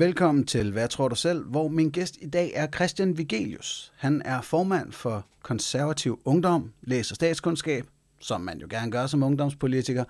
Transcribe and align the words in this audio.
Velkommen 0.00 0.46
til 0.46 0.72
Hvad 0.72 0.88
tror 0.88 1.08
du 1.08 1.14
selv, 1.14 1.44
hvor 1.44 1.68
min 1.68 1.90
gæst 1.90 2.16
i 2.20 2.26
dag 2.26 2.52
er 2.54 2.66
Christian 2.74 3.18
Vigelius. 3.18 3.92
Han 3.96 4.22
er 4.24 4.40
formand 4.40 4.92
for 4.92 5.26
konservativ 5.42 6.20
ungdom, 6.24 6.72
læser 6.82 7.14
statskundskab, 7.14 7.86
som 8.20 8.40
man 8.40 8.58
jo 8.58 8.66
gerne 8.70 8.90
gør 8.90 9.06
som 9.06 9.22
ungdomspolitiker. 9.22 10.04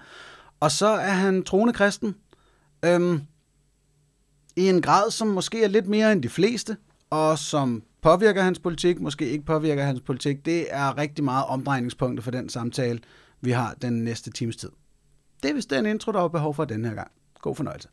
Og 0.60 0.70
så 0.70 0.86
er 0.86 1.10
han 1.10 1.42
troende 1.42 1.72
kristen, 1.72 2.14
øhm, 2.84 3.20
i 4.56 4.68
en 4.68 4.82
grad, 4.82 5.10
som 5.10 5.28
måske 5.28 5.64
er 5.64 5.68
lidt 5.68 5.86
mere 5.86 6.12
end 6.12 6.22
de 6.22 6.28
fleste, 6.28 6.76
og 7.10 7.38
som 7.38 7.82
påvirker 8.02 8.42
hans 8.42 8.58
politik, 8.58 9.00
måske 9.00 9.30
ikke 9.30 9.44
påvirker 9.44 9.84
hans 9.84 10.00
politik. 10.00 10.44
Det 10.44 10.66
er 10.70 10.98
rigtig 10.98 11.24
meget 11.24 11.44
omdrejningspunktet 11.44 12.24
for 12.24 12.30
den 12.30 12.48
samtale, 12.48 13.00
vi 13.40 13.50
har 13.50 13.74
den 13.82 14.04
næste 14.04 14.30
times 14.30 14.56
tid. 14.56 14.70
Det 15.42 15.50
er 15.50 15.54
vist 15.54 15.70
den 15.70 15.86
intro, 15.86 16.12
der 16.12 16.20
er 16.20 16.28
behov 16.28 16.54
for 16.54 16.64
den 16.64 16.84
her 16.84 16.94
gang. 16.94 17.10
God 17.40 17.56
fornøjelse. 17.56 17.88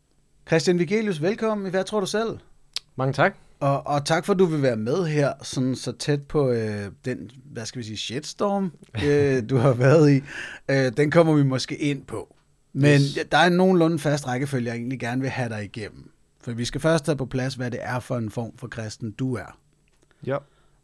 Christian 0.47 0.79
Vigelius, 0.79 1.21
velkommen 1.21 1.67
i 1.67 1.69
Hvad 1.69 1.83
tror 1.83 1.99
du 1.99 2.05
selv? 2.05 2.39
Mange 2.95 3.13
tak. 3.13 3.35
Og, 3.59 3.87
og 3.87 4.05
tak 4.05 4.25
for, 4.25 4.33
at 4.33 4.39
du 4.39 4.45
vil 4.45 4.61
være 4.61 4.75
med 4.75 5.05
her, 5.05 5.33
sådan 5.43 5.75
så 5.75 5.91
tæt 5.91 6.23
på 6.23 6.49
øh, 6.51 6.91
den, 7.05 7.31
hvad 7.45 7.65
skal 7.65 7.79
vi 7.79 7.83
sige, 7.83 7.97
shitstorm, 7.97 8.71
øh, 9.05 9.49
du 9.49 9.57
har 9.57 9.73
været 9.73 10.11
i. 10.11 10.21
Øh, 10.69 10.97
den 10.97 11.11
kommer 11.11 11.33
vi 11.33 11.43
måske 11.43 11.77
ind 11.77 12.05
på. 12.05 12.35
Men 12.73 13.01
yes. 13.01 13.19
der 13.31 13.37
er 13.37 13.47
en 13.47 13.53
nogenlunde 13.53 13.99
fast 13.99 14.27
rækkefølge, 14.27 14.67
jeg 14.67 14.75
egentlig 14.75 14.99
gerne 14.99 15.21
vil 15.21 15.29
have 15.29 15.49
dig 15.49 15.63
igennem. 15.63 16.11
For 16.41 16.51
vi 16.51 16.65
skal 16.65 16.81
først 16.81 17.05
have 17.05 17.17
på 17.17 17.25
plads, 17.25 17.55
hvad 17.55 17.71
det 17.71 17.79
er 17.83 17.99
for 17.99 18.17
en 18.17 18.31
form 18.31 18.57
for 18.57 18.67
kristen, 18.67 19.11
du 19.11 19.35
er. 19.35 19.59
Ja. 20.25 20.37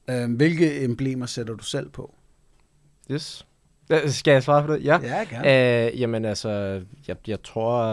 Øh, 0.09 0.35
hvilke 0.35 0.83
emblemer 0.83 1.25
sætter 1.25 1.55
du 1.55 1.63
selv 1.63 1.89
på? 1.89 2.15
Yes. 3.11 3.47
Skal 4.05 4.31
jeg 4.31 4.43
svare 4.43 4.65
på 4.65 4.73
det? 4.73 4.83
Ja. 4.83 4.99
Ja, 5.03 5.23
gerne. 5.23 5.91
Uh, 5.93 5.99
jamen 5.99 6.25
altså, 6.25 6.81
jeg, 7.07 7.15
jeg 7.27 7.43
tror 7.43 7.83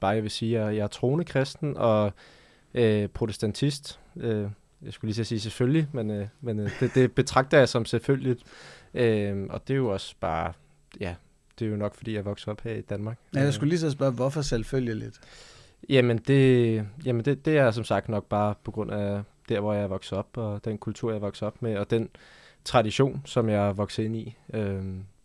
bare, 0.00 0.10
jeg 0.10 0.22
vil 0.22 0.30
sige, 0.30 0.60
at 0.60 0.76
jeg 0.76 0.82
er 0.82 0.86
troende 0.86 1.24
kristen 1.24 1.76
og 1.76 2.12
uh, 2.74 3.06
protestantist. 3.14 4.00
Uh, 4.14 4.24
jeg 4.82 4.92
skulle 4.92 5.12
lige 5.12 5.24
sige 5.24 5.40
selvfølgelig, 5.40 5.88
men, 5.92 6.10
uh, 6.10 6.26
men 6.40 6.60
uh, 6.60 6.70
det, 6.80 6.94
det 6.94 7.12
betragter 7.12 7.58
jeg 7.58 7.68
som 7.68 7.84
selvfølgeligt. 7.84 8.42
Uh, 8.94 9.00
og 9.50 9.68
det 9.68 9.70
er 9.70 9.76
jo 9.76 9.92
også 9.92 10.14
bare, 10.20 10.52
ja, 11.00 11.14
det 11.58 11.66
er 11.66 11.70
jo 11.70 11.76
nok, 11.76 11.94
fordi 11.94 12.14
jeg 12.14 12.24
voksede 12.24 12.50
op 12.50 12.60
her 12.60 12.74
i 12.74 12.80
Danmark. 12.80 13.18
Ja, 13.34 13.40
jeg 13.40 13.54
skulle 13.54 13.68
lige 13.68 13.80
så 13.80 13.90
spørge, 13.90 14.12
hvorfor 14.12 14.42
selvfølgeligt? 14.42 15.20
Jamen, 15.88 16.18
det, 16.18 16.86
jamen 17.04 17.24
det, 17.24 17.44
det 17.44 17.58
er 17.58 17.70
som 17.70 17.84
sagt 17.84 18.08
nok 18.08 18.24
bare 18.24 18.54
på 18.64 18.70
grund 18.70 18.90
af 18.90 19.22
der, 19.48 19.60
hvor 19.60 19.72
jeg 19.72 19.82
er 19.82 19.86
vokset 19.86 20.18
op, 20.18 20.28
og 20.36 20.64
den 20.64 20.78
kultur, 20.78 21.10
jeg 21.10 21.16
er 21.16 21.20
vokset 21.20 21.46
op 21.46 21.62
med, 21.62 21.76
og 21.76 21.90
den 21.90 22.08
tradition, 22.64 23.22
som 23.24 23.48
jeg 23.48 23.68
er 23.68 23.72
vokset 23.72 24.04
ind 24.04 24.16
i. 24.16 24.36
Uh, 24.54 24.60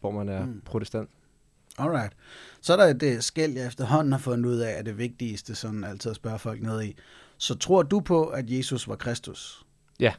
hvor 0.03 0.11
man 0.11 0.29
er 0.29 0.45
mm. 0.45 0.61
protestant. 0.65 1.09
Alright. 1.77 2.13
Så 2.61 2.73
er 2.73 2.77
der 2.77 3.07
et 3.07 3.23
skæld, 3.23 3.53
jeg 3.53 3.67
efterhånden 3.67 4.11
har 4.11 4.19
fundet 4.19 4.45
ud 4.49 4.57
af, 4.57 4.71
at 4.71 4.85
det 4.85 4.97
vigtigste, 4.97 5.55
sådan 5.55 5.83
altid 5.83 6.11
at 6.11 6.15
spørge 6.15 6.39
folk 6.39 6.61
ned 6.61 6.83
i. 6.83 6.95
Så 7.37 7.55
tror 7.55 7.83
du 7.83 7.99
på, 7.99 8.25
at 8.25 8.49
Jesus 8.49 8.87
var 8.87 8.95
Kristus? 8.95 9.65
Ja, 9.99 10.13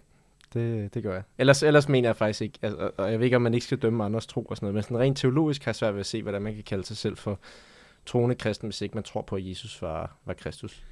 det, 0.55 0.95
det 0.95 1.03
gør 1.03 1.13
jeg. 1.13 1.23
Ellers, 1.39 1.63
ellers 1.63 1.89
mener 1.89 2.09
jeg 2.09 2.17
faktisk 2.17 2.43
ikke, 2.43 2.59
altså, 2.63 2.91
og 2.97 3.11
jeg 3.11 3.19
ved 3.19 3.25
ikke, 3.25 3.37
om 3.37 3.43
man 3.43 3.55
ikke 3.55 3.67
skal 3.67 3.79
dømme 3.79 4.05
andres 4.05 4.27
tro 4.27 4.43
og 4.43 4.57
sådan 4.57 4.65
noget, 4.65 4.75
men 4.75 4.83
sådan 4.83 4.99
rent 4.99 5.19
teologisk 5.19 5.65
har 5.65 5.71
jeg 5.71 5.77
svært 5.77 5.95
ved 5.95 6.01
at 6.01 6.07
se, 6.07 6.23
hvordan 6.23 6.43
man 6.43 6.55
kan 6.55 6.65
kalde 6.65 6.85
sig 6.85 6.97
selv 6.97 7.17
for 7.17 7.39
troende 8.07 8.35
kristen, 8.35 8.69
hvis 8.69 8.81
ikke 8.81 8.95
man 8.95 9.05
tror 9.05 9.23
på, 9.23 9.37
at 9.37 9.49
Jesus 9.49 9.83
var, 9.83 10.17
var 10.25 10.35
Kristus. 10.35 10.83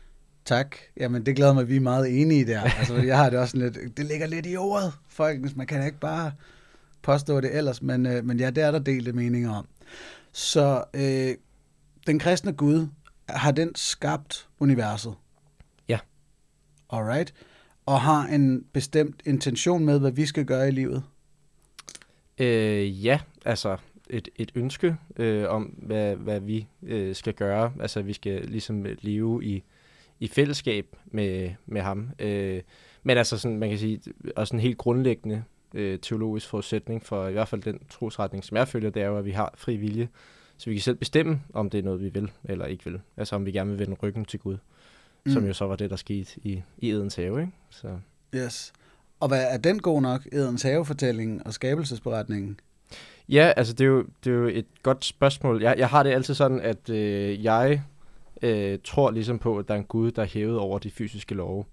Tak. 0.45 0.77
Jamen, 0.97 1.27
det 1.27 1.37
glæder 1.37 1.53
mig, 1.53 1.63
at 1.63 1.69
vi 1.69 1.77
er 1.77 1.81
meget 1.81 2.23
enige 2.23 2.47
der. 2.47 2.61
Altså, 2.61 2.97
jeg 2.97 3.19
har 3.19 3.31
det 3.31 3.39
også 3.39 3.57
lidt, 3.57 3.79
det 3.97 4.07
ligger 4.07 4.27
lidt 4.27 4.47
i 4.47 4.57
ordet, 4.57 4.93
folk. 5.09 5.57
Man 5.57 5.67
kan 5.67 5.87
ikke 5.87 6.01
bare 6.01 6.33
påstå 7.03 7.41
det 7.41 7.57
ellers, 7.57 7.83
men, 7.83 8.07
øh, 8.07 8.25
men 8.25 8.41
ja, 8.41 8.51
det 8.51 8.63
er 8.63 8.71
der 8.71 8.79
delte 8.79 9.13
meninger 9.13 9.55
om. 9.55 9.69
Så 10.33 10.85
øh, 10.95 11.35
den 12.07 12.19
kristne 12.19 12.53
Gud, 12.53 12.87
har 13.29 13.53
den 13.53 13.75
skabt 13.75 14.49
universet? 14.61 15.15
Ja. 15.89 15.99
Alright. 16.91 17.35
Og 17.87 18.01
har 18.01 18.27
en 18.27 18.65
bestemt 18.73 19.23
intention 19.25 19.85
med, 19.85 20.01
hvad 20.01 20.11
vi 20.11 20.27
skal 20.27 20.45
gøre 20.45 20.69
i 20.69 20.71
livet? 20.71 21.03
Øh, 22.39 23.05
ja, 23.05 23.21
altså 23.45 23.77
et, 24.11 24.29
et 24.37 24.53
ønske 24.55 24.97
øh, 25.17 25.49
om, 25.49 25.63
hvad, 25.63 26.17
hvad 26.17 26.41
vi 26.41 26.67
øh, 26.83 27.15
skal 27.15 27.35
gøre. 27.35 27.73
Altså 27.81 28.03
vi 28.03 28.13
skal 28.13 28.45
ligesom 28.45 28.87
leve 29.01 29.45
i, 29.45 29.63
i 30.21 30.29
fællesskab 30.29 30.97
med, 31.07 31.51
med 31.67 31.81
ham. 31.81 32.11
Øh, 32.19 32.63
men 33.03 33.19
altså 33.19 33.39
sådan, 33.39 33.59
man 33.59 33.69
kan 33.69 33.79
sige, 33.79 34.01
også 34.37 34.57
en 34.57 34.61
helt 34.61 34.79
grundlæggende 34.79 35.45
øh, 35.75 35.99
teologisk 35.99 36.49
forudsætning 36.49 37.07
for 37.07 37.29
i 37.29 37.33
hvert 37.33 37.49
fald 37.49 37.63
den 37.63 37.81
trosretning, 37.91 38.45
som 38.45 38.57
jeg 38.57 38.69
følger, 38.69 38.91
det 38.91 39.03
er 39.03 39.07
jo, 39.07 39.19
at 39.19 39.25
vi 39.25 39.31
har 39.31 39.55
fri 39.57 39.77
vilje. 39.77 40.09
Så 40.57 40.71
vi 40.71 40.77
kan 40.77 40.83
selv 40.83 40.97
bestemme, 40.97 41.41
om 41.53 41.71
det 41.71 41.79
er 41.79 41.83
noget, 41.83 42.01
vi 42.01 42.09
vil 42.09 42.31
eller 42.45 42.67
ikke 42.67 42.85
vil. 42.85 43.01
Altså 43.17 43.37
om 43.37 43.47
vi 43.47 43.53
gerne 43.53 43.71
vil 43.71 43.79
vende 43.79 43.97
ryggen 44.03 44.25
til 44.25 44.41
Gud. 44.41 44.57
Mm. 45.27 45.33
Som 45.33 45.47
jo 45.47 45.53
så 45.53 45.65
var 45.65 45.77
det, 45.77 45.91
der 45.91 45.97
skete 45.97 46.31
i, 46.43 46.63
i 46.79 46.91
Edens 46.91 47.15
have. 47.15 47.41
Ikke? 47.41 47.53
Så. 47.71 47.99
Yes. 48.35 48.73
Og 49.21 49.29
hvad 49.29 49.47
er 49.51 49.57
den 49.57 49.79
god 49.79 50.03
nok, 50.03 50.27
Edens 50.33 50.63
have-fortællingen 50.63 51.47
og 51.47 51.55
skabelsesberetningen? 51.55 52.61
Ja, 53.29 53.53
altså 53.57 53.73
det 53.73 53.85
er 53.85 53.89
jo, 53.89 54.05
det 54.25 54.33
er 54.33 54.37
jo 54.37 54.47
et 54.47 54.67
godt 54.83 55.05
spørgsmål. 55.05 55.63
Jeg, 55.63 55.79
jeg 55.79 55.89
har 55.89 56.03
det 56.03 56.11
altid 56.11 56.35
sådan, 56.35 56.61
at 56.61 56.91
øh, 56.91 57.45
jeg 57.45 57.83
øh, 58.43 58.79
tror 58.85 59.11
ligesom 59.11 59.39
på, 59.39 59.59
at 59.59 59.69
der 59.69 59.75
er 59.75 59.79
en 59.79 59.85
Gud, 59.85 60.11
der 60.11 60.23
er 60.23 60.27
hævet 60.27 60.59
over 60.59 60.79
de 60.79 60.91
fysiske 60.91 61.35
love. 61.35 61.65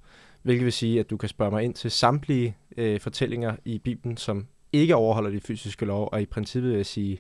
Hvilket 0.42 0.66
vil 0.66 0.74
sige, 0.74 1.00
at 1.00 1.10
du 1.10 1.18
kan 1.18 1.30
spørge 1.30 1.52
mig 1.52 1.64
ind 1.64 1.74
til 1.74 1.92
samtlige 1.92 2.58
øh, 2.80 3.00
fortællinger 3.00 3.56
i 3.66 3.80
Bibelen, 3.80 4.18
som 4.18 4.48
ikke 4.74 4.96
overholder 4.96 5.30
de 5.30 5.40
fysiske 5.40 5.86
lov, 5.86 6.10
og 6.12 6.22
i 6.22 6.26
princippet 6.26 6.72
vil 6.72 6.78
jeg 6.78 6.86
sige, 6.86 7.20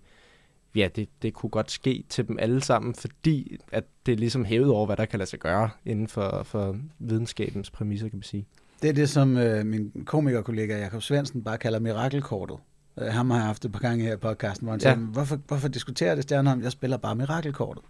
ja, 0.75 0.87
det, 0.95 1.09
det 1.21 1.33
kunne 1.33 1.49
godt 1.49 1.71
ske 1.71 2.03
til 2.09 2.27
dem 2.27 2.37
alle 2.39 2.61
sammen, 2.61 2.95
fordi 2.95 3.57
at 3.71 3.83
det 4.05 4.11
er 4.11 4.15
ligesom 4.17 4.45
hævet 4.45 4.69
over, 4.69 4.85
hvad 4.85 4.97
der 4.97 5.05
kan 5.05 5.19
lade 5.19 5.29
sig 5.29 5.39
gøre 5.39 5.69
inden 5.85 6.07
for, 6.07 6.43
for 6.43 6.77
videnskabens 6.99 7.71
præmisser, 7.71 8.09
kan 8.09 8.17
man 8.17 8.23
sige. 8.23 8.45
Det 8.81 8.89
er 8.89 8.93
det, 8.93 9.09
som 9.09 9.37
øh, 9.37 9.65
min 9.65 9.91
komikerkollega 10.05 10.79
Jakob 10.79 11.01
Svendsen 11.01 11.43
bare 11.43 11.57
kalder 11.57 11.79
mirakelkortet. 11.79 12.57
Øh, 12.99 13.07
ham 13.07 13.29
har 13.29 13.37
jeg 13.37 13.45
haft 13.45 13.65
et 13.65 13.71
par 13.71 13.79
gange 13.79 14.03
her 14.03 14.13
i 14.13 14.17
podcasten, 14.17 14.65
hvor 14.65 14.71
han 14.71 14.81
ja. 14.83 14.93
siger, 14.93 15.05
hvorfor, 15.05 15.39
hvorfor 15.47 15.67
diskuterer 15.67 16.15
det 16.15 16.23
stjerner 16.23 16.51
om, 16.51 16.61
jeg 16.61 16.71
spiller 16.71 16.97
bare 16.97 17.15
mirakelkortet? 17.15 17.83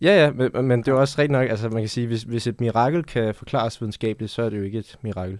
Ja, 0.00 0.24
ja, 0.24 0.30
men, 0.30 0.66
men 0.66 0.78
det 0.78 0.88
er 0.88 0.92
også 0.92 1.14
rigtigt 1.18 1.32
nok, 1.32 1.50
altså 1.50 1.68
man 1.68 1.82
kan 1.82 1.88
sige, 1.88 2.06
hvis, 2.06 2.22
hvis 2.22 2.46
et 2.46 2.60
mirakel 2.60 3.04
kan 3.04 3.34
forklares 3.34 3.80
videnskabeligt, 3.80 4.32
så 4.32 4.42
er 4.42 4.50
det 4.50 4.58
jo 4.58 4.62
ikke 4.62 4.78
et 4.78 4.98
mirakel. 5.02 5.38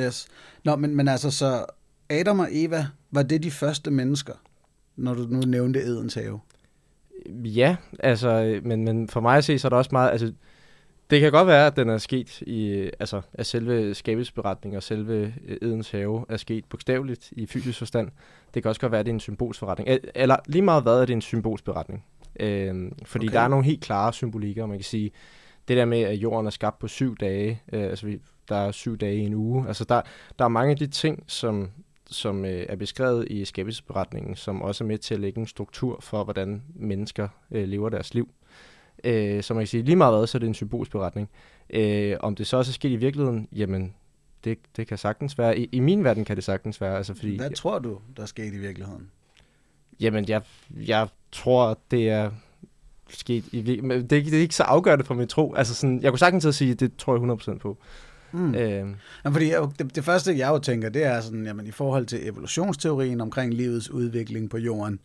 Yes. 0.00 0.28
Nå, 0.64 0.76
men, 0.76 0.96
men 0.96 1.08
altså 1.08 1.30
så 1.30 1.66
Adam 2.10 2.40
og 2.40 2.48
Eva, 2.50 2.86
var 3.10 3.22
det 3.22 3.42
de 3.42 3.50
første 3.50 3.90
mennesker, 3.90 4.32
når 4.96 5.14
du 5.14 5.26
nu 5.30 5.40
nævnte 5.40 5.80
Edens 5.80 6.14
have? 6.14 6.40
Ja, 7.28 7.76
altså, 8.00 8.60
men, 8.64 8.84
men 8.84 9.08
for 9.08 9.20
mig 9.20 9.36
at 9.36 9.44
se, 9.44 9.58
så 9.58 9.68
er 9.68 9.70
der 9.70 9.76
også 9.76 9.90
meget, 9.92 10.10
altså, 10.10 10.32
det 11.10 11.20
kan 11.20 11.32
godt 11.32 11.46
være, 11.46 11.66
at 11.66 11.76
den 11.76 11.88
er 11.88 11.98
sket 11.98 12.40
i, 12.40 12.90
altså, 13.00 13.20
at 13.34 13.46
selve 13.46 13.94
skabelsesberetningen 13.94 14.76
og 14.76 14.82
selve 14.82 15.34
Edens 15.62 15.90
have 15.90 16.24
er 16.28 16.36
sket 16.36 16.64
bogstaveligt 16.64 17.32
i 17.32 17.46
fysisk 17.46 17.78
forstand. 17.78 18.08
Det 18.54 18.62
kan 18.62 18.68
også 18.68 18.80
godt 18.80 18.92
være, 18.92 19.00
at 19.00 19.06
det 19.06 19.12
er 19.12 19.14
en 19.14 19.20
symbolsforretning. 19.20 19.98
Eller 20.14 20.36
lige 20.46 20.62
meget 20.62 20.82
hvad 20.82 21.00
er 21.00 21.04
det 21.06 21.12
en 21.12 21.20
symbolsberetning. 21.20 22.04
Øh, 22.40 22.92
fordi 23.04 23.26
okay. 23.26 23.34
der 23.34 23.40
er 23.40 23.48
nogle 23.48 23.64
helt 23.64 23.80
klare 23.80 24.12
symbolikker, 24.12 24.66
man 24.66 24.78
kan 24.78 24.84
sige, 24.84 25.10
det 25.68 25.76
der 25.76 25.84
med, 25.84 26.00
at 26.00 26.14
jorden 26.14 26.46
er 26.46 26.50
skabt 26.50 26.78
på 26.78 26.88
syv 26.88 27.16
dage, 27.16 27.62
øh, 27.72 27.82
altså 27.82 28.06
vi, 28.06 28.20
der 28.48 28.56
er 28.56 28.72
syv 28.72 28.96
dage 28.96 29.16
i 29.16 29.20
en 29.20 29.34
uge, 29.34 29.68
altså 29.68 29.84
der, 29.84 30.02
der 30.38 30.44
er 30.44 30.48
mange 30.48 30.70
af 30.70 30.76
de 30.76 30.86
ting, 30.86 31.24
som, 31.26 31.70
som 32.06 32.44
øh, 32.44 32.66
er 32.68 32.76
beskrevet 32.76 33.26
i 33.30 33.44
skabelsesberetningen, 33.44 34.36
som 34.36 34.62
også 34.62 34.84
er 34.84 34.88
med 34.88 34.98
til 34.98 35.14
at 35.14 35.20
lægge 35.20 35.40
en 35.40 35.46
struktur 35.46 36.00
for, 36.00 36.24
hvordan 36.24 36.62
mennesker 36.74 37.28
øh, 37.50 37.68
lever 37.68 37.88
deres 37.88 38.14
liv. 38.14 38.28
Øh, 39.04 39.42
så 39.42 39.54
man 39.54 39.60
kan 39.60 39.66
sige, 39.66 39.82
lige 39.82 39.96
meget 39.96 40.18
hvad, 40.18 40.26
så 40.26 40.38
er 40.38 40.40
det 40.40 40.46
en 40.46 40.54
symbolsk 40.54 40.92
beretning. 40.92 41.30
Øh, 41.70 42.16
om 42.20 42.34
det 42.34 42.46
så 42.46 42.56
også 42.56 42.70
er 42.70 42.72
sket 42.72 42.90
i 42.90 42.96
virkeligheden, 42.96 43.48
jamen, 43.52 43.94
det, 44.44 44.58
det 44.76 44.86
kan 44.86 44.98
sagtens 44.98 45.38
være. 45.38 45.58
I, 45.58 45.68
I 45.72 45.80
min 45.80 46.04
verden 46.04 46.24
kan 46.24 46.36
det 46.36 46.44
sagtens 46.44 46.80
være. 46.80 46.96
Altså, 46.96 47.14
fordi, 47.14 47.36
Hvad 47.36 47.50
tror 47.50 47.78
du, 47.78 47.98
der 48.16 48.22
er 48.22 48.26
sket 48.26 48.54
i 48.54 48.58
virkeligheden? 48.58 49.10
Jamen, 50.00 50.28
jeg, 50.28 50.42
jeg 50.70 51.08
tror, 51.32 51.78
det 51.90 52.10
er 52.10 52.30
sket 53.10 53.44
i 53.52 53.80
men 53.80 54.00
det, 54.00 54.10
det 54.10 54.34
er 54.34 54.40
ikke 54.40 54.54
så 54.54 54.62
afgørende 54.62 55.04
for 55.04 55.14
min 55.14 55.28
tro. 55.28 55.54
Altså 55.54 55.74
sådan, 55.74 56.02
jeg 56.02 56.12
kunne 56.12 56.18
sagtens 56.18 56.56
sige, 56.56 56.70
at 56.70 56.80
det 56.80 56.96
tror 56.96 57.14
jeg 57.14 57.54
100% 57.54 57.58
på. 57.58 57.78
Mm. 58.32 58.54
Øh. 58.54 58.70
Jamen, 58.70 58.96
fordi 59.32 59.52
det, 59.78 59.94
det 59.94 60.04
første, 60.04 60.38
jeg 60.38 60.48
jo 60.48 60.58
tænker, 60.58 60.88
det 60.88 61.04
er 61.04 61.20
sådan, 61.20 61.46
jamen, 61.46 61.66
i 61.66 61.70
forhold 61.70 62.06
til 62.06 62.28
evolutionsteorien 62.28 63.20
omkring 63.20 63.54
livets 63.54 63.90
udvikling 63.90 64.50
på 64.50 64.58
jorden, 64.58 65.00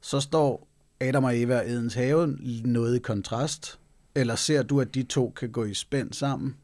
så 0.00 0.20
står 0.20 0.68
Adam 1.00 1.24
og 1.24 1.40
Eva 1.40 1.58
og 1.58 1.70
Edens 1.70 1.94
have 1.94 2.38
noget 2.64 2.96
i 2.96 2.98
kontrast, 2.98 3.78
eller 4.14 4.34
ser 4.34 4.62
du, 4.62 4.80
at 4.80 4.94
de 4.94 5.02
to 5.02 5.32
kan 5.36 5.50
gå 5.50 5.64
i 5.64 5.74
spænd 5.74 6.12
sammen? 6.12 6.56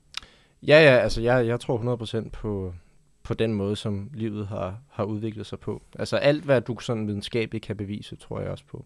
Ja, 0.62 0.82
ja, 0.82 0.98
altså 0.98 1.20
jeg, 1.20 1.46
jeg 1.46 1.60
tror 1.60 1.96
100% 2.24 2.28
på, 2.30 2.74
på 3.22 3.34
den 3.34 3.54
måde, 3.54 3.76
som 3.76 4.10
livet 4.14 4.46
har, 4.46 4.78
har 4.90 5.04
udviklet 5.04 5.46
sig 5.46 5.58
på. 5.58 5.82
Altså 5.98 6.16
alt, 6.16 6.44
hvad 6.44 6.60
du 6.60 6.78
sådan 6.80 7.06
videnskabeligt 7.06 7.64
kan 7.64 7.76
bevise, 7.76 8.16
tror 8.16 8.40
jeg 8.40 8.50
også 8.50 8.64
på. 8.70 8.84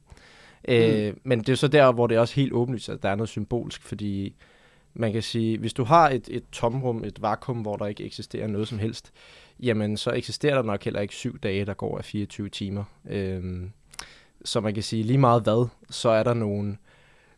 Mm. 0.69 0.75
Øh, 0.75 1.13
mm. 1.13 1.21
men 1.25 1.39
det 1.41 1.49
er 1.49 1.57
så 1.57 1.69
der, 1.69 1.93
hvor 1.93 2.07
det 2.07 2.17
er 2.17 2.21
også 2.21 2.35
helt 2.35 2.53
åbenlyst, 2.53 2.89
at 2.89 3.03
der 3.03 3.09
er 3.09 3.15
noget 3.15 3.29
symbolsk, 3.29 3.83
fordi 3.83 4.35
man 4.95 5.13
kan 5.13 5.23
sige, 5.23 5.59
hvis 5.59 5.73
du 5.73 5.85
har 5.85 6.11
et, 6.11 6.29
et 6.31 6.45
tomrum, 6.53 7.05
et 7.05 7.23
vakuum, 7.23 7.59
hvor 7.59 7.77
der 7.77 7.87
ikke 7.87 8.05
eksisterer 8.05 8.47
noget 8.47 8.69
som 8.69 8.79
helst, 8.79 9.13
jamen 9.61 9.97
så 9.97 10.11
eksisterer 10.11 10.55
der 10.55 10.63
nok 10.63 10.85
heller 10.85 11.01
ikke 11.01 11.15
syv 11.15 11.39
dage, 11.39 11.65
der 11.65 11.75
går 11.75 11.99
af 11.99 12.05
24 12.05 12.49
timer. 12.49 12.85
Øh, 13.09 13.63
så 14.45 14.61
man 14.61 14.75
kan 14.75 14.83
sige, 14.83 15.03
lige 15.03 15.19
meget 15.19 15.43
hvad, 15.43 15.69
så 15.91 16.09
er 16.09 16.23
der 16.23 16.35
nogle 16.35 16.77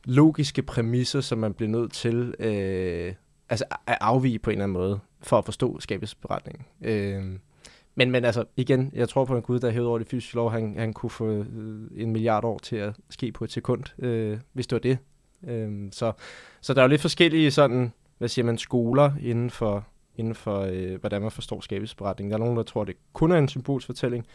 logiske 0.05 0.63
præmisser, 0.63 1.21
som 1.21 1.39
man 1.39 1.55
bliver 1.55 1.71
nødt 1.71 1.93
til 1.93 2.35
øh, 2.39 3.15
altså, 3.49 3.65
at 3.87 3.99
afvige 4.01 4.39
på 4.39 4.51
en 4.51 4.55
eller 4.55 4.65
anden 4.65 4.73
måde, 4.73 4.99
for 5.23 5.39
at 5.39 5.45
forstå 5.45 5.81
skabelsesberetningen. 5.81 6.65
Øh, 6.83 7.39
men, 7.97 8.11
men 8.11 8.25
altså, 8.25 8.45
igen, 8.57 8.91
jeg 8.95 9.09
tror 9.09 9.25
på 9.25 9.37
en 9.37 9.43
Gud, 9.43 9.61
der 9.61 9.71
hævede 9.71 9.89
over 9.89 9.99
det 9.99 10.09
fysiske 10.09 10.37
lov, 10.37 10.51
han, 10.51 10.75
han 10.79 10.93
kunne 10.93 11.11
få 11.11 11.27
øh, 11.27 11.47
en 11.97 12.13
milliard 12.13 12.45
år 12.45 12.59
til 12.59 12.77
at 12.77 12.95
ske 13.11 13.33
på 13.33 13.45
et 13.45 13.53
sekund, 13.53 13.83
øh, 13.99 14.39
hvis 14.53 14.67
det 14.67 14.77
var 14.77 14.81
det. 14.81 14.99
Øh, 15.49 15.89
så, 15.93 16.13
så 16.61 16.75
der 16.75 16.81
er 16.81 16.85
jo 16.85 16.89
lidt 16.89 17.01
forskellige 17.01 17.51
sådan, 17.51 17.93
hvad 18.19 18.29
siger 18.29 18.45
man, 18.45 18.59
skoler 18.59 19.13
inden 19.21 19.51
for, 19.51 19.87
inden 20.17 20.35
for 20.35 20.61
øh, 20.61 21.01
hvordan 21.01 21.23
man 21.23 21.31
forstår 21.31 21.61
skabelsesberetningen. 21.61 22.31
Der 22.31 22.37
er 22.37 22.45
nogen, 22.45 22.57
der 22.57 22.63
tror, 22.63 22.85
det 22.85 22.97
kun 23.13 23.33
er 23.33 23.39
en 23.39 23.49
symbolsfortælling. 23.49 24.27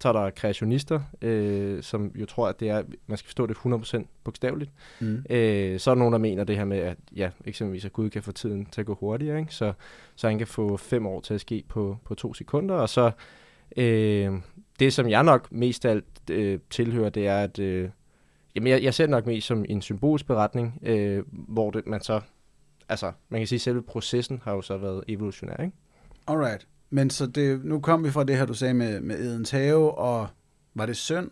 Så 0.00 0.08
er 0.08 0.12
der 0.12 0.30
kreationister, 0.30 1.00
øh, 1.22 1.82
som 1.82 2.12
jo 2.14 2.26
tror, 2.26 2.48
at 2.48 2.60
det 2.60 2.68
er, 2.68 2.82
man 3.06 3.18
skal 3.18 3.26
forstå 3.26 3.46
det 3.46 3.56
100% 3.56 4.04
bogstaveligt. 4.24 4.70
Mm. 5.00 5.24
Øh, 5.30 5.80
så 5.80 5.90
er 5.90 5.94
der 5.94 5.98
nogen, 5.98 6.12
der 6.12 6.18
mener 6.18 6.44
det 6.44 6.56
her 6.56 6.64
med, 6.64 6.78
at 6.78 6.96
ja, 7.16 7.30
eksempelvis 7.44 7.84
at 7.84 7.92
Gud 7.92 8.10
kan 8.10 8.22
få 8.22 8.32
tiden 8.32 8.66
til 8.66 8.80
at 8.80 8.86
gå 8.86 8.94
hurtigere, 8.94 9.40
ikke? 9.40 9.54
Så, 9.54 9.72
så 10.16 10.28
han 10.28 10.38
kan 10.38 10.46
få 10.46 10.76
fem 10.76 11.06
år 11.06 11.20
til 11.20 11.34
at 11.34 11.40
ske 11.40 11.64
på, 11.68 11.96
på 12.04 12.14
to 12.14 12.34
sekunder, 12.34 12.74
og 12.74 12.88
så 12.88 13.10
øh, 13.76 14.32
det, 14.80 14.92
som 14.92 15.08
jeg 15.08 15.22
nok 15.22 15.52
mest 15.52 15.84
af 15.84 15.90
alt 15.90 16.04
øh, 16.30 16.58
tilhører, 16.70 17.10
det 17.10 17.26
er, 17.26 17.38
at 17.38 17.58
øh, 17.58 17.90
jamen, 18.54 18.66
jeg, 18.66 18.82
jeg 18.82 18.94
ser 18.94 19.04
det 19.04 19.10
nok 19.10 19.26
mest 19.26 19.46
som 19.46 19.64
en 19.68 19.82
symbolsk 19.82 20.26
beretning, 20.26 20.78
øh, 20.82 21.24
hvor 21.30 21.70
det, 21.70 21.86
man 21.86 22.00
så, 22.00 22.20
altså, 22.88 23.12
man 23.28 23.40
kan 23.40 23.46
sige, 23.46 23.56
at 23.56 23.60
selve 23.60 23.82
processen 23.82 24.40
har 24.44 24.52
jo 24.52 24.62
så 24.62 24.76
været 24.76 25.04
evolutionær, 25.08 25.56
ikke? 25.56 25.76
Alright. 26.26 26.66
Men 26.90 27.10
så 27.10 27.26
det, 27.26 27.64
nu 27.64 27.80
kom 27.80 28.04
vi 28.04 28.10
fra 28.10 28.24
det 28.24 28.36
her, 28.36 28.46
du 28.46 28.54
sagde 28.54 28.74
med, 28.74 29.00
med 29.00 29.18
Edens 29.18 29.50
have, 29.50 29.98
og 29.98 30.28
var 30.74 30.86
det 30.86 30.96
synd? 30.96 31.30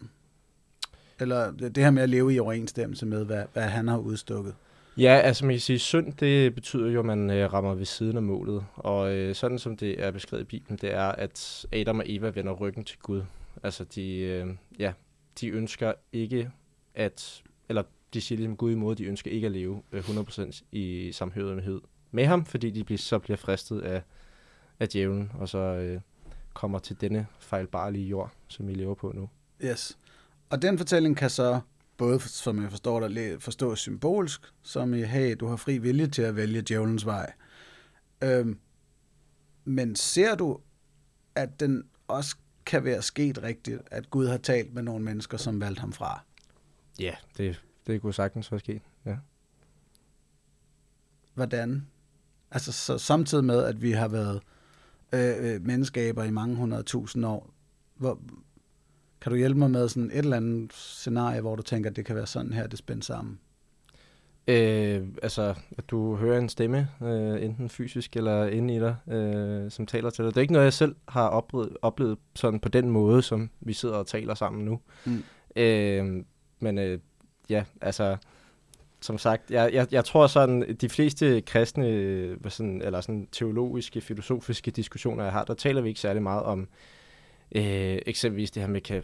Eller 1.20 1.50
det, 1.50 1.74
det 1.74 1.84
her 1.84 1.90
med 1.90 2.02
at 2.02 2.08
leve 2.08 2.34
i 2.34 2.38
overensstemmelse 2.38 3.06
med, 3.06 3.24
hvad, 3.24 3.44
hvad 3.52 3.62
han 3.62 3.88
har 3.88 3.98
udstukket? 3.98 4.54
Ja, 4.96 5.14
altså 5.14 5.44
man 5.44 5.54
kan 5.54 5.60
sige, 5.60 5.78
synd, 5.78 6.12
det 6.12 6.54
betyder 6.54 6.90
jo, 6.90 6.98
at 6.98 7.04
man 7.04 7.30
øh, 7.30 7.52
rammer 7.52 7.74
ved 7.74 7.84
siden 7.84 8.16
af 8.16 8.22
målet. 8.22 8.64
Og 8.74 9.14
øh, 9.14 9.34
sådan 9.34 9.58
som 9.58 9.76
det 9.76 10.04
er 10.04 10.10
beskrevet 10.10 10.42
i 10.42 10.46
Bibelen, 10.46 10.78
det 10.80 10.94
er, 10.94 11.08
at 11.08 11.66
Adam 11.72 11.98
og 11.98 12.04
Eva 12.08 12.28
vender 12.28 12.52
ryggen 12.52 12.84
til 12.84 12.98
Gud. 12.98 13.22
Altså 13.62 13.84
de, 13.84 14.18
øh, 14.18 14.46
ja, 14.78 14.92
de 15.40 15.48
ønsker 15.48 15.92
ikke 16.12 16.50
at, 16.94 17.42
eller 17.68 17.82
de 18.14 18.20
siger 18.20 18.36
ligesom 18.36 18.56
Gud 18.56 18.72
imod, 18.72 18.94
de 18.94 19.04
ønsker 19.04 19.30
ikke 19.30 19.46
at 19.46 19.52
leve 19.52 19.82
øh, 19.92 20.00
100% 20.00 20.62
i 20.72 21.12
samhørighed 21.12 21.80
med 22.10 22.24
ham, 22.24 22.44
fordi 22.44 22.70
de 22.70 22.84
bliver, 22.84 22.98
så 22.98 23.18
bliver 23.18 23.36
fristet 23.36 23.80
af 23.80 24.02
af 24.80 24.88
djævlen, 24.88 25.30
og 25.34 25.48
så 25.48 25.58
øh, 25.58 26.00
kommer 26.54 26.78
til 26.78 27.00
denne 27.00 27.26
fejlbarlige 27.40 28.06
jord, 28.06 28.32
som 28.48 28.68
vi 28.68 28.74
lever 28.74 28.94
på 28.94 29.12
nu. 29.14 29.28
Yes. 29.64 29.98
Og 30.50 30.62
den 30.62 30.78
fortælling 30.78 31.16
kan 31.16 31.30
så 31.30 31.60
både, 31.96 32.20
som 32.20 32.62
jeg 32.62 32.70
forstår 32.70 33.08
dig, 33.08 33.42
forstå 33.42 33.74
symbolsk, 33.74 34.40
som 34.62 34.94
i, 34.94 35.02
hey, 35.02 35.36
du 35.40 35.46
har 35.46 35.56
fri 35.56 35.78
vilje 35.78 36.06
til 36.06 36.22
at 36.22 36.36
vælge 36.36 36.62
djævelens 36.62 37.06
vej. 37.06 37.32
Øhm, 38.22 38.58
men 39.64 39.96
ser 39.96 40.34
du, 40.34 40.60
at 41.34 41.60
den 41.60 41.88
også 42.08 42.36
kan 42.66 42.84
være 42.84 43.02
sket 43.02 43.42
rigtigt, 43.42 43.80
at 43.90 44.10
Gud 44.10 44.26
har 44.26 44.36
talt 44.36 44.74
med 44.74 44.82
nogle 44.82 45.04
mennesker, 45.04 45.36
som 45.36 45.60
valgte 45.60 45.80
ham 45.80 45.92
fra? 45.92 46.24
Ja, 47.00 47.14
det, 47.36 47.64
det 47.86 48.00
kunne 48.00 48.14
sagtens 48.14 48.52
være 48.52 48.60
sket, 48.60 48.82
ja. 49.04 49.16
Hvordan? 51.34 51.86
Altså 52.50 52.72
så 52.72 52.98
samtidig 52.98 53.44
med, 53.44 53.64
at 53.64 53.82
vi 53.82 53.92
har 53.92 54.08
været 54.08 54.42
Øh, 55.12 55.54
øh, 55.54 55.66
menneskeaber 55.66 56.24
i 56.24 56.30
mange 56.30 56.56
hundrede 56.56 56.82
tusind 56.82 57.26
år. 57.26 57.50
Hvor, 57.96 58.20
kan 59.20 59.30
du 59.32 59.36
hjælpe 59.36 59.58
mig 59.58 59.70
med 59.70 59.88
sådan 59.88 60.10
et 60.10 60.18
eller 60.18 60.36
andet 60.36 60.72
scenarie, 60.72 61.40
hvor 61.40 61.56
du 61.56 61.62
tænker, 61.62 61.90
at 61.90 61.96
det 61.96 62.04
kan 62.04 62.16
være 62.16 62.26
sådan 62.26 62.52
her, 62.52 62.66
det 62.66 62.78
spændt 62.78 63.04
sammen? 63.04 63.38
Øh, 64.48 65.06
altså, 65.22 65.54
at 65.78 65.90
du 65.90 66.16
hører 66.16 66.38
en 66.38 66.48
stemme, 66.48 66.88
øh, 67.02 67.44
enten 67.44 67.68
fysisk 67.68 68.16
eller 68.16 68.46
inde 68.46 68.76
i 68.76 68.78
dig, 68.78 68.96
øh, 69.14 69.70
som 69.70 69.86
taler 69.86 70.10
til 70.10 70.24
dig. 70.24 70.34
Det 70.34 70.36
er 70.36 70.42
ikke 70.42 70.52
noget, 70.52 70.64
jeg 70.64 70.72
selv 70.72 70.96
har 71.08 71.28
oplevet, 71.28 71.76
oplevet 71.82 72.18
sådan 72.34 72.60
på 72.60 72.68
den 72.68 72.90
måde, 72.90 73.22
som 73.22 73.50
vi 73.60 73.72
sidder 73.72 73.94
og 73.94 74.06
taler 74.06 74.34
sammen 74.34 74.64
nu. 74.64 74.80
Mm. 75.06 75.22
Øh, 75.56 76.24
men 76.60 76.78
øh, 76.78 76.98
ja, 77.50 77.64
altså, 77.80 78.16
som 79.00 79.18
sagt, 79.18 79.50
jeg, 79.50 79.70
jeg, 79.72 79.86
jeg 79.90 80.04
tror 80.04 80.26
sådan, 80.26 80.76
de 80.80 80.88
fleste 80.88 81.40
kristne, 81.40 82.36
sådan, 82.48 82.82
eller 82.82 83.00
sådan 83.00 83.28
teologiske, 83.32 84.00
filosofiske 84.00 84.70
diskussioner, 84.70 85.24
jeg 85.24 85.32
har, 85.32 85.44
der 85.44 85.54
taler 85.54 85.80
vi 85.80 85.88
ikke 85.88 86.00
særlig 86.00 86.22
meget 86.22 86.42
om 86.42 86.68
øh, 87.54 87.98
eksempelvis 88.06 88.50
det 88.50 88.62
her 88.62 88.70
med, 88.70 88.80
kan, 88.80 89.02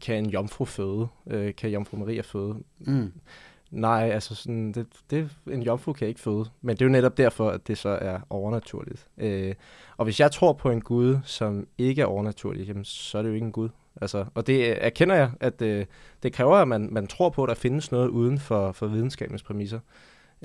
kan 0.00 0.24
en 0.24 0.30
jomfru 0.30 0.64
føde? 0.64 1.08
Øh, 1.30 1.54
kan 1.54 1.70
jomfru 1.70 1.96
Maria 1.96 2.20
føde? 2.20 2.54
Mm. 2.78 3.12
Nej, 3.70 4.10
altså 4.10 4.34
sådan, 4.34 4.72
det, 4.72 4.86
det, 5.10 5.30
en 5.50 5.62
jomfru 5.62 5.92
kan 5.92 6.08
ikke 6.08 6.20
føde, 6.20 6.44
men 6.60 6.76
det 6.76 6.82
er 6.82 6.86
jo 6.86 6.92
netop 6.92 7.16
derfor, 7.16 7.50
at 7.50 7.68
det 7.68 7.78
så 7.78 7.88
er 7.88 8.18
overnaturligt. 8.30 9.06
Øh, 9.18 9.54
og 9.96 10.04
hvis 10.04 10.20
jeg 10.20 10.30
tror 10.30 10.52
på 10.52 10.70
en 10.70 10.80
Gud, 10.80 11.18
som 11.24 11.66
ikke 11.78 12.02
er 12.02 12.06
overnaturlig, 12.06 12.66
jamen, 12.66 12.84
så 12.84 13.18
er 13.18 13.22
det 13.22 13.28
jo 13.28 13.34
ikke 13.34 13.44
en 13.44 13.52
Gud. 13.52 13.68
Altså, 14.00 14.24
og 14.34 14.46
det 14.46 14.84
erkender 14.84 15.14
jeg, 15.14 15.30
at 15.40 15.62
øh, 15.62 15.86
det 16.22 16.32
kræver, 16.32 16.56
at 16.56 16.68
man, 16.68 16.88
man 16.92 17.06
tror 17.06 17.30
på, 17.30 17.42
at 17.44 17.48
der 17.48 17.54
findes 17.54 17.92
noget 17.92 18.08
uden 18.08 18.38
for, 18.38 18.72
for 18.72 18.86
videnskabens 18.86 19.42
præmisser. 19.42 19.80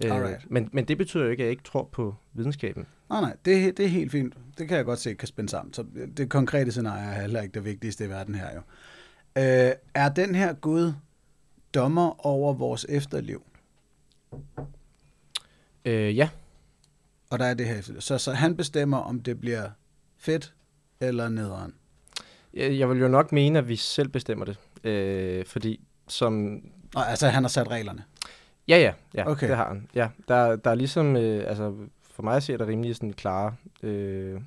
Øh, 0.03 0.11
men, 0.47 0.69
men 0.71 0.85
det 0.85 0.97
betyder 0.97 1.23
jo 1.23 1.29
ikke, 1.29 1.43
at 1.43 1.45
jeg 1.45 1.51
ikke 1.51 1.63
tror 1.63 1.89
på 1.91 2.15
videnskaben. 2.33 2.87
Nej, 3.09 3.21
nej, 3.21 3.35
det, 3.45 3.77
det 3.77 3.85
er 3.85 3.89
helt 3.89 4.11
fint. 4.11 4.33
Det 4.57 4.67
kan 4.67 4.77
jeg 4.77 4.85
godt 4.85 4.99
se 4.99 5.13
kan 5.13 5.27
spænde 5.27 5.49
sammen. 5.49 5.73
Så 5.73 5.85
det 6.17 6.29
konkrete 6.29 6.71
scenarie 6.71 7.15
er 7.15 7.21
heller 7.21 7.41
ikke 7.41 7.53
det 7.53 7.65
vigtigste 7.65 8.05
i 8.05 8.09
verden 8.09 8.35
her 8.35 8.47
jo. 8.55 8.61
Øh, 9.37 9.73
er 9.93 10.09
den 10.09 10.35
her 10.35 10.53
Gud 10.53 10.93
dommer 11.73 12.25
over 12.25 12.53
vores 12.53 12.85
efterliv? 12.89 13.43
Øh, 15.85 16.17
ja. 16.17 16.29
Og 17.29 17.39
der 17.39 17.45
er 17.45 17.53
det 17.53 17.67
her 17.67 17.81
Så, 17.99 18.17
så 18.17 18.31
han 18.31 18.57
bestemmer, 18.57 18.97
om 18.97 19.19
det 19.19 19.39
bliver 19.39 19.69
fedt 20.17 20.53
eller 20.99 21.29
nederen? 21.29 21.73
Jeg 22.53 22.89
vil 22.89 22.99
jo 22.99 23.07
nok 23.07 23.31
mene, 23.31 23.59
at 23.59 23.67
vi 23.67 23.75
selv 23.75 24.09
bestemmer 24.09 24.45
det. 24.45 24.57
Øh, 24.83 25.45
fordi 25.45 25.79
som... 26.07 26.61
Og, 26.95 27.09
altså, 27.09 27.27
han 27.27 27.43
har 27.43 27.49
sat 27.49 27.71
reglerne? 27.71 28.03
Ja, 28.67 28.77
ja. 28.77 28.93
ja 29.15 29.31
okay. 29.31 29.47
Det 29.47 29.55
har 29.55 29.67
han. 29.67 29.89
Ja, 29.95 30.09
der, 30.27 30.55
der 30.55 30.71
er 30.71 30.75
ligesom... 30.75 31.15
Øh, 31.15 31.43
altså, 31.47 31.75
for 32.11 32.23
mig 32.23 32.43
ser 32.43 32.57
der 32.57 32.67
rimelig 32.67 32.95
sådan 32.95 33.13
klare 33.13 33.55
øh, 33.83 34.41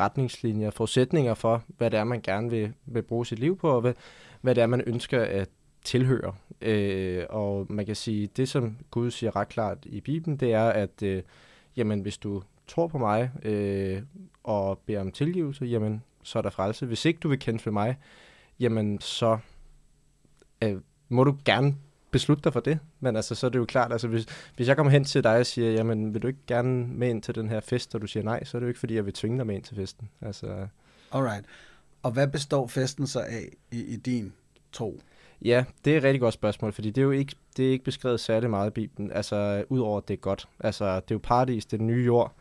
retningslinjer, 0.00 0.70
forudsætninger 0.70 1.34
for, 1.34 1.62
hvad 1.66 1.90
det 1.90 1.98
er, 1.98 2.04
man 2.04 2.20
gerne 2.20 2.50
vil, 2.50 2.72
vil 2.86 3.02
bruge 3.02 3.26
sit 3.26 3.38
liv 3.38 3.58
på, 3.58 3.70
og 3.70 3.80
hvad, 3.80 3.94
hvad 4.40 4.54
det 4.54 4.62
er, 4.62 4.66
man 4.66 4.80
ønsker 4.80 5.22
at 5.22 5.48
tilhøre. 5.84 6.34
Øh, 6.60 7.24
og 7.28 7.66
man 7.70 7.86
kan 7.86 7.96
sige, 7.96 8.26
det 8.26 8.48
som 8.48 8.76
Gud 8.90 9.10
siger 9.10 9.36
ret 9.36 9.48
klart 9.48 9.78
i 9.82 10.00
Bibelen, 10.00 10.36
det 10.36 10.52
er, 10.52 10.68
at 10.68 11.02
øh, 11.02 11.22
jamen, 11.76 12.00
hvis 12.00 12.18
du 12.18 12.42
tror 12.66 12.86
på 12.86 12.98
mig 12.98 13.30
øh, 13.42 14.02
og 14.42 14.78
beder 14.78 15.00
om 15.00 15.10
tilgivelse, 15.10 15.64
jamen, 15.64 16.02
så 16.22 16.38
er 16.38 16.42
der 16.42 16.50
frelse. 16.50 16.86
Hvis 16.86 17.04
ikke 17.04 17.20
du 17.20 17.28
vil 17.28 17.38
kende 17.38 17.58
for 17.58 17.70
mig, 17.70 17.96
jamen 18.60 19.00
så 19.00 19.38
øh, 20.64 20.76
må 21.08 21.24
du 21.24 21.36
gerne 21.44 21.76
beslutte 22.10 22.44
dig 22.44 22.52
for 22.52 22.60
det. 22.60 22.78
Men 23.00 23.16
altså, 23.16 23.34
så 23.34 23.46
er 23.46 23.50
det 23.50 23.58
jo 23.58 23.64
klart, 23.64 23.92
altså 23.92 24.08
hvis, 24.08 24.26
hvis 24.56 24.68
jeg 24.68 24.76
kommer 24.76 24.90
hen 24.90 25.04
til 25.04 25.24
dig 25.24 25.36
og 25.36 25.46
siger, 25.46 25.70
jamen 25.70 26.14
vil 26.14 26.22
du 26.22 26.26
ikke 26.26 26.46
gerne 26.46 26.86
med 26.86 27.08
ind 27.08 27.22
til 27.22 27.34
den 27.34 27.48
her 27.48 27.60
fest, 27.60 27.94
og 27.94 28.02
du 28.02 28.06
siger 28.06 28.24
nej, 28.24 28.44
så 28.44 28.56
er 28.56 28.60
det 28.60 28.66
jo 28.66 28.68
ikke 28.68 28.80
fordi, 28.80 28.94
jeg 28.94 29.06
vil 29.06 29.14
tvinge 29.14 29.38
dig 29.38 29.46
med 29.46 29.54
ind 29.54 29.62
til 29.62 29.76
festen. 29.76 30.08
Altså, 30.20 30.66
Alright. 31.12 31.44
Og 32.02 32.10
hvad 32.10 32.28
består 32.28 32.66
festen 32.66 33.06
så 33.06 33.20
af 33.20 33.48
i, 33.72 33.80
i 33.80 33.96
din 33.96 34.32
tro? 34.72 35.00
Ja, 35.42 35.64
det 35.84 35.92
er 35.92 35.96
et 35.96 36.02
rigtig 36.02 36.20
godt 36.20 36.34
spørgsmål, 36.34 36.72
fordi 36.72 36.90
det 36.90 37.00
er 37.00 37.04
jo 37.04 37.10
ikke, 37.10 37.34
det 37.56 37.66
er 37.66 37.70
ikke 37.70 37.84
beskrevet 37.84 38.20
særlig 38.20 38.50
meget 38.50 38.70
i 38.70 38.70
Bibelen, 38.70 39.12
altså 39.12 39.64
udover 39.68 39.98
at 39.98 40.08
det 40.08 40.14
er 40.14 40.18
godt. 40.18 40.48
Altså, 40.60 40.94
det 40.94 41.10
er 41.10 41.14
jo 41.14 41.20
paradis, 41.22 41.66
det 41.66 41.72
er 41.72 41.78
den 41.78 41.86
nye 41.86 42.04
jord. 42.04 42.34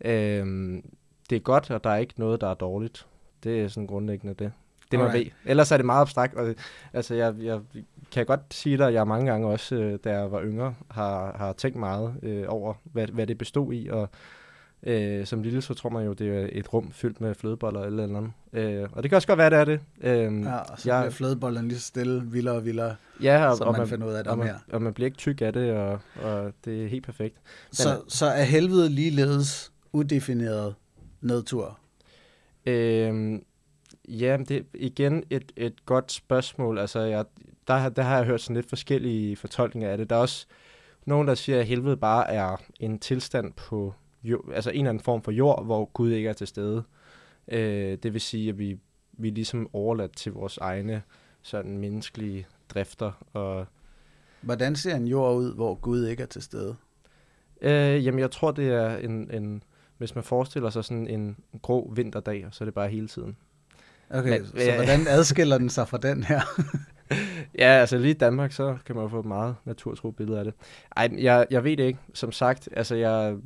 Øhm, 0.00 0.90
det 1.30 1.36
er 1.36 1.40
godt, 1.40 1.70
og 1.70 1.84
der 1.84 1.90
er 1.90 1.96
ikke 1.96 2.14
noget, 2.16 2.40
der 2.40 2.48
er 2.48 2.54
dårligt. 2.54 3.06
Det 3.44 3.62
er 3.62 3.68
sådan 3.68 3.86
grundlæggende 3.86 4.34
det. 4.34 4.52
Det 4.90 4.98
man 4.98 5.12
ved. 5.12 5.24
Ellers 5.44 5.72
er 5.72 5.76
det 5.76 5.86
meget 5.86 6.00
abstrakt. 6.00 6.34
Og, 6.34 6.54
altså, 6.92 7.14
jeg, 7.14 7.34
jeg 7.40 7.60
kan 8.12 8.26
godt 8.26 8.40
sige 8.50 8.78
dig, 8.78 8.88
at 8.88 8.94
jeg 8.94 9.06
mange 9.06 9.30
gange 9.30 9.46
også, 9.46 9.74
øh, 9.74 9.98
da 10.04 10.12
jeg 10.18 10.32
var 10.32 10.42
yngre, 10.42 10.74
har, 10.90 11.36
har 11.36 11.52
tænkt 11.52 11.76
meget 11.76 12.14
øh, 12.22 12.44
over, 12.48 12.74
hvad, 12.82 13.06
hvad 13.06 13.26
det 13.26 13.38
bestod 13.38 13.72
i. 13.72 13.88
Og 13.88 14.08
øh, 14.82 15.26
som 15.26 15.42
lille, 15.42 15.62
så 15.62 15.74
tror 15.74 15.90
man 15.90 16.04
jo, 16.04 16.12
det 16.12 16.28
er 16.28 16.48
et 16.52 16.72
rum 16.72 16.90
fyldt 16.92 17.20
med 17.20 17.34
flødeboller 17.34 17.80
eller 17.80 18.02
eller 18.02 18.18
andet. 18.18 18.32
Øh, 18.52 18.88
og 18.92 19.02
det 19.02 19.10
kan 19.10 19.16
også 19.16 19.28
godt 19.28 19.38
være, 19.38 19.50
det 19.50 19.58
er 19.58 19.64
det. 19.64 19.80
Øh, 20.00 20.42
ja, 20.42 20.56
og 20.56 20.78
så 20.80 20.90
jeg, 20.90 21.02
bliver 21.02 21.10
flødebollerne 21.10 21.68
lige 21.68 21.78
så 21.78 21.86
stille, 21.86 22.22
vildere 22.26 22.54
og 22.54 22.64
vildere, 22.64 22.96
ja, 23.22 23.50
og, 23.50 23.56
så 23.56 23.64
og 23.64 23.72
man, 23.72 23.80
man 23.80 23.88
finder 23.88 24.06
ud 24.06 24.12
af 24.12 24.24
det 24.24 24.30
og 24.30 24.38
man, 24.38 24.46
mere. 24.46 24.58
Og 24.72 24.82
man 24.82 24.94
bliver 24.94 25.06
ikke 25.06 25.18
tyk 25.18 25.42
af 25.42 25.52
det, 25.52 25.72
og, 25.72 26.00
og 26.22 26.52
det 26.64 26.84
er 26.84 26.88
helt 26.88 27.04
perfekt. 27.04 27.36
Men, 27.70 27.74
så, 27.74 28.00
så 28.08 28.26
er 28.26 28.42
helvede 28.42 28.88
ligeledes 28.88 29.72
udefineret 29.92 30.74
nedtur? 31.20 31.78
Øh, 32.68 33.40
Ja, 34.08 34.36
det 34.36 34.56
er 34.56 34.62
igen 34.74 35.24
et, 35.30 35.52
et 35.56 35.86
godt 35.86 36.12
spørgsmål. 36.12 36.78
Altså, 36.78 37.00
jeg, 37.00 37.24
der, 37.68 37.88
der 37.88 38.02
har 38.02 38.16
jeg 38.16 38.26
hørt 38.26 38.40
sådan 38.40 38.56
lidt 38.56 38.68
forskellige 38.68 39.36
fortolkninger 39.36 39.90
af 39.90 39.98
det. 39.98 40.10
Der 40.10 40.16
er 40.16 40.20
også 40.20 40.46
nogen, 41.06 41.28
der 41.28 41.34
siger, 41.34 41.60
at 41.60 41.66
helvede 41.66 41.96
bare 41.96 42.30
er 42.30 42.56
en 42.80 42.98
tilstand 42.98 43.52
på 43.52 43.94
jord, 44.22 44.52
altså 44.54 44.70
en 44.70 44.76
eller 44.76 44.90
anden 44.90 45.04
form 45.04 45.22
for 45.22 45.32
jord, 45.32 45.64
hvor 45.64 45.84
Gud 45.84 46.12
ikke 46.12 46.28
er 46.28 46.32
til 46.32 46.46
stede. 46.46 46.82
Øh, 47.48 47.98
det 48.02 48.12
vil 48.12 48.20
sige, 48.20 48.48
at 48.48 48.58
vi, 48.58 48.78
vi 49.12 49.28
er 49.28 49.32
ligesom 49.32 49.70
overladt 49.72 50.16
til 50.16 50.32
vores 50.32 50.58
egne 50.58 51.02
sådan 51.42 51.78
menneskelige 51.78 52.46
drifter. 52.68 53.26
Og 53.32 53.66
Hvordan 54.40 54.76
ser 54.76 54.96
en 54.96 55.06
jord 55.06 55.36
ud, 55.36 55.54
hvor 55.54 55.74
Gud 55.74 56.06
ikke 56.06 56.22
er 56.22 56.26
til 56.26 56.42
stede? 56.42 56.76
Øh, 57.60 58.06
jamen, 58.06 58.20
jeg 58.20 58.30
tror, 58.30 58.50
det 58.50 58.68
er 58.68 58.96
en, 58.96 59.30
en, 59.30 59.62
hvis 59.98 60.14
man 60.14 60.24
forestiller 60.24 60.70
sig 60.70 60.84
sådan 60.84 61.08
en 61.08 61.36
grå 61.62 61.92
vinterdag, 61.94 62.46
så 62.50 62.64
er 62.64 62.66
det 62.66 62.74
bare 62.74 62.88
hele 62.88 63.08
tiden. 63.08 63.36
Okay, 64.10 64.38
Men, 64.38 64.46
så 64.46 64.52
ja. 64.56 64.74
hvordan 64.74 65.06
adskiller 65.08 65.58
den 65.58 65.70
sig 65.70 65.88
fra 65.88 65.98
den 65.98 66.22
her? 66.22 66.40
ja, 67.58 67.68
altså 67.68 67.98
lige 67.98 68.10
i 68.10 68.18
Danmark, 68.18 68.52
så 68.52 68.76
kan 68.86 68.94
man 68.94 69.04
jo 69.04 69.08
få 69.08 69.20
et 69.20 69.26
meget 69.26 69.54
naturtro 69.64 70.10
billede 70.10 70.38
af 70.38 70.44
det. 70.44 70.54
Ej, 70.96 71.08
jeg, 71.18 71.46
jeg 71.50 71.64
ved 71.64 71.76
det 71.76 71.84
ikke. 71.84 71.98
Som 72.14 72.32
sagt, 72.32 72.68
altså 72.72 72.94
jeg, 72.94 73.36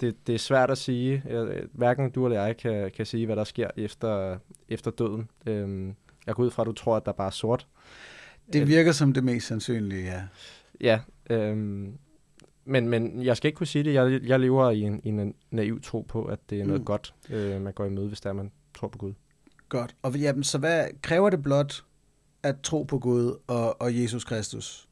det, 0.00 0.26
det 0.26 0.34
er 0.34 0.38
svært 0.38 0.70
at 0.70 0.78
sige. 0.78 1.22
Jeg, 1.26 1.62
hverken 1.72 2.10
du 2.10 2.26
eller 2.26 2.42
jeg 2.42 2.56
kan, 2.56 2.90
kan 2.96 3.06
sige, 3.06 3.26
hvad 3.26 3.36
der 3.36 3.44
sker 3.44 3.70
efter, 3.76 4.38
efter 4.68 4.90
døden. 4.90 5.28
Øhm, 5.46 5.94
jeg 6.26 6.34
går 6.34 6.42
ud 6.42 6.50
fra, 6.50 6.62
at 6.62 6.66
du 6.66 6.72
tror, 6.72 6.96
at 6.96 7.06
der 7.06 7.12
bare 7.12 7.26
er 7.26 7.30
sort. 7.30 7.66
Det 8.52 8.68
virker 8.68 8.92
som 8.92 9.12
det 9.12 9.24
mest 9.24 9.46
sandsynlige, 9.46 10.04
ja. 10.04 10.22
Ja, 10.80 11.00
øhm, 11.30 11.98
men, 12.64 12.88
men 12.88 13.22
jeg 13.24 13.36
skal 13.36 13.48
ikke 13.48 13.56
kunne 13.56 13.66
sige 13.66 13.84
det. 13.84 13.94
Jeg, 13.94 14.20
jeg 14.22 14.40
lever 14.40 14.70
i 14.70 14.80
en, 14.80 15.00
i 15.04 15.08
en 15.08 15.34
naiv 15.50 15.80
tro 15.80 16.00
på, 16.00 16.24
at 16.24 16.38
det 16.50 16.60
er 16.60 16.64
noget 16.64 16.80
mm. 16.80 16.84
godt, 16.84 17.14
øh, 17.30 17.60
man 17.60 17.72
går 17.72 17.84
imod, 17.84 18.08
hvis 18.08 18.20
der 18.20 18.32
man 18.32 18.52
tror 18.74 18.88
på 18.88 18.98
Gud. 18.98 19.12
Godt. 19.68 19.96
Og 20.02 20.18
jamen, 20.18 20.44
så 20.44 20.58
hvad 20.58 20.86
kræver 21.02 21.30
det 21.30 21.42
blot 21.42 21.84
at 22.42 22.60
tro 22.62 22.82
på 22.82 22.98
Gud 22.98 23.36
og, 23.46 23.80
og 23.80 24.02
Jesus 24.02 24.24
Kristus? 24.24 24.88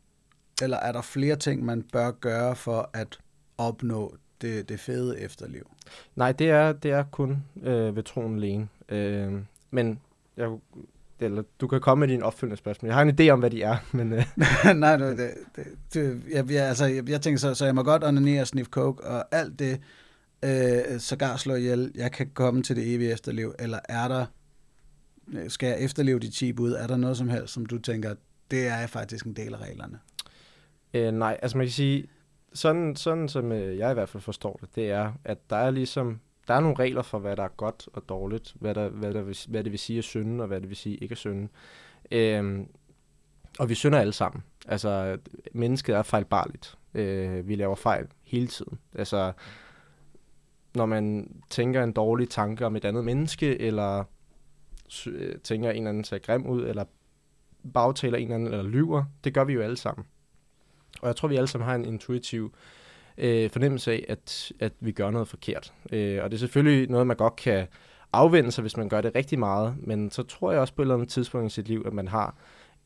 Eller 0.62 0.76
er 0.76 0.92
der 0.92 1.02
flere 1.02 1.36
ting, 1.36 1.64
man 1.64 1.82
bør 1.82 2.10
gøre 2.10 2.56
for 2.56 2.90
at 2.92 3.18
opnå 3.58 4.16
det, 4.40 4.68
det 4.68 4.80
fede 4.80 5.20
efterliv? 5.20 5.70
Nej, 6.16 6.32
det 6.32 6.50
er, 6.50 6.72
det 6.72 6.90
er 6.90 7.04
kun 7.10 7.44
øh, 7.62 7.96
ved 7.96 8.02
troen 8.02 8.36
alene. 8.36 8.68
Øh, 8.88 9.32
men 9.70 10.00
jeg, 10.36 10.58
eller 11.24 11.42
du 11.60 11.66
kan 11.66 11.80
komme 11.80 12.00
med 12.00 12.08
dine 12.08 12.24
opfølgende 12.24 12.56
spørgsmål. 12.56 12.88
Jeg 12.88 12.96
har 12.96 13.02
en 13.02 13.20
idé 13.20 13.28
om, 13.28 13.38
hvad 13.38 13.50
de 13.50 13.62
er, 13.62 13.76
men... 13.92 14.12
Øh. 14.12 14.24
Nej, 14.76 14.96
det, 14.96 15.18
det, 15.18 15.64
det, 15.94 16.22
jeg, 16.30 16.50
jeg, 16.50 16.68
altså, 16.68 16.84
jeg, 16.84 17.08
jeg 17.08 17.20
tænker 17.20 17.38
så, 17.38 17.54
så 17.54 17.64
jeg 17.64 17.74
må 17.74 17.82
godt 17.82 18.04
onanere 18.04 18.40
og 18.40 18.46
sniffe 18.46 18.70
coke, 18.70 19.04
og 19.04 19.24
alt 19.30 19.58
det 19.58 19.80
øh, 20.44 21.00
sågar 21.00 21.36
slå 21.36 21.54
ihjel, 21.54 21.92
jeg 21.94 22.12
kan 22.12 22.30
komme 22.34 22.62
til 22.62 22.76
det 22.76 22.94
evige 22.94 23.12
efterliv, 23.12 23.54
eller 23.58 23.78
er 23.88 24.08
der, 24.08 24.26
skal 25.48 25.66
jeg 25.66 25.80
efterleve 25.80 26.20
de 26.20 26.30
10 26.30 26.52
bud, 26.52 26.72
er 26.72 26.86
der 26.86 26.96
noget 26.96 27.16
som 27.16 27.28
helst, 27.28 27.54
som 27.54 27.66
du 27.66 27.78
tænker, 27.78 28.14
det 28.50 28.66
er 28.66 28.86
faktisk 28.86 29.24
en 29.24 29.36
del 29.36 29.54
af 29.54 29.58
reglerne? 29.58 29.98
Øh, 30.94 31.12
nej, 31.12 31.38
altså 31.42 31.56
man 31.56 31.66
kan 31.66 31.72
sige, 31.72 32.06
sådan, 32.54 32.96
sådan 32.96 33.28
som 33.28 33.52
øh, 33.52 33.78
jeg 33.78 33.90
i 33.90 33.94
hvert 33.94 34.08
fald 34.08 34.22
forstår 34.22 34.58
det, 34.60 34.68
det 34.76 34.90
er, 34.90 35.12
at 35.24 35.38
der 35.50 35.56
er 35.56 35.70
ligesom 35.70 36.20
der 36.48 36.54
er 36.54 36.60
nogle 36.60 36.78
regler 36.78 37.02
for, 37.02 37.18
hvad 37.18 37.36
der 37.36 37.42
er 37.42 37.48
godt 37.48 37.88
og 37.92 38.08
dårligt, 38.08 38.54
hvad, 38.60 38.74
der, 38.74 38.88
hvad, 38.88 39.14
der 39.14 39.22
vil, 39.22 39.36
hvad 39.48 39.64
det 39.64 39.72
vil 39.72 39.78
sige 39.78 39.98
at 39.98 40.04
synde, 40.04 40.42
og 40.42 40.46
hvad 40.46 40.60
det 40.60 40.68
vil 40.68 40.76
sige 40.76 40.96
ikke 40.96 41.12
at 41.12 41.18
synde. 41.18 41.48
Øhm, 42.10 42.68
og 43.58 43.68
vi 43.68 43.74
synder 43.74 43.98
alle 43.98 44.12
sammen. 44.12 44.42
Altså, 44.68 45.18
mennesket 45.52 45.94
er 45.94 46.02
fejlbarligt. 46.02 46.78
Øh, 46.94 47.48
vi 47.48 47.54
laver 47.54 47.74
fejl 47.74 48.06
hele 48.22 48.46
tiden. 48.46 48.78
Altså, 48.94 49.32
når 50.74 50.86
man 50.86 51.34
tænker 51.50 51.84
en 51.84 51.92
dårlig 51.92 52.28
tanke 52.28 52.66
om 52.66 52.76
et 52.76 52.84
andet 52.84 53.04
menneske, 53.04 53.60
eller 53.60 54.04
øh, 55.06 55.38
tænker 55.38 55.70
en 55.70 55.76
eller 55.76 55.88
anden 55.88 56.04
ser 56.04 56.18
grim 56.18 56.46
ud, 56.46 56.66
eller 56.66 56.84
bagtaler 57.74 58.18
en 58.18 58.24
eller 58.24 58.34
anden, 58.34 58.48
eller 58.48 58.70
lyver, 58.70 59.04
det 59.24 59.34
gør 59.34 59.44
vi 59.44 59.52
jo 59.52 59.60
alle 59.60 59.76
sammen. 59.76 60.06
Og 61.00 61.08
jeg 61.08 61.16
tror, 61.16 61.28
vi 61.28 61.36
alle 61.36 61.46
sammen 61.46 61.68
har 61.68 61.74
en 61.74 61.84
intuitiv 61.84 62.44
øh, 62.44 62.81
Øh, 63.18 63.50
fornemmelse 63.50 63.92
af, 63.92 64.04
at, 64.08 64.52
at 64.60 64.72
vi 64.80 64.92
gør 64.92 65.10
noget 65.10 65.28
forkert. 65.28 65.72
Øh, 65.92 66.24
og 66.24 66.30
det 66.30 66.36
er 66.36 66.38
selvfølgelig 66.38 66.90
noget, 66.90 67.06
man 67.06 67.16
godt 67.16 67.36
kan 67.36 67.66
afvende 68.12 68.52
sig, 68.52 68.62
hvis 68.62 68.76
man 68.76 68.88
gør 68.88 69.00
det 69.00 69.14
rigtig 69.14 69.38
meget, 69.38 69.74
men 69.78 70.10
så 70.10 70.22
tror 70.22 70.52
jeg 70.52 70.60
også 70.60 70.74
på 70.74 70.82
et 70.82 70.84
eller 70.84 70.94
andet 70.94 71.08
tidspunkt 71.08 71.52
i 71.52 71.54
sit 71.54 71.68
liv, 71.68 71.82
at 71.86 71.92
man 71.92 72.08
har 72.08 72.36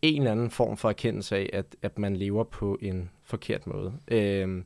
en 0.02 0.23
eller 0.23 0.33
anden 0.33 0.50
form 0.50 0.76
for 0.76 0.88
erkendelse 0.88 1.37
af, 1.37 1.50
at, 1.52 1.76
at 1.83 1.99
man 1.99 2.16
lever 2.16 2.45
på 2.45 2.78
en 2.83 3.11
forkert 3.23 3.66
måde. 3.66 3.92
Øh, 4.09 4.62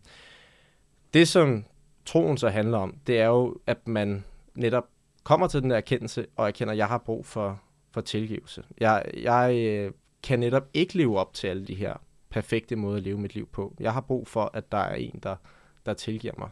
det, 1.15 1.29
som 1.29 1.65
troen 2.05 2.37
så 2.37 2.49
handler 2.49 2.79
om, 2.79 2.97
det 3.07 3.21
er 3.21 3.27
jo, 3.27 3.57
at 3.67 3.89
man 3.89 4.25
netop 4.55 4.85
kommer 5.25 5.47
til 5.47 5.63
den 5.63 5.71
der 5.71 5.77
erkendelse, 5.77 6.27
og 6.37 6.49
erkender, 6.49 6.73
at 6.73 6.79
jeg 6.79 6.87
har 6.87 6.99
brug 6.99 7.27
for, 7.27 7.61
for 7.91 8.01
tilgivelse. 8.01 8.63
Jeg, 8.81 9.05
jeg 9.23 9.55
øh, 9.57 9.93
kan 10.23 10.41
netop 10.41 10.69
ikke 10.75 10.97
leve 10.97 11.19
op 11.19 11.35
til 11.35 11.47
alle 11.47 11.67
de 11.67 11.75
her 11.75 11.95
perfekte 12.31 12.77
måde 12.77 12.97
at 12.97 13.03
leve 13.03 13.19
mit 13.19 13.35
liv 13.35 13.49
på. 13.49 13.75
Jeg 13.81 13.93
har 13.93 14.01
brug 14.01 14.29
for, 14.29 14.51
at 14.55 14.73
der 14.73 14.79
er 14.79 14.95
en, 14.95 15.21
der, 15.23 15.37
der 15.87 15.95
tilgiver 15.95 16.35
mig. 16.39 16.49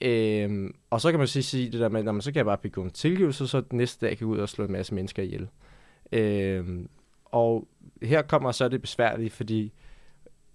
Øhm, 0.00 0.74
og 0.90 1.00
så 1.00 1.10
kan 1.10 1.18
man 1.18 1.28
sige, 1.28 1.42
sige 1.42 1.72
det 1.72 1.80
der 1.80 1.88
med, 1.88 2.02
man, 2.02 2.22
så 2.22 2.32
kan 2.32 2.36
jeg 2.36 2.44
bare 2.44 2.58
begå 2.58 2.82
en 2.82 2.90
tilgivelse, 2.90 3.48
så 3.48 3.62
næste 3.72 4.06
dag 4.06 4.18
kan 4.18 4.28
jeg 4.28 4.34
gå 4.34 4.34
ud 4.34 4.42
og 4.42 4.48
slå 4.48 4.64
en 4.64 4.72
masse 4.72 4.94
mennesker 4.94 5.22
ihjel. 5.22 5.48
Øhm, 6.12 6.88
og 7.24 7.68
her 8.02 8.22
kommer 8.22 8.52
så 8.52 8.68
det 8.68 8.82
besværlige, 8.82 9.30
fordi 9.30 9.72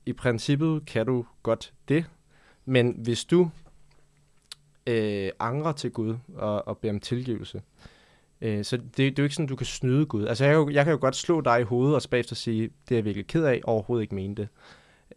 i 0.06 0.14
princippet 0.14 0.86
kan 0.86 1.06
du 1.06 1.26
godt 1.44 1.74
det, 1.90 2.06
men 2.66 2.96
hvis 3.04 3.26
du 3.26 3.50
øh, 4.88 5.32
angrer 5.40 5.72
til 5.72 5.92
Gud 5.92 6.18
og, 6.36 6.68
og 6.68 6.78
beder 6.78 6.94
om 6.94 7.00
tilgivelse, 7.00 7.58
øh, 7.58 7.95
så 8.42 8.78
det, 8.78 8.98
det 8.98 9.08
er 9.08 9.14
jo 9.18 9.24
ikke 9.24 9.36
sådan, 9.36 9.48
du 9.48 9.56
kan 9.56 9.66
snyde 9.66 10.06
Gud. 10.06 10.26
Altså 10.26 10.46
jeg, 10.46 10.68
jeg 10.72 10.86
kan 10.86 10.92
jo 10.92 10.98
godt 11.02 11.16
slå 11.16 11.42
dig 11.42 11.60
i 11.60 11.64
hovedet 11.64 11.96
og 11.96 12.02
så 12.02 12.10
bagefter 12.10 12.36
sige, 12.36 12.70
det 12.90 12.96
er 12.96 12.98
jeg 12.98 13.06
virkelig 13.06 13.28
ked 13.28 13.44
af, 13.44 13.62
overhovedet 13.64 14.02
ikke 14.02 14.16
mente 14.16 14.42
det. 14.42 14.50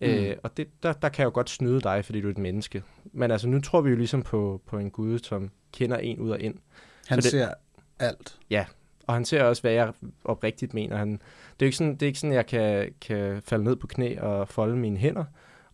Mm. 0.00 0.06
Øh, 0.06 0.36
og 0.42 0.56
det, 0.56 0.68
der, 0.82 0.92
der 0.92 1.08
kan 1.08 1.22
jeg 1.22 1.26
jo 1.26 1.34
godt 1.34 1.50
snyde 1.50 1.80
dig, 1.80 2.04
fordi 2.04 2.20
du 2.20 2.26
er 2.26 2.30
et 2.30 2.38
menneske. 2.38 2.82
Men 3.12 3.30
altså, 3.30 3.48
nu 3.48 3.60
tror 3.60 3.80
vi 3.80 3.90
jo 3.90 3.96
ligesom 3.96 4.22
på, 4.22 4.62
på 4.66 4.78
en 4.78 4.90
Gud, 4.90 5.18
som 5.18 5.50
kender 5.72 5.96
en 5.96 6.18
ud 6.18 6.30
og 6.30 6.40
ind. 6.40 6.54
Han 7.06 7.22
så 7.22 7.26
det, 7.26 7.30
ser 7.30 7.54
alt. 7.98 8.38
Ja, 8.50 8.66
og 9.06 9.14
han 9.14 9.24
ser 9.24 9.42
også, 9.42 9.62
hvad 9.62 9.72
jeg 9.72 9.92
oprigtigt 10.24 10.74
mener. 10.74 10.96
Han, 10.96 11.12
det, 11.12 11.62
er 11.62 11.66
ikke 11.66 11.76
sådan, 11.76 11.92
det 11.92 12.02
er 12.02 12.06
ikke 12.06 12.18
sådan, 12.18 12.34
jeg 12.34 12.46
kan, 12.46 12.92
kan 13.00 13.42
falde 13.42 13.64
ned 13.64 13.76
på 13.76 13.86
knæ 13.86 14.18
og 14.20 14.48
folde 14.48 14.76
mine 14.76 14.96
hænder, 14.96 15.24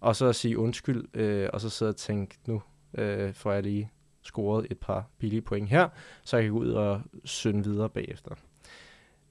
og 0.00 0.16
så 0.16 0.32
sige 0.32 0.58
undskyld, 0.58 1.16
øh, 1.16 1.48
og 1.52 1.60
så 1.60 1.70
sidde 1.70 1.90
og 1.90 1.96
tænke, 1.96 2.36
nu 2.46 2.62
øh, 2.98 3.34
får 3.34 3.52
jeg 3.52 3.62
lige 3.62 3.90
scoret 4.24 4.66
et 4.70 4.78
par 4.78 5.10
billige 5.18 5.42
point 5.42 5.68
her, 5.68 5.88
så 6.24 6.36
jeg 6.36 6.44
kan 6.44 6.52
gå 6.52 6.58
ud 6.58 6.70
og 6.70 7.00
synde 7.24 7.64
videre 7.64 7.88
bagefter. 7.88 8.34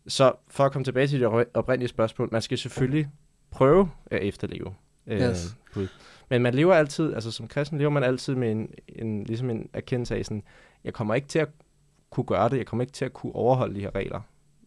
Så 0.07 0.33
for 0.47 0.63
at 0.63 0.71
komme 0.71 0.83
tilbage 0.83 1.07
til 1.07 1.19
det 1.19 1.47
oprindelige 1.53 1.89
spørgsmål, 1.89 2.29
man 2.31 2.41
skal 2.41 2.57
selvfølgelig 2.57 3.09
prøve 3.51 3.89
at 4.05 4.21
efterleve 4.21 4.75
øh, 5.07 5.21
yes. 5.21 5.57
Gud. 5.73 5.87
Men 6.29 6.41
man 6.41 6.53
lever 6.53 6.73
altid, 6.73 7.13
altså 7.13 7.31
som 7.31 7.47
kristen 7.47 7.77
lever 7.77 7.91
man 7.91 8.03
altid 8.03 8.35
med 8.35 8.51
en, 8.51 8.69
en, 8.87 9.23
ligesom 9.23 9.49
en 9.49 9.69
erkendelse 9.73 10.15
af 10.15 10.25
sådan, 10.25 10.43
jeg 10.83 10.93
kommer 10.93 11.15
ikke 11.15 11.27
til 11.27 11.39
at 11.39 11.49
kunne 12.09 12.23
gøre 12.23 12.49
det, 12.49 12.57
jeg 12.57 12.65
kommer 12.65 12.83
ikke 12.83 12.93
til 12.93 13.05
at 13.05 13.13
kunne 13.13 13.35
overholde 13.35 13.75
de 13.75 13.79
her 13.79 13.95
regler. 13.95 14.21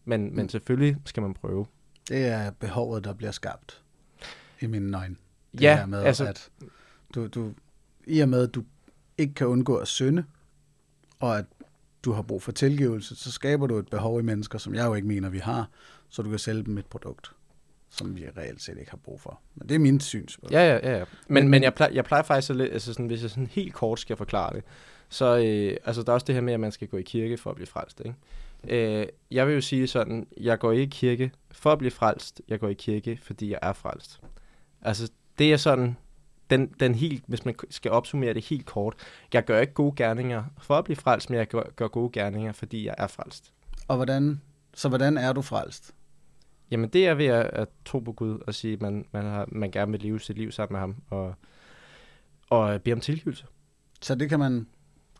Men, 0.04 0.24
mm. 0.24 0.36
men 0.36 0.48
selvfølgelig 0.48 0.96
skal 1.04 1.22
man 1.22 1.34
prøve. 1.34 1.66
Det 2.08 2.26
er 2.26 2.50
behovet, 2.50 3.04
der 3.04 3.12
bliver 3.12 3.32
skabt 3.32 3.82
i 4.60 4.66
mine 4.66 4.98
øjne. 4.98 5.16
Det 5.52 5.60
ja, 5.60 5.86
med, 5.86 6.02
altså... 6.02 6.26
At 6.26 6.50
du, 7.14 7.26
du, 7.26 7.52
I 8.06 8.20
og 8.20 8.28
med, 8.28 8.48
at 8.48 8.54
du 8.54 8.64
ikke 9.18 9.34
kan 9.34 9.46
undgå 9.46 9.76
at 9.76 9.88
synde, 9.88 10.24
og 11.20 11.38
at 11.38 11.44
du 12.04 12.12
har 12.12 12.22
brug 12.22 12.42
for 12.42 12.52
tilgivelse, 12.52 13.16
så 13.16 13.32
skaber 13.32 13.66
du 13.66 13.76
et 13.76 13.88
behov 13.88 14.20
i 14.20 14.22
mennesker, 14.22 14.58
som 14.58 14.74
jeg 14.74 14.86
jo 14.86 14.94
ikke 14.94 15.08
mener, 15.08 15.28
vi 15.28 15.38
har, 15.38 15.70
så 16.08 16.22
du 16.22 16.30
kan 16.30 16.38
sælge 16.38 16.62
dem 16.62 16.78
et 16.78 16.86
produkt 16.86 17.32
som 17.90 18.16
vi 18.16 18.26
reelt 18.36 18.62
set 18.62 18.78
ikke 18.78 18.90
har 18.90 18.98
brug 19.04 19.20
for. 19.20 19.40
Men 19.54 19.68
det 19.68 19.74
er 19.74 19.78
min 19.78 20.00
synspunkt. 20.00 20.52
Ja, 20.52 20.68
ja, 20.68 20.90
ja. 20.90 20.98
ja. 20.98 21.04
Men, 21.28 21.34
men, 21.34 21.48
men 21.48 21.62
jeg, 21.62 21.74
plejer, 21.74 21.92
jeg 21.92 22.04
plejer 22.04 22.22
faktisk 22.22 22.50
at, 22.50 22.60
altså 22.60 22.92
sådan, 22.92 23.06
hvis 23.06 23.22
jeg 23.22 23.30
sådan 23.30 23.46
helt 23.46 23.74
kort 23.74 24.00
skal 24.00 24.16
forklare 24.16 24.52
det, 24.52 24.64
så 25.08 25.36
øh, 25.36 25.76
altså, 25.84 26.02
der 26.02 26.08
er 26.08 26.14
også 26.14 26.24
det 26.24 26.34
her 26.34 26.42
med, 26.42 26.52
at 26.54 26.60
man 26.60 26.72
skal 26.72 26.88
gå 26.88 26.96
i 26.96 27.02
kirke 27.02 27.36
for 27.36 27.50
at 27.50 27.56
blive 27.56 27.66
frelst. 27.66 28.02
Ikke? 28.04 29.00
Øh, 29.00 29.06
jeg 29.30 29.46
vil 29.46 29.54
jo 29.54 29.60
sige 29.60 29.86
sådan, 29.86 30.26
jeg 30.40 30.58
går 30.58 30.72
ikke 30.72 30.82
i 30.82 30.86
kirke 30.86 31.30
for 31.50 31.72
at 31.72 31.78
blive 31.78 31.90
frelst, 31.90 32.40
jeg 32.48 32.60
går 32.60 32.68
i 32.68 32.74
kirke, 32.74 33.18
fordi 33.22 33.50
jeg 33.50 33.58
er 33.62 33.72
frelst. 33.72 34.20
Altså, 34.82 35.10
det 35.38 35.52
er 35.52 35.56
sådan, 35.56 35.96
den, 36.50 36.66
den 36.80 36.94
helt, 36.94 37.24
hvis 37.26 37.44
man 37.44 37.54
skal 37.70 37.90
opsummere 37.90 38.34
det 38.34 38.44
helt 38.44 38.66
kort, 38.66 38.94
jeg 39.32 39.44
gør 39.44 39.60
ikke 39.60 39.72
gode 39.72 39.96
gerninger 39.96 40.44
for 40.58 40.74
at 40.74 40.84
blive 40.84 40.96
frelst, 40.96 41.30
men 41.30 41.38
jeg 41.38 41.48
gør, 41.48 41.62
gør 41.76 41.88
gode 41.88 42.10
gerninger, 42.12 42.52
fordi 42.52 42.86
jeg 42.86 42.94
er 42.98 43.06
frelst. 43.06 43.52
Og 43.88 43.96
hvordan, 43.96 44.40
så 44.74 44.88
hvordan 44.88 45.16
er 45.16 45.32
du 45.32 45.42
frelst? 45.42 45.94
Jamen 46.70 46.88
det 46.88 47.06
er 47.06 47.14
ved 47.14 47.26
at, 47.26 47.46
at 47.52 47.68
tro 47.84 47.98
på 47.98 48.12
Gud 48.12 48.38
og 48.46 48.54
sige, 48.54 48.72
at 48.72 48.82
man, 48.82 49.06
man, 49.12 49.24
har, 49.24 49.48
man 49.52 49.70
gerne 49.70 49.92
vil 49.92 50.00
leve 50.00 50.20
sit 50.20 50.38
liv 50.38 50.52
sammen 50.52 50.74
med 50.74 50.80
ham 50.80 50.96
og, 51.10 51.34
og 52.50 52.82
bede 52.82 52.92
om 52.92 53.00
tilgivelse. 53.00 53.46
Så 54.00 54.14
det 54.14 54.28
kan 54.28 54.38
man 54.38 54.66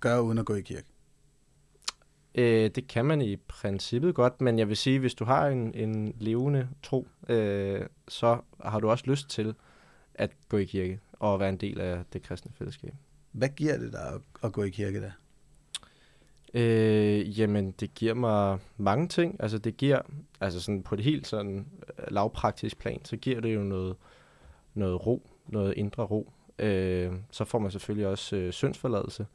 gøre 0.01 0.23
uden 0.23 0.39
at 0.39 0.47
gå 0.47 0.55
i 0.55 0.61
kirke? 0.61 0.87
Øh, 2.35 2.71
det 2.75 2.89
kan 2.89 3.05
man 3.05 3.23
i 3.23 3.37
princippet 3.37 4.15
godt, 4.15 4.41
men 4.41 4.59
jeg 4.59 4.69
vil 4.69 4.77
sige, 4.77 4.99
hvis 4.99 5.15
du 5.15 5.25
har 5.25 5.47
en, 5.47 5.75
en 5.75 6.15
levende 6.19 6.69
tro, 6.83 7.09
øh, 7.29 7.87
så 8.09 8.39
har 8.65 8.81
du 8.81 8.91
også 8.91 9.05
lyst 9.07 9.31
til 9.31 9.55
at 10.15 10.31
gå 10.49 10.57
i 10.57 10.65
kirke 10.65 11.01
og 11.19 11.41
være 11.41 11.49
en 11.49 11.57
del 11.57 11.81
af 11.81 12.03
det 12.13 12.23
kristne 12.23 12.53
fællesskab. 12.59 12.95
Hvad 13.33 13.49
giver 13.49 13.79
det 13.79 13.93
dig 13.93 14.21
at, 14.43 14.53
gå 14.53 14.63
i 14.63 14.71
kirke 14.71 15.01
da? 15.01 15.13
Øh, 16.55 17.41
jamen, 17.41 17.71
det 17.71 17.95
giver 17.95 18.15
mig 18.15 18.59
mange 18.77 19.09
ting. 19.09 19.37
Altså, 19.41 19.59
det 19.59 19.77
giver, 19.77 20.01
altså 20.41 20.61
sådan 20.61 20.83
på 20.83 20.97
det 20.97 21.05
helt 21.05 21.27
sådan 21.27 21.67
øh, 21.99 22.05
lavpraktisk 22.09 22.79
plan, 22.79 23.05
så 23.05 23.17
giver 23.17 23.41
det 23.41 23.55
jo 23.55 23.61
noget, 23.61 23.97
noget 24.75 25.07
ro, 25.07 25.31
noget 25.47 25.75
indre 25.77 26.03
ro. 26.03 26.33
Øh, 26.59 27.13
så 27.31 27.45
får 27.45 27.59
man 27.59 27.71
selvfølgelig 27.71 28.07
også 28.07 28.37
øh, 28.37 28.53
syndsforladelse. 28.53 29.27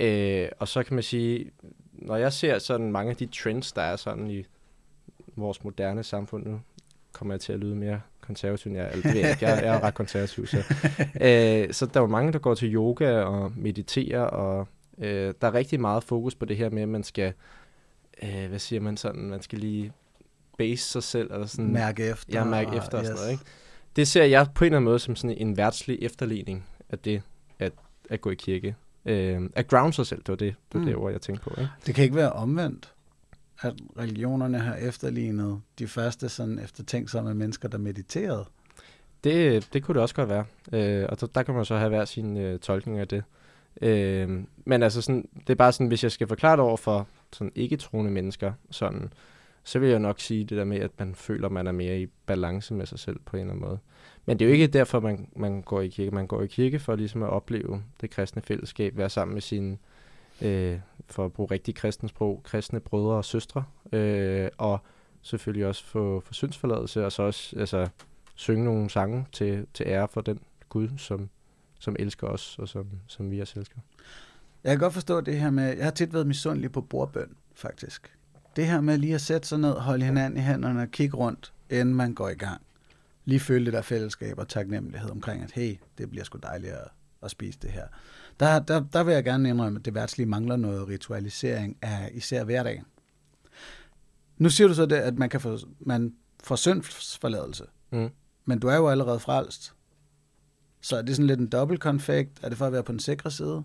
Øh, 0.00 0.48
og 0.58 0.68
så 0.68 0.82
kan 0.82 0.94
man 0.94 1.02
sige, 1.02 1.50
når 1.92 2.16
jeg 2.16 2.32
ser 2.32 2.58
sådan 2.58 2.92
mange 2.92 3.10
af 3.10 3.16
de 3.16 3.26
trends, 3.26 3.72
der 3.72 3.82
er 3.82 3.96
sådan 3.96 4.30
i 4.30 4.44
vores 5.36 5.64
moderne 5.64 6.02
samfund 6.02 6.46
nu, 6.46 6.60
kommer 7.12 7.34
jeg 7.34 7.40
til 7.40 7.52
at 7.52 7.58
lyde 7.58 7.76
mere 7.76 8.00
konservativ 8.28 8.72
jeg 8.72 8.90
det 8.94 9.04
ved 9.04 9.12
jeg, 9.12 9.30
ikke. 9.30 9.46
jeg, 9.46 9.64
jeg 9.64 9.76
er 9.76 9.82
ret 9.82 9.94
konservativ. 9.94 10.46
Så. 10.46 10.56
øh, 11.26 11.72
så 11.72 11.86
der 11.86 12.00
er 12.00 12.00
jo 12.00 12.06
mange, 12.06 12.32
der 12.32 12.38
går 12.38 12.54
til 12.54 12.74
yoga 12.74 13.20
og 13.20 13.52
mediterer, 13.56 14.20
og 14.20 14.68
øh, 14.98 15.34
der 15.40 15.48
er 15.48 15.54
rigtig 15.54 15.80
meget 15.80 16.04
fokus 16.04 16.34
på 16.34 16.44
det 16.44 16.56
her 16.56 16.70
med, 16.70 16.82
at 16.82 16.88
man 16.88 17.04
skal, 17.04 17.32
øh, 18.22 18.48
hvad 18.48 18.58
siger 18.58 18.80
man 18.80 18.96
sådan, 18.96 19.22
man 19.22 19.42
skal 19.42 19.58
lige 19.58 19.92
base 20.58 20.82
sig 20.82 21.02
selv. 21.02 21.32
Eller 21.32 21.46
sådan, 21.46 21.72
mærke 21.72 22.06
efter. 22.06 22.38
Ja, 22.38 22.44
mærke 22.44 22.76
efter 22.76 22.76
og, 22.76 22.98
og 22.98 23.04
sådan 23.04 23.04
yes. 23.04 23.20
noget. 23.20 23.32
Ikke? 23.32 23.44
Det 23.96 24.08
ser 24.08 24.24
jeg 24.24 24.46
på 24.54 24.64
en 24.64 24.66
eller 24.66 24.76
anden 24.76 24.84
måde 24.84 24.98
som 24.98 25.16
sådan 25.16 25.36
en 25.36 25.56
værtslig 25.56 25.98
efterligning 26.02 26.64
af 26.90 26.98
det, 26.98 27.22
at, 27.58 27.72
at 28.10 28.20
gå 28.20 28.30
i 28.30 28.34
kirke. 28.34 28.76
Øh, 29.04 29.40
at 29.56 29.68
ground 29.68 29.92
sig 29.92 30.06
selv, 30.06 30.18
det 30.18 30.28
var 30.28 30.36
det, 30.36 30.54
det, 30.72 30.74
var 30.74 30.80
mm. 30.80 30.86
det 30.86 30.96
ord, 30.96 31.12
jeg 31.12 31.20
tænkte 31.20 31.44
på. 31.44 31.60
Ikke? 31.60 31.70
Det 31.86 31.94
kan 31.94 32.04
ikke 32.04 32.16
være 32.16 32.32
omvendt 32.32 32.92
at 33.60 33.74
religionerne 33.98 34.58
har 34.58 34.74
efterlignet 34.74 35.60
de 35.78 35.86
første 35.86 36.28
sådan 36.28 36.58
eftertænksomme 36.58 37.34
mennesker, 37.34 37.68
der 37.68 37.78
mediterede? 37.78 38.44
Det, 39.24 39.68
det 39.72 39.82
kunne 39.82 39.94
det 39.94 40.02
også 40.02 40.14
godt 40.14 40.28
være. 40.28 40.44
Øh, 40.72 41.06
og 41.08 41.20
der, 41.20 41.26
der 41.26 41.42
kan 41.42 41.54
man 41.54 41.64
så 41.64 41.76
have 41.76 41.88
hver 41.88 42.04
sin 42.04 42.36
øh, 42.36 42.58
tolkning 42.58 42.98
af 42.98 43.08
det. 43.08 43.24
Øh, 43.82 44.44
men 44.64 44.82
altså 44.82 45.02
sådan, 45.02 45.28
det 45.40 45.50
er 45.50 45.54
bare 45.54 45.72
sådan, 45.72 45.86
hvis 45.86 46.02
jeg 46.02 46.12
skal 46.12 46.28
forklare 46.28 46.56
det 46.56 46.60
over 46.60 46.76
for 46.76 47.06
sådan 47.32 47.52
ikke-troende 47.54 48.10
mennesker, 48.10 48.52
sådan, 48.70 49.12
så 49.64 49.78
vil 49.78 49.88
jeg 49.90 49.98
nok 49.98 50.20
sige 50.20 50.44
det 50.44 50.58
der 50.58 50.64
med, 50.64 50.78
at 50.78 50.90
man 50.98 51.14
føler, 51.14 51.48
man 51.48 51.66
er 51.66 51.72
mere 51.72 52.00
i 52.00 52.06
balance 52.26 52.74
med 52.74 52.86
sig 52.86 52.98
selv 52.98 53.16
på 53.24 53.36
en 53.36 53.40
eller 53.40 53.52
anden 53.52 53.68
måde. 53.68 53.78
Men 54.26 54.38
det 54.38 54.44
er 54.44 54.48
jo 54.48 54.52
ikke 54.52 54.66
derfor, 54.66 55.00
man, 55.00 55.28
man 55.36 55.62
går 55.62 55.80
i 55.80 55.88
kirke. 55.88 56.10
Man 56.10 56.26
går 56.26 56.42
i 56.42 56.46
kirke 56.46 56.78
for 56.78 56.96
ligesom 56.96 57.22
at 57.22 57.28
opleve 57.28 57.82
det 58.00 58.10
kristne 58.10 58.42
fællesskab, 58.42 58.96
være 58.96 59.10
sammen 59.10 59.34
med 59.34 59.42
sine 59.42 59.78
øh, 60.42 60.78
for 61.10 61.24
at 61.24 61.32
bruge 61.32 61.50
rigtig 61.50 61.74
kristens 61.74 62.10
sprog, 62.10 62.40
kristne 62.44 62.80
brødre 62.80 63.16
og 63.16 63.24
søstre, 63.24 63.64
øh, 63.92 64.48
og 64.58 64.78
selvfølgelig 65.22 65.66
også 65.66 65.84
få, 65.84 66.20
for 66.20 66.34
syndsforladelse, 66.34 67.04
og 67.04 67.12
så 67.12 67.22
også 67.22 67.56
altså, 67.58 67.88
synge 68.34 68.64
nogle 68.64 68.90
sange 68.90 69.26
til, 69.32 69.66
til 69.74 69.86
ære 69.86 70.08
for 70.08 70.20
den 70.20 70.40
Gud, 70.68 70.88
som, 70.96 71.28
som 71.80 71.96
elsker 71.98 72.26
os, 72.26 72.58
og 72.58 72.68
som, 72.68 72.86
som 73.06 73.30
vi 73.30 73.40
også 73.40 73.60
elsker. 73.60 73.78
Jeg 74.64 74.72
kan 74.72 74.78
godt 74.78 74.92
forstå 74.92 75.20
det 75.20 75.40
her 75.40 75.50
med, 75.50 75.76
jeg 75.76 75.84
har 75.84 75.90
tit 75.90 76.12
været 76.12 76.26
misundelig 76.26 76.72
på 76.72 76.80
bordbøn, 76.80 77.36
faktisk. 77.54 78.14
Det 78.56 78.66
her 78.66 78.80
med 78.80 78.98
lige 78.98 79.14
at 79.14 79.20
sætte 79.20 79.48
sig 79.48 79.58
ned, 79.58 79.72
holde 79.72 80.04
hinanden 80.04 80.36
i 80.38 80.42
hænderne 80.42 80.82
og 80.82 80.90
kigge 80.90 81.16
rundt, 81.16 81.52
inden 81.70 81.94
man 81.94 82.14
går 82.14 82.28
i 82.28 82.34
gang. 82.34 82.60
Lige 83.24 83.40
føle 83.40 83.64
det 83.64 83.72
der 83.72 83.82
fællesskab 83.82 84.38
og 84.38 84.48
taknemmelighed 84.48 85.10
omkring, 85.10 85.42
at 85.42 85.52
hey, 85.52 85.76
det 85.98 86.10
bliver 86.10 86.24
sgu 86.24 86.38
dejligt 86.42 86.72
at, 86.72 86.88
at 87.22 87.30
spise 87.30 87.58
det 87.62 87.70
her. 87.70 87.86
Der, 88.40 88.58
der, 88.58 88.84
der 88.92 89.02
vil 89.02 89.14
jeg 89.14 89.24
gerne 89.24 89.48
indrømme, 89.48 89.78
at 89.78 89.84
det 89.84 89.94
værtslige 89.94 90.26
mangler 90.26 90.56
noget 90.56 90.88
ritualisering 90.88 91.76
af 91.82 92.10
især 92.14 92.44
hverdagen. 92.44 92.84
Nu 94.36 94.50
siger 94.50 94.68
du 94.68 94.74
så 94.74 94.86
det, 94.86 94.96
at 94.96 95.18
man 95.18 95.28
kan 95.28 95.40
få, 95.40 95.58
man 95.80 96.14
får 96.44 96.56
syndsforladelse, 96.56 97.64
mm. 97.90 98.10
men 98.44 98.58
du 98.58 98.68
er 98.68 98.76
jo 98.76 98.88
allerede 98.88 99.20
frelst. 99.20 99.74
Så 100.80 100.96
er 100.96 101.02
det 101.02 101.16
sådan 101.16 101.26
lidt 101.26 101.40
en 101.40 101.48
dobbeltkonfekt? 101.48 102.38
Er 102.42 102.48
det 102.48 102.58
for 102.58 102.66
at 102.66 102.72
være 102.72 102.82
på 102.82 102.92
den 102.92 103.00
sikre 103.00 103.30
side? 103.30 103.64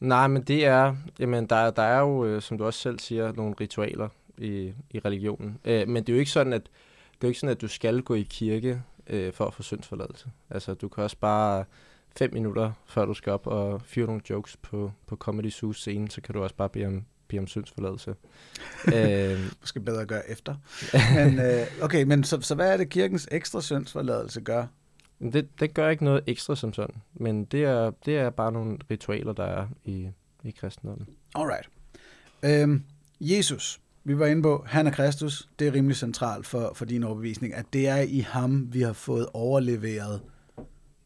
Nej, 0.00 0.26
men 0.26 0.42
det 0.42 0.66
er, 0.66 0.96
jamen 1.18 1.46
der, 1.46 1.70
der 1.70 1.82
er 1.82 2.00
jo, 2.00 2.24
øh, 2.24 2.42
som 2.42 2.58
du 2.58 2.64
også 2.64 2.80
selv 2.80 2.98
siger, 2.98 3.32
nogle 3.32 3.54
ritualer 3.60 4.08
i, 4.38 4.72
i 4.90 4.98
religionen. 4.98 5.58
Øh, 5.64 5.88
men 5.88 6.02
det 6.02 6.12
er 6.12 6.16
jo 6.16 6.18
ikke 6.18 6.30
sådan, 6.30 6.52
at 6.52 6.62
det 6.62 7.24
er 7.24 7.28
jo 7.28 7.28
ikke 7.28 7.40
sådan, 7.40 7.56
at 7.56 7.60
du 7.60 7.68
skal 7.68 8.02
gå 8.02 8.14
i 8.14 8.26
kirke 8.30 8.82
øh, 9.06 9.32
for 9.32 9.46
at 9.46 9.54
få 9.54 9.62
syndsforladelse. 9.62 10.30
Altså, 10.50 10.74
du 10.74 10.88
kan 10.88 11.04
også 11.04 11.16
bare 11.16 11.64
fem 12.18 12.32
minutter, 12.32 12.72
før 12.86 13.04
du 13.04 13.14
skal 13.14 13.32
op 13.32 13.46
og 13.46 13.82
fyre 13.82 14.06
nogle 14.06 14.22
jokes 14.30 14.56
på, 14.56 14.92
på 15.06 15.16
Comedy 15.16 15.50
Zoo 15.50 15.72
scene, 15.72 16.10
så 16.10 16.20
kan 16.20 16.34
du 16.34 16.42
også 16.42 16.56
bare 16.56 16.68
bede 16.68 16.86
om, 16.86 17.04
bede 17.28 17.38
om 17.40 17.46
syndsforladelse. 17.46 18.14
øh, 18.96 19.38
Måske 19.60 19.80
bedre 19.80 20.02
at 20.02 20.08
gøre 20.08 20.30
efter. 20.30 20.54
men, 21.14 21.38
øh, 21.38 21.66
okay, 21.82 22.02
men 22.02 22.24
så, 22.24 22.40
så 22.40 22.54
hvad 22.54 22.72
er 22.72 22.76
det, 22.76 22.88
kirkens 22.88 23.28
ekstra 23.30 23.60
syndsforladelse 23.60 24.40
gør? 24.40 24.66
Det, 25.32 25.60
det 25.60 25.74
gør 25.74 25.88
ikke 25.88 26.04
noget 26.04 26.22
ekstra 26.26 26.56
som 26.56 26.72
sådan, 26.72 26.94
men 27.14 27.44
det 27.44 27.64
er, 27.64 27.90
det 28.04 28.16
er 28.18 28.30
bare 28.30 28.52
nogle 28.52 28.78
ritualer, 28.90 29.32
der 29.32 29.44
er 29.44 29.66
i, 29.84 30.08
i 30.44 30.50
kristendommen. 30.50 31.06
Alright. 31.34 31.68
Øhm, 32.42 32.84
Jesus, 33.20 33.80
vi 34.04 34.18
var 34.18 34.26
inde 34.26 34.42
på, 34.42 34.64
han 34.66 34.86
er 34.86 34.90
Kristus. 34.90 35.48
Det 35.58 35.66
er 35.68 35.72
rimelig 35.72 35.96
centralt 35.96 36.46
for, 36.46 36.72
for 36.74 36.84
din 36.84 37.04
overbevisning, 37.04 37.54
at 37.54 37.64
det 37.72 37.88
er 37.88 38.00
i 38.00 38.18
ham, 38.18 38.68
vi 38.72 38.80
har 38.80 38.92
fået 38.92 39.26
overleveret 39.32 40.20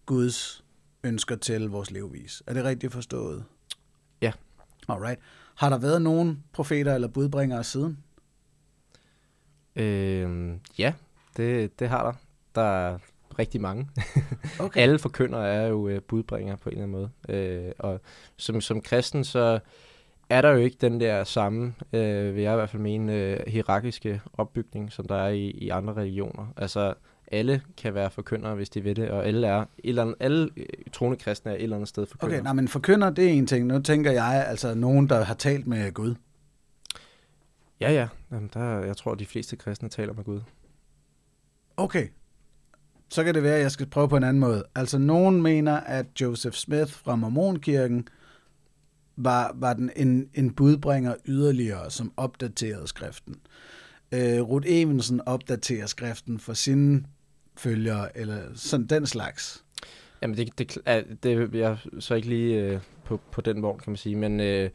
Guds 0.06 0.63
ønsker 1.04 1.36
til 1.36 1.68
vores 1.68 1.90
levevis. 1.90 2.42
Er 2.46 2.54
det 2.54 2.64
rigtigt 2.64 2.92
forstået? 2.92 3.44
Ja. 4.20 4.32
Alright. 4.88 5.20
Har 5.54 5.68
der 5.70 5.78
været 5.78 6.02
nogen 6.02 6.44
profeter 6.52 6.94
eller 6.94 7.08
budbringere 7.08 7.64
siden? 7.64 7.98
Øh, 9.76 10.56
ja, 10.78 10.92
det, 11.36 11.80
det 11.80 11.88
har 11.88 12.04
der. 12.04 12.12
Der 12.54 12.62
er 12.62 12.98
rigtig 13.38 13.60
mange. 13.60 13.88
Okay. 14.60 14.80
Alle 14.80 14.98
forkynder 14.98 15.38
er 15.38 15.66
jo 15.66 15.88
uh, 15.88 15.98
budbringere 16.08 16.56
på 16.56 16.70
en 16.70 16.72
eller 16.78 16.84
anden 16.84 17.10
måde. 17.28 17.66
Uh, 17.66 17.72
og 17.78 18.00
som, 18.36 18.60
som 18.60 18.80
kristen, 18.80 19.24
så 19.24 19.58
er 20.28 20.42
der 20.42 20.50
jo 20.50 20.56
ikke 20.56 20.76
den 20.80 21.00
der 21.00 21.24
samme, 21.24 21.74
uh, 21.92 22.00
vil 22.34 22.42
jeg 22.42 22.52
i 22.52 22.56
hvert 22.56 22.70
fald 22.70 22.82
mene, 22.82 23.38
uh, 23.46 23.52
hierarkiske 23.52 24.20
opbygning, 24.32 24.92
som 24.92 25.08
der 25.08 25.16
er 25.16 25.28
i, 25.28 25.50
i 25.50 25.68
andre 25.68 25.94
religioner. 25.94 26.52
Altså, 26.56 26.94
alle 27.34 27.62
kan 27.76 27.94
være 27.94 28.10
forkyndere, 28.10 28.54
hvis 28.54 28.70
de 28.70 28.80
vil 28.80 28.96
det, 28.96 29.10
og 29.10 29.26
alle 29.26 29.46
er, 29.46 29.64
eller 29.78 30.02
andet, 30.02 30.16
alle 30.20 30.50
øh, 30.56 30.66
troende 30.92 31.18
kristne 31.18 31.50
er 31.50 31.56
et 31.56 31.62
eller 31.62 31.76
andet 31.76 31.88
sted 31.88 32.06
forkyndere. 32.06 32.38
Okay, 32.38 32.44
nej, 32.44 32.52
men 32.52 32.68
forkynder, 32.68 33.10
det 33.10 33.24
er 33.24 33.28
en 33.28 33.46
ting. 33.46 33.66
Nu 33.66 33.78
tænker 33.78 34.12
jeg, 34.12 34.44
altså 34.48 34.74
nogen, 34.74 35.08
der 35.08 35.24
har 35.24 35.34
talt 35.34 35.66
med 35.66 35.92
Gud. 35.92 36.14
Ja, 37.80 37.92
ja. 37.92 38.08
Jamen, 38.32 38.50
der, 38.54 38.78
jeg 38.78 38.96
tror, 38.96 39.14
de 39.14 39.26
fleste 39.26 39.56
kristne 39.56 39.88
taler 39.88 40.12
med 40.12 40.24
Gud. 40.24 40.40
Okay. 41.76 42.08
Så 43.08 43.24
kan 43.24 43.34
det 43.34 43.42
være, 43.42 43.56
at 43.56 43.62
jeg 43.62 43.70
skal 43.70 43.86
prøve 43.86 44.08
på 44.08 44.16
en 44.16 44.24
anden 44.24 44.40
måde. 44.40 44.64
Altså, 44.74 44.98
nogen 44.98 45.42
mener, 45.42 45.76
at 45.76 46.06
Joseph 46.20 46.56
Smith 46.56 46.92
fra 46.92 47.16
Mormonkirken 47.16 48.08
var, 49.16 49.52
var 49.54 49.72
den 49.72 49.90
en, 49.96 50.28
en 50.34 50.54
budbringer 50.54 51.14
yderligere, 51.26 51.90
som 51.90 52.12
opdaterede 52.16 52.88
skriften. 52.88 53.36
Øh, 54.12 54.40
Ruth 54.40 54.66
Evensen 54.68 55.20
opdaterer 55.26 55.86
skriften 55.86 56.40
for 56.40 56.52
sine 56.52 57.04
følgere, 57.56 58.18
eller 58.18 58.40
sådan 58.54 58.86
den 58.86 59.06
slags? 59.06 59.64
Jamen, 60.22 60.36
det, 60.36 60.58
det, 60.58 60.78
det 61.22 61.54
jeg 61.54 61.78
så 61.98 62.14
ikke 62.14 62.28
lige 62.28 62.60
øh, 62.60 62.80
på, 63.04 63.20
på 63.30 63.40
den 63.40 63.62
vogn, 63.62 63.78
kan 63.78 63.90
man 63.90 63.96
sige, 63.96 64.16
men, 64.16 64.40
øh, 64.40 64.70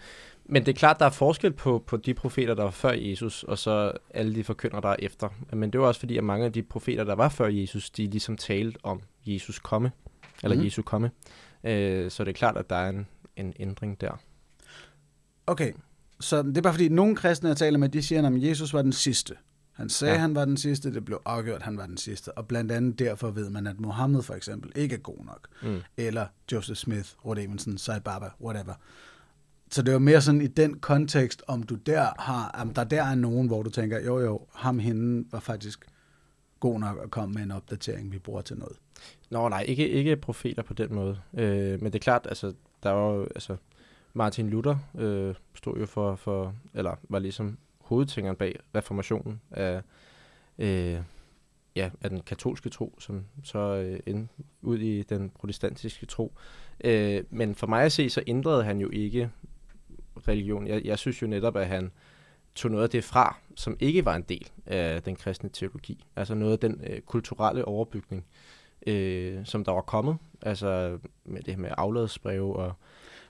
men 0.45 0.65
det 0.65 0.71
er 0.71 0.79
klart, 0.79 0.99
der 0.99 1.05
er 1.05 1.09
forskel 1.09 1.53
på, 1.53 1.83
på 1.87 1.97
de 1.97 2.13
profeter, 2.13 2.53
der 2.53 2.63
var 2.63 2.71
før 2.71 2.91
Jesus, 2.91 3.43
og 3.43 3.57
så 3.57 3.91
alle 4.13 4.35
de 4.35 4.43
forkyndere, 4.43 4.81
der 4.81 4.89
er 4.89 4.95
efter. 4.99 5.29
Men 5.53 5.73
det 5.73 5.81
var 5.81 5.87
også 5.87 5.99
fordi, 5.99 6.17
at 6.17 6.23
mange 6.23 6.45
af 6.45 6.53
de 6.53 6.63
profeter, 6.63 7.03
der 7.03 7.15
var 7.15 7.29
før 7.29 7.47
Jesus, 7.47 7.89
de 7.89 8.07
ligesom 8.07 8.37
talte 8.37 8.77
om 8.83 9.01
Jesus 9.25 9.59
komme, 9.59 9.91
eller 10.43 10.57
mm. 10.57 10.63
Jesus 10.63 10.85
komme. 10.85 11.11
Øh, 11.63 12.11
så 12.11 12.23
det 12.23 12.29
er 12.29 12.33
klart, 12.33 12.57
at 12.57 12.69
der 12.69 12.75
er 12.75 12.89
en, 12.89 13.07
en 13.35 13.53
ændring 13.59 14.01
der. 14.01 14.21
Okay, 15.47 15.73
så 16.19 16.41
det 16.41 16.57
er 16.57 16.61
bare 16.61 16.73
fordi, 16.73 16.89
nogle 16.89 17.15
kristne, 17.15 17.49
jeg 17.49 17.57
taler 17.57 17.79
med, 17.79 17.89
de 17.89 18.01
siger, 18.01 18.27
at 18.27 18.43
Jesus 18.43 18.73
var 18.73 18.81
den 18.81 18.93
sidste. 18.93 19.35
Han 19.79 19.89
sagde, 19.89 20.13
ja. 20.13 20.19
han 20.19 20.35
var 20.35 20.45
den 20.45 20.57
sidste, 20.57 20.93
det 20.93 21.05
blev 21.05 21.21
afgjort, 21.25 21.61
han 21.61 21.77
var 21.77 21.85
den 21.85 21.97
sidste. 21.97 22.37
Og 22.37 22.47
blandt 22.47 22.71
andet 22.71 22.99
derfor 22.99 23.31
ved 23.31 23.49
man, 23.49 23.67
at 23.67 23.79
Mohammed 23.79 24.21
for 24.21 24.33
eksempel 24.33 24.71
ikke 24.75 24.95
er 24.95 24.99
god 24.99 25.25
nok. 25.25 25.47
Mm. 25.63 25.81
Eller 25.97 26.27
Joseph 26.51 26.77
Smith, 26.77 27.09
Rod 27.25 27.37
Evensen, 27.37 27.77
Sai 27.77 27.99
Baba, 27.99 28.29
whatever. 28.41 28.73
Så 29.71 29.81
det 29.81 29.93
var 29.93 29.99
mere 29.99 30.21
sådan 30.21 30.41
i 30.41 30.47
den 30.47 30.79
kontekst, 30.79 31.43
om 31.47 31.63
du 31.63 31.75
der 31.75 32.07
har, 32.19 32.51
om 32.61 32.73
der 32.73 32.83
der 32.83 33.03
er 33.03 33.15
nogen, 33.15 33.47
hvor 33.47 33.63
du 33.63 33.69
tænker, 33.69 33.99
jo 33.99 34.19
jo, 34.19 34.45
ham 34.53 34.79
hende 34.79 35.27
var 35.31 35.39
faktisk 35.39 35.85
god 36.59 36.79
nok 36.79 36.97
at 37.03 37.11
komme 37.11 37.33
med 37.33 37.43
en 37.43 37.51
opdatering, 37.51 38.11
vi 38.11 38.19
bruger 38.19 38.41
til 38.41 38.57
noget. 38.57 38.77
Nå 39.29 39.49
nej, 39.49 39.61
ikke, 39.61 39.89
ikke 39.89 40.15
profeter 40.15 40.63
på 40.63 40.73
den 40.73 40.95
måde. 40.95 41.19
Øh, 41.33 41.81
men 41.81 41.85
det 41.85 41.95
er 41.95 42.03
klart, 42.03 42.25
altså, 42.29 42.53
der 42.83 42.89
var 42.89 43.13
jo, 43.13 43.23
altså, 43.23 43.55
Martin 44.13 44.49
Luther 44.49 44.75
øh, 44.97 45.35
stod 45.55 45.77
jo 45.77 45.85
for, 45.85 46.15
for, 46.15 46.53
eller 46.73 46.95
var 47.09 47.19
ligesom 47.19 47.57
hovedtængeren 47.89 48.35
bag 48.35 48.59
reformationen 48.75 49.41
af, 49.51 49.81
øh, 50.57 50.99
ja, 51.75 51.89
af 52.01 52.09
den 52.09 52.21
katolske 52.21 52.69
tro, 52.69 52.95
som 52.99 53.25
så 53.43 53.59
øh, 53.59 53.99
endte 54.05 54.33
ud 54.61 54.77
i 54.77 55.03
den 55.03 55.29
protestantiske 55.29 56.05
tro. 56.05 56.33
Øh, 56.83 57.23
men 57.29 57.55
for 57.55 57.67
mig 57.67 57.83
at 57.83 57.91
se, 57.91 58.09
så 58.09 58.23
ændrede 58.27 58.63
han 58.63 58.79
jo 58.79 58.89
ikke 58.89 59.29
religion. 60.27 60.67
Jeg, 60.67 60.85
jeg 60.85 60.99
synes 60.99 61.21
jo 61.21 61.27
netop, 61.27 61.55
at 61.55 61.67
han 61.67 61.91
tog 62.55 62.71
noget 62.71 62.83
af 62.83 62.89
det 62.89 63.03
fra, 63.03 63.37
som 63.55 63.77
ikke 63.79 64.05
var 64.05 64.15
en 64.15 64.25
del 64.29 64.49
af 64.65 65.03
den 65.03 65.15
kristne 65.15 65.49
teologi. 65.49 66.05
Altså 66.15 66.35
noget 66.35 66.51
af 66.51 66.59
den 66.59 66.81
øh, 66.87 67.01
kulturelle 67.01 67.65
overbygning, 67.65 68.25
øh, 68.87 69.45
som 69.45 69.63
der 69.63 69.71
var 69.71 69.81
kommet. 69.81 70.17
Altså 70.41 70.97
med 71.25 71.41
det 71.41 71.53
her 71.53 71.61
med 71.61 71.69
afladsbreve 71.77 72.55
og 72.55 72.73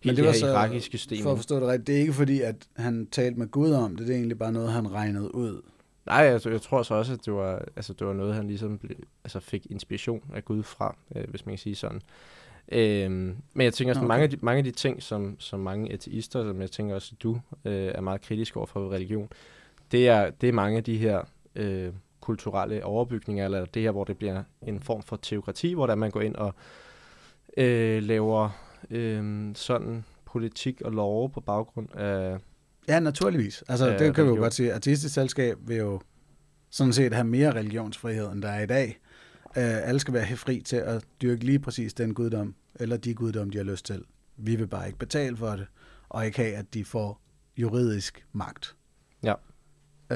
men 0.06 0.16
det 0.16 0.26
var 0.26 0.32
så, 0.32 0.46
hierarkiske 0.46 0.98
system. 0.98 1.24
For 1.24 1.32
at 1.32 1.38
forstå 1.38 1.56
det 1.56 1.68
rigtigt, 1.68 1.88
det 1.88 1.96
er 1.96 2.00
ikke 2.00 2.14
fordi, 2.14 2.42
at 2.42 2.56
han 2.76 3.08
talte 3.12 3.40
med 3.40 3.48
Gud 3.48 3.72
om 3.72 3.96
det, 3.96 4.08
det 4.08 4.14
er 4.14 4.18
egentlig 4.18 4.40
bare 4.40 4.52
noget, 4.52 4.72
han 4.72 4.94
regnede 4.94 5.36
ud. 5.36 5.62
Nej, 6.06 6.26
altså, 6.26 6.50
jeg 6.50 6.62
tror 6.62 6.84
så 6.84 6.94
også, 6.94 7.14
at 7.14 7.26
det 7.26 7.34
var, 7.34 7.66
altså, 7.76 7.94
det 7.94 8.08
var 8.08 8.14
noget, 8.14 8.36
han 8.36 8.48
ligesom 8.48 8.78
blev, 8.78 8.98
altså, 9.24 9.40
fik 9.40 9.68
inspiration 9.70 10.24
af 10.34 10.46
Gud 10.46 10.64
fra, 10.64 10.96
øh, 11.16 11.30
hvis 11.30 11.46
man 11.46 11.54
kan 11.54 11.60
sige 11.60 11.76
sådan. 11.76 12.02
Øhm, 12.72 13.36
men 13.54 13.64
jeg 13.66 13.74
tænker, 13.74 13.94
at 13.94 13.98
okay. 13.98 14.08
mange, 14.08 14.24
af 14.24 14.30
de, 14.30 14.38
mange 14.42 14.58
af 14.58 14.64
de 14.64 14.72
ting, 14.72 15.04
som, 15.04 15.36
som 15.40 15.60
mange 15.60 15.94
ateister, 15.94 16.44
som 16.44 16.62
jeg 16.62 16.72
tænker 16.72 16.96
også, 16.96 17.12
at 17.16 17.24
du 17.24 17.40
øh, 17.66 17.92
er 17.96 18.02
meget 18.02 18.22
kritisk 18.22 18.58
over 18.58 18.66
for 18.66 18.92
religion, 18.92 19.30
det 19.92 20.08
er, 20.08 20.30
det 20.30 20.50
er 20.50 20.54
mange 20.54 20.78
af 20.78 20.84
de 20.84 20.98
her 20.98 21.22
øh, 21.56 21.94
kulturelle 22.22 22.86
overbygninger, 22.86 23.46
eller 23.46 23.66
det 23.66 23.82
her, 23.82 23.92
hvor 23.92 24.04
det 24.04 24.18
bliver 24.18 24.44
en 24.62 24.80
form 24.80 25.04
for 25.04 25.20
teokrati, 25.22 25.74
hvor 25.74 25.88
der 25.88 25.96
man 25.96 26.12
går 26.12 26.22
ind 26.22 26.36
og 26.36 26.54
øh, 27.58 28.04
laver 28.04 28.50
øh, 28.90 29.56
sådan 29.56 30.04
politik 30.26 30.82
og 30.82 30.92
lov 30.92 31.32
på 31.32 31.42
baggrund 31.42 31.96
af... 31.96 32.38
Ja, 32.88 33.00
naturligvis. 33.00 33.64
Altså, 33.68 33.90
det 33.90 34.00
kan 34.00 34.08
vi 34.08 34.10
jo 34.10 34.24
religion. 34.24 34.38
godt 34.38 34.54
sige. 34.54 34.74
Artistisk 34.74 35.14
selskab 35.14 35.58
vil 35.62 35.78
jo 35.78 36.02
sådan 36.70 36.94
set 36.94 37.14
have 37.14 37.28
mere 37.28 37.52
religionsfrihed, 37.52 38.32
end 38.32 38.42
der 38.42 38.50
er 38.50 38.62
i 38.62 38.66
dag. 38.66 39.00
Uh, 39.46 39.54
alle 39.56 40.00
skal 40.00 40.14
være 40.14 40.36
fri 40.36 40.62
til 40.62 40.76
at 40.76 41.06
dyrke 41.22 41.46
lige 41.46 41.60
præcis 41.60 41.94
den 41.94 42.14
guddom, 42.14 42.56
eller 42.76 42.98
de 42.98 43.14
guddom, 43.14 43.50
de 43.50 43.58
har 43.58 43.66
lyst 43.66 43.86
til. 43.86 44.04
Vi 44.38 44.56
vil 44.56 44.68
bare 44.68 44.88
ikke 44.88 45.00
betale 45.00 45.38
for 45.38 45.50
det, 45.50 45.68
og 46.10 46.26
ikke 46.26 46.38
have, 46.38 46.56
at 46.56 46.74
de 46.74 46.86
får 46.86 47.22
juridisk 47.58 48.26
magt. 48.32 48.76
Ja. 49.24 49.34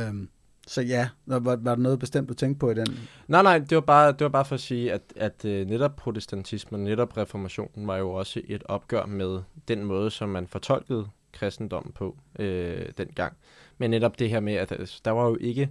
Um, 0.10 0.30
så 0.68 0.82
ja, 0.82 1.10
var, 1.26 1.40
var 1.40 1.56
der 1.56 1.76
noget 1.76 2.00
bestemt, 2.00 2.30
du 2.30 2.34
tænkte 2.34 2.60
på 2.60 2.72
i 2.72 2.74
den? 2.74 3.00
Nej, 3.28 3.44
nej, 3.44 3.58
det 3.58 3.76
var 3.76 3.82
bare, 3.82 4.12
det 4.12 4.22
var 4.22 4.30
bare 4.30 4.46
for 4.46 4.56
at 4.56 4.62
sige, 4.62 4.94
at, 4.94 5.02
at 5.16 5.46
øh, 5.46 5.68
netop 5.68 5.96
protestantismen, 5.96 6.84
netop 6.84 7.18
reformationen 7.18 7.88
var 7.88 7.98
jo 7.98 8.12
også 8.14 8.42
et 8.46 8.64
opgør 8.66 9.06
med 9.06 9.42
den 9.68 9.84
måde, 9.84 10.12
som 10.12 10.30
man 10.30 10.48
fortolkede 10.48 11.08
kristendommen 11.32 11.94
på 11.94 12.18
øh, 12.40 12.86
dengang. 12.98 13.34
Men 13.78 13.90
netop 13.90 14.20
det 14.20 14.30
her 14.30 14.40
med, 14.40 14.54
at 14.54 14.72
altså, 14.72 15.02
der 15.06 15.12
var 15.12 15.28
jo 15.28 15.38
ikke... 15.42 15.70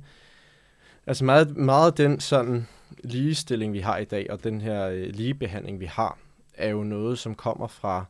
Altså 1.06 1.24
meget, 1.24 1.56
meget 1.56 1.98
den 1.98 2.20
sådan 2.20 2.68
ligestilling, 3.04 3.72
vi 3.72 3.80
har 3.80 3.98
i 3.98 4.04
dag, 4.04 4.26
og 4.30 4.44
den 4.44 4.60
her 4.60 4.88
øh, 4.88 5.06
ligebehandling, 5.06 5.80
vi 5.80 5.86
har, 5.86 6.18
er 6.54 6.68
jo 6.68 6.82
noget, 6.82 7.18
som 7.18 7.34
kommer 7.34 7.66
fra 7.66 8.04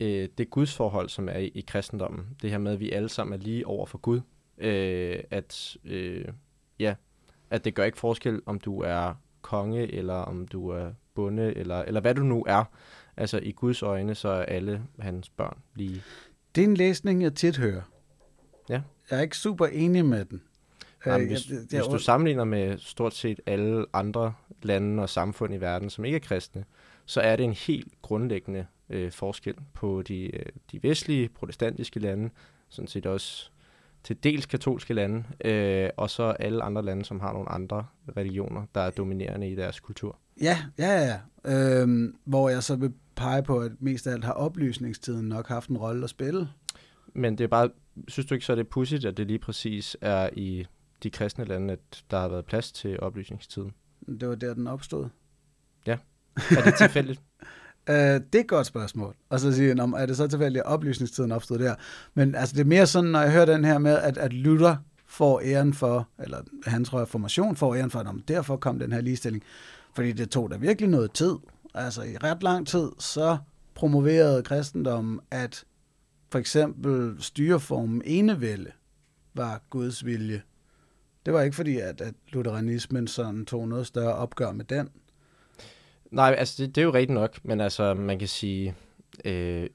øh, 0.00 0.28
det 0.38 0.50
gudsforhold, 0.50 1.08
som 1.08 1.28
er 1.28 1.38
i, 1.38 1.46
i 1.46 1.60
kristendommen. 1.60 2.26
Det 2.42 2.50
her 2.50 2.58
med, 2.58 2.72
at 2.72 2.80
vi 2.80 2.90
alle 2.90 3.08
sammen 3.08 3.40
er 3.40 3.44
lige 3.44 3.66
over 3.66 3.86
for 3.86 3.98
Gud. 3.98 4.20
Øh, 4.62 5.18
at, 5.30 5.76
øh, 5.84 6.24
ja, 6.78 6.94
at 7.50 7.64
det 7.64 7.74
gør 7.74 7.84
ikke 7.84 7.98
forskel, 7.98 8.40
om 8.46 8.60
du 8.60 8.80
er 8.80 9.14
konge, 9.42 9.92
eller 9.94 10.14
om 10.14 10.48
du 10.48 10.68
er 10.68 10.90
bonde, 11.14 11.54
eller, 11.56 11.78
eller 11.82 12.00
hvad 12.00 12.14
du 12.14 12.22
nu 12.22 12.44
er. 12.48 12.64
Altså 13.16 13.38
i 13.42 13.52
Guds 13.52 13.82
øjne, 13.82 14.14
så 14.14 14.28
er 14.28 14.42
alle 14.42 14.82
hans 14.98 15.28
børn 15.28 15.58
lige. 15.74 16.02
Det 16.54 16.64
er 16.64 16.68
en 16.68 16.76
læsning, 16.76 17.22
jeg 17.22 17.34
tit 17.34 17.56
hører. 17.56 17.82
Ja. 18.68 18.82
Jeg 19.10 19.18
er 19.18 19.22
ikke 19.22 19.36
super 19.36 19.66
enig 19.66 20.04
med 20.04 20.24
den. 20.24 20.42
Nej, 21.06 21.20
Øh, 21.20 21.26
hvis, 21.26 21.50
jeg- 21.50 21.58
hvis 21.58 21.72
jeg- 21.72 21.84
du 21.84 21.98
sammenligner 21.98 22.44
med 22.44 22.78
stort 22.78 23.14
set 23.14 23.40
alle 23.46 23.86
andre 23.92 24.34
lande 24.62 25.02
og 25.02 25.08
samfund 25.08 25.54
i 25.54 25.56
verden, 25.56 25.90
som 25.90 26.04
ikke 26.04 26.16
er 26.16 26.20
kristne, 26.20 26.64
så 27.06 27.20
er 27.20 27.36
det 27.36 27.44
en 27.44 27.52
helt 27.52 27.92
grundlæggende 28.02 28.66
øh, 28.90 29.12
forskel 29.12 29.54
på 29.74 30.02
de, 30.02 30.36
øh, 30.36 30.46
de 30.72 30.82
vestlige 30.82 31.28
protestantiske 31.28 32.00
lande, 32.00 32.30
sådan 32.68 32.88
set 32.88 33.06
også 33.06 33.50
til 34.04 34.22
dels 34.22 34.46
katolske 34.46 34.94
lande, 34.94 35.24
øh, 35.44 35.90
og 35.96 36.10
så 36.10 36.22
alle 36.22 36.62
andre 36.62 36.82
lande, 36.82 37.04
som 37.04 37.20
har 37.20 37.32
nogle 37.32 37.48
andre 37.48 37.86
religioner, 38.16 38.62
der 38.74 38.80
er 38.80 38.90
dominerende 38.90 39.50
i 39.50 39.54
deres 39.54 39.80
kultur. 39.80 40.18
Ja, 40.40 40.58
ja, 40.78 41.06
ja. 41.06 41.18
Øhm, 41.44 42.16
hvor 42.24 42.48
jeg 42.48 42.62
så 42.62 42.76
vil 42.76 42.92
pege 43.16 43.42
på, 43.42 43.58
at 43.58 43.72
mest 43.80 44.06
af 44.06 44.12
alt 44.12 44.24
har 44.24 44.32
oplysningstiden 44.32 45.28
nok 45.28 45.48
haft 45.48 45.70
en 45.70 45.76
rolle 45.78 46.04
at 46.04 46.10
spille. 46.10 46.48
Men 47.14 47.38
det 47.38 47.44
er 47.44 47.48
bare, 47.48 47.70
synes 48.08 48.26
du 48.26 48.34
ikke 48.34 48.46
så 48.46 48.52
er 48.52 48.56
det 48.56 48.68
pudsigt, 48.68 49.04
at 49.04 49.16
det 49.16 49.26
lige 49.26 49.38
præcis 49.38 49.96
er 50.00 50.30
i 50.32 50.66
de 51.02 51.10
kristne 51.10 51.44
lande, 51.44 51.72
at 51.72 52.04
der 52.10 52.20
har 52.20 52.28
været 52.28 52.44
plads 52.44 52.72
til 52.72 53.00
oplysningstiden? 53.00 53.72
Det 54.20 54.28
var 54.28 54.34
der, 54.34 54.54
den 54.54 54.66
opstod. 54.66 55.08
Er 56.36 56.62
det 56.64 56.74
tilfældigt? 56.78 57.22
Øh, 57.88 57.96
det 57.96 58.34
er 58.34 58.40
et 58.40 58.48
godt 58.48 58.66
spørgsmål. 58.66 59.14
Og 59.28 59.40
så 59.40 59.52
sige, 59.52 59.82
om 59.82 59.92
er 59.92 60.06
det 60.06 60.16
så 60.16 60.28
tilfældigt, 60.28 60.64
at 60.64 60.70
oplysningstiden 60.70 61.32
opstod 61.32 61.58
der? 61.58 61.74
Men 62.14 62.34
altså, 62.34 62.54
det 62.54 62.60
er 62.60 62.64
mere 62.64 62.86
sådan, 62.86 63.10
når 63.10 63.20
jeg 63.20 63.32
hører 63.32 63.44
den 63.44 63.64
her 63.64 63.78
med, 63.78 63.98
at, 63.98 64.18
at 64.18 64.32
Luther 64.32 64.76
får 65.06 65.40
æren 65.44 65.74
for, 65.74 66.08
eller 66.18 66.38
hans 66.66 66.94
reformation 66.94 67.56
får 67.56 67.74
æren 67.74 67.90
for, 67.90 67.98
at 67.98 68.06
om 68.06 68.22
derfor 68.28 68.56
kom 68.56 68.78
den 68.78 68.92
her 68.92 69.00
ligestilling. 69.00 69.42
Fordi 69.94 70.12
det 70.12 70.30
tog 70.30 70.50
da 70.50 70.56
virkelig 70.56 70.90
noget 70.90 71.12
tid. 71.12 71.34
Altså 71.74 72.02
i 72.02 72.16
ret 72.16 72.42
lang 72.42 72.66
tid, 72.66 72.90
så 72.98 73.38
promoverede 73.74 74.42
kristendommen, 74.42 75.20
at 75.30 75.64
for 76.30 76.38
eksempel 76.38 77.16
styreformen 77.18 78.02
enevælde 78.04 78.70
var 79.34 79.62
Guds 79.70 80.04
vilje. 80.04 80.42
Det 81.26 81.34
var 81.34 81.42
ikke 81.42 81.56
fordi, 81.56 81.78
at, 81.78 82.00
at 82.00 82.14
lutheranismen 82.28 83.06
sådan 83.06 83.46
tog 83.46 83.68
noget 83.68 83.86
større 83.86 84.14
opgør 84.14 84.52
med 84.52 84.64
den. 84.64 84.88
Nej, 86.12 86.34
altså 86.38 86.54
det, 86.62 86.74
det 86.74 86.80
er 86.80 86.84
jo 86.84 86.92
rigtigt 86.92 87.14
nok, 87.14 87.38
men 87.42 87.60
altså 87.60 87.94
man 87.94 88.18
kan 88.18 88.28
sige, 88.28 88.74
øh, 89.24 89.66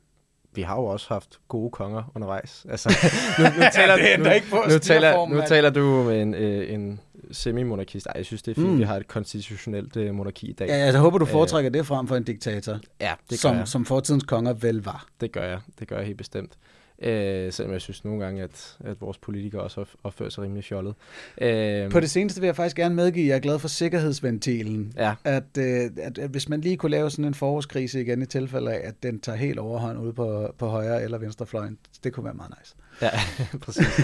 vi 0.55 0.61
har 0.61 0.75
jo 0.75 0.85
også 0.85 1.05
haft 1.09 1.39
gode 1.47 1.69
konger 1.71 2.11
undervejs. 2.15 2.65
Altså, 2.69 2.89
nu, 3.39 3.43
nu 3.43 3.63
taler, 3.73 3.97
ændrer 3.99 4.29
nu, 4.29 4.35
ikke 4.35 4.47
på 4.49 4.55
nu, 4.55 4.61
taler, 4.79 4.79
styreformen, 4.79 5.37
nu 5.37 5.43
taler 5.47 5.69
du 5.69 6.03
med 6.03 6.21
en, 6.21 6.33
øh, 6.33 6.73
en 6.73 6.99
semi-monarkist. 7.31 8.05
Ej, 8.07 8.13
jeg 8.15 8.25
synes, 8.25 8.41
det 8.41 8.51
er 8.51 8.55
fint, 8.55 8.67
Mm. 8.67 8.77
vi 8.77 8.83
har 8.83 8.95
et 8.97 9.07
konstitutionelt 9.07 9.97
øh, 9.97 10.13
monarki 10.15 10.47
i 10.49 10.53
dag. 10.53 10.67
Ja, 10.67 10.73
altså, 10.73 10.97
jeg 10.97 11.01
håber, 11.01 11.17
du 11.17 11.25
Øh, 11.25 11.31
foretrækker 11.31 11.69
det 11.69 11.85
frem 11.85 12.07
for 12.07 12.15
en 12.15 12.23
diktator, 12.23 12.79
ja 13.01 13.13
det, 13.29 13.39
som, 13.39 13.55
jeg. 13.55 13.67
som 13.67 13.85
fortidens 13.85 14.23
konger 14.23 14.53
vel 14.53 14.83
var. 14.83 15.07
det 15.21 15.31
gør 15.31 15.43
jeg. 15.43 15.59
Det 15.79 15.87
gør 15.87 15.97
jeg 15.97 16.05
helt 16.05 16.17
bestemt. 16.17 16.51
Øh, 17.01 17.51
selvom 17.53 17.73
jeg 17.73 17.81
synes 17.81 18.05
nogle 18.05 18.23
gange, 18.25 18.43
at, 18.43 18.77
at 18.85 19.01
vores 19.01 19.17
politikere 19.17 19.61
også 19.61 19.81
op- 19.81 19.87
opfører 20.03 20.29
sig 20.29 20.43
rimelig 20.43 20.63
fjollet. 20.63 20.93
Øh, 21.41 21.91
På 21.91 21.99
det 21.99 22.09
seneste 22.09 22.41
vil 22.41 22.47
jeg 22.47 22.55
faktisk 22.55 22.75
gerne 22.75 22.95
medgive, 22.95 23.23
at 23.25 23.29
jeg 23.29 23.35
er 23.35 23.39
glad 23.39 23.59
for 23.59 23.67
sikkerhedsventilen. 23.67 24.93
Ja, 24.97 25.13
At, 25.23 25.43
øh, 25.59 25.89
at, 25.97 26.17
at 26.17 26.29
hvis 26.29 26.49
man 26.49 26.61
lige 26.61 26.77
kunne 26.77 26.89
lave 26.91 27.09
sådan 27.11 27.25
en 27.25 27.33
forårskrise 27.33 28.01
igen 28.01 28.21
i 28.21 28.25
tilfælde 28.25 28.71
af, 28.73 28.87
at 28.87 29.03
den 29.03 29.19
tager 29.19 29.35
helt 29.37 29.59
overhånd 29.59 29.99
ude 29.99 30.13
på, 30.13 30.53
på 30.57 30.67
højre 30.67 31.03
eller 31.03 31.17
venstre 31.17 31.45
fløjen, 31.45 31.77
det 32.03 32.13
kunne 32.13 32.23
være 32.25 32.33
meget 32.33 32.53
nice. 32.61 32.75
Ja, 33.01 33.09
præcis. 33.65 33.99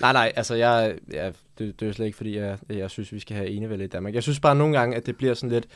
nej, 0.00 0.12
nej, 0.12 0.32
altså 0.36 0.54
jeg, 0.54 0.94
ja, 1.12 1.26
det, 1.26 1.34
det 1.58 1.82
er 1.82 1.86
jo 1.86 1.92
slet 1.92 2.06
ikke, 2.06 2.16
fordi 2.16 2.38
jeg, 2.38 2.58
jeg 2.68 2.90
synes, 2.90 3.12
vi 3.12 3.18
skal 3.20 3.36
have 3.36 3.48
enevælde 3.48 3.84
i 3.84 3.88
Danmark. 3.88 4.14
Jeg 4.14 4.22
synes 4.22 4.40
bare 4.40 4.54
nogle 4.56 4.78
gange, 4.78 4.96
at 4.96 5.06
det 5.06 5.16
bliver 5.16 5.34
sådan 5.34 5.50
lidt, 5.50 5.66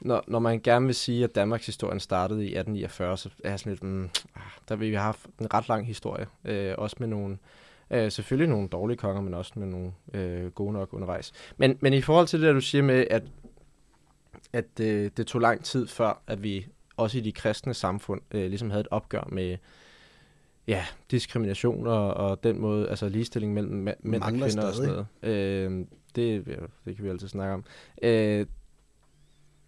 når, 0.00 0.24
når 0.26 0.38
man 0.38 0.60
gerne 0.60 0.86
vil 0.86 0.94
sige, 0.94 1.24
at 1.24 1.34
Danmarks 1.34 1.66
historien 1.66 2.00
startede 2.00 2.40
i 2.44 2.46
1849, 2.46 3.16
så 3.16 3.30
er 3.44 3.56
sådan 3.56 3.72
lidt, 3.72 3.82
mm, 3.82 4.04
ah, 4.34 4.42
der 4.68 4.76
vil 4.76 4.90
vi 4.90 4.94
have 4.94 5.04
haft 5.04 5.26
en 5.40 5.54
ret 5.54 5.68
lang 5.68 5.86
historie. 5.86 6.26
Øh, 6.44 6.74
også 6.78 6.96
med 7.00 7.08
nogle, 7.08 7.38
øh, 7.90 8.12
selvfølgelig 8.12 8.48
nogle 8.48 8.68
dårlige 8.68 8.96
konger, 8.96 9.22
men 9.22 9.34
også 9.34 9.52
med 9.56 9.66
nogle 9.66 9.92
øh, 10.14 10.50
gode 10.50 10.72
nok 10.72 10.92
undervejs. 10.92 11.32
Men, 11.56 11.78
men 11.80 11.92
i 11.92 12.00
forhold 12.00 12.26
til 12.26 12.40
det, 12.40 12.46
der 12.46 12.52
du 12.52 12.60
siger 12.60 12.82
med, 12.82 13.06
at, 13.10 13.22
at 14.52 14.80
øh, 14.80 15.10
det 15.16 15.26
tog 15.26 15.40
lang 15.40 15.64
tid 15.64 15.86
før, 15.86 16.22
at 16.26 16.42
vi 16.42 16.66
også 16.96 17.18
i 17.18 17.20
de 17.20 17.32
kristne 17.32 17.74
samfund 17.74 18.20
øh, 18.30 18.48
ligesom 18.48 18.70
havde 18.70 18.80
et 18.80 18.88
opgør 18.90 19.28
med, 19.32 19.56
ja, 20.66 20.84
diskrimination 21.10 21.86
og, 21.86 22.14
og 22.14 22.44
den 22.44 22.58
måde, 22.58 22.88
altså 22.88 23.08
ligestilling 23.08 23.54
mellem 23.54 23.72
mænd 23.72 23.96
og 24.04 24.08
Mangler 24.32 24.46
kvinder 24.46 24.66
og 24.66 24.74
sådan 24.74 24.90
noget. 24.90 25.06
Øh, 25.22 25.86
det, 26.16 26.46
det 26.84 26.96
kan 26.96 27.04
vi 27.04 27.10
altid 27.10 27.28
snakke 27.28 27.54
om. 27.54 27.64
Øh, 28.02 28.46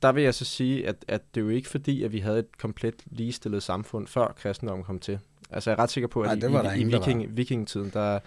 der 0.03 0.13
vil 0.13 0.23
jeg 0.25 0.35
så 0.35 0.45
sige, 0.45 0.89
at, 0.89 1.05
at 1.09 1.23
det 1.35 1.41
er 1.41 1.45
jo 1.45 1.51
ikke 1.51 1.69
fordi, 1.69 2.03
at 2.03 2.13
vi 2.13 2.19
havde 2.19 2.39
et 2.39 2.59
komplet 2.59 2.95
ligestillet 3.07 3.63
samfund, 3.63 4.07
før 4.07 4.35
kristendommen 4.37 4.85
kom 4.85 4.99
til. 4.99 5.19
Altså 5.51 5.71
jeg 5.71 5.77
er 5.79 5.83
ret 5.83 5.91
sikker 5.91 6.09
på, 6.09 6.21
at 6.21 6.27
Nej, 6.27 6.35
i, 6.35 6.41
det 6.41 6.53
var 6.53 6.63
der 6.63 6.73
i, 6.73 6.77
i 6.77 6.81
ingen, 6.81 6.93
der 6.93 6.99
var. 6.99 7.07
viking, 7.07 7.37
vikingetiden, 7.37 7.91
der, 7.95 8.19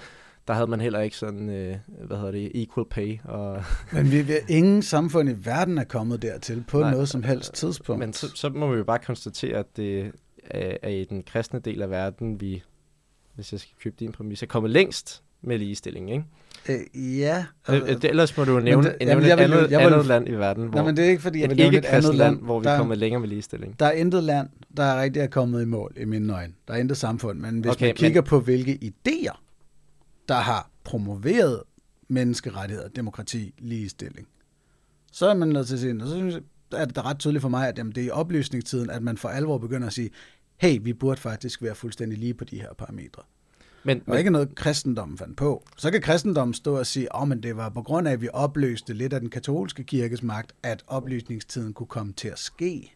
der 0.47 0.53
havde 0.53 0.67
man 0.67 0.81
heller 0.81 0.99
ikke 0.99 1.17
sådan, 1.17 1.49
øh, 1.49 1.75
hvad 2.05 2.17
hedder 2.17 2.31
det, 2.31 2.51
equal 2.63 2.85
pay. 2.89 3.17
Og, 3.23 3.63
Men 3.93 4.11
vi, 4.11 4.21
vi, 4.21 4.33
ingen 4.49 4.81
samfund 4.81 5.29
i 5.29 5.33
verden 5.45 5.77
er 5.77 5.83
kommet 5.83 6.21
dertil 6.21 6.63
på 6.67 6.79
Nej, 6.79 6.91
noget 6.91 7.09
som 7.09 7.23
helst 7.23 7.53
tidspunkt. 7.53 7.99
men 7.99 8.13
så, 8.13 8.31
så 8.35 8.49
må 8.49 8.71
vi 8.71 8.77
jo 8.77 8.83
bare 8.83 8.99
konstatere, 8.99 9.57
at 9.57 9.77
det 9.77 10.11
er, 10.45 10.77
er 10.83 10.89
i 10.89 11.03
den 11.03 11.23
kristne 11.23 11.59
del 11.59 11.81
af 11.81 11.89
verden, 11.89 12.41
vi, 12.41 12.63
hvis 13.35 13.51
jeg 13.51 13.59
skal 13.59 13.73
købe 13.83 13.95
din 13.99 14.11
præmis, 14.11 14.43
er 14.43 14.47
kommet 14.47 14.71
længst 14.71 15.23
med 15.41 15.57
ligestilling, 15.59 16.11
ikke? 16.11 16.25
Øh, 16.69 17.19
ja. 17.19 17.45
Det, 17.67 18.03
ellers 18.03 18.37
må 18.37 18.43
du 18.43 18.59
nævne, 18.59 18.83
det- 18.87 18.95
jamen, 19.01 19.07
nævne 19.23 19.27
jeg 19.27 19.33
et 19.33 19.39
vil 19.39 19.49
jo- 19.51 19.57
andet, 19.57 19.71
jeg 19.71 19.79
vil- 19.79 19.93
andet 19.93 20.05
land 20.05 20.29
i 20.29 20.31
verden, 20.31 20.67
hvor 20.67 20.75
Nej, 20.77 20.85
men 20.85 20.97
det 20.97 21.05
er 21.05 21.09
ikke 21.09 21.21
fordi, 21.21 21.41
jeg 21.41 21.49
vil 21.49 21.59
et 21.59 21.65
ikke 21.65 21.77
et 21.77 21.85
andet 21.85 22.15
land, 22.15 22.41
hvor 22.41 22.59
vi 22.59 22.67
er 22.67 22.77
kommet 22.77 22.97
længere 22.97 23.19
med 23.21 23.29
ligestilling. 23.29 23.79
Der 23.79 23.85
er 23.85 23.91
intet 23.91 24.23
land, 24.23 24.49
der 24.77 24.83
er 24.83 25.01
rigtig 25.01 25.19
er 25.21 25.27
kommet 25.27 25.61
i 25.61 25.65
mål 25.65 25.93
i 25.97 26.05
mine 26.05 26.33
øjne. 26.33 26.53
Der 26.67 26.73
er 26.73 26.77
intet 26.77 26.97
samfund. 26.97 27.39
Men 27.39 27.59
hvis 27.59 27.71
Okay, 27.71 27.85
man 27.85 27.89
men- 27.89 27.95
kigger 27.95 28.21
på, 28.21 28.39
hvilke 28.39 28.79
idéer, 28.83 29.41
der 30.27 30.35
har 30.35 30.69
promoveret 30.83 31.61
menneskerettigheder, 32.07 32.87
demokrati, 32.89 33.53
ligestilling, 33.57 34.27
så 35.11 35.29
er 35.29 35.33
man 35.33 35.47
nødt 35.47 35.67
til 35.67 35.73
at 35.73 35.79
sige, 35.79 36.01
og 36.01 36.07
så 36.07 36.15
synes 36.15 36.33
jeg, 36.35 36.41
er 36.81 36.85
det 36.85 37.05
ret 37.05 37.19
tydeligt 37.19 37.41
for 37.41 37.49
mig, 37.49 37.67
at 37.67 37.77
jamen, 37.77 37.93
det 37.93 38.01
er 38.01 38.07
i 38.07 38.09
oplysningstiden, 38.09 38.89
at 38.89 39.01
man 39.03 39.17
for 39.17 39.29
alvor 39.29 39.57
begynder 39.57 39.87
at 39.87 39.93
sige, 39.93 40.09
hey, 40.57 40.79
vi 40.81 40.93
burde 40.93 41.21
faktisk 41.21 41.61
være 41.61 41.75
fuldstændig 41.75 42.17
lige 42.19 42.33
på 42.33 42.43
de 42.43 42.61
her 42.61 42.67
parametre. 42.77 43.21
Men, 43.85 43.99
Det 43.99 44.07
var 44.07 44.17
ikke 44.17 44.29
noget, 44.29 44.55
kristendommen 44.55 45.17
fandt 45.17 45.37
på. 45.37 45.63
Så 45.77 45.91
kan 45.91 46.01
kristendommen 46.01 46.53
stå 46.53 46.77
og 46.79 46.85
sige, 46.85 47.07
at 47.21 47.27
men 47.27 47.43
det 47.43 47.57
var 47.57 47.69
på 47.69 47.81
grund 47.81 48.07
af, 48.07 48.11
at 48.11 48.21
vi 48.21 48.29
opløste 48.33 48.93
lidt 48.93 49.13
af 49.13 49.19
den 49.19 49.29
katolske 49.29 49.83
kirkes 49.83 50.23
magt, 50.23 50.53
at 50.63 50.83
oplysningstiden 50.87 51.73
kunne 51.73 51.87
komme 51.87 52.13
til 52.13 52.27
at 52.27 52.39
ske. 52.39 52.95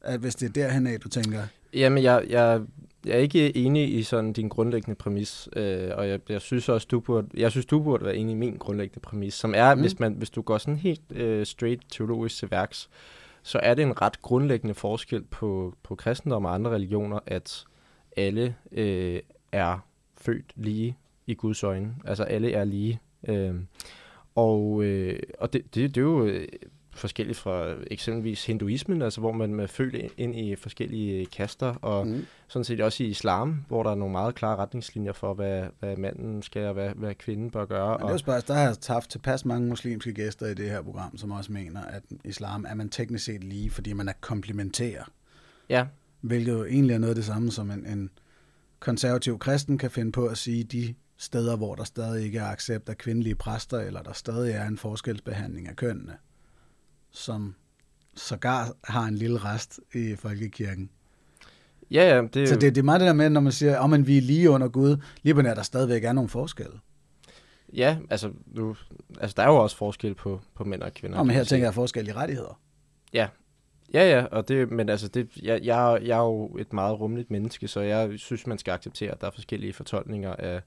At 0.00 0.20
hvis 0.20 0.34
det 0.34 0.48
er 0.48 0.52
derhen 0.52 0.86
af, 0.86 1.00
du 1.00 1.08
tænker, 1.08 1.42
Jamen, 1.74 2.02
jeg, 2.02 2.24
jeg, 2.28 2.60
jeg 3.06 3.14
er 3.14 3.18
ikke 3.18 3.56
enig 3.56 3.94
i 3.94 4.02
sådan 4.02 4.32
din 4.32 4.48
grundlæggende 4.48 4.94
præmis, 4.94 5.48
øh, 5.56 5.90
og 5.94 6.08
jeg, 6.08 6.20
jeg 6.28 6.40
synes 6.40 6.68
også, 6.68 6.86
du 6.90 7.00
burde, 7.00 7.28
jeg 7.34 7.50
synes, 7.50 7.66
du 7.66 7.82
burde 7.82 8.04
være 8.04 8.16
enig 8.16 8.32
i 8.32 8.36
min 8.36 8.56
grundlæggende 8.56 9.00
præmis, 9.00 9.34
som 9.34 9.54
er, 9.56 9.74
mm. 9.74 9.80
hvis, 9.80 9.98
man, 9.98 10.12
hvis 10.12 10.30
du 10.30 10.42
går 10.42 10.58
sådan 10.58 10.76
helt 10.76 11.02
øh, 11.10 11.46
straight 11.46 11.82
teologisk 11.90 12.36
til 12.36 12.50
værks, 12.50 12.88
så 13.42 13.58
er 13.62 13.74
det 13.74 13.82
en 13.82 14.02
ret 14.02 14.22
grundlæggende 14.22 14.74
forskel 14.74 15.22
på, 15.24 15.74
på 15.82 15.94
kristendom 15.94 16.44
og 16.44 16.54
andre 16.54 16.70
religioner, 16.70 17.18
at 17.26 17.64
alle 18.16 18.54
øh, 18.72 19.20
er 19.52 19.78
født 20.16 20.52
lige 20.56 20.96
i 21.26 21.34
Guds 21.34 21.62
øjne. 21.62 21.94
Altså 22.04 22.24
alle 22.24 22.52
er 22.52 22.64
lige. 22.64 23.00
Øh, 23.28 23.54
Og, 24.34 24.84
øh, 24.84 25.20
og 25.38 25.52
det, 25.52 25.74
det, 25.74 25.94
det 25.94 25.96
er 25.96 26.04
jo 26.04 26.26
øh, 26.26 26.48
forskelligt 26.92 27.38
fra 27.38 27.74
eksempelvis 27.86 28.46
hinduismen, 28.46 29.02
altså 29.02 29.20
hvor 29.20 29.32
man 29.32 29.60
er 29.60 29.66
født 29.66 30.12
ind 30.16 30.36
i 30.36 30.56
forskellige 30.56 31.26
kaster, 31.26 31.74
og 31.74 32.06
mm. 32.06 32.26
sådan 32.48 32.64
set 32.64 32.80
også 32.80 33.04
i 33.04 33.06
islam, 33.06 33.64
hvor 33.68 33.82
der 33.82 33.90
er 33.90 33.94
nogle 33.94 34.12
meget 34.12 34.34
klare 34.34 34.56
retningslinjer 34.56 35.12
for, 35.12 35.34
hvad, 35.34 35.66
hvad 35.80 35.96
manden 35.96 36.42
skal, 36.42 36.66
og 36.66 36.74
hvad, 36.74 36.90
hvad 36.94 37.14
kvinden 37.14 37.50
bør 37.50 37.64
gøre. 37.64 37.90
Men 37.90 38.00
det 38.00 38.08
er 38.08 38.12
jo 38.12 38.18
spørgsmål, 38.18 38.56
der 38.56 38.62
har 38.62 38.68
jeg 38.68 38.76
haft 38.88 39.10
tilpas 39.10 39.44
mange 39.44 39.68
muslimske 39.68 40.12
gæster 40.12 40.46
i 40.46 40.54
det 40.54 40.70
her 40.70 40.82
program, 40.82 41.16
som 41.16 41.30
også 41.30 41.52
mener, 41.52 41.82
at 41.82 42.02
islam 42.24 42.66
er 42.68 42.74
man 42.74 42.88
teknisk 42.88 43.24
set 43.24 43.44
lige, 43.44 43.70
fordi 43.70 43.92
man 43.92 44.08
er 44.08 44.14
komplementær. 44.20 45.10
Ja. 45.68 45.86
Hvilket 46.20 46.52
jo 46.52 46.64
egentlig 46.64 46.94
er 46.94 46.98
noget 46.98 47.10
af 47.10 47.16
det 47.16 47.24
samme, 47.24 47.50
som 47.50 47.70
en, 47.70 47.86
en 47.86 48.10
konservativ 48.80 49.38
kristen 49.38 49.78
kan 49.78 49.90
finde 49.90 50.12
på 50.12 50.26
at 50.26 50.38
sige, 50.38 50.64
de 50.64 50.94
steder, 51.16 51.56
hvor 51.56 51.74
der 51.74 51.84
stadig 51.84 52.24
ikke 52.24 52.38
er 52.38 52.46
accept 52.46 52.88
af 52.88 52.98
kvindelige 52.98 53.34
præster, 53.34 53.80
eller 53.80 54.02
der 54.02 54.12
stadig 54.12 54.52
er 54.52 54.66
en 54.66 54.78
forskelsbehandling 54.78 55.68
af 55.68 55.76
kønnene, 55.76 56.16
som 57.10 57.54
sågar 58.14 58.72
har 58.84 59.04
en 59.04 59.14
lille 59.14 59.38
rest 59.38 59.80
i 59.94 60.16
folkekirken. 60.16 60.90
Ja, 61.90 62.16
ja. 62.16 62.22
Det 62.34 62.48
Så 62.48 62.54
det, 62.54 62.74
det 62.74 62.78
er 62.78 62.82
meget 62.82 63.00
det 63.00 63.06
der 63.06 63.12
med, 63.12 63.30
når 63.30 63.40
man 63.40 63.52
siger, 63.52 63.78
om 63.78 63.92
oh, 63.92 64.06
vi 64.06 64.18
er 64.18 64.22
lige 64.22 64.50
under 64.50 64.68
Gud, 64.68 64.96
lige 65.22 65.34
på 65.34 65.42
nær, 65.42 65.54
der 65.54 65.62
stadigvæk 65.62 66.04
er 66.04 66.12
nogle 66.12 66.28
forskelle. 66.28 66.78
Ja, 67.72 67.98
altså, 68.10 68.32
nu, 68.46 68.76
altså 69.20 69.34
der 69.36 69.42
er 69.42 69.46
jo 69.46 69.56
også 69.56 69.76
forskel 69.76 70.14
på, 70.14 70.40
på 70.54 70.64
mænd 70.64 70.82
og 70.82 70.94
kvinder. 70.94 71.18
Og 71.18 71.26
men 71.26 71.36
her 71.36 71.44
tænker 71.44 71.66
jeg 71.66 71.74
forskel 71.74 72.08
i 72.08 72.12
rettigheder. 72.12 72.60
Ja, 73.12 73.28
Ja, 73.94 74.10
ja, 74.10 74.24
og 74.24 74.48
det, 74.48 74.70
men 74.70 74.88
altså, 74.88 75.08
det, 75.08 75.36
jeg, 75.42 75.60
jeg, 75.64 76.00
jeg 76.02 76.18
er 76.18 76.24
jo 76.24 76.56
et 76.56 76.72
meget 76.72 77.00
rummeligt 77.00 77.30
menneske, 77.30 77.68
så 77.68 77.80
jeg 77.80 78.18
synes, 78.18 78.46
man 78.46 78.58
skal 78.58 78.72
acceptere, 78.72 79.10
at 79.10 79.20
der 79.20 79.26
er 79.26 79.30
forskellige 79.30 79.72
fortolkninger 79.72 80.36
af, 80.36 80.62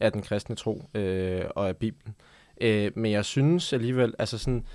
af 0.00 0.12
den 0.12 0.22
kristne 0.22 0.56
tro 0.56 0.84
øh, 0.94 1.44
og 1.50 1.68
af 1.68 1.76
Bibelen. 1.76 2.14
Øh, 2.60 2.92
men 2.94 3.12
jeg 3.12 3.24
synes 3.24 3.72
alligevel, 3.72 4.14
altså 4.18 4.38
sådan, 4.38 4.66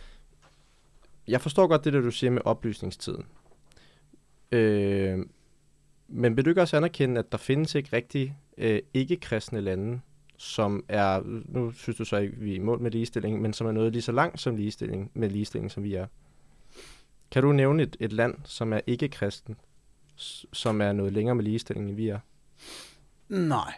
jeg 1.27 1.41
forstår 1.41 1.67
godt 1.67 1.85
det, 1.85 1.93
der 1.93 2.01
du 2.01 2.11
siger 2.11 2.31
med 2.31 2.41
oplysningstiden. 2.45 3.25
Øh, 4.51 5.19
men 6.07 6.37
vil 6.37 6.45
du 6.45 6.49
ikke 6.49 6.61
også 6.61 6.77
anerkende, 6.77 7.19
at 7.19 7.31
der 7.31 7.37
findes 7.37 7.75
ikke 7.75 7.89
rigtig 7.93 8.37
øh, 8.57 8.79
ikke-kristne 8.93 9.61
lande, 9.61 9.99
som 10.37 10.85
er, 10.87 11.21
nu 11.45 11.71
synes 11.71 11.97
du 11.97 12.05
så 12.05 12.17
ikke, 12.17 12.35
vi 12.37 12.51
er 12.51 12.55
i 12.55 12.59
mål 12.59 12.81
med 12.81 12.91
ligestilling, 12.91 13.41
men 13.41 13.53
som 13.53 13.67
er 13.67 13.71
noget 13.71 13.91
lige 13.91 14.01
så 14.01 14.11
langt 14.11 14.39
som 14.39 14.55
ligestilling, 14.55 15.11
med 15.13 15.29
ligestilling, 15.29 15.71
som 15.71 15.83
vi 15.83 15.93
er? 15.93 16.07
Kan 17.37 17.43
du 17.43 17.51
nævne 17.51 17.83
et, 17.83 17.97
et 17.99 18.13
land, 18.13 18.35
som 18.43 18.73
er 18.73 18.79
ikke-kristen, 18.87 19.55
som 20.53 20.81
er 20.81 20.91
noget 20.91 21.13
længere 21.13 21.35
med 21.35 21.43
ligestilling, 21.43 21.87
end 21.87 21.95
vi 21.95 22.07
er? 22.07 22.19
Nej. 23.29 23.73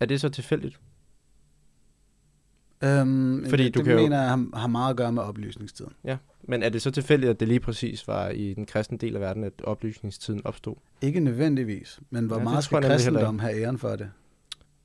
Er 0.00 0.06
det 0.06 0.20
så 0.20 0.28
tilfældigt? 0.28 0.78
Øhm, 2.84 3.46
Fordi 3.48 3.64
det, 3.64 3.74
du 3.74 3.78
det 3.78 3.86
kan 3.86 3.96
mener 3.96 4.20
jeg 4.20 4.28
har, 4.28 4.58
har 4.58 4.66
meget 4.66 4.90
at 4.90 4.96
gøre 4.96 5.12
med 5.12 5.22
oplysningstiden. 5.22 5.92
Ja, 6.04 6.16
men 6.42 6.62
er 6.62 6.68
det 6.68 6.82
så 6.82 6.90
tilfældigt, 6.90 7.30
at 7.30 7.40
det 7.40 7.48
lige 7.48 7.60
præcis 7.60 8.08
var 8.08 8.28
i 8.28 8.54
den 8.54 8.66
kristne 8.66 8.98
del 8.98 9.14
af 9.14 9.20
verden, 9.20 9.44
at 9.44 9.52
oplysningstiden 9.64 10.40
opstod? 10.44 10.76
Ikke 11.00 11.20
nødvendigvis, 11.20 12.00
men 12.10 12.26
hvor 12.26 12.38
ja, 12.38 12.42
meget 12.42 12.64
skal 12.64 12.82
kristendom 12.82 13.38
have 13.38 13.62
æren 13.62 13.78
for 13.78 13.96
det? 13.96 14.10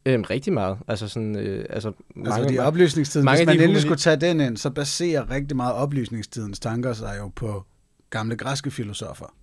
Øhm, 0.05 0.23
rigtig 0.23 0.53
meget. 0.53 0.77
Altså 0.87 1.07
sådan, 1.07 1.35
øh, 1.35 1.65
altså, 1.69 1.91
mange, 2.15 2.33
altså 2.35 2.53
de 2.53 2.59
oplysningstiden, 2.59 3.25
mange 3.25 3.37
hvis 3.37 3.45
man 3.45 3.61
endelig 3.61 3.81
skulle 3.81 3.97
tage 3.97 4.15
den 4.15 4.39
ind, 4.39 4.57
så 4.57 4.69
baserer 4.69 5.29
rigtig 5.29 5.57
meget 5.57 5.73
oplysningstidens 5.73 6.59
tanker 6.59 6.93
sig 6.93 7.15
jo 7.19 7.31
på 7.35 7.65
gamle 8.09 8.35
græske 8.35 8.71
filosofer. 8.71 9.35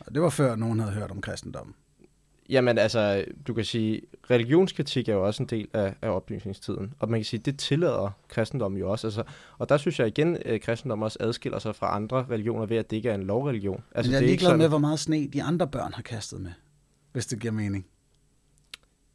Og 0.00 0.14
det 0.14 0.22
var 0.22 0.30
før 0.30 0.56
nogen 0.56 0.80
havde 0.80 0.92
hørt 0.92 1.10
om 1.10 1.20
kristendommen. 1.20 1.74
Jamen 2.48 2.78
altså, 2.78 3.24
du 3.48 3.54
kan 3.54 3.64
sige, 3.64 4.00
religionskritik 4.30 5.08
er 5.08 5.12
jo 5.12 5.26
også 5.26 5.42
en 5.42 5.48
del 5.48 5.68
af, 5.72 5.94
af 6.02 6.08
oplysningstiden. 6.08 6.94
Og 6.98 7.10
man 7.10 7.20
kan 7.20 7.24
sige, 7.24 7.40
det 7.40 7.58
tillader 7.58 8.10
kristendommen 8.28 8.80
jo 8.80 8.90
også. 8.90 9.06
Altså, 9.06 9.22
og 9.58 9.68
der 9.68 9.76
synes 9.76 9.98
jeg 9.98 10.06
igen, 10.06 10.36
at 10.44 10.60
kristendommen 10.60 11.04
også 11.04 11.18
adskiller 11.20 11.58
sig 11.58 11.76
fra 11.76 11.96
andre 11.96 12.26
religioner 12.30 12.66
ved, 12.66 12.76
at 12.76 12.90
det 12.90 12.96
ikke 12.96 13.10
er 13.10 13.14
en 13.14 13.22
lovreligion. 13.22 13.82
Altså, 13.94 14.10
Men 14.10 14.14
jeg 14.14 14.22
er 14.22 14.26
ligeglad 14.26 14.56
med, 14.56 14.68
hvor 14.68 14.78
meget 14.78 14.98
sne 14.98 15.26
de 15.26 15.42
andre 15.42 15.66
børn 15.66 15.92
har 15.92 16.02
kastet 16.02 16.40
med, 16.40 16.52
hvis 17.12 17.26
det 17.26 17.40
giver 17.40 17.52
mening. 17.52 17.86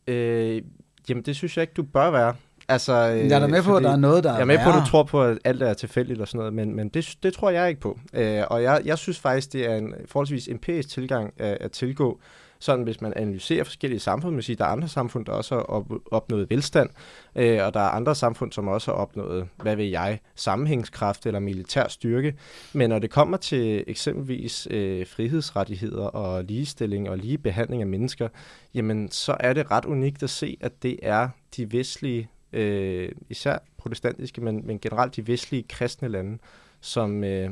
Øh, 0.07 0.61
jamen, 1.09 1.23
det 1.23 1.35
synes 1.35 1.57
jeg 1.57 1.63
ikke, 1.63 1.73
du 1.77 1.83
bør 1.83 2.09
være. 2.09 2.33
Altså, 2.67 2.93
jeg 2.93 3.31
er 3.31 3.39
da 3.39 3.47
med 3.47 3.63
på, 3.63 3.75
at 3.77 3.83
der 3.83 3.91
er 3.91 3.95
noget, 3.95 4.23
der 4.23 4.31
Jeg 4.31 4.41
er 4.41 4.45
med 4.45 4.59
på, 4.63 4.69
at 4.69 4.75
du 4.75 4.89
tror 4.89 5.03
på, 5.03 5.23
at 5.23 5.37
alt 5.43 5.63
er 5.63 5.73
tilfældigt 5.73 6.21
og 6.21 6.27
sådan 6.27 6.37
noget, 6.37 6.53
men, 6.53 6.75
men 6.75 6.89
det, 6.89 7.15
det 7.23 7.33
tror 7.33 7.49
jeg 7.49 7.69
ikke 7.69 7.81
på. 7.81 7.99
Øh, 8.13 8.43
og 8.47 8.63
jeg, 8.63 8.81
jeg 8.85 8.97
synes 8.97 9.19
faktisk, 9.19 9.53
det 9.53 9.69
er 9.71 9.75
en 9.75 9.93
forholdsvis 10.05 10.47
empirisk 10.47 10.89
tilgang 10.89 11.33
at, 11.37 11.57
at 11.61 11.71
tilgå 11.71 12.19
sådan 12.59 12.83
hvis 12.83 13.01
man 13.01 13.13
analyserer 13.15 13.63
forskellige 13.63 13.99
samfund, 13.99 14.33
man 14.33 14.43
siger, 14.43 14.57
der 14.57 14.65
er 14.65 14.69
andre 14.69 14.87
samfund, 14.87 15.25
der 15.25 15.31
også 15.31 15.55
har 15.55 15.61
op, 15.61 15.91
opnået 16.11 16.49
velstand, 16.49 16.89
øh, 17.35 17.65
og 17.65 17.73
der 17.73 17.79
er 17.79 17.89
andre 17.89 18.15
samfund, 18.15 18.51
som 18.51 18.67
også 18.67 18.91
har 18.91 18.97
opnået, 18.97 19.47
hvad 19.57 19.75
vil 19.75 19.89
jeg, 19.89 20.19
sammenhængskraft 20.35 21.25
eller 21.25 21.39
militær 21.39 21.87
styrke. 21.87 22.35
Men 22.73 22.89
når 22.89 22.99
det 22.99 23.09
kommer 23.09 23.37
til 23.37 23.83
eksempelvis 23.87 24.67
øh, 24.71 25.07
frihedsrettigheder 25.07 26.05
og 26.05 26.43
ligestilling 26.43 27.09
og 27.09 27.17
lige 27.17 27.37
behandling 27.37 27.81
af 27.81 27.87
mennesker, 27.87 28.27
jamen 28.73 29.11
så 29.11 29.37
er 29.39 29.53
det 29.53 29.71
ret 29.71 29.85
unikt 29.85 30.23
at 30.23 30.29
se, 30.29 30.57
at 30.61 30.83
det 30.83 30.99
er 31.03 31.29
de 31.57 31.73
vestlige, 31.73 32.29
øh, 32.53 33.11
især 33.29 33.57
protestantiske, 33.77 34.41
men, 34.41 34.67
men 34.67 34.79
generelt 34.79 35.15
de 35.15 35.27
vestlige 35.27 35.63
kristne 35.69 36.07
lande, 36.07 36.37
som, 36.81 37.23
øh, 37.23 37.49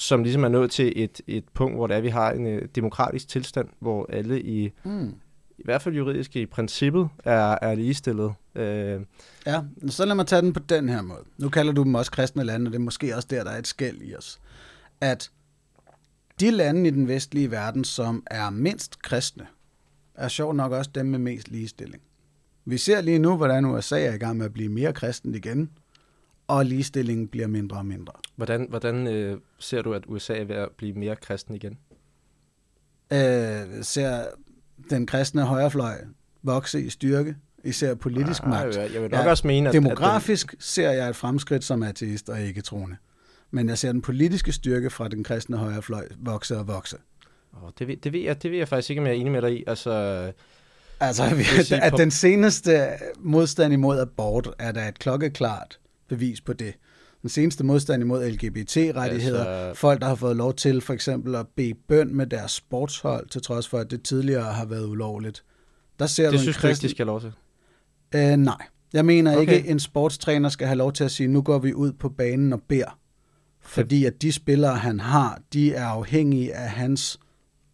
som 0.00 0.22
ligesom 0.22 0.44
er 0.44 0.48
nået 0.48 0.70
til 0.70 0.92
et, 0.96 1.20
et 1.26 1.44
punkt, 1.54 1.76
hvor 1.76 1.86
det 1.86 1.96
er, 1.96 2.00
vi 2.00 2.08
har 2.08 2.32
en 2.32 2.56
uh, 2.56 2.62
demokratisk 2.74 3.28
tilstand, 3.28 3.68
hvor 3.78 4.06
alle 4.12 4.42
i, 4.42 4.72
mm. 4.84 5.14
i 5.58 5.62
hvert 5.64 5.82
fald 5.82 5.94
juridisk 5.94 6.36
i 6.36 6.46
princippet 6.46 7.08
er, 7.24 7.58
er 7.62 7.74
ligestillet. 7.74 8.34
Uh, 8.54 8.62
ja, 9.46 9.62
så 9.88 10.04
lad 10.04 10.14
mig 10.14 10.26
tage 10.26 10.42
den 10.42 10.52
på 10.52 10.60
den 10.60 10.88
her 10.88 11.02
måde. 11.02 11.24
Nu 11.38 11.48
kalder 11.48 11.72
du 11.72 11.82
dem 11.82 11.94
også 11.94 12.10
kristne 12.10 12.44
lande, 12.44 12.68
og 12.68 12.72
det 12.72 12.78
er 12.78 12.82
måske 12.82 13.16
også 13.16 13.28
der, 13.30 13.44
der 13.44 13.50
er 13.50 13.58
et 13.58 13.66
skæld 13.66 14.02
i 14.02 14.14
os. 14.14 14.40
At 15.00 15.30
de 16.40 16.50
lande 16.50 16.88
i 16.88 16.90
den 16.90 17.08
vestlige 17.08 17.50
verden, 17.50 17.84
som 17.84 18.22
er 18.26 18.50
mindst 18.50 19.02
kristne, 19.02 19.46
er 20.14 20.28
sjovt 20.28 20.56
nok 20.56 20.72
også 20.72 20.90
dem 20.94 21.06
med 21.06 21.18
mest 21.18 21.48
ligestilling. 21.48 22.02
Vi 22.64 22.78
ser 22.78 23.00
lige 23.00 23.18
nu, 23.18 23.36
hvordan 23.36 23.64
USA 23.64 24.04
er 24.04 24.14
i 24.14 24.18
gang 24.18 24.36
med 24.36 24.46
at 24.46 24.52
blive 24.52 24.68
mere 24.68 24.92
kristen 24.92 25.34
igen, 25.34 25.70
og 26.50 26.66
ligestillingen 26.66 27.28
bliver 27.28 27.46
mindre 27.46 27.76
og 27.76 27.86
mindre. 27.86 28.12
Hvordan, 28.36 28.66
hvordan 28.68 29.06
øh, 29.06 29.38
ser 29.58 29.82
du, 29.82 29.94
at 29.94 30.04
USA 30.06 30.34
er 30.34 30.44
ved 30.44 30.56
at 30.56 30.68
blive 30.76 30.92
mere 30.92 31.16
kristen 31.16 31.54
igen? 31.54 31.78
Øh, 33.12 33.82
ser 33.82 34.24
den 34.90 35.06
kristne 35.06 35.42
højrefløj 35.42 35.94
vokse 36.42 36.82
i 36.82 36.90
styrke, 36.90 37.36
især 37.64 37.94
politisk 37.94 38.42
ah, 38.42 38.48
magt. 38.48 38.76
Jeg 38.76 39.02
vil 39.02 39.10
nok 39.10 39.12
ja, 39.12 39.30
også 39.30 39.46
mene, 39.46 39.68
at... 39.68 39.74
Demografisk 39.74 40.46
at 40.46 40.50
den... 40.50 40.60
ser 40.60 40.90
jeg 40.90 41.08
et 41.08 41.16
fremskridt 41.16 41.64
som 41.64 41.82
ateist 41.82 42.28
og 42.28 42.40
ikke 42.40 42.62
troende. 42.62 42.96
Men 43.50 43.68
jeg 43.68 43.78
ser 43.78 43.92
den 43.92 44.02
politiske 44.02 44.52
styrke 44.52 44.90
fra 44.90 45.08
den 45.08 45.24
kristne 45.24 45.56
højrefløj 45.56 46.08
vokse 46.18 46.58
og 46.58 46.68
vokse. 46.68 46.96
Oh, 47.52 47.70
det, 47.78 47.88
ved, 47.88 47.96
det, 47.96 48.12
ved 48.12 48.20
jeg, 48.20 48.42
det 48.42 48.50
ved 48.50 48.58
jeg 48.58 48.68
faktisk 48.68 48.90
ikke, 48.90 49.00
om 49.00 49.06
jeg 49.06 49.16
er 49.16 49.20
enig 49.20 49.32
med 49.32 49.42
dig 49.42 49.52
i. 49.52 49.64
Altså, 49.66 49.92
altså 51.00 51.22
at 51.82 51.92
den 51.96 52.10
seneste 52.10 52.88
modstand 53.18 53.72
imod 53.72 54.00
abort 54.00 54.50
er 54.58 54.72
da 54.72 54.88
et 54.88 54.98
klokkeklart 54.98 55.80
bevis 56.10 56.40
på 56.40 56.52
det. 56.52 56.74
Den 57.22 57.30
seneste 57.30 57.64
modstand 57.64 58.02
imod 58.02 58.30
LGBT-rettigheder, 58.30 59.44
altså... 59.44 59.80
folk, 59.80 60.00
der 60.00 60.06
har 60.06 60.14
fået 60.14 60.36
lov 60.36 60.54
til 60.54 60.80
for 60.80 60.92
eksempel 60.92 61.34
at 61.34 61.46
bede 61.56 61.74
bøn 61.88 62.14
med 62.14 62.26
deres 62.26 62.52
sportshold, 62.52 63.28
til 63.28 63.42
trods 63.42 63.68
for, 63.68 63.78
at 63.78 63.90
det 63.90 64.02
tidligere 64.02 64.52
har 64.52 64.64
været 64.64 64.86
ulovligt. 64.86 65.44
Der 65.98 66.06
ser 66.06 66.24
det 66.24 66.32
du 66.32 66.38
synes 66.38 66.56
kristen... 66.56 66.82
du 66.82 66.86
ikke, 66.86 66.88
de 66.88 66.96
skal 66.96 67.06
have 67.06 67.12
lov 67.12 67.20
til? 67.20 67.32
Øh, 68.14 68.36
nej. 68.36 68.66
Jeg 68.92 69.04
mener 69.04 69.36
okay. 69.36 69.56
ikke, 69.56 69.68
en 69.68 69.80
sportstræner 69.80 70.48
skal 70.48 70.66
have 70.66 70.76
lov 70.76 70.92
til 70.92 71.04
at 71.04 71.10
sige, 71.10 71.28
nu 71.28 71.42
går 71.42 71.58
vi 71.58 71.74
ud 71.74 71.92
på 71.92 72.08
banen 72.08 72.52
og 72.52 72.62
beder. 72.68 72.98
Fordi 73.60 74.04
at 74.04 74.22
de 74.22 74.32
spillere, 74.32 74.76
han 74.76 75.00
har, 75.00 75.40
de 75.52 75.74
er 75.74 75.86
afhængige 75.86 76.54
af 76.54 76.70
hans 76.70 77.19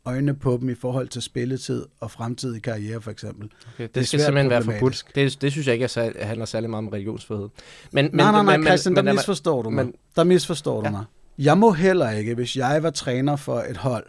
øjne 0.07 0.35
på 0.35 0.59
dem 0.61 0.69
i 0.69 0.75
forhold 0.75 1.09
til 1.09 1.23
spilletid 1.23 1.85
og 2.01 2.11
fremtidig 2.11 2.63
karriere, 2.63 3.01
for 3.01 3.11
eksempel. 3.11 3.51
Okay, 3.75 3.83
det, 3.83 3.95
det 3.95 4.09
skal 4.09 4.21
simpelthen 4.21 4.51
være 4.51 4.63
forbudt. 4.63 5.05
Det, 5.15 5.43
det 5.43 5.53
synes 5.53 5.67
jeg 5.67 5.75
ikke 5.75 5.85
er, 5.85 6.25
handler 6.25 6.45
særlig 6.45 6.71
meget 6.71 6.87
om 6.87 6.89
religionsfrihed. 6.89 7.49
Men, 7.93 8.05
men, 8.05 8.11
nej, 8.15 8.33
nej, 8.33 8.43
nej, 8.43 8.57
men, 8.57 8.67
Christian, 8.67 8.95
men, 8.95 9.07
der 9.07 9.13
misforstår 9.13 9.63
du 9.63 9.71
mig. 9.71 9.85
Men, 9.85 9.95
der 10.17 10.25
misforstår 10.25 10.83
ja. 10.83 10.89
du 10.89 10.93
mig. 10.97 11.05
Jeg 11.39 11.59
må 11.59 11.73
heller 11.73 12.11
ikke, 12.11 12.35
hvis 12.35 12.57
jeg 12.57 12.83
var 12.83 12.91
træner 12.91 13.37
for 13.37 13.59
et 13.61 13.77
hold, 13.77 14.07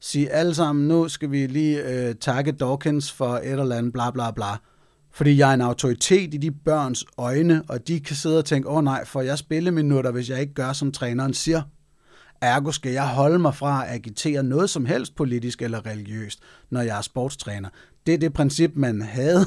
sige 0.00 0.30
alle 0.30 0.54
sammen, 0.54 0.88
nu 0.88 1.08
skal 1.08 1.30
vi 1.30 1.46
lige 1.46 1.82
øh, 1.82 2.14
takke 2.14 2.52
Dawkins 2.52 3.12
for 3.12 3.28
et 3.28 3.50
eller 3.50 3.76
andet, 3.76 3.92
bla 3.92 4.10
bla 4.10 4.30
bla. 4.30 4.56
Fordi 5.12 5.38
jeg 5.38 5.50
er 5.50 5.54
en 5.54 5.60
autoritet 5.60 6.34
i 6.34 6.36
de 6.36 6.50
børns 6.50 7.04
øjne, 7.18 7.62
og 7.68 7.88
de 7.88 8.00
kan 8.00 8.16
sidde 8.16 8.38
og 8.38 8.44
tænke, 8.44 8.68
åh 8.68 8.76
oh, 8.76 8.84
nej, 8.84 9.04
får 9.04 9.22
jeg 9.22 9.38
spilleminutter, 9.38 10.10
hvis 10.10 10.30
jeg 10.30 10.40
ikke 10.40 10.54
gør, 10.54 10.72
som 10.72 10.92
træneren 10.92 11.34
siger? 11.34 11.62
Ergo 12.40 12.70
skal 12.70 12.92
jeg 12.92 13.08
holde 13.08 13.38
mig 13.38 13.54
fra 13.54 13.84
at 13.86 13.94
agitere 13.94 14.42
noget 14.42 14.70
som 14.70 14.86
helst 14.86 15.14
politisk 15.14 15.62
eller 15.62 15.86
religiøst, 15.86 16.40
når 16.70 16.80
jeg 16.80 16.98
er 16.98 17.02
sportstræner. 17.02 17.68
Det 18.06 18.14
er 18.14 18.18
det 18.18 18.32
princip, 18.32 18.70
man 18.74 19.02
havde, 19.02 19.46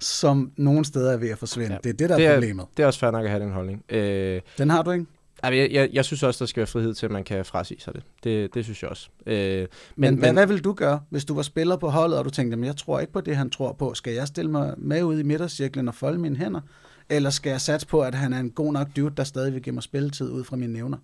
som 0.00 0.52
nogle 0.56 0.84
steder 0.84 1.12
er 1.12 1.16
ved 1.16 1.28
at 1.28 1.38
forsvinde. 1.38 1.72
Ja, 1.72 1.78
det 1.84 1.90
er 1.90 1.96
det, 1.96 2.08
der 2.08 2.16
det 2.16 2.26
er, 2.26 2.30
er 2.30 2.34
problemet. 2.34 2.66
Det 2.76 2.82
er 2.82 2.86
også 2.86 2.98
fair 2.98 3.10
nok 3.10 3.24
at 3.24 3.30
have 3.30 3.42
den 3.42 3.52
holdning. 3.52 3.84
Øh, 3.88 4.40
den 4.58 4.70
har 4.70 4.82
du 4.82 4.90
ikke? 4.90 5.06
Jeg, 5.42 5.68
jeg, 5.72 5.88
jeg 5.92 6.04
synes 6.04 6.22
også, 6.22 6.44
der 6.44 6.48
skal 6.48 6.60
være 6.60 6.66
frihed 6.66 6.94
til, 6.94 7.06
at 7.06 7.12
man 7.12 7.24
kan 7.24 7.44
frasige 7.44 7.80
sig 7.80 7.94
det. 7.94 8.02
Det, 8.24 8.54
det 8.54 8.64
synes 8.64 8.82
jeg 8.82 8.90
også. 8.90 9.08
Øh, 9.26 9.34
men, 9.36 9.68
men, 9.96 10.20
men 10.20 10.34
hvad 10.34 10.46
vil 10.46 10.64
du 10.64 10.72
gøre, 10.72 11.00
hvis 11.10 11.24
du 11.24 11.34
var 11.34 11.42
spiller 11.42 11.76
på 11.76 11.88
holdet, 11.88 12.18
og 12.18 12.24
du 12.24 12.30
tænkte, 12.30 12.66
jeg 12.66 12.76
tror 12.76 13.00
ikke 13.00 13.12
på 13.12 13.20
det, 13.20 13.36
han 13.36 13.50
tror 13.50 13.72
på. 13.72 13.94
Skal 13.94 14.12
jeg 14.12 14.26
stille 14.26 14.50
mig 14.50 14.74
med 14.78 15.02
ud 15.02 15.18
i 15.18 15.22
midtercirklen 15.22 15.88
og 15.88 15.94
folde 15.94 16.18
mine 16.18 16.36
hænder? 16.36 16.60
Eller 17.08 17.30
skal 17.30 17.50
jeg 17.50 17.60
satse 17.60 17.86
på, 17.86 18.00
at 18.00 18.14
han 18.14 18.32
er 18.32 18.40
en 18.40 18.50
god 18.50 18.72
nok 18.72 18.88
dude, 18.96 19.14
der 19.16 19.24
stadig 19.24 19.54
vil 19.54 19.62
give 19.62 19.74
mig 19.74 19.82
spilletid 19.82 20.30
ud 20.30 20.44
fra 20.44 20.56
mine 20.56 20.72
nævner? 20.72 20.98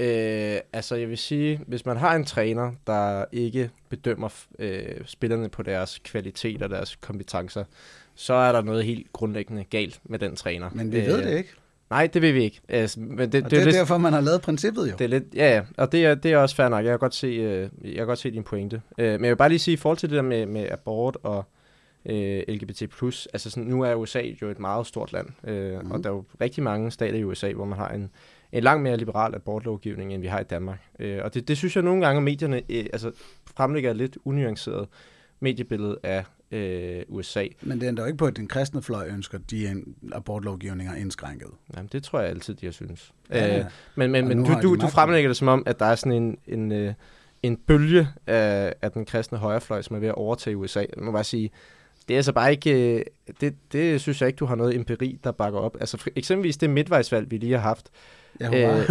Øh, 0.00 0.58
altså 0.72 0.96
jeg 0.96 1.08
vil 1.08 1.18
sige, 1.18 1.60
hvis 1.66 1.86
man 1.86 1.96
har 1.96 2.14
en 2.14 2.24
træner, 2.24 2.72
der 2.86 3.24
ikke 3.32 3.70
bedømmer 3.88 4.28
øh, 4.58 4.84
spillerne 5.04 5.48
på 5.48 5.62
deres 5.62 6.00
kvalitet 6.04 6.62
og 6.62 6.70
deres 6.70 6.96
kompetencer, 6.96 7.64
så 8.14 8.34
er 8.34 8.52
der 8.52 8.62
noget 8.62 8.84
helt 8.84 9.12
grundlæggende 9.12 9.64
galt 9.64 10.00
med 10.04 10.18
den 10.18 10.36
træner. 10.36 10.70
Men 10.72 10.92
vi 10.92 10.98
øh, 10.98 11.06
ved 11.06 11.24
det 11.24 11.38
ikke. 11.38 11.50
Nej, 11.90 12.06
det 12.06 12.22
vil 12.22 12.34
vi 12.34 12.42
ikke. 12.42 12.60
Altså, 12.68 13.00
men 13.00 13.18
det, 13.18 13.32
det, 13.32 13.50
det 13.50 13.58
er 13.58 13.64
lidt, 13.64 13.74
derfor, 13.74 13.98
man 13.98 14.12
har 14.12 14.20
lavet 14.20 14.42
princippet 14.42 14.90
jo. 14.90 14.92
Det 14.98 15.04
er 15.04 15.08
lidt, 15.08 15.24
ja, 15.34 15.54
ja, 15.54 15.62
og 15.76 15.92
det 15.92 16.04
er, 16.04 16.14
det 16.14 16.32
er 16.32 16.38
også 16.38 16.56
fair 16.56 16.68
nok. 16.68 16.84
Jeg 16.84 16.92
kan 16.92 16.98
godt 16.98 17.14
se, 17.14 17.26
øh, 17.26 17.70
jeg 17.84 17.96
kan 17.96 18.06
godt 18.06 18.18
se 18.18 18.30
din 18.30 18.42
pointe. 18.42 18.82
Øh, 18.98 19.12
men 19.12 19.24
jeg 19.24 19.30
vil 19.30 19.36
bare 19.36 19.48
lige 19.48 19.58
sige, 19.58 19.72
i 19.72 19.76
forhold 19.76 19.98
til 19.98 20.10
det 20.10 20.16
der 20.16 20.22
med, 20.22 20.46
med 20.46 20.68
abort 20.70 21.16
og 21.22 21.44
øh, 22.06 22.42
LGBT+, 22.48 22.82
altså 23.32 23.50
sådan, 23.50 23.64
nu 23.64 23.82
er 23.82 23.94
USA 23.94 24.22
jo 24.42 24.50
et 24.50 24.58
meget 24.58 24.86
stort 24.86 25.12
land, 25.12 25.26
øh, 25.44 25.80
mm. 25.80 25.90
og 25.90 26.04
der 26.04 26.10
er 26.10 26.14
jo 26.14 26.24
rigtig 26.40 26.62
mange 26.62 26.90
stater 26.90 27.18
i 27.18 27.24
USA, 27.24 27.52
hvor 27.52 27.64
man 27.64 27.78
har 27.78 27.88
en, 27.88 28.10
en 28.52 28.62
langt 28.62 28.82
mere 28.82 28.96
liberal 28.96 29.34
abortlovgivning, 29.34 30.14
end 30.14 30.22
vi 30.22 30.28
har 30.28 30.40
i 30.40 30.44
Danmark. 30.44 30.78
Øh, 30.98 31.20
og 31.24 31.34
det, 31.34 31.48
det 31.48 31.56
synes 31.56 31.76
jeg 31.76 31.84
nogle 31.84 32.06
gange, 32.06 32.16
at 32.16 32.22
medierne 32.22 32.62
øh, 32.68 32.86
altså, 32.92 33.12
fremlægger 33.56 33.90
et 33.90 33.96
lidt 33.96 34.18
unuanceret 34.24 34.88
mediebillede 35.40 35.98
af 36.02 36.24
øh, 36.50 37.02
USA. 37.08 37.46
Men 37.62 37.78
det 37.80 37.84
er 37.84 37.88
endda 37.88 38.04
ikke 38.04 38.18
på, 38.18 38.26
at 38.26 38.36
den 38.36 38.48
kristne 38.48 38.82
fløj 38.82 39.08
ønsker 39.08 39.38
de 39.38 39.84
abortlovgivninger 40.12 40.94
indskrænket. 40.94 41.48
Jamen, 41.76 41.88
det 41.92 42.02
tror 42.02 42.20
jeg 42.20 42.28
altid, 42.30 42.54
de 42.54 42.66
har 42.66 42.72
synes. 42.72 43.12
Ja, 43.30 43.58
øh, 43.58 43.64
men 43.94 44.10
men, 44.10 44.28
men 44.28 44.44
du, 44.44 44.52
du, 44.62 44.74
du 44.74 44.88
fremlægger 44.88 45.28
det 45.28 45.36
som 45.36 45.48
om, 45.48 45.62
at 45.66 45.78
der 45.78 45.86
er 45.86 45.94
sådan 45.94 46.12
en, 46.12 46.38
en, 46.46 46.72
øh, 46.72 46.94
en 47.42 47.56
bølge 47.56 48.08
af, 48.26 48.74
af 48.82 48.92
den 48.92 49.04
kristne 49.04 49.38
højrefløj, 49.38 49.82
som 49.82 49.96
er 49.96 50.00
ved 50.00 50.08
at 50.08 50.14
overtage 50.14 50.56
USA. 50.56 50.80
Jeg 50.80 51.04
må 51.04 51.12
bare 51.12 51.24
sige, 51.24 51.50
det 52.08 52.14
er 52.14 52.18
altså 52.18 52.32
bare 52.32 52.50
ikke, 52.50 52.96
øh, 52.96 53.04
det, 53.40 53.54
det 53.72 54.00
synes 54.00 54.20
jeg 54.20 54.26
ikke, 54.26 54.36
du 54.36 54.46
har 54.46 54.54
noget 54.54 54.74
empiri, 54.74 55.18
der 55.24 55.32
bakker 55.32 55.60
op. 55.60 55.76
Altså 55.80 55.96
for, 55.96 56.08
eksempelvis 56.16 56.56
det 56.56 56.70
midtvejsvalg, 56.70 57.30
vi 57.30 57.36
lige 57.36 57.52
har 57.52 57.60
haft. 57.60 57.90
Ja, 58.40 58.46
øh, 58.46 58.90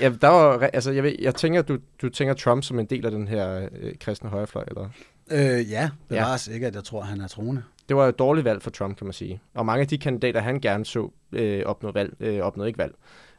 ja, 0.00 0.12
der 0.20 0.28
var, 0.28 0.70
altså 0.72 0.90
jeg, 0.90 1.02
ved, 1.02 1.14
jeg 1.18 1.34
tænker, 1.34 1.62
du, 1.62 1.78
du 2.02 2.08
tænker 2.08 2.34
Trump 2.34 2.64
som 2.64 2.78
en 2.78 2.86
del 2.86 3.04
af 3.06 3.10
den 3.10 3.28
her 3.28 3.68
øh, 3.80 3.94
kristne 4.00 4.30
højrefløj, 4.30 4.64
eller? 4.68 4.88
Øh, 5.30 5.70
ja, 5.70 5.90
det 6.10 6.16
ja. 6.16 6.24
var 6.24 6.36
sikkert, 6.36 6.68
at 6.68 6.74
jeg 6.74 6.84
tror, 6.84 7.00
han 7.00 7.20
er 7.20 7.28
troende. 7.28 7.62
Det 7.88 7.96
var 7.96 8.08
et 8.08 8.18
dårligt 8.18 8.44
valg 8.44 8.62
for 8.62 8.70
Trump, 8.70 8.96
kan 8.96 9.06
man 9.06 9.12
sige. 9.12 9.40
Og 9.54 9.66
mange 9.66 9.80
af 9.80 9.88
de 9.88 9.98
kandidater, 9.98 10.40
han 10.40 10.60
gerne 10.60 10.84
så 10.84 11.10
øh, 11.32 11.62
opnå 11.66 11.92
valg, 11.92 12.14
øh, 12.20 12.40
opnåede 12.40 12.68
ikke 12.68 12.78
valg. 12.78 12.94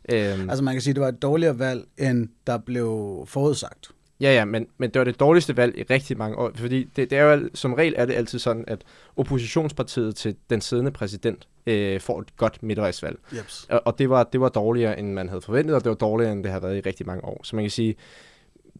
Øh, 0.09 0.39
altså 0.39 0.63
man 0.63 0.73
kan 0.73 0.81
sige, 0.81 0.91
at 0.91 0.95
det 0.95 1.01
var 1.01 1.09
et 1.09 1.21
dårligere 1.21 1.59
valg, 1.59 1.85
end 1.97 2.29
der 2.47 2.57
blev 2.57 3.23
forudsagt. 3.27 3.91
Ja, 4.21 4.33
ja, 4.33 4.45
men, 4.45 4.67
men 4.77 4.89
det 4.89 4.99
var 4.99 5.03
det 5.03 5.19
dårligste 5.19 5.57
valg 5.57 5.77
i 5.77 5.83
rigtig 5.83 6.17
mange 6.17 6.37
år, 6.37 6.51
fordi 6.55 6.83
det, 6.83 7.09
det 7.09 7.17
er 7.17 7.23
jo, 7.23 7.49
som 7.53 7.73
regel 7.73 7.93
er 7.97 8.05
det 8.05 8.13
altid 8.13 8.39
sådan, 8.39 8.63
at 8.67 8.81
oppositionspartiet 9.15 10.15
til 10.15 10.35
den 10.49 10.61
siddende 10.61 10.91
præsident 10.91 11.47
øh, 11.67 11.99
får 11.99 12.21
et 12.21 12.37
godt 12.37 12.63
midtvejsvalg. 12.63 13.17
Yep. 13.33 13.45
Og, 13.69 13.81
og 13.85 13.99
det, 13.99 14.09
var, 14.09 14.23
det 14.23 14.41
var 14.41 14.49
dårligere, 14.49 14.99
end 14.99 15.13
man 15.13 15.29
havde 15.29 15.41
forventet, 15.41 15.75
og 15.75 15.83
det 15.83 15.89
var 15.89 15.95
dårligere, 15.95 16.31
end 16.31 16.43
det 16.43 16.51
har 16.51 16.59
været 16.59 16.77
i 16.77 16.81
rigtig 16.81 17.05
mange 17.05 17.25
år. 17.25 17.41
Så 17.43 17.55
man 17.55 17.63
kan 17.65 17.71
sige, 17.71 17.95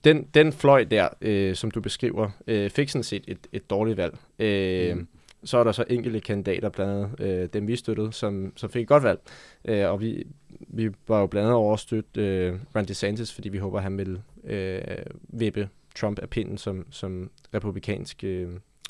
den, 0.04 0.28
den 0.34 0.54
fløj 0.54 0.84
der, 0.84 1.10
øh, 1.22 1.56
som 1.56 1.72
du 1.72 1.82
beskriver, 1.82 2.30
øh, 2.48 2.70
fik 2.70 2.90
sådan 2.90 3.04
set 3.04 3.24
et, 3.28 3.48
et 3.52 3.70
dårligt 3.70 3.98
valg. 3.98 4.18
Øh, 4.40 4.98
mm. 4.98 5.08
Så 5.44 5.58
er 5.58 5.64
der 5.64 5.72
så 5.72 5.86
enkelte 5.90 6.20
kandidater, 6.20 6.70
blandt 6.70 6.92
andet 6.92 7.20
øh, 7.20 7.50
dem 7.54 7.68
vi 7.68 7.76
støttede, 7.76 8.14
som, 8.14 8.54
som 8.56 8.70
fik 8.70 8.82
et 8.82 8.88
godt 8.88 9.04
valg. 9.04 9.20
Øh, 9.66 9.92
og 9.92 10.02
vi, 10.02 10.24
vi 10.68 10.90
var 11.08 11.20
jo 11.20 11.28
blandt 11.28 11.46
andet 11.46 11.58
overstødt 11.58 12.18
øh, 12.18 12.54
Ron 12.76 12.86
DeSantis, 12.86 13.34
fordi 13.34 13.50
vi 13.50 13.58
håber, 13.58 13.78
at 13.78 13.84
han 13.84 13.98
vil 13.98 14.22
øh, 14.46 14.82
vippe 15.24 15.70
Trump 15.96 16.20
af 16.20 16.30
pinden 16.30 16.58
som, 16.58 16.86
som 16.90 17.32
republikansk 17.54 18.24
øh, 18.24 18.50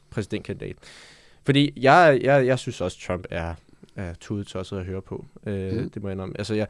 præsidentkandidat. 0.10 0.76
Fordi 1.46 1.74
jeg, 1.76 2.20
jeg, 2.24 2.46
jeg 2.46 2.60
synes 2.60 2.82
også, 2.82 3.00
Trump 3.00 3.26
er, 3.30 3.56
er 3.96 4.14
tudetosset 4.14 4.78
at 4.78 4.86
høre 4.86 5.02
på. 5.02 5.26
Øh, 5.46 5.74
mm. 5.74 5.90
Det 5.90 6.02
må 6.02 6.08
jeg 6.08 6.14
indrømme. 6.14 6.38
Altså, 6.38 6.54
jeg, 6.54 6.68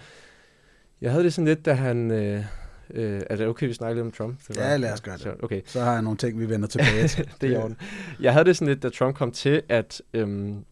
jeg 1.02 1.12
havde 1.12 1.24
det 1.24 1.34
sådan 1.34 1.48
lidt, 1.48 1.65
da 1.65 1.74
han... 1.74 2.12
Øh, 2.12 2.46
Øh, 2.89 3.22
er 3.30 3.36
det 3.36 3.48
okay, 3.48 3.67
vi 3.67 3.74
snakker 3.74 3.96
lidt 3.96 4.06
om 4.06 4.12
Trump? 4.12 4.39
Det 4.48 4.58
var, 4.58 4.63
ja, 4.63 4.78
lad 4.78 4.93
os 4.93 5.02
gøre 5.02 5.13
det. 5.13 5.22
Så, 5.22 5.34
okay. 5.43 5.62
så 5.65 5.82
har 5.82 5.93
jeg 5.93 6.02
nogle 6.02 6.17
ting, 6.17 6.39
vi 6.39 6.50
vender 6.50 6.67
tilbage 6.67 7.08
til. 7.08 7.30
det 7.41 7.56
er 7.56 7.69
i 7.69 7.74
Jeg 8.19 8.34
havde 8.34 8.46
det 8.46 8.58
sådan 8.58 8.67
lidt, 8.67 8.84
da 8.84 8.89
Trump 8.89 9.15
kom 9.15 9.32
til, 9.32 9.62
at 9.69 10.02
øhm, 10.13 10.65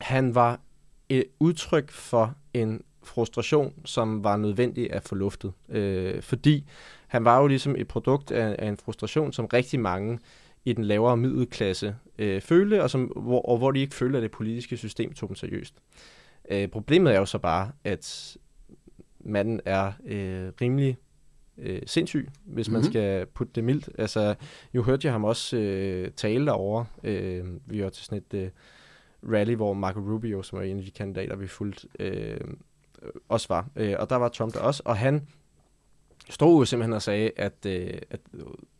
han 0.00 0.34
var 0.34 0.60
et 1.08 1.24
udtryk 1.40 1.90
for 1.90 2.34
en 2.54 2.82
frustration, 3.02 3.72
som 3.84 4.24
var 4.24 4.36
nødvendig 4.36 4.92
at 4.92 5.02
få 5.02 5.14
luftet. 5.14 5.52
Øh, 5.68 6.22
fordi 6.22 6.68
han 7.08 7.24
var 7.24 7.40
jo 7.40 7.46
ligesom 7.46 7.76
et 7.78 7.88
produkt 7.88 8.30
af, 8.30 8.56
af 8.58 8.68
en 8.68 8.76
frustration, 8.76 9.32
som 9.32 9.46
rigtig 9.46 9.80
mange 9.80 10.18
i 10.64 10.72
den 10.72 10.84
lavere 10.84 11.16
middelklasse 11.16 11.96
øh, 12.18 12.40
følte, 12.40 12.82
og, 12.82 12.90
som, 12.90 13.04
hvor, 13.04 13.42
og 13.42 13.58
hvor 13.58 13.70
de 13.70 13.80
ikke 13.80 13.94
følte, 13.94 14.18
at 14.18 14.22
det 14.22 14.30
politiske 14.30 14.76
system 14.76 15.12
tog 15.12 15.28
dem 15.28 15.36
seriøst. 15.36 15.74
Øh, 16.50 16.68
problemet 16.68 17.14
er 17.14 17.18
jo 17.18 17.24
så 17.24 17.38
bare, 17.38 17.70
at 17.84 18.36
manden 19.20 19.60
er 19.64 19.92
øh, 20.06 20.52
rimelig 20.60 20.96
øh, 21.58 21.82
sindssyg, 21.86 22.28
hvis 22.44 22.68
man 22.68 22.80
mm-hmm. 22.80 22.92
skal 22.92 23.26
putte 23.26 23.52
det 23.54 23.64
mildt. 23.64 23.88
Altså, 23.98 24.34
jo 24.74 24.82
hørte 24.82 25.06
jeg 25.06 25.12
ham 25.12 25.24
også 25.24 25.56
øh, 25.56 26.10
tale 26.10 26.46
derovre. 26.46 26.86
Øh, 27.04 27.44
vi 27.66 27.82
var 27.82 27.90
til 27.90 28.04
sådan 28.04 28.22
et 28.30 28.34
øh, 28.34 28.50
rally, 29.32 29.54
hvor 29.54 29.72
Marco 29.72 30.00
Rubio, 30.00 30.42
som 30.42 30.58
er 30.58 30.62
en 30.62 30.78
af 30.78 30.84
de 30.84 30.90
kandidater, 30.90 31.36
vi 31.36 31.46
fulgte, 31.46 31.88
øh, 31.98 32.40
også 33.28 33.46
var. 33.48 33.68
Øh, 33.76 33.94
og 33.98 34.10
der 34.10 34.16
var 34.16 34.28
Trump 34.28 34.54
der 34.54 34.60
også, 34.60 34.82
og 34.84 34.96
han 34.96 35.28
stod 36.30 36.60
jo 36.60 36.64
simpelthen 36.64 36.92
og 36.92 37.02
sagde, 37.02 37.30
at, 37.36 37.66
øh, 37.66 37.94
at 38.10 38.20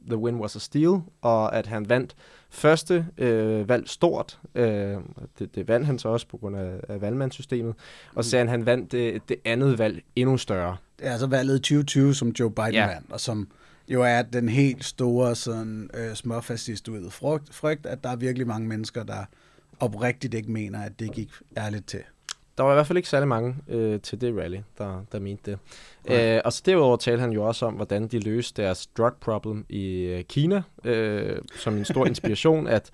the 0.09 0.17
win 0.17 0.37
was 0.37 0.57
a 0.57 0.59
steal, 0.59 1.01
og 1.23 1.57
at 1.57 1.67
han 1.67 1.89
vandt 1.89 2.17
første 2.51 3.07
øh, 3.19 3.69
valg 3.69 3.89
stort. 3.89 4.41
Øh, 4.55 4.97
det, 5.39 5.55
det 5.55 5.69
vandt 5.69 5.87
han 5.87 5.99
så 5.99 6.09
også 6.09 6.29
på 6.29 6.37
grund 6.37 6.57
af, 6.57 6.81
af 6.89 7.01
valgmandssystemet. 7.01 7.75
Og 8.15 8.25
så 8.25 8.31
sagde 8.31 8.41
han, 8.41 8.49
at 8.49 8.51
han 8.51 8.67
vandt 8.67 8.93
det, 8.93 9.29
det 9.29 9.37
andet 9.45 9.79
valg 9.79 10.03
endnu 10.17 10.37
større. 10.37 10.77
Det 10.99 11.07
er 11.07 11.13
altså 11.13 11.27
valget 11.27 11.63
2020, 11.63 12.15
som 12.15 12.29
Joe 12.29 12.51
Biden 12.51 12.73
ja. 12.73 12.87
vandt, 12.87 13.13
og 13.13 13.21
som 13.21 13.49
jo 13.89 14.03
er 14.03 14.23
den 14.23 14.49
helt 14.49 14.85
store 14.85 15.35
sådan, 15.35 15.91
øh, 15.95 16.15
småfascistoide 16.15 17.11
frygt, 17.11 17.55
frygt, 17.55 17.87
at 17.87 18.05
der 18.05 18.11
er 18.11 18.17
virkelig 18.17 18.47
mange 18.47 18.69
mennesker, 18.69 19.05
der 19.05 19.25
oprigtigt 19.81 20.35
ikke 20.35 20.51
mener, 20.51 20.83
at 20.83 20.99
det 20.99 21.13
gik 21.13 21.31
ærligt 21.57 21.87
til. 21.87 22.03
Der 22.59 22.65
var 22.65 22.73
i 22.73 22.75
hvert 22.75 22.87
fald 22.87 22.97
ikke 22.97 23.09
særlig 23.09 23.29
mange 23.29 23.57
øh, 23.69 24.01
til 24.01 24.21
det 24.21 24.37
rally, 24.37 24.59
der, 24.79 25.05
der 25.13 25.19
mente 25.19 25.51
det. 25.51 25.59
Okay. 26.05 26.37
Øh, 26.37 26.43
og 26.45 26.53
så 26.53 26.63
derudover 26.67 26.97
talte 26.97 27.21
han 27.21 27.33
jo 27.33 27.47
også 27.47 27.67
om, 27.67 27.75
hvordan 27.75 28.09
de 28.09 28.19
løste 28.19 28.63
deres 28.63 28.87
drug 28.87 29.13
problem 29.21 29.67
i 29.69 30.03
øh, 30.03 30.25
Kina, 30.25 30.63
øh, 30.85 31.39
som 31.57 31.77
en 31.77 31.85
stor 31.85 32.07
inspiration, 32.13 32.67
at 32.67 32.91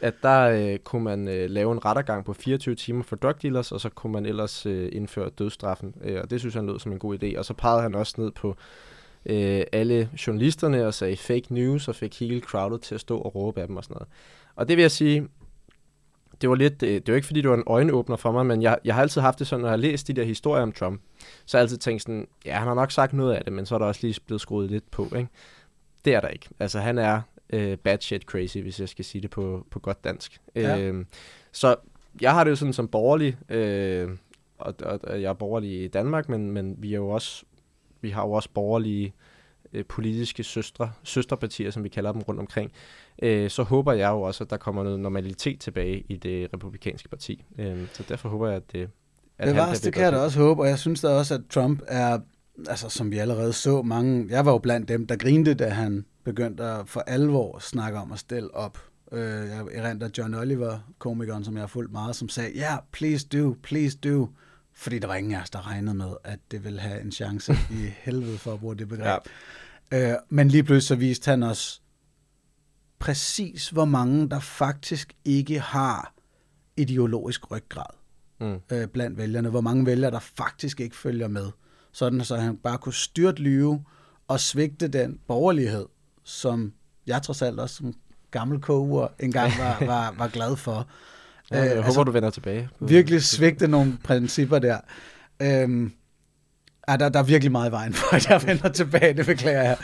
at 0.00 0.14
der 0.22 0.40
øh, 0.40 0.78
kunne 0.78 1.04
man 1.04 1.28
øh, 1.28 1.50
lave 1.50 1.72
en 1.72 1.84
rettergang 1.84 2.24
på 2.24 2.32
24 2.32 2.74
timer 2.74 3.02
for 3.02 3.16
drug 3.16 3.42
dealers, 3.42 3.72
og 3.72 3.80
så 3.80 3.88
kunne 3.88 4.12
man 4.12 4.26
ellers 4.26 4.66
øh, 4.66 4.88
indføre 4.92 5.30
dødsstraffen. 5.30 5.94
Øh, 6.04 6.20
og 6.22 6.30
det 6.30 6.40
synes 6.40 6.54
han 6.54 6.66
lød 6.66 6.78
som 6.78 6.92
en 6.92 6.98
god 6.98 7.22
idé. 7.22 7.38
Og 7.38 7.44
så 7.44 7.54
pegede 7.54 7.82
han 7.82 7.94
også 7.94 8.14
ned 8.18 8.30
på 8.30 8.56
øh, 9.26 9.62
alle 9.72 10.10
journalisterne 10.26 10.86
og 10.86 10.94
sagde 10.94 11.16
fake 11.16 11.54
news, 11.54 11.88
og 11.88 11.94
fik 11.94 12.20
hele 12.20 12.40
crowdet 12.40 12.80
til 12.80 12.94
at 12.94 13.00
stå 13.00 13.18
og 13.18 13.34
råbe 13.34 13.60
af 13.60 13.66
dem 13.66 13.76
og 13.76 13.84
sådan 13.84 13.94
noget. 13.94 14.08
Og 14.56 14.68
det 14.68 14.76
vil 14.76 14.82
jeg 14.82 14.90
sige, 14.90 15.28
det 16.40 16.48
var 16.48 16.54
lidt, 16.54 16.82
øh, 16.82 16.94
det 16.94 17.08
var 17.08 17.14
ikke 17.14 17.26
fordi, 17.26 17.40
det 17.40 17.50
var 17.50 17.56
en 17.56 17.62
øjenåbner 17.66 18.16
for 18.16 18.32
mig, 18.32 18.46
men 18.46 18.62
jeg, 18.62 18.78
jeg 18.84 18.94
har 18.94 19.02
altid 19.02 19.20
haft 19.20 19.38
det 19.38 19.46
sådan, 19.46 19.60
når 19.60 19.68
jeg 19.68 19.72
har 19.72 19.76
læst 19.76 20.08
de 20.08 20.12
der 20.12 20.24
historier 20.24 20.62
om 20.62 20.72
Trump, 20.72 21.00
så 21.46 21.56
har 21.56 21.60
jeg 21.60 21.64
altid 21.64 21.78
tænkt 21.78 22.02
sådan, 22.02 22.28
ja, 22.44 22.58
han 22.58 22.68
har 22.68 22.74
nok 22.74 22.90
sagt 22.90 23.12
noget 23.12 23.34
af 23.34 23.44
det, 23.44 23.52
men 23.52 23.66
så 23.66 23.74
er 23.74 23.78
der 23.78 23.86
også 23.86 24.06
lige 24.06 24.20
blevet 24.26 24.40
skruet 24.40 24.70
lidt 24.70 24.90
på, 24.90 25.04
ikke? 25.04 25.28
Det 26.04 26.14
er 26.14 26.20
der 26.20 26.28
ikke. 26.28 26.48
Altså, 26.58 26.78
han 26.78 26.98
er 26.98 27.20
øh, 27.50 27.78
bad 27.78 27.98
shit 28.00 28.22
crazy, 28.22 28.58
hvis 28.58 28.80
jeg 28.80 28.88
skal 28.88 29.04
sige 29.04 29.22
det 29.22 29.30
på, 29.30 29.66
på 29.70 29.78
godt 29.78 30.04
dansk. 30.04 30.40
Ja. 30.54 30.78
Øh, 30.78 31.04
så 31.52 31.76
jeg 32.20 32.32
har 32.32 32.44
det 32.44 32.50
jo 32.50 32.56
sådan 32.56 32.72
som 32.72 32.88
borgerlig, 32.88 33.36
øh, 33.50 34.10
og, 34.58 34.74
og, 34.82 35.00
og 35.02 35.22
jeg 35.22 35.28
er 35.28 35.32
borgerlig 35.32 35.84
i 35.84 35.88
Danmark, 35.88 36.28
men, 36.28 36.50
men 36.50 36.74
vi 36.78 36.92
er 36.92 36.96
jo 36.96 37.08
også, 37.08 37.44
vi 38.00 38.10
har 38.10 38.22
jo 38.22 38.32
også 38.32 38.48
borgerlige 38.54 39.12
øh, 39.72 39.84
politiske 39.84 40.44
søstre, 40.44 40.92
søsterpartier, 41.02 41.70
som 41.70 41.84
vi 41.84 41.88
kalder 41.88 42.12
dem 42.12 42.22
rundt 42.22 42.40
omkring, 42.40 42.72
øh, 43.22 43.50
så 43.50 43.62
håber 43.62 43.92
jeg 43.92 44.10
jo 44.10 44.22
også, 44.22 44.44
at 44.44 44.50
der 44.50 44.56
kommer 44.56 44.82
noget 44.82 45.00
normalitet 45.00 45.60
tilbage 45.60 46.04
i 46.08 46.16
det 46.16 46.48
republikanske 46.54 47.08
parti. 47.08 47.44
Øh, 47.58 47.86
så 47.92 48.04
derfor 48.08 48.28
håber 48.28 48.46
jeg, 48.46 48.56
at 48.56 48.72
det... 48.72 48.90
At 49.38 49.48
det, 49.48 49.56
var, 49.56 49.72
det 49.84 49.92
kan 49.92 50.02
jeg 50.02 50.12
da 50.12 50.18
også 50.18 50.40
håbe, 50.40 50.62
og 50.62 50.68
jeg 50.68 50.78
synes 50.78 51.00
da 51.00 51.08
også, 51.08 51.34
at 51.34 51.40
Trump 51.50 51.82
er, 51.86 52.18
altså 52.68 52.88
som 52.88 53.10
vi 53.10 53.18
allerede 53.18 53.52
så, 53.52 53.82
mange, 53.82 54.26
jeg 54.30 54.46
var 54.46 54.52
jo 54.52 54.58
blandt 54.58 54.88
dem, 54.88 55.06
der 55.06 55.16
grinte, 55.16 55.54
da 55.54 55.68
han 55.68 56.04
begyndte 56.24 56.64
at 56.64 56.88
for 56.88 57.00
alvor 57.00 57.58
snakke 57.58 57.98
om 57.98 58.12
at 58.12 58.18
stille 58.18 58.54
op. 58.54 58.78
Øh, 59.12 59.20
jeg 59.20 59.66
erindrer 59.72 60.08
John 60.18 60.34
Oliver, 60.34 60.78
komikeren, 60.98 61.44
som 61.44 61.54
jeg 61.54 61.62
har 61.62 61.66
fulgt 61.66 61.92
meget, 61.92 62.16
som 62.16 62.28
sagde, 62.28 62.50
ja, 62.54 62.72
yeah, 62.72 62.78
please 62.92 63.28
do, 63.28 63.56
please 63.62 63.98
do. 63.98 64.28
Fordi 64.74 64.98
der 64.98 65.06
var 65.06 65.14
ingen 65.14 65.34
af 65.34 65.42
os, 65.42 65.50
der 65.50 65.66
regnede 65.66 65.94
med, 65.94 66.10
at 66.24 66.38
det 66.50 66.64
ville 66.64 66.80
have 66.80 67.00
en 67.00 67.12
chance 67.12 67.52
i 67.70 67.86
helvede 68.04 68.38
for 68.38 68.52
at 68.52 68.60
bruge 68.60 68.76
det 68.76 68.88
begreb. 68.88 69.06
Ja. 69.06 69.18
Øh, 69.94 70.14
men 70.28 70.48
lige 70.48 70.62
pludselig 70.62 70.88
så 70.88 70.94
viste 70.94 71.30
han 71.30 71.42
os 71.42 71.82
præcis, 72.98 73.68
hvor 73.68 73.84
mange 73.84 74.30
der 74.30 74.40
faktisk 74.40 75.12
ikke 75.24 75.60
har 75.60 76.14
ideologisk 76.76 77.50
ryggrad 77.50 77.94
mm. 78.40 78.60
øh, 78.72 78.88
blandt 78.88 79.18
vælgerne. 79.18 79.48
Hvor 79.48 79.60
mange 79.60 79.86
vælgere, 79.86 80.10
der 80.10 80.18
faktisk 80.18 80.80
ikke 80.80 80.96
følger 80.96 81.28
med. 81.28 81.50
Sådan 81.92 82.24
så 82.24 82.36
han 82.36 82.56
bare 82.56 82.78
kunne 82.78 82.94
styrt 82.94 83.38
lyve 83.38 83.84
og 84.28 84.40
svigte 84.40 84.88
den 84.88 85.20
borgerlighed, 85.28 85.86
som 86.24 86.72
jeg 87.06 87.22
trods 87.22 87.42
alt 87.42 87.60
også 87.60 87.74
som 87.74 87.94
gammel 88.30 88.60
koger 88.60 89.08
engang 89.18 89.52
var, 89.58 89.78
var, 89.92 90.14
var 90.18 90.28
glad 90.28 90.56
for. 90.56 90.88
Ja, 91.50 91.56
jeg 91.56 91.66
øh, 91.66 91.76
håber, 91.76 91.86
altså, 91.86 92.04
du 92.04 92.10
vender 92.10 92.30
tilbage. 92.30 92.68
Virkelig 92.80 93.22
svigte 93.22 93.68
nogle 93.68 93.98
principper 94.04 94.58
der. 94.58 94.80
Øhm, 95.42 95.92
Ja, 96.88 96.96
der, 96.96 97.08
der 97.08 97.18
er 97.18 97.22
virkelig 97.22 97.52
meget 97.52 97.68
i 97.68 97.72
vejen 97.72 97.92
for, 97.94 98.16
at 98.16 98.28
jeg 98.28 98.42
vender 98.46 98.68
tilbage, 98.68 99.14
det 99.14 99.26
beklager 99.26 99.62
jeg. 99.62 99.76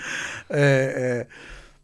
Øh, 0.51 1.19
øh, 1.19 1.25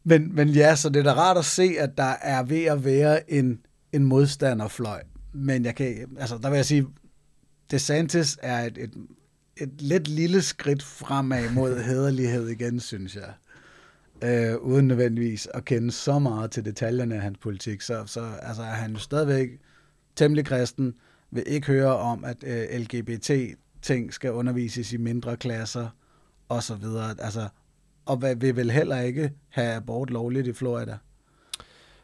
men, 0.05 0.35
men 0.35 0.49
ja, 0.49 0.77
så 0.77 0.89
det 0.89 1.01
er 1.01 1.03
da 1.03 1.13
rart 1.13 1.37
at 1.37 1.45
se, 1.45 1.75
at 1.79 1.91
der 1.99 2.15
er 2.23 2.43
ved 2.43 2.65
at 2.65 2.85
være 2.85 3.33
en, 3.33 3.61
en 3.93 4.05
modstanderfløj. 4.05 5.03
Men 5.33 5.65
jeg 5.65 5.75
kan, 5.75 6.17
altså, 6.19 6.39
der 6.43 6.51
vil 6.51 6.57
jeg 6.57 6.67
sige, 6.67 6.87
DeSantis 7.71 8.39
er 8.43 8.65
et, 8.65 8.79
et, 8.79 8.95
et 9.57 9.83
lidt 9.83 10.09
lille 10.09 10.43
skridt 10.43 10.83
fremad 10.83 11.51
mod 11.51 11.83
hederlighed 11.83 12.49
igen, 12.49 12.81
synes 12.81 13.17
jeg. 13.17 13.33
Øh, 14.23 14.57
uden 14.57 14.89
nødvendigvis 14.89 15.49
at 15.55 15.65
kende 15.65 15.93
så 15.93 16.19
meget 16.19 16.51
til 16.51 16.65
detaljerne 16.65 17.15
af 17.15 17.21
hans 17.21 17.39
politik, 17.39 17.81
så, 17.81 18.03
så 18.07 18.25
altså, 18.43 18.63
er 18.63 18.67
han 18.67 18.93
jo 18.93 18.99
stadigvæk 18.99 19.49
temmelig 20.17 20.45
kristen, 20.45 20.95
vil 21.31 21.45
ikke 21.47 21.67
høre 21.67 21.97
om, 21.97 22.25
at 22.25 22.37
øh, 22.47 22.81
LGBT 22.81 23.31
ting 23.83 24.15
skal 24.15 24.33
undervises 24.33 24.93
i 24.93 24.97
mindre 24.97 25.37
klasser 25.37 25.89
og 26.49 26.63
så 26.63 26.75
videre. 26.75 27.15
Altså, 27.19 27.49
og 28.07 28.23
vil 28.23 28.57
vel 28.57 28.71
heller 28.71 29.01
ikke 29.01 29.33
have 29.49 29.75
abort 29.75 30.11
lovligt 30.11 30.47
i 30.47 30.53
Florida? 30.53 30.99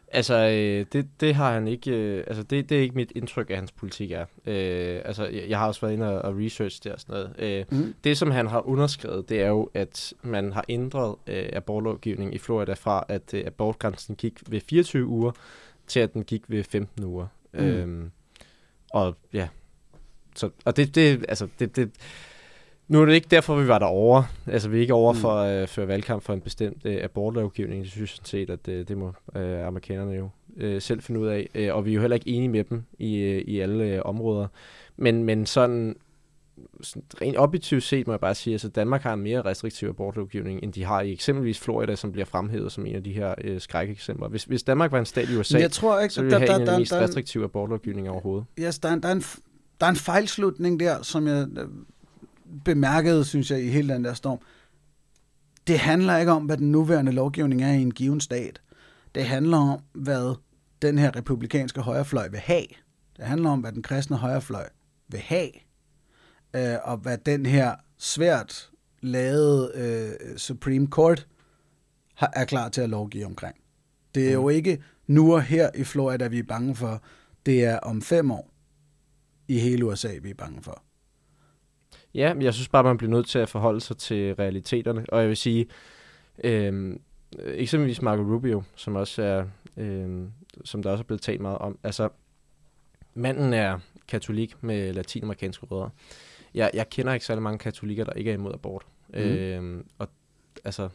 Altså, 0.08 0.34
øh, 0.34 0.86
det, 0.92 1.08
det 1.20 1.34
har 1.34 1.52
han 1.52 1.68
ikke, 1.68 1.90
øh, 1.90 2.24
altså 2.26 2.42
det, 2.42 2.68
det 2.68 2.78
er 2.78 2.82
ikke 2.82 2.94
mit 2.94 3.12
indtryk 3.16 3.50
af 3.50 3.56
hans 3.56 3.72
politik 3.72 4.10
er. 4.10 4.26
Øh, 4.46 5.00
altså, 5.04 5.26
jeg, 5.26 5.44
jeg 5.48 5.58
har 5.58 5.66
også 5.66 5.80
været 5.80 5.92
inde 5.92 6.20
og, 6.20 6.22
og 6.22 6.38
research 6.38 6.84
det 6.84 6.92
og 6.92 7.00
sådan 7.00 7.12
noget. 7.12 7.34
Øh, 7.38 7.64
mm. 7.70 7.94
Det, 8.04 8.18
som 8.18 8.30
han 8.30 8.46
har 8.46 8.68
underskrevet, 8.68 9.28
det 9.28 9.42
er 9.42 9.48
jo, 9.48 9.70
at 9.74 10.14
man 10.22 10.52
har 10.52 10.64
ændret 10.68 11.16
øh, 11.26 11.48
abortlovgivningen 11.52 12.34
i 12.34 12.38
Florida 12.38 12.72
fra, 12.72 13.04
at 13.08 13.34
øh, 13.34 13.46
abortgrænsen 13.46 14.16
gik 14.16 14.32
ved 14.48 14.60
24 14.60 15.06
uger, 15.06 15.32
til 15.86 16.00
at 16.00 16.14
den 16.14 16.24
gik 16.24 16.42
ved 16.48 16.64
15 16.64 17.04
uger. 17.04 17.26
Mm. 17.52 17.60
Øh, 17.60 18.10
og 18.90 19.16
ja, 19.32 19.48
så, 20.39 20.51
og 20.64 20.76
det, 20.76 20.95
det, 20.95 21.24
altså, 21.28 21.49
det, 21.59 21.76
det, 21.76 21.91
nu 22.89 23.01
er 23.01 23.07
det 23.07 23.14
ikke 23.14 23.28
derfor, 23.30 23.57
vi 23.57 23.68
var 23.68 23.78
derovre. 23.78 24.26
Altså, 24.47 24.68
vi 24.68 24.76
er 24.76 24.80
ikke 24.80 24.95
over 24.95 25.12
mm. 25.12 25.18
for 25.18 25.30
at 25.30 25.62
øh, 25.62 25.68
føre 25.68 25.89
valgkamp 25.89 26.22
for 26.22 26.32
en 26.32 26.41
bestemt 26.41 26.82
øh, 26.84 27.05
abortlovgivning. 27.05 27.82
Jeg 27.82 27.91
synes 27.91 28.11
sådan 28.11 28.26
set, 28.26 28.51
at 28.51 28.68
øh, 28.68 28.89
det 28.89 28.99
må 28.99 29.12
øh, 29.37 29.66
amerikanerne 29.66 30.12
jo 30.12 30.28
øh, 30.57 30.82
selv 30.82 31.03
finde 31.03 31.20
ud 31.20 31.26
af. 31.26 31.49
Øh, 31.55 31.74
og 31.74 31.84
vi 31.84 31.91
er 31.91 31.95
jo 31.95 32.01
heller 32.01 32.14
ikke 32.14 32.30
enige 32.30 32.49
med 32.49 32.64
dem 32.64 32.84
i, 32.99 33.16
øh, 33.16 33.39
i 33.39 33.61
alle 33.61 33.84
øh, 33.84 34.01
områder. 34.05 34.47
Men, 34.97 35.24
men 35.24 35.47
sådan, 35.47 35.97
sådan 36.80 37.03
rent 37.20 37.39
objektivt 37.39 37.82
set 37.82 38.07
må 38.07 38.12
jeg 38.12 38.20
bare 38.20 38.34
sige, 38.34 38.53
at 38.53 38.55
altså, 38.55 38.68
Danmark 38.68 39.03
har 39.03 39.12
en 39.12 39.20
mere 39.20 39.43
restriktiv 39.43 39.89
abortlovgivning, 39.89 40.61
end 40.62 40.72
de 40.72 40.84
har 40.84 41.01
i 41.01 41.12
eksempelvis 41.12 41.61
Florida, 41.61 41.97
som 41.97 42.12
bliver 42.12 42.24
fremhævet 42.24 42.72
som 42.72 42.87
en 42.87 42.97
af 42.97 43.05
de 43.05 43.12
her 43.12 43.34
øh, 43.45 43.61
skrækeksempler. 43.61 44.28
Hvis, 44.28 44.45
hvis 44.45 44.62
Danmark 44.62 44.93
var 44.93 44.99
en 44.99 45.07
stat 45.07 45.28
i 45.28 45.37
USA, 45.37 45.59
jeg 45.59 45.70
tror 45.72 46.01
ikke, 46.01 46.14
så 46.14 46.22
ville 46.22 46.37
vi 46.37 46.47
have 46.47 46.49
der, 46.49 46.62
en 46.62 46.68
af 46.68 46.74
de 46.74 46.80
mest 46.80 46.93
restriktive 46.93 47.45
abortlovgivninger 47.45 48.11
overhovedet. 48.11 48.47
Yes, 48.59 48.78
der, 48.78 48.97
der, 48.97 49.09
er 49.09 49.12
en, 49.12 49.24
der 49.80 49.86
er 49.86 49.90
en 49.90 49.96
fejlslutning 49.96 50.80
der, 50.80 51.02
som 51.02 51.26
jeg 51.26 51.46
øh, 51.58 51.68
bemærkede, 52.64 53.24
synes 53.24 53.50
jeg, 53.50 53.62
i 53.62 53.68
hele 53.68 53.94
den 53.94 54.04
der 54.04 54.14
storm. 54.14 54.38
Det 55.66 55.78
handler 55.78 56.16
ikke 56.16 56.32
om, 56.32 56.44
hvad 56.44 56.56
den 56.56 56.72
nuværende 56.72 57.12
lovgivning 57.12 57.62
er 57.62 57.72
i 57.72 57.82
en 57.82 57.90
given 57.90 58.20
stat. 58.20 58.60
Det 59.14 59.24
handler 59.24 59.58
om, 59.58 59.80
hvad 59.92 60.36
den 60.82 60.98
her 60.98 61.16
republikanske 61.16 61.80
højrefløj 61.80 62.28
vil 62.28 62.40
have. 62.40 62.66
Det 63.16 63.24
handler 63.24 63.50
om, 63.50 63.60
hvad 63.60 63.72
den 63.72 63.82
kristne 63.82 64.16
højrefløj 64.16 64.68
vil 65.08 65.20
have. 65.20 65.50
Øh, 66.56 66.76
og 66.84 66.96
hvad 66.96 67.18
den 67.18 67.46
her 67.46 67.74
svært 67.98 68.70
lavede 69.02 69.72
øh, 69.74 70.38
Supreme 70.38 70.86
Court 70.86 71.26
har, 72.14 72.32
er 72.36 72.44
klar 72.44 72.68
til 72.68 72.80
at 72.80 72.90
lovgive 72.90 73.26
omkring. 73.26 73.56
Det 74.14 74.28
er 74.28 74.32
jo 74.32 74.42
mm. 74.42 74.50
ikke 74.50 74.82
nu 75.06 75.34
og 75.34 75.42
her 75.42 75.70
i 75.74 75.84
Florida, 75.84 76.26
vi 76.26 76.38
er 76.38 76.42
bange 76.42 76.76
for. 76.76 77.02
Det 77.46 77.64
er 77.64 77.78
om 77.78 78.02
fem 78.02 78.30
år 78.30 78.55
i 79.49 79.59
hele 79.59 79.86
USA, 79.86 80.11
vi 80.22 80.30
er 80.30 80.34
bange 80.34 80.62
for. 80.62 80.82
Ja, 82.14 82.34
men 82.34 82.42
jeg 82.42 82.55
synes 82.55 82.68
bare, 82.68 82.84
man 82.84 82.97
bliver 82.97 83.11
nødt 83.11 83.28
til 83.28 83.38
at 83.38 83.49
forholde 83.49 83.80
sig 83.80 83.97
til 83.97 84.34
realiteterne. 84.34 85.07
Og 85.09 85.20
jeg 85.20 85.28
vil 85.28 85.36
sige, 85.36 85.66
øh, 86.44 86.97
eksempelvis 87.38 88.03
Marco 88.03 88.22
Rubio, 88.22 88.62
som 88.74 88.94
også 88.94 89.22
er, 89.22 89.44
øh, 89.76 90.28
som 90.64 90.82
der 90.82 90.90
også 90.90 91.03
er 91.03 91.07
blevet 91.07 91.20
talt 91.22 91.40
meget 91.40 91.59
om. 91.59 91.78
Altså, 91.82 92.09
manden 93.14 93.53
er 93.53 93.78
katolik 94.09 94.62
med 94.62 94.92
latinamerikanske 94.92 95.66
rødder. 95.66 95.88
Jeg, 96.55 96.70
jeg 96.74 96.90
kender 96.90 97.12
ikke 97.12 97.26
særlig 97.26 97.42
mange 97.42 97.59
katolikker, 97.59 98.05
der 98.05 98.12
ikke 98.12 98.30
er 98.30 98.34
imod 98.34 98.55
abort. 98.55 98.86
Mm. 99.09 99.14
Øh, 99.14 99.84
og 99.99 100.09
altså, 100.64 100.88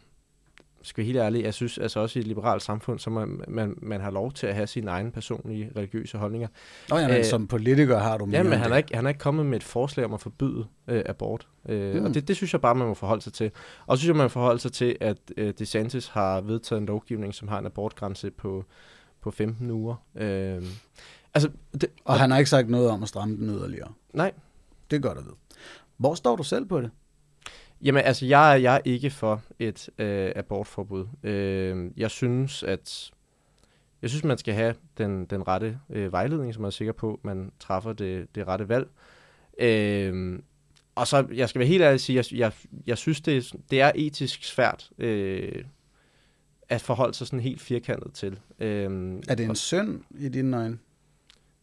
skal 0.84 1.06
helt 1.06 1.18
ærligt, 1.18 1.46
jeg 1.46 1.54
synes 1.54 1.78
altså 1.78 2.00
også 2.00 2.20
i 2.20 2.22
et 2.22 2.28
liberalt 2.28 2.64
samfund, 2.64 3.00
så 3.00 3.10
man, 3.10 3.42
man, 3.48 3.76
man 3.82 4.02
har 4.02 4.12
lov 4.12 4.32
til 4.32 4.48
at 4.48 4.56
have 4.56 4.68
sine 4.68 4.92
egne 4.92 5.12
personlige 5.12 5.72
religiøse 5.76 6.18
holdninger. 6.18 6.48
Nå 6.90 6.98
ja, 6.98 7.08
men 7.08 7.18
øh, 7.18 7.26
som 7.26 7.48
politiker 7.48 7.98
har 8.00 8.18
du 8.18 8.26
mere 8.26 8.38
Ja, 8.38 8.44
men 8.44 8.60
han 8.60 8.72
er, 8.72 8.78
ikke, 8.78 8.96
han 8.96 9.06
er 9.06 9.10
ikke 9.10 9.20
kommet 9.20 9.46
med 9.46 9.58
et 9.58 9.64
forslag 9.64 10.06
om 10.06 10.14
at 10.14 10.22
forbyde 10.22 10.66
øh, 10.88 11.04
abort. 11.06 11.48
Øh, 11.70 11.96
mm. 11.96 12.06
Og 12.06 12.14
det, 12.14 12.28
det 12.28 12.36
synes 12.36 12.54
jeg 12.54 12.62
bare, 12.62 12.76
man 12.76 12.88
må 12.88 12.94
forholde 12.94 13.22
sig 13.22 13.34
til. 13.34 13.52
Og 13.86 13.98
så 13.98 14.02
synes 14.02 14.08
jeg, 14.08 14.16
man 14.16 14.24
må 14.24 14.30
forholde 14.30 14.60
sig 14.60 14.72
til, 14.72 14.98
at 15.00 15.18
øh, 15.38 15.54
DeSantis 15.60 16.08
har 16.08 16.42
vedtaget 16.42 16.80
en 16.80 16.86
lovgivning, 16.86 17.34
som 17.34 17.48
har 17.48 17.60
en 17.60 17.66
abortgrænse 17.66 18.32
på, 18.32 18.66
på 19.22 19.32
15 19.32 19.72
uger. 19.72 19.96
Øh, 20.16 20.64
altså, 21.34 21.50
det, 21.74 21.84
og, 21.84 21.90
og 22.06 22.20
han 22.20 22.32
har 22.32 22.38
ikke 22.38 22.50
sagt 22.50 22.70
noget 22.70 22.90
om 22.90 23.04
at 23.04 23.10
stramme 23.10 23.38
den 23.38 23.50
yderligere? 23.50 23.92
Nej. 24.14 24.32
Det 24.92 24.98
er 24.98 25.02
godt 25.02 25.18
at 25.18 25.24
vide. 25.24 25.36
Hvor 25.98 26.16
står 26.16 26.36
du 26.36 26.44
selv 26.44 26.66
på 26.66 26.82
det? 26.82 26.92
Jamen, 27.84 28.04
altså, 28.04 28.26
jeg, 28.26 28.60
jeg 28.62 28.76
er 28.76 28.82
ikke 28.86 29.10
for 29.10 29.42
et 29.60 29.90
øh, 29.98 30.32
abortforbud. 30.36 31.08
Øh, 31.24 31.92
jeg 31.98 32.12
synes, 32.12 32.64
at 32.64 33.12
jeg 34.02 34.10
synes, 34.10 34.24
man 34.24 34.38
skal 34.38 34.54
have 34.54 34.76
den, 34.98 35.26
den 35.26 35.48
rette 35.48 35.80
øh, 35.90 36.12
vejledning, 36.12 36.54
som 36.54 36.64
er 36.64 36.70
sikker 36.70 36.94
på, 36.94 37.14
at 37.14 37.26
man 37.26 37.52
træffer 37.60 37.94
det, 37.94 38.36
det 38.36 38.48
rette 38.48 38.70
valg. 38.70 38.90
Øh, 39.60 40.40
og 40.96 41.08
så, 41.08 41.28
jeg 41.34 41.50
skal 41.50 41.60
være 41.60 41.68
helt 41.68 41.84
ærlig 41.84 42.00
sige, 42.00 42.16
jeg, 42.16 42.34
jeg, 42.34 42.52
jeg 42.88 42.98
synes, 42.98 43.22
det, 43.22 43.54
det 43.72 43.82
er 43.82 43.92
etisk 43.96 44.44
svært 44.44 44.90
øh, 44.98 45.64
at 46.70 46.82
forholde 46.82 47.14
sig 47.14 47.28
sådan 47.28 47.40
helt 47.40 47.62
firkantet 47.62 48.14
til. 48.14 48.40
Øh, 48.60 49.20
er 49.28 49.36
det 49.36 49.46
en 49.46 49.56
synd 49.56 50.02
i 50.20 50.30
dine 50.30 50.58
øjne? 50.58 50.78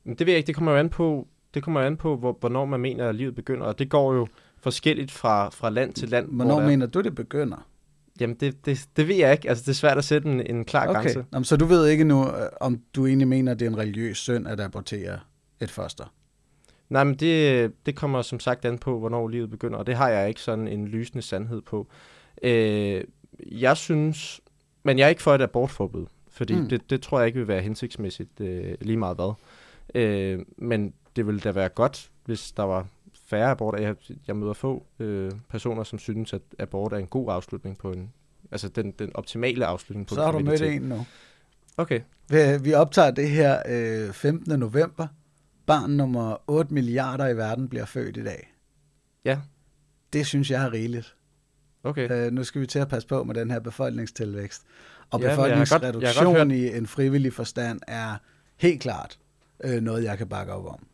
Det 0.05 0.21
ved 0.21 0.27
jeg 0.27 0.37
ikke. 0.37 0.47
Det 0.47 0.55
kommer 0.55 0.73
jo 0.73 0.79
an 0.79 0.91
på, 0.91 1.29
det 1.55 1.63
kommer 1.63 1.81
an 1.81 1.97
på 1.97 2.17
hvor, 2.17 2.37
hvornår 2.41 2.65
man 2.65 2.81
mener, 2.81 3.09
at 3.09 3.15
livet 3.15 3.35
begynder. 3.35 3.67
Og 3.67 3.79
det 3.79 3.89
går 3.89 4.15
jo 4.15 4.27
forskelligt 4.61 5.11
fra, 5.11 5.49
fra 5.49 5.71
land 5.71 5.93
til 5.93 6.09
land. 6.09 6.29
Hvornår 6.31 6.61
mener 6.61 6.87
du, 6.87 7.01
det 7.01 7.15
begynder? 7.15 7.67
Jamen, 8.21 8.37
det, 8.37 8.67
det, 8.67 8.89
det 8.97 9.09
ved 9.09 9.17
jeg 9.17 9.33
ikke. 9.33 9.49
Altså, 9.49 9.63
det 9.63 9.69
er 9.69 9.75
svært 9.75 9.99
at 9.99 10.05
sætte 10.05 10.29
en, 10.29 10.57
en 10.57 10.65
klar 10.65 10.89
okay. 10.89 11.03
grænse. 11.03 11.25
Jamen, 11.33 11.45
så 11.45 11.57
du 11.57 11.65
ved 11.65 11.87
ikke 11.87 12.05
nu, 12.05 12.27
øh, 12.27 12.49
om 12.61 12.81
du 12.95 13.07
egentlig 13.07 13.29
mener, 13.29 13.53
at 13.53 13.61
det 13.61 13.67
er 13.67 13.71
en 13.71 13.79
religiøs 13.79 14.19
synd 14.19 14.49
at 14.49 14.61
abortere 14.61 15.19
et 15.61 15.71
foster? 15.71 16.15
Nej, 16.89 17.05
men 17.05 17.15
det, 17.15 17.73
det 17.87 17.97
kommer 17.97 18.23
som 18.23 18.41
sagt 18.41 18.65
an 18.65 18.79
på, 18.79 18.99
hvornår 18.99 19.29
livet 19.29 19.51
begynder, 19.51 19.79
og 19.79 19.87
det 19.87 19.95
har 19.95 20.09
jeg 20.09 20.29
ikke 20.29 20.41
sådan 20.41 20.69
en 20.69 20.89
lysende 20.89 21.23
sandhed 21.23 21.63
på. 21.63 21.89
Øh, 22.43 23.05
jeg 23.51 23.77
synes, 23.77 24.41
men 24.83 24.99
jeg 24.99 25.05
er 25.05 25.09
ikke 25.09 25.23
for 25.23 25.35
et 25.35 25.43
abortforbud, 25.43 26.07
fordi 26.29 26.55
mm. 26.55 26.69
det, 26.69 26.91
det 26.91 27.03
tror 27.03 27.19
jeg 27.19 27.27
ikke 27.27 27.39
vil 27.39 27.49
være 27.49 27.63
hensigtsmæssigt 27.63 28.41
øh, 28.41 28.75
lige 28.81 28.97
meget 28.97 29.17
hvad. 29.17 29.33
Øh, 29.95 30.39
men 30.57 30.95
det 31.17 31.27
ville 31.27 31.41
da 31.41 31.51
være 31.51 31.69
godt, 31.69 32.11
hvis 32.25 32.53
der 32.53 32.63
var 32.63 32.87
færre 33.29 33.51
aborter. 33.51 33.79
Jeg, 33.79 33.97
jeg 34.27 34.37
møder 34.37 34.53
få 34.53 34.87
øh, 34.99 35.31
personer, 35.51 35.85
som 35.85 35.99
synes, 35.99 36.33
at 36.33 36.43
abort 36.59 36.93
er 36.93 36.97
en 36.97 37.07
god 37.07 37.33
afslutning 37.33 37.79
på 37.79 37.93
en, 37.93 38.13
altså 38.51 38.69
den, 38.69 38.91
den 38.91 39.11
optimale 39.15 39.67
afslutning 39.67 40.07
på 40.07 40.15
Så 40.15 40.25
har 40.25 40.33
du 40.33 40.39
mødt 40.39 40.63
en 40.63 40.83
nu. 40.83 41.07
Okay. 41.77 42.01
Vi, 42.29 42.37
vi 42.61 42.75
optager 42.75 43.11
det 43.11 43.31
her 43.31 43.63
øh, 43.69 44.13
15. 44.13 44.59
november. 44.59 45.07
Barn 45.67 45.91
nummer 45.91 46.37
8 46.47 46.75
milliarder 46.75 47.29
i 47.29 47.37
verden 47.37 47.69
bliver 47.69 47.85
født 47.85 48.17
i 48.17 48.25
dag. 48.25 48.55
Ja. 49.25 49.39
Det 50.13 50.27
synes 50.27 50.51
jeg 50.51 50.65
er 50.65 50.73
rigeligt. 50.73 51.17
Okay. 51.85 52.11
Øh, 52.11 52.33
nu 52.33 52.45
skal 52.45 52.61
vi 52.61 52.67
til 52.67 52.79
at 52.79 52.89
passe 52.89 53.09
på 53.09 53.25
med 53.25 53.35
den 53.35 53.51
her 53.51 53.61
befolkningstilvækst. 53.61 54.63
Og 55.11 55.21
ja, 55.21 55.29
befolkningsreduktion 55.29 56.51
i 56.51 56.77
en 56.77 56.87
frivillig 56.87 57.33
forstand 57.33 57.81
er 57.87 58.17
helt 58.57 58.81
klart 58.81 59.19
øh, 59.65 59.81
noget, 59.83 60.05
jeg 60.05 60.19
kan 60.19 60.29
bakke 60.29 60.53
op 60.53 60.67
om. 60.67 60.87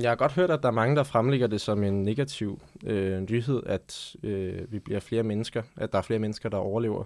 Jeg 0.00 0.10
har 0.10 0.16
godt 0.16 0.32
hørt, 0.32 0.50
at 0.50 0.62
der 0.62 0.68
er 0.68 0.72
mange, 0.72 0.96
der 0.96 1.02
fremlægger 1.02 1.46
det 1.46 1.60
som 1.60 1.82
en 1.82 2.02
negativ 2.02 2.60
øh, 2.84 3.30
nyhed, 3.30 3.62
at 3.66 4.16
øh, 4.22 4.72
vi 4.72 4.78
bliver 4.78 5.00
flere 5.00 5.22
mennesker, 5.22 5.62
at 5.76 5.92
der 5.92 5.98
er 5.98 6.02
flere 6.02 6.18
mennesker, 6.18 6.48
der 6.48 6.56
overlever. 6.56 7.04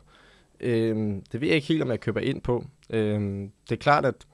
Øh, 0.61 0.97
det 1.33 1.41
ved 1.41 1.49
jeg 1.49 1.55
ikke 1.55 1.69
helt, 1.69 1.83
om 1.83 1.91
jeg 1.91 2.01
køber 2.01 2.21
ind 2.21 2.41
på. 2.41 2.65
Øh, 2.91 3.21
det 3.69 3.73
er 3.73 3.77
klart, 3.77 4.05
at 4.05 4.27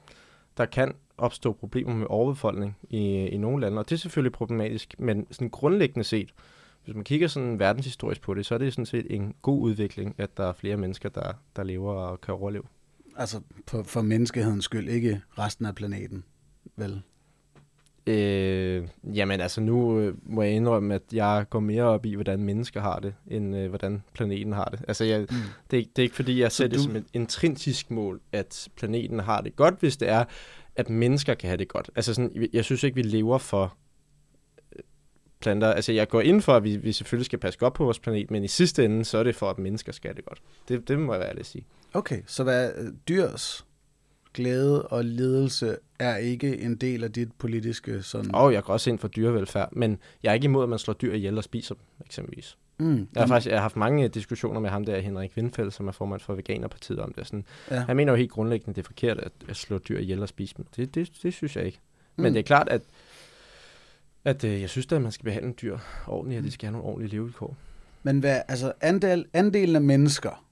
der 0.57 0.65
kan 0.65 0.93
opstå 1.17 1.53
problemer 1.53 1.93
med 1.93 2.07
overbefolkning 2.09 2.77
i, 2.89 3.27
i 3.27 3.37
nogle 3.37 3.61
lande, 3.61 3.79
og 3.79 3.89
det 3.89 3.95
er 3.95 3.99
selvfølgelig 3.99 4.31
problematisk, 4.31 4.95
men 4.99 5.27
sådan 5.31 5.49
grundlæggende 5.49 6.03
set, 6.03 6.33
hvis 6.83 6.95
man 6.95 7.03
kigger 7.03 7.27
sådan 7.27 7.59
verdenshistorisk 7.59 8.21
på 8.21 8.33
det, 8.33 8.45
så 8.45 8.53
er 8.53 8.57
det 8.57 8.73
sådan 8.73 8.85
set 8.85 9.07
en 9.09 9.35
god 9.41 9.61
udvikling, 9.61 10.15
at 10.17 10.37
der 10.37 10.47
er 10.47 10.53
flere 10.53 10.77
mennesker, 10.77 11.09
der, 11.09 11.33
der 11.55 11.63
lever 11.63 11.93
og 11.93 12.21
kan 12.21 12.33
overleve. 12.33 12.63
Altså 13.17 13.41
på, 13.65 13.83
for 13.83 14.01
menneskehedens 14.01 14.65
skyld, 14.65 14.89
ikke 14.89 15.21
resten 15.37 15.65
af 15.65 15.75
planeten, 15.75 16.23
vel? 16.75 17.01
Øh, 18.07 18.87
jamen 19.15 19.41
altså 19.41 19.61
nu 19.61 19.99
øh, 19.99 20.15
må 20.23 20.41
jeg 20.41 20.51
indrømme, 20.51 20.95
at 20.95 21.01
jeg 21.13 21.45
går 21.49 21.59
mere 21.59 21.83
op 21.83 22.05
i, 22.05 22.13
hvordan 22.13 22.39
mennesker 22.39 22.81
har 22.81 22.99
det, 22.99 23.13
end 23.27 23.55
øh, 23.55 23.69
hvordan 23.69 24.03
planeten 24.13 24.53
har 24.53 24.65
det. 24.65 24.79
Altså 24.87 25.03
jeg, 25.03 25.19
mm. 25.19 25.27
det, 25.71 25.95
det 25.95 26.01
er 26.01 26.03
ikke 26.03 26.15
fordi, 26.15 26.41
jeg 26.41 26.51
ser 26.51 26.67
du... 26.67 26.75
det 26.75 26.81
som 26.81 26.95
et 26.95 27.05
intrinsisk 27.13 27.91
mål, 27.91 28.21
at 28.31 28.67
planeten 28.75 29.19
har 29.19 29.41
det 29.41 29.55
godt, 29.55 29.79
hvis 29.79 29.97
det 29.97 30.09
er, 30.09 30.25
at 30.75 30.89
mennesker 30.89 31.33
kan 31.33 31.47
have 31.47 31.57
det 31.57 31.67
godt. 31.67 31.89
Altså 31.95 32.13
sådan, 32.13 32.47
jeg 32.53 32.65
synes 32.65 32.83
ikke, 32.83 32.95
vi 32.95 33.01
lever 33.01 33.37
for 33.37 33.77
øh, 34.75 34.81
planter. 35.39 35.73
Altså 35.73 35.91
jeg 35.91 36.07
går 36.07 36.21
ind 36.21 36.41
for, 36.41 36.53
at 36.53 36.63
vi, 36.63 36.77
vi 36.77 36.91
selvfølgelig 36.91 37.25
skal 37.25 37.39
passe 37.39 37.59
godt 37.59 37.73
på 37.73 37.83
vores 37.83 37.99
planet, 37.99 38.31
men 38.31 38.43
i 38.43 38.47
sidste 38.47 38.85
ende, 38.85 39.05
så 39.05 39.17
er 39.17 39.23
det 39.23 39.35
for, 39.35 39.49
at 39.49 39.59
mennesker 39.59 39.91
skal 39.91 40.07
have 40.09 40.15
det 40.15 40.25
godt. 40.25 40.41
Det, 40.67 40.87
det 40.87 40.99
må 40.99 41.13
jeg 41.13 41.19
være 41.19 41.29
ærlig 41.29 41.45
sige. 41.45 41.65
Okay, 41.93 42.21
så 42.27 42.43
hvad 42.43 42.71
øh, 42.77 42.91
dyrs 43.07 43.64
glæde 44.35 44.87
og 44.87 45.05
ledelse 45.05 45.77
er 45.99 46.15
ikke 46.17 46.57
en 46.61 46.75
del 46.75 47.03
af 47.03 47.11
dit 47.11 47.31
politiske 47.37 48.01
sådan... 48.03 48.35
Og 48.35 48.53
jeg 48.53 48.63
går 48.63 48.73
også 48.73 48.89
ind 48.89 48.99
for 48.99 49.07
dyrevelfærd, 49.07 49.69
men 49.71 49.97
jeg 50.23 50.29
er 50.29 50.33
ikke 50.33 50.45
imod, 50.45 50.63
at 50.63 50.69
man 50.69 50.79
slår 50.79 50.93
dyr 50.93 51.13
ihjel 51.13 51.37
og 51.37 51.43
spiser 51.43 51.75
dem, 51.75 51.83
eksempelvis. 52.05 52.57
Mm, 52.77 53.07
Jeg 53.15 53.21
har 53.21 53.27
faktisk 53.27 53.49
jeg 53.49 53.57
har 53.57 53.61
haft 53.61 53.75
mange 53.75 54.07
diskussioner 54.07 54.59
med 54.59 54.69
ham 54.69 54.85
der, 54.85 54.99
Henrik 54.99 55.31
Windfeldt, 55.37 55.73
som 55.73 55.87
er 55.87 55.91
formand 55.91 56.21
for 56.21 56.33
Veganerpartiet 56.35 56.99
om 56.99 57.13
det. 57.13 57.27
Sådan, 57.27 57.45
ja. 57.71 57.79
Han 57.79 57.95
mener 57.95 58.11
jo 58.11 58.17
helt 58.17 58.31
grundlæggende, 58.31 58.69
at 58.69 58.75
det 58.75 58.81
er 58.81 58.85
forkert 58.85 59.17
at, 59.19 59.31
at 59.49 59.55
slå 59.55 59.77
dyr 59.77 59.99
ihjel 59.99 60.21
og 60.21 60.29
spise 60.29 60.53
dem. 60.57 60.65
Det, 60.75 60.95
det, 60.95 61.11
det 61.23 61.33
synes 61.33 61.55
jeg 61.55 61.65
ikke. 61.65 61.79
Mm. 62.15 62.23
Men 62.23 62.33
det 62.33 62.39
er 62.39 62.43
klart, 62.43 62.69
at, 62.69 62.81
at 64.25 64.43
øh, 64.43 64.61
jeg 64.61 64.69
synes 64.69 64.85
da, 64.85 64.95
at 64.95 65.01
man 65.01 65.11
skal 65.11 65.23
behandle 65.23 65.51
dyr 65.53 65.77
ordentligt, 66.07 66.37
og 66.39 66.43
de 66.45 66.51
skal 66.51 66.67
have 66.67 66.71
nogle 66.71 66.87
ordentlige 66.87 67.11
levevilkår. 67.11 67.55
Men 68.03 68.19
hvad, 68.19 68.41
altså 68.47 68.73
andel, 68.81 69.25
andelen 69.33 69.75
af 69.75 69.81
mennesker, 69.81 70.45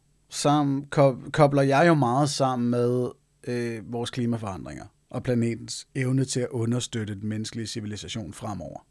ko- 0.90 1.18
kobler 1.32 1.62
jeg 1.62 1.88
jo 1.88 1.94
meget 1.94 2.30
sammen 2.30 2.70
med 2.70 3.10
øh, 3.48 3.94
vores 3.94 4.10
klimaforandringer 4.10 4.86
og 5.10 5.24
planetens 5.24 5.88
evne 5.96 6.26
til 6.26 6.40
at 6.40 6.48
understøtte 6.50 7.16
den 7.16 7.30
menneskelige 7.30 7.68
civilisation 7.68 8.34
fremover. 8.34 8.86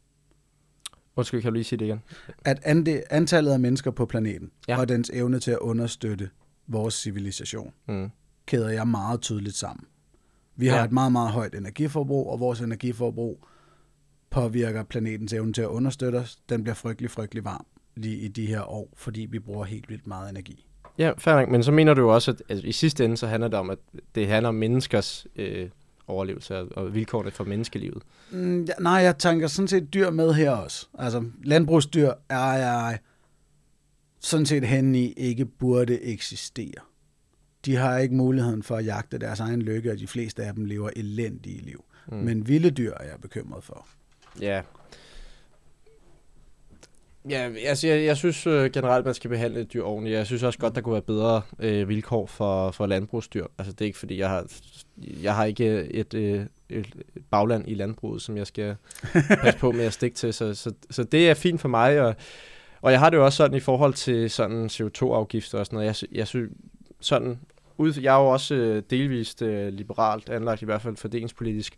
Undskyld, 1.15 1.41
kan 1.41 1.51
du 1.51 1.53
lige 1.53 1.63
sige 1.63 1.79
det 1.79 1.85
igen? 1.85 1.99
At 2.45 2.59
ande, 2.63 3.03
antallet 3.09 3.51
af 3.51 3.59
mennesker 3.59 3.91
på 3.91 4.05
planeten 4.05 4.51
Ja. 4.67 4.79
og 4.79 4.89
dens 4.89 5.11
evne 5.13 5.39
til 5.39 5.51
at 5.51 5.59
understøtte 5.59 6.29
vores 6.67 6.93
civilisation, 6.93 7.73
Mm. 7.87 8.09
kæder 8.45 8.69
jeg 8.69 8.87
meget 8.87 9.21
tydeligt 9.21 9.55
sammen. 9.55 9.85
Vi 10.55 10.67
har 10.67 10.77
ja. 10.77 10.83
et 10.85 10.91
meget, 10.91 11.11
meget 11.11 11.31
højt 11.31 11.55
energiforbrug, 11.55 12.29
og 12.29 12.39
vores 12.39 12.61
energiforbrug 12.61 13.47
påvirker 14.29 14.83
planetens 14.83 15.33
evne 15.33 15.53
til 15.53 15.61
at 15.61 15.67
understøtte 15.67 16.15
os. 16.17 16.39
Den 16.49 16.63
bliver 16.63 16.75
frygtelig, 16.75 17.11
frygtelig 17.11 17.45
varm 17.45 17.65
lige 17.95 18.17
i 18.17 18.27
de 18.27 18.45
her 18.45 18.61
år, 18.61 18.93
fordi 18.97 19.21
vi 19.21 19.39
bruger 19.39 19.65
helt 19.65 19.89
vildt 19.89 20.07
meget 20.07 20.29
energi. 20.29 20.67
Ja, 20.97 21.11
fair 21.17 21.35
nok. 21.35 21.49
Men 21.49 21.63
så 21.63 21.71
mener 21.71 21.93
du 21.93 22.01
jo 22.01 22.13
også, 22.13 22.31
at 22.31 22.41
altså, 22.49 22.67
i 22.67 22.71
sidste 22.71 23.05
ende, 23.05 23.17
så 23.17 23.27
handler 23.27 23.47
det 23.47 23.59
om, 23.59 23.69
at 23.69 23.77
det 24.15 24.27
handler 24.27 24.49
om 24.49 24.55
menneskers 24.55 25.27
øh, 25.35 25.69
overlevelse 26.07 26.57
og, 26.59 26.93
vilkårene 26.93 27.31
for 27.31 27.43
menneskelivet. 27.43 28.03
Mm, 28.31 28.63
ja, 28.63 28.73
nej, 28.79 28.93
jeg 28.93 29.17
tænker 29.17 29.47
sådan 29.47 29.67
set 29.67 29.93
dyr 29.93 30.09
med 30.09 30.33
her 30.33 30.51
også. 30.51 30.87
Altså, 30.99 31.23
landbrugsdyr 31.43 32.11
er 32.29 32.53
jeg 32.53 32.99
sådan 34.19 34.45
set 34.45 34.67
hen 34.67 34.95
i 34.95 35.11
ikke 35.11 35.45
burde 35.45 36.01
eksistere. 36.01 36.81
De 37.65 37.75
har 37.75 37.97
ikke 37.97 38.15
muligheden 38.15 38.63
for 38.63 38.75
at 38.75 38.85
jagte 38.85 39.17
deres 39.17 39.39
egen 39.39 39.61
lykke, 39.61 39.91
og 39.91 39.99
de 39.99 40.07
fleste 40.07 40.43
af 40.43 40.53
dem 40.53 40.65
lever 40.65 40.89
elendige 40.95 41.61
liv. 41.61 41.83
Mm. 42.07 42.17
Men 42.17 42.47
vilde 42.47 42.71
dyr 42.71 42.93
er 42.99 43.03
jeg 43.03 43.15
bekymret 43.21 43.63
for. 43.63 43.87
Ja. 44.41 44.61
Ja, 47.29 47.49
altså 47.65 47.87
jeg, 47.87 48.05
jeg 48.05 48.17
synes 48.17 48.47
øh, 48.47 48.71
generelt, 48.71 49.05
man 49.05 49.13
skal 49.13 49.29
behandle 49.29 49.59
et 49.59 49.73
dyr 49.73 49.83
ordentligt. 49.83 50.15
Jeg 50.15 50.25
synes 50.25 50.43
også 50.43 50.59
godt, 50.59 50.75
der 50.75 50.81
kunne 50.81 50.93
være 50.93 51.01
bedre 51.01 51.41
øh, 51.59 51.89
vilkår 51.89 52.25
for, 52.25 52.71
for 52.71 52.85
landbrugsdyr. 52.85 53.45
Altså 53.57 53.73
det 53.73 53.81
er 53.81 53.85
ikke 53.85 53.99
fordi, 53.99 54.19
jeg 54.19 54.29
har, 54.29 54.45
jeg 54.97 55.35
har 55.35 55.45
ikke 55.45 55.65
et, 55.91 56.13
øh, 56.13 56.45
et 56.69 56.93
bagland 57.31 57.67
i 57.67 57.73
landbruget, 57.73 58.21
som 58.21 58.37
jeg 58.37 58.47
skal 58.47 58.75
passe 59.43 59.59
på 59.59 59.71
med 59.71 59.85
at 59.85 59.93
stikke 59.93 60.15
til. 60.15 60.33
Så, 60.33 60.53
så, 60.53 60.73
så 60.89 61.03
det 61.03 61.29
er 61.29 61.33
fint 61.33 61.61
for 61.61 61.69
mig, 61.69 62.01
og, 62.01 62.15
og 62.81 62.91
jeg 62.91 62.99
har 62.99 63.09
det 63.09 63.17
jo 63.17 63.25
også 63.25 63.37
sådan 63.37 63.57
i 63.57 63.59
forhold 63.59 63.93
til 63.93 64.29
sådan 64.29 64.65
CO2-afgifter 64.65 65.59
og 65.59 65.65
sådan 65.65 65.77
noget. 65.77 66.01
Jeg, 66.01 66.17
jeg 66.17 66.27
synes 66.27 66.51
sådan, 66.99 67.39
ud, 67.77 67.93
jeg 68.01 68.15
er 68.15 68.19
jo 68.19 68.27
også 68.27 68.55
øh, 68.55 68.83
delvist 68.89 69.41
øh, 69.41 69.73
liberalt 69.73 70.29
anlagt, 70.29 70.61
i 70.61 70.65
hvert 70.65 70.81
fald 70.81 70.97
fordelingspolitisk, 70.97 71.75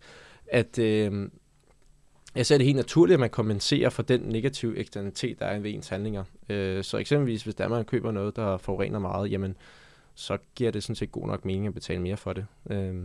at 0.48 0.80
øh, 0.80 1.30
jeg 2.36 2.46
ser 2.46 2.58
det 2.58 2.66
helt 2.66 2.78
naturligt, 2.78 3.14
at 3.14 3.20
man 3.20 3.30
kompenserer 3.30 3.90
for 3.90 4.04
den 4.04 4.22
negative 4.22 4.78
eksternitet, 4.78 5.40
der 5.40 5.46
er 5.46 5.60
ved 5.60 5.74
ens 5.74 5.88
handlinger. 5.88 6.24
Øh, 6.50 6.84
så 6.84 6.98
eksempelvis, 6.98 7.44
hvis 7.44 7.56
der 7.56 7.68
man 7.68 7.86
køber 7.86 8.12
noget, 8.12 8.36
der 8.36 8.58
forurener 8.58 9.00
meget, 9.00 9.32
jamen, 9.32 9.56
så 10.16 10.38
giver 10.56 10.72
det 10.72 10.84
sådan 10.84 10.96
set 10.96 11.12
god 11.12 11.28
nok 11.28 11.46
mening 11.46 11.68
at 11.68 11.74
betale 11.74 12.02
mere 12.02 12.18
for 12.18 12.34
det. 12.34 12.46
Øh, 12.70 12.96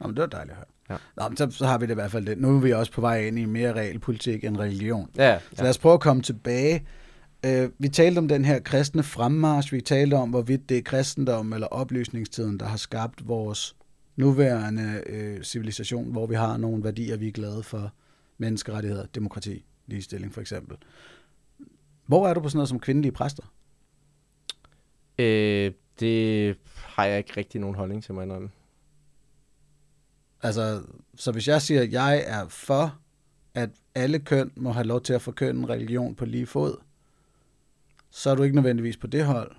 Jamen, 0.00 0.16
det 0.16 0.20
var 0.20 0.26
dejligt 0.26 0.50
at 0.50 0.56
høre. 0.56 0.66
Ja. 0.90 1.22
Nå, 1.22 1.28
men 1.28 1.36
så, 1.36 1.50
så 1.50 1.66
har 1.66 1.78
vi 1.78 1.86
det 1.86 1.90
i 1.90 1.94
hvert 1.94 2.10
fald 2.10 2.26
det. 2.26 2.38
Nu 2.38 2.56
er 2.56 2.60
vi 2.60 2.72
også 2.72 2.92
på 2.92 3.00
vej 3.00 3.26
ind 3.26 3.38
i 3.38 3.44
mere 3.44 3.74
realpolitik 3.74 4.44
end 4.44 4.56
religion. 4.56 5.10
ja, 5.16 5.38
Så 5.38 5.54
ja. 5.58 5.62
lad 5.62 5.70
os 5.70 5.78
prøve 5.78 5.94
at 5.94 6.00
komme 6.00 6.22
tilbage. 6.22 6.86
Øh, 7.46 7.70
vi 7.78 7.88
talte 7.88 8.18
om 8.18 8.28
den 8.28 8.44
her 8.44 8.58
kristne 8.58 9.02
fremmarsch. 9.02 9.72
Vi 9.72 9.80
talte 9.80 10.14
om, 10.14 10.30
hvorvidt 10.30 10.68
det 10.68 10.78
er 10.78 10.82
kristendom 10.82 11.52
eller 11.52 11.66
oplysningstiden, 11.66 12.60
der 12.60 12.66
har 12.66 12.76
skabt 12.76 13.28
vores 13.28 13.76
nuværende 14.16 15.02
øh, 15.06 15.42
civilisation, 15.42 16.12
hvor 16.12 16.26
vi 16.26 16.34
har 16.34 16.56
nogle 16.56 16.84
værdier, 16.84 17.16
vi 17.16 17.28
er 17.28 17.32
glade 17.32 17.62
for. 17.62 17.92
Menneskerettigheder, 18.38 19.06
demokrati, 19.06 19.64
ligestilling 19.86 20.34
for 20.34 20.40
eksempel. 20.40 20.76
Hvor 22.06 22.28
er 22.28 22.34
du 22.34 22.40
på 22.40 22.48
sådan 22.48 22.56
noget 22.56 22.68
som 22.68 22.80
kvindelige 22.80 23.12
præster? 23.12 23.52
Øh, 25.18 25.72
det 26.00 26.56
har 26.74 27.04
jeg 27.04 27.18
ikke 27.18 27.32
rigtig 27.36 27.60
nogen 27.60 27.76
holdning 27.76 28.04
til 28.04 28.14
mig 28.14 28.22
indrømme. 28.22 28.50
Altså, 30.42 30.82
så 31.16 31.32
hvis 31.32 31.48
jeg 31.48 31.62
siger, 31.62 31.82
at 31.82 31.92
jeg 31.92 32.24
er 32.26 32.48
for, 32.48 32.98
at 33.54 33.70
alle 33.94 34.18
køn 34.18 34.52
må 34.56 34.72
have 34.72 34.86
lov 34.86 35.00
til 35.00 35.12
at 35.12 35.22
forkynde 35.22 35.60
en 35.60 35.68
religion 35.68 36.14
på 36.14 36.24
lige 36.24 36.46
fod, 36.46 36.76
så 38.10 38.30
er 38.30 38.34
du 38.34 38.42
ikke 38.42 38.56
nødvendigvis 38.56 38.96
på 38.96 39.06
det 39.06 39.24
hold. 39.24 39.50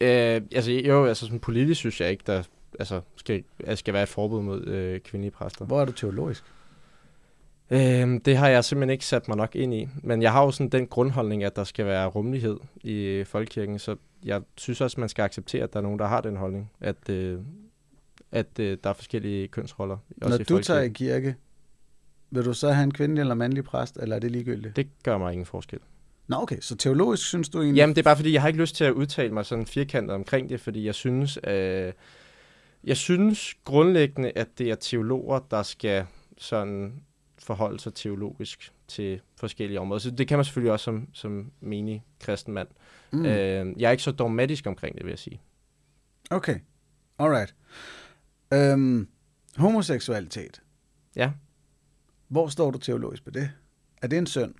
Øh, 0.00 0.42
altså 0.52 0.70
jo, 0.70 1.04
altså 1.04 1.26
sådan 1.26 1.40
politisk 1.40 1.78
synes 1.78 2.00
jeg 2.00 2.10
ikke, 2.10 2.24
der 2.26 2.42
altså, 2.78 3.00
skal, 3.16 3.44
skal 3.74 3.94
være 3.94 4.02
et 4.02 4.08
forbud 4.08 4.42
mod 4.42 4.66
øh, 4.66 5.00
kvindelige 5.00 5.30
præster. 5.30 5.64
Hvor 5.64 5.80
er 5.80 5.84
du 5.84 5.92
teologisk? 5.92 6.44
Øh, 7.70 8.20
det 8.24 8.36
har 8.36 8.48
jeg 8.48 8.64
simpelthen 8.64 8.90
ikke 8.90 9.06
sat 9.06 9.28
mig 9.28 9.36
nok 9.36 9.56
ind 9.56 9.74
i. 9.74 9.88
Men 10.02 10.22
jeg 10.22 10.32
har 10.32 10.44
jo 10.44 10.50
sådan 10.50 10.68
den 10.68 10.86
grundholdning, 10.86 11.44
at 11.44 11.56
der 11.56 11.64
skal 11.64 11.86
være 11.86 12.06
rummelighed 12.06 12.56
i 12.82 13.24
folkekirken, 13.26 13.78
så 13.78 13.96
jeg 14.24 14.42
synes 14.56 14.80
også, 14.80 15.00
man 15.00 15.08
skal 15.08 15.22
acceptere, 15.22 15.62
at 15.62 15.72
der 15.72 15.78
er 15.78 15.82
nogen, 15.82 15.98
der 15.98 16.06
har 16.06 16.20
den 16.20 16.36
holdning, 16.36 16.70
at, 16.80 17.08
øh, 17.10 17.38
at 18.32 18.58
øh, 18.60 18.78
der 18.84 18.90
er 18.90 18.94
forskellige 18.94 19.48
kønsroller. 19.48 19.96
Også 20.22 20.38
Når 20.38 20.44
du 20.56 20.62
tager 20.62 20.80
i 20.80 20.88
kirke, 20.88 21.34
vil 22.30 22.44
du 22.44 22.54
så 22.54 22.70
have 22.70 22.84
en 22.84 22.92
kvindelig 22.92 23.20
eller 23.20 23.34
mandlig 23.34 23.64
præst, 23.64 23.96
eller 23.96 24.16
er 24.16 24.20
det 24.20 24.30
ligegyldigt? 24.30 24.76
Det 24.76 24.88
gør 25.02 25.18
mig 25.18 25.32
ingen 25.32 25.46
forskel. 25.46 25.78
Nå 26.28 26.36
okay, 26.36 26.60
så 26.60 26.76
teologisk 26.76 27.26
synes 27.26 27.48
du 27.48 27.60
egentlig... 27.60 27.80
Jamen, 27.80 27.96
det 27.96 28.00
er 28.00 28.04
bare 28.04 28.16
fordi, 28.16 28.32
jeg 28.32 28.40
har 28.40 28.48
ikke 28.48 28.60
lyst 28.60 28.76
til 28.76 28.84
at 28.84 28.92
udtale 28.92 29.34
mig 29.34 29.46
sådan 29.46 29.66
firkantet 29.66 30.14
omkring 30.14 30.48
det, 30.48 30.60
fordi 30.60 30.86
jeg 30.86 30.94
synes, 30.94 31.38
øh, 31.46 31.92
jeg 32.84 32.96
synes 32.96 33.54
grundlæggende, 33.64 34.32
at 34.34 34.48
det 34.58 34.70
er 34.70 34.74
teologer, 34.74 35.38
der 35.38 35.62
skal 35.62 36.06
sådan 36.38 36.92
forholde 37.46 37.80
sig 37.80 37.94
teologisk 37.94 38.72
til 38.88 39.20
forskellige 39.36 39.80
områder. 39.80 39.98
Så 39.98 40.10
det 40.10 40.28
kan 40.28 40.38
man 40.38 40.44
selvfølgelig 40.44 40.72
også 40.72 40.84
som, 40.84 41.08
som 41.12 41.52
menig 41.60 42.04
kristen 42.20 42.54
mand. 42.54 42.68
Mm. 43.12 43.24
Øh, 43.26 43.74
jeg 43.80 43.86
er 43.86 43.90
ikke 43.90 44.02
så 44.02 44.12
dogmatisk 44.12 44.66
omkring 44.66 44.94
det, 44.96 45.04
vil 45.04 45.10
jeg 45.10 45.18
sige. 45.18 45.40
Okay, 46.30 46.58
alright. 47.18 47.54
Øhm, 48.54 49.08
homoseksualitet. 49.56 50.62
Ja. 51.16 51.32
Hvor 52.28 52.48
står 52.48 52.70
du 52.70 52.78
teologisk 52.78 53.24
på 53.24 53.30
det? 53.30 53.50
Er 54.02 54.06
det 54.06 54.18
en 54.18 54.26
synd 54.26 54.54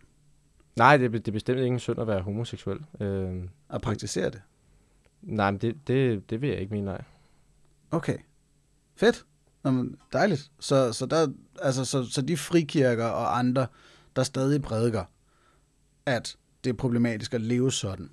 Nej, 0.76 0.96
det, 0.96 1.04
er- 1.04 1.08
det 1.10 1.28
er 1.28 1.32
bestemt 1.32 1.58
ikke 1.58 1.72
en 1.72 1.78
synd 1.78 2.00
at 2.00 2.06
være 2.06 2.20
homoseksuel. 2.20 2.78
Øh, 3.00 3.42
at 3.70 3.80
praktisere 3.82 4.30
det? 4.30 4.42
nej, 5.22 5.50
men 5.50 5.60
det, 5.60 5.76
det, 5.86 6.30
det 6.30 6.40
vil 6.40 6.50
jeg 6.50 6.58
ikke 6.60 6.74
mene, 6.74 6.84
nej. 6.84 7.02
Okay. 7.90 8.18
Fedt. 8.96 9.24
Nå, 9.66 9.72
men 9.72 9.96
dejligt. 10.12 10.50
Så, 10.60 10.92
så, 10.92 11.06
der, 11.06 11.28
altså, 11.62 11.84
så, 11.84 12.04
så 12.04 12.22
de 12.22 12.36
frikirker 12.36 13.04
og 13.04 13.38
andre, 13.38 13.66
der 14.16 14.22
stadig 14.22 14.62
prædiker, 14.62 15.04
at 16.06 16.36
det 16.64 16.70
er 16.70 16.74
problematisk 16.74 17.34
at 17.34 17.40
leve 17.40 17.72
sådan. 17.72 18.10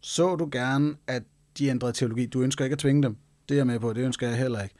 Så 0.00 0.36
du 0.36 0.48
gerne, 0.52 0.96
at 1.06 1.22
de 1.58 1.66
ændrede 1.66 1.92
teologi? 1.92 2.26
Du 2.26 2.42
ønsker 2.42 2.64
ikke 2.64 2.74
at 2.74 2.78
tvinge 2.78 3.02
dem. 3.02 3.16
Det 3.48 3.54
er 3.54 3.58
jeg 3.58 3.66
med 3.66 3.80
på, 3.80 3.92
det 3.92 4.04
ønsker 4.04 4.28
jeg 4.28 4.36
heller 4.36 4.62
ikke. 4.62 4.74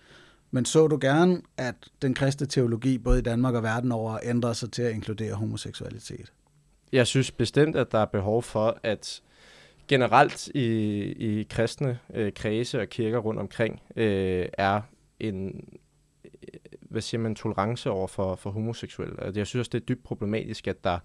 Men 0.51 0.65
så 0.65 0.87
du 0.87 0.99
gerne, 1.01 1.43
at 1.57 1.75
den 2.03 2.15
kristne 2.15 2.47
teologi, 2.47 2.99
både 2.99 3.19
i 3.19 3.23
Danmark 3.23 3.55
og 3.55 3.63
verden 3.63 3.93
over, 3.93 4.19
ændrer 4.23 4.53
sig 4.53 4.73
til 4.73 4.83
at 4.83 4.93
inkludere 4.93 5.35
homoseksualitet? 5.35 6.33
Jeg 6.93 7.07
synes 7.07 7.31
bestemt, 7.31 7.77
at 7.77 7.93
der 7.93 7.99
er 7.99 8.05
behov 8.05 8.43
for, 8.43 8.79
at 8.83 9.23
generelt 9.89 10.49
i, 10.49 10.69
i 11.03 11.43
kristne 11.51 11.99
øh, 12.15 12.33
kredse 12.33 12.81
og 12.81 12.89
kirker 12.89 13.19
rundt 13.19 13.41
omkring 13.41 13.83
øh, 13.97 14.47
er 14.59 14.81
en 15.21 15.65
hvad 16.95 17.03
siger 17.03 17.21
man, 17.21 17.35
tolerance 17.35 17.91
over 17.91 18.07
for, 18.07 18.35
for 18.35 18.51
homoseksuelle. 18.51 19.25
Altså, 19.25 19.41
jeg 19.41 19.47
synes 19.47 19.61
også, 19.61 19.71
det 19.71 19.81
er 19.81 19.85
dybt 19.85 20.05
problematisk, 20.05 20.69
at 20.69 20.85
der 20.85 20.99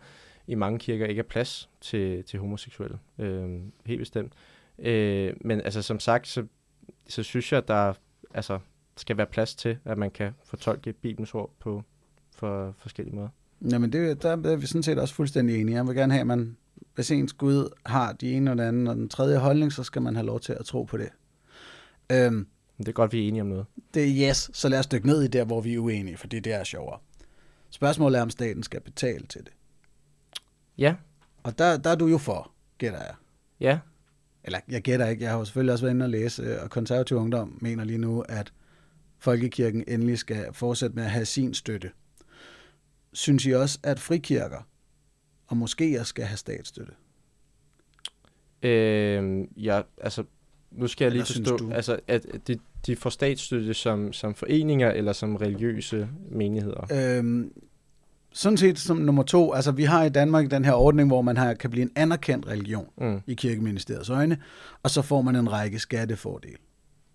i 0.47 0.55
mange 0.55 0.79
kirker 0.79 1.05
ikke 1.05 1.19
er 1.19 1.23
plads 1.23 1.69
til, 1.81 2.23
til 2.23 2.39
homoseksuelle. 2.39 2.99
Øh, 3.19 3.59
helt 3.85 3.99
bestemt. 3.99 4.33
Øh, 4.79 5.33
men 5.41 5.61
altså, 5.61 5.81
som 5.81 5.99
sagt, 5.99 6.27
så, 6.27 6.45
så 7.07 7.23
synes 7.23 7.51
jeg, 7.51 7.57
at 7.57 7.67
der 7.67 7.93
altså, 8.33 8.59
skal 8.97 9.17
være 9.17 9.25
plads 9.25 9.55
til, 9.55 9.77
at 9.85 9.97
man 9.97 10.11
kan 10.11 10.31
fortolke 10.43 10.93
Bibelens 10.93 11.35
ord 11.35 11.51
på 11.59 11.83
for 12.35 12.75
forskellige 12.77 13.15
måder. 13.15 13.29
Jamen, 13.71 13.93
det, 13.93 14.23
der 14.23 14.29
er 14.29 14.55
vi 14.55 14.65
sådan 14.65 14.83
set 14.83 14.99
også 14.99 15.13
fuldstændig 15.13 15.61
enige. 15.61 15.75
Jeg 15.75 15.87
vil 15.87 15.95
gerne 15.95 16.13
have, 16.13 16.21
at 16.21 16.27
man, 16.27 16.57
hvis 16.95 17.11
ens 17.11 17.33
Gud 17.33 17.69
har 17.85 18.13
de 18.13 18.31
ene 18.31 18.51
og 18.51 18.57
den 18.57 18.65
anden 18.65 18.87
og 18.87 18.95
den 18.95 19.09
tredje 19.09 19.37
holdning, 19.37 19.73
så 19.73 19.83
skal 19.83 20.01
man 20.01 20.15
have 20.15 20.25
lov 20.25 20.39
til 20.39 20.53
at 20.59 20.65
tro 20.65 20.83
på 20.83 20.97
det. 20.97 21.09
Øhm, 22.11 22.47
det 22.79 22.87
er 22.87 22.91
godt, 22.91 23.13
vi 23.13 23.23
er 23.23 23.27
enige 23.27 23.41
om 23.41 23.47
noget. 23.47 23.65
Det 23.93 24.03
er 24.03 24.29
yes, 24.29 24.49
så 24.53 24.69
lad 24.69 24.79
os 24.79 24.87
dykke 24.87 25.07
ned 25.07 25.23
i 25.23 25.27
der, 25.27 25.45
hvor 25.45 25.61
vi 25.61 25.73
er 25.73 25.79
uenige, 25.79 26.17
for 26.17 26.27
det 26.27 26.47
er 26.47 26.63
sjovere. 26.63 26.99
Spørgsmålet 27.69 28.17
er, 28.17 28.21
om 28.21 28.29
staten 28.29 28.63
skal 28.63 28.81
betale 28.81 29.25
til 29.25 29.41
det. 29.41 29.51
Ja, 30.77 30.95
Og 31.43 31.57
der, 31.59 31.77
der 31.77 31.89
er 31.89 31.95
du 31.95 32.07
jo 32.07 32.17
for, 32.17 32.51
gætter 32.77 32.99
jeg. 32.99 33.13
ja. 33.59 33.79
Eller 34.43 34.59
jeg 34.69 34.81
gætter 34.81 35.07
ikke, 35.07 35.23
jeg 35.23 35.31
har 35.31 35.37
jo 35.37 35.45
selvfølgelig 35.45 35.71
også 35.73 35.85
været 35.85 35.93
inde 35.93 36.05
og 36.05 36.09
læse, 36.09 36.61
og 36.61 36.69
konservativ 36.69 37.17
ungdom 37.17 37.57
mener 37.61 37.83
lige 37.83 37.97
nu, 37.97 38.21
at 38.21 38.53
folkekirken 39.17 39.83
endelig 39.87 40.17
skal 40.17 40.53
fortsætte 40.53 40.95
med 40.95 41.03
at 41.03 41.11
have 41.11 41.25
sin 41.25 41.53
støtte. 41.53 41.91
Synes 43.13 43.45
I 43.45 43.51
også, 43.51 43.79
at 43.83 43.99
frikirker 43.99 44.67
og 45.47 45.57
moskéer 45.57 46.03
skal 46.03 46.25
have 46.25 46.37
statsstøtte? 46.37 46.93
Øh, 48.63 49.47
ja, 49.57 49.81
altså, 49.97 50.23
nu 50.71 50.87
skal 50.87 51.05
jeg 51.05 51.11
lige 51.11 51.25
forstå, 51.25 51.57
du? 51.57 51.71
altså, 51.71 51.99
at 52.07 52.25
de, 52.47 52.59
de 52.85 52.95
får 52.95 53.09
statsstøtte 53.09 53.73
som, 53.73 54.13
som 54.13 54.35
foreninger 54.35 54.91
eller 54.91 55.13
som 55.13 55.35
religiøse 55.35 56.07
menigheder. 56.31 57.17
Øhm, 57.19 57.51
sådan 58.33 58.57
set 58.57 58.79
som 58.79 58.97
nummer 58.97 59.23
to, 59.23 59.53
altså 59.53 59.71
vi 59.71 59.83
har 59.83 60.03
i 60.03 60.09
Danmark 60.09 60.51
den 60.51 60.65
her 60.65 60.73
ordning, 60.73 61.09
hvor 61.09 61.21
man 61.21 61.37
har, 61.37 61.53
kan 61.53 61.69
blive 61.69 61.81
en 61.83 61.91
anerkendt 61.95 62.47
religion 62.47 62.87
Mm. 62.97 63.21
i 63.27 63.33
kirkeministeriets 63.33 64.09
øjne, 64.09 64.37
og 64.83 64.89
så 64.89 65.01
får 65.01 65.21
man 65.21 65.35
en 65.35 65.51
række 65.51 65.79
skattefordele. 65.79 66.57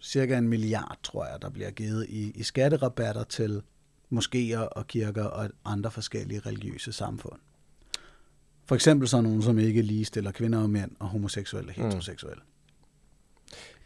Cirka 0.02 0.38
en 0.38 0.48
milliard, 0.48 0.98
tror 1.02 1.24
jeg, 1.24 1.36
der 1.42 1.50
bliver 1.50 1.70
givet 1.70 2.06
i, 2.08 2.32
i 2.34 2.42
skatterabatter 2.42 3.24
til 3.24 3.62
moskéer 4.14 4.58
og 4.58 4.86
kirker 4.86 5.24
og 5.24 5.48
andre 5.64 5.90
forskellige 5.90 6.40
religiøse 6.46 6.92
samfund. 6.92 7.38
For 8.66 8.74
eksempel 8.74 9.08
sådan 9.08 9.24
nogle, 9.24 9.42
som 9.42 9.58
ikke 9.58 9.82
ligestiller 9.82 10.30
kvinder 10.30 10.62
og 10.62 10.70
mænd 10.70 10.90
og 10.98 11.08
homoseksuelle 11.08 11.72
og 11.78 11.84
Mm. 11.84 11.90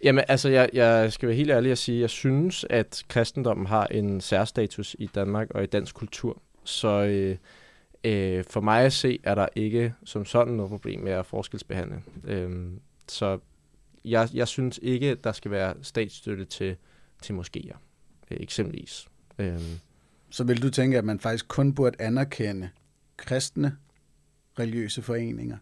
Jamen, 0.05 0.25
altså, 0.29 0.49
jeg, 0.49 0.71
jeg 0.73 1.13
skal 1.13 1.29
være 1.29 1.37
helt 1.37 1.51
ærlig 1.51 1.73
at 1.73 1.79
sige, 1.79 2.01
jeg 2.01 2.11
synes, 2.11 2.67
at 2.71 3.05
kristendommen 3.09 3.67
har 3.67 3.87
en 3.87 4.21
særstatus 4.21 4.97
i 4.99 5.07
Danmark 5.07 5.51
og 5.51 5.63
i 5.63 5.67
dansk 5.67 5.95
kultur. 5.95 6.43
Så 6.65 6.89
øh, 6.89 7.37
øh, 8.05 8.45
for 8.45 8.61
mig 8.61 8.85
at 8.85 8.93
se, 8.93 9.19
er 9.23 9.35
der 9.35 9.47
ikke 9.57 9.95
som 10.05 10.25
sådan 10.25 10.55
noget 10.55 10.71
problem 10.71 11.01
med 11.01 11.13
at 11.13 11.27
forskelsbehandle. 11.27 12.03
Øh, 12.25 12.71
så 13.09 13.39
jeg, 14.05 14.29
jeg 14.35 14.49
synes 14.49 14.79
ikke, 14.83 15.15
der 15.15 15.33
skal 15.33 15.51
være 15.51 15.75
statsstøtte 15.83 16.45
til, 16.45 16.77
til 17.23 17.33
moskéer, 17.33 17.77
øh, 18.31 18.39
eksempelvis. 18.41 19.09
Øh, 19.39 19.61
Så 20.31 20.45
vil 20.45 20.63
du 20.63 20.71
tænke, 20.71 20.99
at 20.99 21.05
man 21.05 21.21
faktisk 21.21 21.49
kun 21.49 21.75
burde 21.75 22.03
anerkende 22.03 22.71
kristne 23.17 23.77
religiøse 24.59 25.03
foreninger 25.03 25.57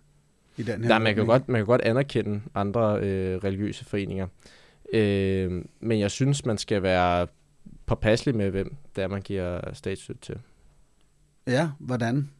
i 0.56 0.62
den 0.62 0.82
her 0.82 0.88
Der, 0.88 0.98
man, 0.98 1.14
kan 1.14 1.26
godt, 1.26 1.48
man 1.48 1.58
kan 1.58 1.66
godt 1.66 1.82
anerkende 1.82 2.40
andre 2.54 3.00
øh, 3.00 3.36
religiøse 3.44 3.84
foreninger. 3.84 4.26
Øh, 4.92 5.64
men 5.80 6.00
jeg 6.00 6.10
synes, 6.10 6.44
man 6.44 6.58
skal 6.58 6.82
være 6.82 7.26
påpasselig 7.86 8.34
med, 8.36 8.50
hvem 8.50 8.74
det 8.96 9.04
er, 9.04 9.08
man 9.08 9.22
giver 9.22 9.60
statsstøtte 9.74 10.20
til. 10.22 10.36
Ja, 11.46 11.68
hvordan? 11.78 12.30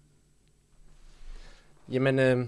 Jamen, 1.92 2.18
øh, 2.18 2.46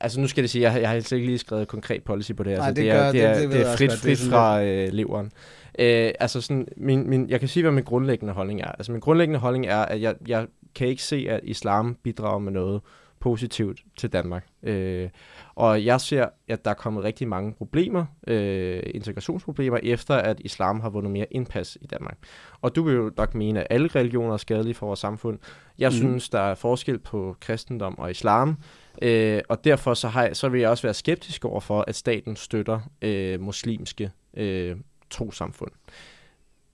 altså 0.00 0.20
nu 0.20 0.26
skal 0.26 0.42
det 0.44 0.50
sige, 0.50 0.70
jeg, 0.72 0.80
jeg 0.80 0.88
har 0.88 0.94
helt 0.94 1.12
ikke 1.12 1.26
lige 1.26 1.38
skrevet 1.38 1.68
konkret 1.68 2.02
policy 2.04 2.32
på 2.32 2.42
det. 2.42 2.58
Nej, 2.58 2.66
altså, 2.66 2.82
det 2.82 2.90
det, 2.90 2.90
er, 2.98 3.02
gør- 3.04 3.12
det, 3.12 3.22
er, 3.24 3.34
det- 3.34 3.42
det 3.42 3.50
det, 3.50 3.58
jeg 3.58 3.72
er 3.72 3.76
frit, 3.76 3.90
godt. 3.90 4.02
Det 4.02 4.12
er 4.12 4.16
frit 4.16 4.30
fra 4.30 4.62
øh, 4.64 4.88
leveren. 4.92 5.32
Øh, 5.78 6.10
altså 6.20 6.40
sådan, 6.40 6.68
min, 6.76 7.10
min, 7.10 7.28
jeg 7.30 7.40
kan 7.40 7.48
sige, 7.48 7.62
hvad 7.62 7.72
min 7.72 7.84
grundlæggende 7.84 8.34
holdning 8.34 8.60
er. 8.60 8.66
Altså 8.72 8.92
min 8.92 9.00
grundlæggende 9.00 9.40
holdning 9.40 9.66
er, 9.66 9.78
at 9.78 10.00
jeg, 10.00 10.14
jeg 10.28 10.46
kan 10.74 10.88
ikke 10.88 11.02
se, 11.02 11.26
at 11.30 11.40
islam 11.42 11.96
bidrager 12.02 12.38
med 12.38 12.52
noget 12.52 12.80
positivt 13.20 13.80
til 13.96 14.12
Danmark. 14.12 14.46
Øh, 14.62 15.08
og 15.54 15.84
jeg 15.84 16.00
ser, 16.00 16.26
at 16.48 16.64
der 16.64 16.70
er 16.70 16.74
kommet 16.74 17.04
rigtig 17.04 17.28
mange 17.28 17.52
problemer, 17.52 18.06
øh, 18.26 18.82
integrationsproblemer, 18.94 19.78
efter 19.82 20.14
at 20.14 20.40
islam 20.40 20.80
har 20.80 20.90
vundet 20.90 21.12
mere 21.12 21.26
indpas 21.30 21.78
i 21.80 21.86
Danmark. 21.86 22.18
Og 22.60 22.76
du 22.76 22.82
vil 22.82 22.94
jo 22.94 23.12
nok 23.16 23.34
mene, 23.34 23.60
at 23.60 23.66
alle 23.70 23.88
religioner 23.88 24.32
er 24.32 24.36
skadelige 24.36 24.74
for 24.74 24.86
vores 24.86 25.00
samfund. 25.00 25.38
Jeg 25.78 25.88
mm. 25.88 25.96
synes, 25.96 26.28
der 26.28 26.40
er 26.40 26.54
forskel 26.54 26.98
på 26.98 27.36
kristendom 27.40 27.98
og 27.98 28.10
islam, 28.10 28.56
øh, 29.02 29.40
og 29.48 29.64
derfor 29.64 29.94
så, 29.94 30.08
har 30.08 30.22
jeg, 30.22 30.36
så 30.36 30.48
vil 30.48 30.60
jeg 30.60 30.70
også 30.70 30.82
være 30.82 30.94
skeptisk 30.94 31.44
over 31.44 31.60
for, 31.60 31.84
at 31.86 31.96
staten 31.96 32.36
støtter 32.36 32.80
øh, 33.02 33.40
muslimske 33.40 34.10
øh, 34.36 34.76
trosamfund. 35.10 35.70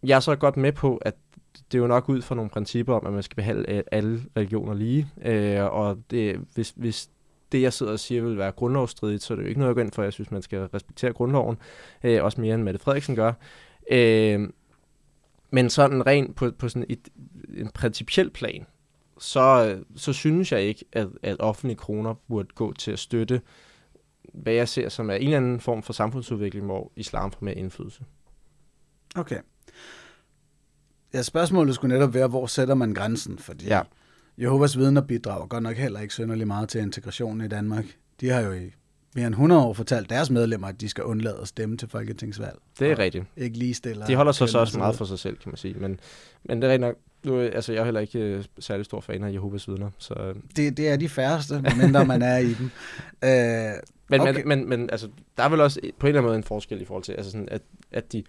Jeg 0.03 0.17
er 0.17 0.21
så 0.21 0.37
godt 0.37 0.57
med 0.57 0.73
på, 0.73 0.97
at 0.97 1.15
det 1.75 1.79
er 1.79 1.83
jo 1.83 1.89
nok 1.89 2.09
ud 2.09 2.23
fra 2.23 2.35
nogle 2.35 2.51
principper 2.51 2.95
om, 2.95 3.07
at 3.07 3.13
man 3.13 3.23
skal 3.23 3.37
behandle 3.37 3.95
alle 3.95 4.23
religioner 4.37 4.75
lige, 4.75 5.09
øh, 5.23 5.65
og 5.65 5.99
det, 6.11 6.41
hvis, 6.55 6.73
hvis 6.77 7.11
det, 7.53 7.63
jeg 7.63 7.73
sidder 7.73 7.93
og 7.93 8.01
siger, 8.01 8.23
vil 8.23 8.39
være 8.39 8.53
grundlovsstridigt, 8.53 9.23
så 9.23 9.35
er 9.35 9.37
det 9.37 9.43
jo 9.43 9.49
ikke 9.49 9.61
noget, 9.61 9.69
jeg 9.69 9.75
går 9.75 9.83
ind 9.83 9.93
for. 9.93 10.03
Jeg 10.03 10.13
synes, 10.13 10.31
man 10.31 10.43
skal 10.43 10.59
respektere 10.59 11.13
grundloven, 11.13 11.57
øh, 12.05 12.25
også 12.25 12.41
mere 12.41 12.55
end 12.55 12.63
Mette 12.63 12.81
Frederiksen 12.81 13.17
gør. 13.17 13.33
Øh, 13.91 14.49
men 15.51 15.71
sådan 15.71 16.07
rent 16.07 16.37
på, 16.37 16.51
på 16.59 16.69
sådan 16.69 16.87
et, 16.89 17.09
en 17.57 17.69
principiel 17.69 18.31
plan, 18.31 18.67
så, 19.19 19.77
så 19.97 20.13
synes 20.13 20.53
jeg 20.53 20.63
ikke, 20.63 20.85
at, 20.93 21.09
at 21.23 21.37
offentlige 21.39 21.77
kroner 21.77 22.15
burde 22.29 22.49
gå 22.55 22.73
til 22.73 22.91
at 22.91 22.99
støtte, 22.99 23.41
hvad 24.33 24.53
jeg 24.53 24.69
ser 24.69 24.89
som 24.89 25.11
er 25.11 25.15
en 25.15 25.23
eller 25.23 25.37
anden 25.37 25.61
form 25.61 25.83
for 25.83 25.93
samfundsudvikling, 25.93 26.67
hvor 26.67 26.93
islam 26.97 27.33
får 27.33 27.45
mere 27.45 27.55
indflydelse. 27.55 28.05
Okay. 29.17 29.39
Ja, 31.15 31.23
spørgsmålet 31.23 31.75
skulle 31.75 31.95
netop 31.95 32.15
være, 32.15 32.29
hvor 32.29 32.47
sætter 32.47 32.75
man 32.75 32.95
grænsen? 32.95 33.39
Fordi 33.39 33.67
Ja. 33.67 33.81
Jehovas 34.39 34.79
vidner 34.79 35.01
bidrager 35.01 35.47
godt 35.47 35.63
nok 35.63 35.77
heller 35.77 36.01
ikke 36.01 36.15
synderligt 36.15 36.47
meget 36.47 36.69
til 36.69 36.81
integrationen 36.81 37.41
i 37.47 37.49
Danmark. 37.49 37.85
De 38.21 38.29
har 38.29 38.41
jo 38.41 38.53
i 38.53 38.73
mere 39.15 39.27
end 39.27 39.35
100 39.35 39.63
år 39.63 39.73
fortalt 39.73 40.11
deres 40.11 40.31
medlemmer, 40.31 40.69
at 40.69 40.81
de 40.81 40.89
skal 40.89 41.05
undlade 41.05 41.39
at 41.43 41.49
stemme 41.49 41.77
til 41.77 41.89
folketingsvalg. 41.89 42.59
Det 42.79 42.91
er 42.91 42.99
rigtigt. 42.99 43.25
Ikke 43.37 43.59
ligestiller. 43.59 44.07
De 44.07 44.15
holder 44.15 44.33
sig 44.33 44.49
så 44.49 44.59
også 44.59 44.79
meget 44.79 44.97
for 44.97 45.05
sig 45.05 45.19
selv, 45.19 45.37
kan 45.37 45.51
man 45.51 45.57
sige. 45.57 45.75
Men, 45.75 46.01
men 46.45 46.63
det 46.63 46.69
er 46.69 46.73
rigtigt 46.73 46.87
nok. 46.87 46.97
Nu, 47.25 47.41
øh, 47.41 47.51
altså, 47.55 47.73
jeg 47.73 47.81
er 47.81 47.85
heller 47.85 48.01
ikke 48.01 48.19
øh, 48.19 48.45
særlig 48.59 48.85
stor 48.85 49.01
fan 49.01 49.25
af 49.25 49.33
Jehovas 49.33 49.69
vidner. 49.69 49.91
Så, 49.99 50.15
øh, 50.15 50.35
Det, 50.57 50.77
det 50.77 50.89
er 50.89 50.97
de 50.97 51.09
færreste, 51.09 51.61
medmindre 51.63 52.05
man 52.07 52.23
er 52.23 52.37
i 52.39 52.55
dem. 52.55 52.71
Øh, 53.25 53.31
men, 54.09 54.21
Okay. 54.21 54.31
okay. 54.33 54.43
men, 54.45 54.59
men, 54.59 54.69
men 54.69 54.91
altså, 54.91 55.09
der 55.37 55.43
er 55.43 55.49
vel 55.49 55.61
også 55.61 55.81
på 55.99 56.07
en 56.07 56.09
eller 56.09 56.21
anden 56.21 56.29
måde 56.29 56.37
en 56.37 56.45
forskel 56.45 56.81
i 56.83 56.85
forhold 56.85 57.05
til, 57.05 57.13
altså 57.13 57.31
sådan, 57.31 57.49
at, 57.51 57.63
at 57.93 58.13
de... 58.13 58.23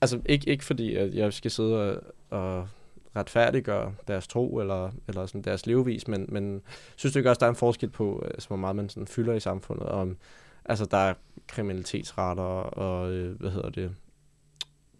Altså 0.00 0.20
ikke, 0.26 0.50
ikke 0.50 0.64
fordi, 0.64 0.94
at 0.94 1.14
jeg 1.14 1.32
skal 1.32 1.50
sidde 1.50 1.76
og, 1.76 2.02
og 2.30 2.68
retfærdiggøre 3.16 3.94
deres 4.08 4.28
tro 4.28 4.58
eller, 4.58 4.90
eller 5.08 5.26
sådan 5.26 5.42
deres 5.42 5.66
levevis, 5.66 6.08
men, 6.08 6.26
men 6.28 6.62
synes 6.96 7.12
du 7.12 7.18
ikke 7.18 7.30
også, 7.30 7.40
der 7.40 7.46
er 7.46 7.50
en 7.50 7.56
forskel 7.56 7.90
på, 7.90 8.22
altså, 8.34 8.48
hvor 8.48 8.56
meget 8.56 8.76
man 8.76 8.88
sådan 8.88 9.06
fylder 9.06 9.34
i 9.34 9.40
samfundet, 9.40 9.86
og 9.86 10.00
om, 10.00 10.16
altså 10.64 10.84
der 10.84 10.96
er 10.96 11.14
kriminalitetsrater 11.46 12.42
og, 12.42 13.12
øh, 13.12 13.40
hvad 13.40 13.50
hedder 13.50 13.70
det, 13.70 13.94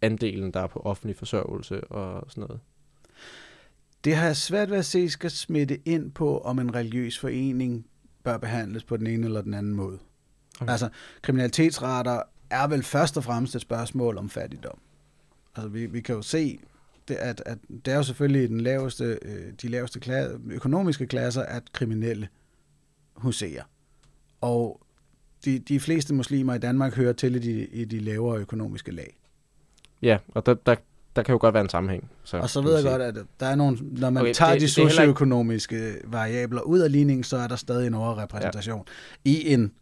andelen, 0.03 0.51
der 0.51 0.61
er 0.61 0.67
på 0.67 0.79
offentlig 0.79 1.17
forsørgelse 1.17 1.85
og 1.85 2.31
sådan 2.31 2.41
noget. 2.41 2.61
det 4.05 4.17
har 4.17 4.27
jeg 4.27 4.37
svært 4.37 4.71
ved 4.71 4.79
at 4.79 4.85
se 4.85 5.11
skal 5.11 5.31
smitte 5.31 5.81
ind 5.85 6.13
på, 6.13 6.39
om 6.39 6.59
en 6.59 6.75
religiøs 6.75 7.19
forening 7.19 7.87
bør 8.25 8.39
behandles 8.39 8.85
på 8.85 8.97
den 8.97 9.07
ene 9.07 9.27
eller 9.27 9.43
den 9.43 9.55
anden 9.55 9.75
måde. 9.75 9.99
Okay. 10.61 10.73
Altså, 10.73 10.89
kriminalitetsrater 11.23 12.23
er 12.51 12.67
vel 12.67 12.83
først 12.83 13.17
og 13.17 13.25
fremmest 13.25 13.55
et 13.55 13.61
spørgsmål 13.61 14.19
om 14.19 14.31
fattigdom. 14.31 14.79
Altså, 15.57 15.69
vi, 15.69 15.87
vi 15.87 16.01
kan 16.01 16.15
jo 16.15 16.23
se, 16.23 16.59
det, 17.09 17.15
at, 17.15 17.43
at 17.47 17.59
det 17.85 17.93
er 17.93 17.97
jo 17.97 18.03
selvfølgelig 18.03 18.49
den 18.49 18.61
laveste, 18.61 19.19
øh, 19.23 19.53
de 19.63 19.69
laveste 19.69 20.01
kla- 20.05 20.53
økonomiske 20.53 21.07
klasser, 21.07 21.43
at 21.43 21.63
kriminelle 21.73 22.29
huserer. 23.15 23.63
Og 24.41 24.81
de, 25.45 25.59
de 25.59 25.81
fleste 25.81 26.15
muslimer 26.15 26.55
i 26.55 26.59
Danmark 26.59 26.95
hører 26.95 27.13
til 27.13 27.35
i 27.35 27.39
de, 27.39 27.67
i 27.67 27.85
de 27.85 27.99
lavere 28.01 28.39
økonomiske 28.39 28.91
lag. 28.93 29.21
Ja, 30.03 30.19
og 30.29 30.47
der, 30.47 30.55
der, 30.55 30.75
der 31.17 31.23
kan 31.23 31.33
jo 31.33 31.39
godt 31.41 31.55
være 31.55 31.63
en 31.63 31.69
sammenhæng. 31.69 32.11
Så, 32.25 32.37
Og 32.39 32.51
så 32.51 32.61
ved 32.61 32.73
jeg 32.73 32.81
sige. 32.83 32.91
godt, 32.91 33.03
at 33.03 33.17
der 33.41 33.47
er 33.47 33.55
nogle, 33.55 33.79
når 33.83 34.11
man 34.11 34.21
okay, 34.23 34.33
tager 34.35 34.53
det- 34.53 34.61
de 34.61 34.67
heller 34.67 34.83
ikke- 34.83 34.91
socioøkonomiske 34.95 35.95
variabler 36.05 36.61
ud 36.61 36.79
af 36.79 36.93
ligningen, 36.93 37.25
så 37.25 37.37
er 37.37 37.47
der 37.49 37.57
stadig 37.57 37.87
en 37.87 37.95
overrepræsentation 37.95 38.85
ja. 39.27 39.31
i 39.31 39.53
en 39.53 39.73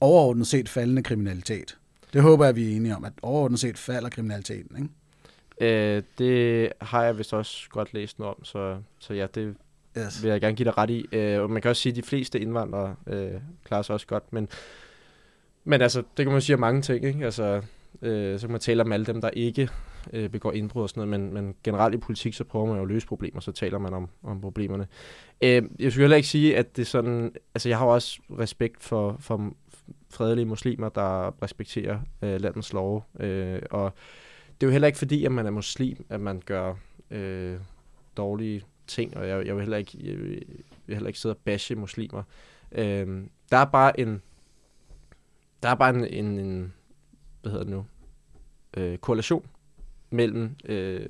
overordnet 0.00 0.46
set 0.46 0.68
faldende 0.68 1.02
kriminalitet. 1.02 1.78
Det 2.14 2.22
håber 2.22 2.44
jeg, 2.44 2.56
vi 2.56 2.72
er 2.72 2.76
enige 2.76 2.96
om, 2.96 3.04
at 3.04 3.12
overordnet 3.22 3.60
set 3.60 3.78
falder 3.78 4.08
kriminaliteten. 4.08 4.76
Ikke? 4.76 5.96
Øh, 5.96 6.02
det 6.18 6.72
har 6.80 7.04
jeg 7.04 7.18
vist 7.18 7.34
også 7.34 7.70
godt 7.70 7.94
læst 7.94 8.18
noget 8.18 8.34
om, 8.34 8.44
så, 8.44 8.76
så 8.98 9.14
ja, 9.14 9.26
det 9.34 9.56
Yes. 9.98 10.22
vil 10.22 10.30
jeg 10.30 10.40
gerne 10.40 10.56
give 10.56 10.64
dig 10.64 10.78
ret 10.78 10.90
i. 10.90 11.06
Øh, 11.12 11.40
og 11.42 11.50
man 11.50 11.62
kan 11.62 11.68
også 11.68 11.82
sige, 11.82 11.90
at 11.90 11.96
de 11.96 12.02
fleste 12.02 12.40
indvandrere 12.40 12.96
øh, 13.06 13.32
klarer 13.64 13.82
sig 13.82 13.94
også 13.94 14.06
godt, 14.06 14.32
men, 14.32 14.48
men 15.64 15.82
altså, 15.82 16.02
det 16.16 16.24
kan 16.24 16.32
man 16.32 16.40
sige 16.40 16.54
om 16.54 16.60
mange 16.60 16.82
ting, 16.82 17.04
ikke? 17.04 17.24
Altså, 17.24 17.62
øh, 18.02 18.38
så 18.38 18.46
kan 18.46 18.52
man 18.52 18.60
tale 18.60 18.82
om 18.82 18.92
alle 18.92 19.06
dem, 19.06 19.20
der 19.20 19.30
ikke 19.30 19.68
øh, 20.12 20.28
begår 20.30 20.52
indbrud 20.52 20.82
og 20.82 20.88
sådan 20.88 21.08
noget, 21.08 21.20
men, 21.20 21.34
men 21.34 21.54
generelt 21.64 21.94
i 21.94 21.98
politik, 21.98 22.34
så 22.34 22.44
prøver 22.44 22.66
man 22.66 22.76
jo 22.76 22.82
at 22.82 22.88
løse 22.88 23.06
problemer, 23.06 23.40
så 23.40 23.52
taler 23.52 23.78
man 23.78 23.94
om, 23.94 24.08
om 24.22 24.40
problemerne. 24.40 24.86
Øh, 25.42 25.62
jeg 25.78 25.92
skulle 25.92 26.02
heller 26.02 26.16
ikke 26.16 26.28
sige, 26.28 26.56
at 26.56 26.76
det 26.76 26.82
er 26.82 26.86
sådan, 26.86 27.32
altså 27.54 27.68
jeg 27.68 27.78
har 27.78 27.86
også 27.86 28.20
respekt 28.38 28.82
for, 28.82 29.16
for 29.20 29.52
fredelige 30.14 30.44
muslimer, 30.46 30.88
der 30.88 31.42
respekterer 31.42 32.00
øh, 32.22 32.40
landets 32.40 32.72
love, 32.72 33.02
øh, 33.20 33.62
og 33.70 33.92
det 34.60 34.66
er 34.66 34.68
jo 34.68 34.72
heller 34.72 34.86
ikke 34.86 34.98
fordi, 34.98 35.24
at 35.24 35.32
man 35.32 35.46
er 35.46 35.50
muslim, 35.50 36.06
at 36.08 36.20
man 36.20 36.42
gør 36.46 36.74
øh, 37.10 37.56
dårlige 38.16 38.62
ting, 38.86 39.16
og 39.16 39.28
jeg, 39.28 39.46
jeg, 39.46 39.54
vil 39.54 39.62
heller 39.62 39.76
ikke, 39.76 39.98
jeg, 40.10 40.18
vil- 40.18 40.44
jeg 40.48 40.64
vil 40.86 40.94
heller 40.96 41.08
ikke 41.08 41.18
sidde 41.18 41.32
og 41.32 41.38
bashe 41.44 41.74
muslimer. 41.74 42.22
Øh, 42.72 43.22
der 43.50 43.56
er 43.56 43.64
bare 43.64 44.00
en, 44.00 44.22
der 45.62 45.68
er 45.68 45.74
bare 45.74 45.90
en, 45.94 46.04
en, 46.06 46.38
en 46.38 46.72
hvad 47.42 47.52
hedder 47.52 47.64
det 47.64 47.72
nu, 47.74 47.86
øh, 48.76 48.98
korrelation 48.98 49.46
mellem 50.10 50.56
øh, 50.64 51.08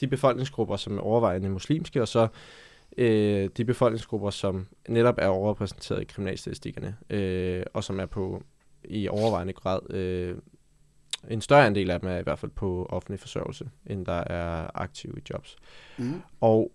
de 0.00 0.06
befolkningsgrupper, 0.06 0.76
som 0.76 0.96
er 0.98 1.00
overvejende 1.02 1.48
muslimske, 1.50 2.02
og 2.02 2.08
så 2.08 2.28
øh, 2.96 3.50
de 3.56 3.64
befolkningsgrupper, 3.64 4.30
som 4.30 4.66
netop 4.88 5.14
er 5.18 5.26
overrepræsenteret 5.26 6.02
i 6.02 6.04
kriminalstatistikkerne, 6.04 6.96
øh, 7.10 7.62
og 7.74 7.84
som 7.84 8.00
er 8.00 8.06
på 8.06 8.42
i 8.84 9.08
overvejende 9.08 9.52
grad, 9.52 9.90
øh, 9.90 10.36
en 11.28 11.40
større 11.40 11.66
andel 11.66 11.90
af 11.90 12.00
dem 12.00 12.08
er 12.08 12.18
i 12.18 12.22
hvert 12.22 12.38
fald 12.38 12.50
på 12.50 12.86
offentlig 12.90 13.20
forsørgelse, 13.20 13.70
end 13.86 14.06
der 14.06 14.24
er 14.26 14.70
aktive 14.74 15.18
i 15.18 15.22
jobs. 15.30 15.56
Mm. 15.98 16.22
Og 16.40 16.72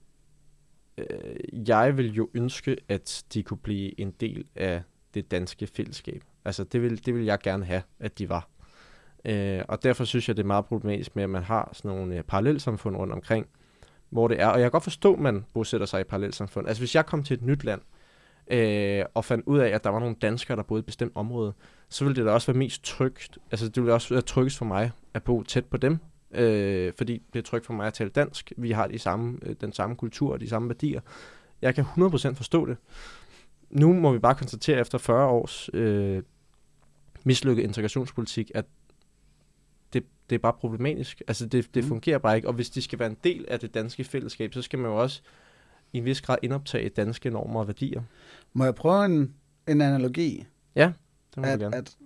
øh, 0.97 1.67
jeg 1.67 1.97
vil 1.97 2.13
jo 2.13 2.29
ønske, 2.33 2.77
at 2.89 3.23
de 3.33 3.43
kunne 3.43 3.57
blive 3.57 3.99
en 3.99 4.11
del 4.11 4.45
af 4.55 4.81
det 5.13 5.31
danske 5.31 5.67
fællesskab. 5.67 6.23
Altså 6.45 6.63
det 6.63 6.81
vil, 6.81 7.05
det 7.05 7.15
vil 7.15 7.25
jeg 7.25 7.39
gerne 7.39 7.65
have, 7.65 7.81
at 7.99 8.19
de 8.19 8.29
var. 8.29 8.49
Øh, 9.25 9.61
og 9.67 9.83
derfor 9.83 10.03
synes 10.03 10.27
jeg, 10.27 10.37
det 10.37 10.43
er 10.43 10.47
meget 10.47 10.65
problematisk 10.65 11.15
med, 11.15 11.23
at 11.23 11.29
man 11.29 11.43
har 11.43 11.69
sådan 11.73 11.89
nogle 11.89 12.17
øh, 12.17 12.23
parallelsamfund 12.23 12.97
rundt 12.97 13.13
omkring, 13.13 13.47
hvor 14.11 14.27
det 14.27 14.41
er. 14.41 14.47
Og 14.47 14.59
jeg 14.59 14.63
kan 14.63 14.71
godt 14.71 14.83
forstå, 14.83 15.13
at 15.13 15.19
man 15.19 15.45
bosætter 15.53 15.87
sig 15.87 16.01
i 16.01 16.03
parallelsamfund. 16.03 16.67
Altså 16.67 16.81
hvis 16.81 16.95
jeg 16.95 17.05
kom 17.05 17.23
til 17.23 17.33
et 17.33 17.41
nyt 17.41 17.63
land, 17.63 17.81
øh, 18.51 19.05
og 19.13 19.25
fandt 19.25 19.45
ud 19.47 19.59
af, 19.59 19.69
at 19.69 19.83
der 19.83 19.89
var 19.89 19.99
nogle 19.99 20.15
danskere, 20.21 20.57
der 20.57 20.63
boede 20.63 20.79
i 20.79 20.81
et 20.81 20.85
bestemt 20.85 21.11
område, 21.15 21.53
så 21.89 22.05
ville 22.05 22.15
det 22.15 22.25
da 22.25 22.31
også 22.31 22.51
være 22.51 22.59
mest 22.59 22.83
trygt. 22.83 23.37
Altså 23.51 23.69
det 23.69 23.77
ville 23.77 23.93
også 23.93 24.13
være 24.13 24.21
tryggest 24.21 24.57
for 24.57 24.65
mig 24.65 24.91
at 25.13 25.23
bo 25.23 25.43
tæt 25.43 25.65
på 25.65 25.77
dem, 25.77 25.97
øh, 26.31 26.93
fordi 26.97 27.21
det 27.33 27.39
er 27.39 27.43
trygt 27.43 27.65
for 27.65 27.73
mig 27.73 27.87
at 27.87 27.93
tale 27.93 28.09
dansk. 28.09 28.53
Vi 28.57 28.71
har 28.71 28.87
de 28.87 28.99
samme, 28.99 29.39
øh, 29.41 29.55
den 29.61 29.73
samme 29.73 29.95
kultur 29.95 30.33
og 30.33 30.39
de 30.39 30.49
samme 30.49 30.69
værdier. 30.69 31.01
Jeg 31.61 31.75
kan 31.75 31.83
100% 31.83 32.35
forstå 32.35 32.65
det. 32.65 32.77
Nu 33.69 33.93
må 33.93 34.11
vi 34.11 34.19
bare 34.19 34.35
konstatere 34.35 34.79
efter 34.79 34.97
40 34.97 35.27
års 35.27 35.69
øh, 35.73 36.23
mislykket 37.23 37.63
integrationspolitik, 37.63 38.51
at 38.55 38.65
det, 40.31 40.37
er 40.37 40.41
bare 40.41 40.53
problematisk. 40.53 41.21
Altså 41.27 41.45
det, 41.45 41.75
det 41.75 41.83
mm. 41.83 41.87
fungerer 41.87 42.17
bare 42.17 42.35
ikke, 42.35 42.47
og 42.47 42.53
hvis 42.53 42.69
de 42.69 42.81
skal 42.81 42.99
være 42.99 43.09
en 43.09 43.17
del 43.23 43.45
af 43.47 43.59
det 43.59 43.73
danske 43.73 44.03
fællesskab, 44.03 44.53
så 44.53 44.61
skal 44.61 44.79
man 44.79 44.91
jo 44.91 44.97
også 44.97 45.21
i 45.93 45.97
en 45.97 46.05
vis 46.05 46.21
grad 46.21 46.37
indoptage 46.41 46.89
danske 46.89 47.29
normer 47.29 47.59
og 47.59 47.67
værdier. 47.67 48.01
Må 48.53 48.63
jeg 48.63 48.75
prøve 48.75 49.05
en, 49.05 49.33
en 49.67 49.81
analogi? 49.81 50.45
Ja, 50.75 50.91
det 51.35 51.37
må 51.37 51.43
at, 51.43 51.59
gerne. 51.59 51.75
At 51.75 51.97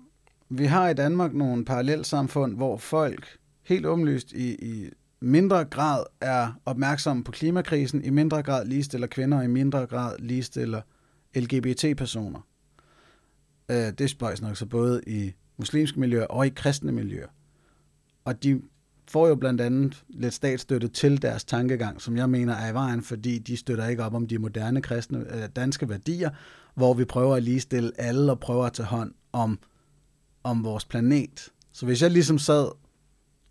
vi 0.49 0.65
har 0.65 0.89
i 0.89 0.93
Danmark 0.93 1.34
nogle 1.34 1.65
parallelsamfund, 1.65 2.55
hvor 2.55 2.78
folk 2.78 3.38
helt 3.63 3.86
åbenlyst 3.86 4.32
i, 4.32 4.55
i 4.55 4.89
mindre 5.19 5.65
grad 5.65 6.03
er 6.21 6.59
opmærksomme 6.65 7.23
på 7.23 7.32
klimakrisen, 7.32 8.03
i 8.03 8.09
mindre 8.09 8.43
grad 8.43 8.65
ligestiller 8.65 9.07
kvinder, 9.07 9.38
og 9.38 9.43
i 9.43 9.47
mindre 9.47 9.86
grad 9.86 10.15
ligestiller 10.19 10.82
LGBT-personer. 11.36 12.39
Øh, 13.71 13.91
det 13.97 14.09
spøjs 14.09 14.41
nok 14.41 14.57
så 14.57 14.65
både 14.65 15.01
i 15.07 15.34
muslimske 15.57 15.99
miljøer 15.99 16.26
og 16.26 16.45
i 16.45 16.49
kristne 16.49 16.91
miljøer. 16.91 17.28
Og 18.26 18.43
de 18.43 18.61
får 19.07 19.28
jo 19.28 19.36
blandt 19.36 19.61
andet 19.61 20.03
lidt 20.09 20.34
statsstøtte 20.34 20.88
til 20.88 21.21
deres 21.21 21.43
tankegang, 21.43 22.01
som 22.01 22.17
jeg 22.17 22.30
mener 22.30 22.53
er 22.53 22.71
i 22.71 22.73
vejen, 22.73 23.01
fordi 23.01 23.38
de 23.38 23.57
støtter 23.57 23.88
ikke 23.88 24.03
op 24.03 24.13
om 24.13 24.28
de 24.28 24.38
moderne 24.38 24.82
kristne 24.82 25.36
øh, 25.36 25.49
danske 25.55 25.89
værdier, 25.89 26.30
hvor 26.76 26.93
vi 26.93 27.05
prøver 27.05 27.36
at 27.36 27.43
ligestille 27.43 27.91
alle 27.97 28.32
og 28.32 28.39
prøver 28.39 28.65
at 28.65 28.73
tage 28.73 28.88
hånd 28.88 29.13
om, 29.32 29.59
om 30.43 30.63
vores 30.63 30.86
planet. 30.86 31.49
Så 31.71 31.86
hvis 31.86 32.01
jeg 32.01 32.11
ligesom 32.11 32.39
sad, 32.39 32.67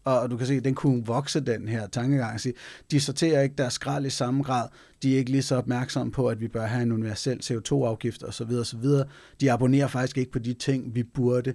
og 0.05 0.31
du 0.31 0.37
kan 0.37 0.47
se, 0.47 0.61
den 0.61 0.75
kunne 0.75 1.07
vokse, 1.07 1.41
den 1.41 1.69
her 1.69 1.87
tankegang, 1.87 2.41
sige, 2.41 2.55
de 2.91 3.01
sorterer 3.01 3.43
ikke 3.43 3.55
deres 3.59 3.73
skrald 3.73 4.07
i 4.07 4.11
samme 4.11 4.43
grad, 4.43 4.69
de 5.03 5.15
er 5.15 5.19
ikke 5.19 5.31
lige 5.31 5.43
så 5.43 5.57
opmærksomme 5.57 6.13
på, 6.13 6.29
at 6.29 6.41
vi 6.41 6.49
bør 6.49 6.67
have 6.67 6.83
en 6.83 6.93
universel 6.93 7.41
CO2-afgift 7.45 8.23
osv. 8.23 8.51
osv. 8.53 8.85
De 9.41 9.53
abonnerer 9.53 9.87
faktisk 9.87 10.19
ikke 10.19 10.33
på 10.33 10.39
de 10.39 10.55
ting, 10.55 10.95
vi 10.95 11.03
burde 11.03 11.55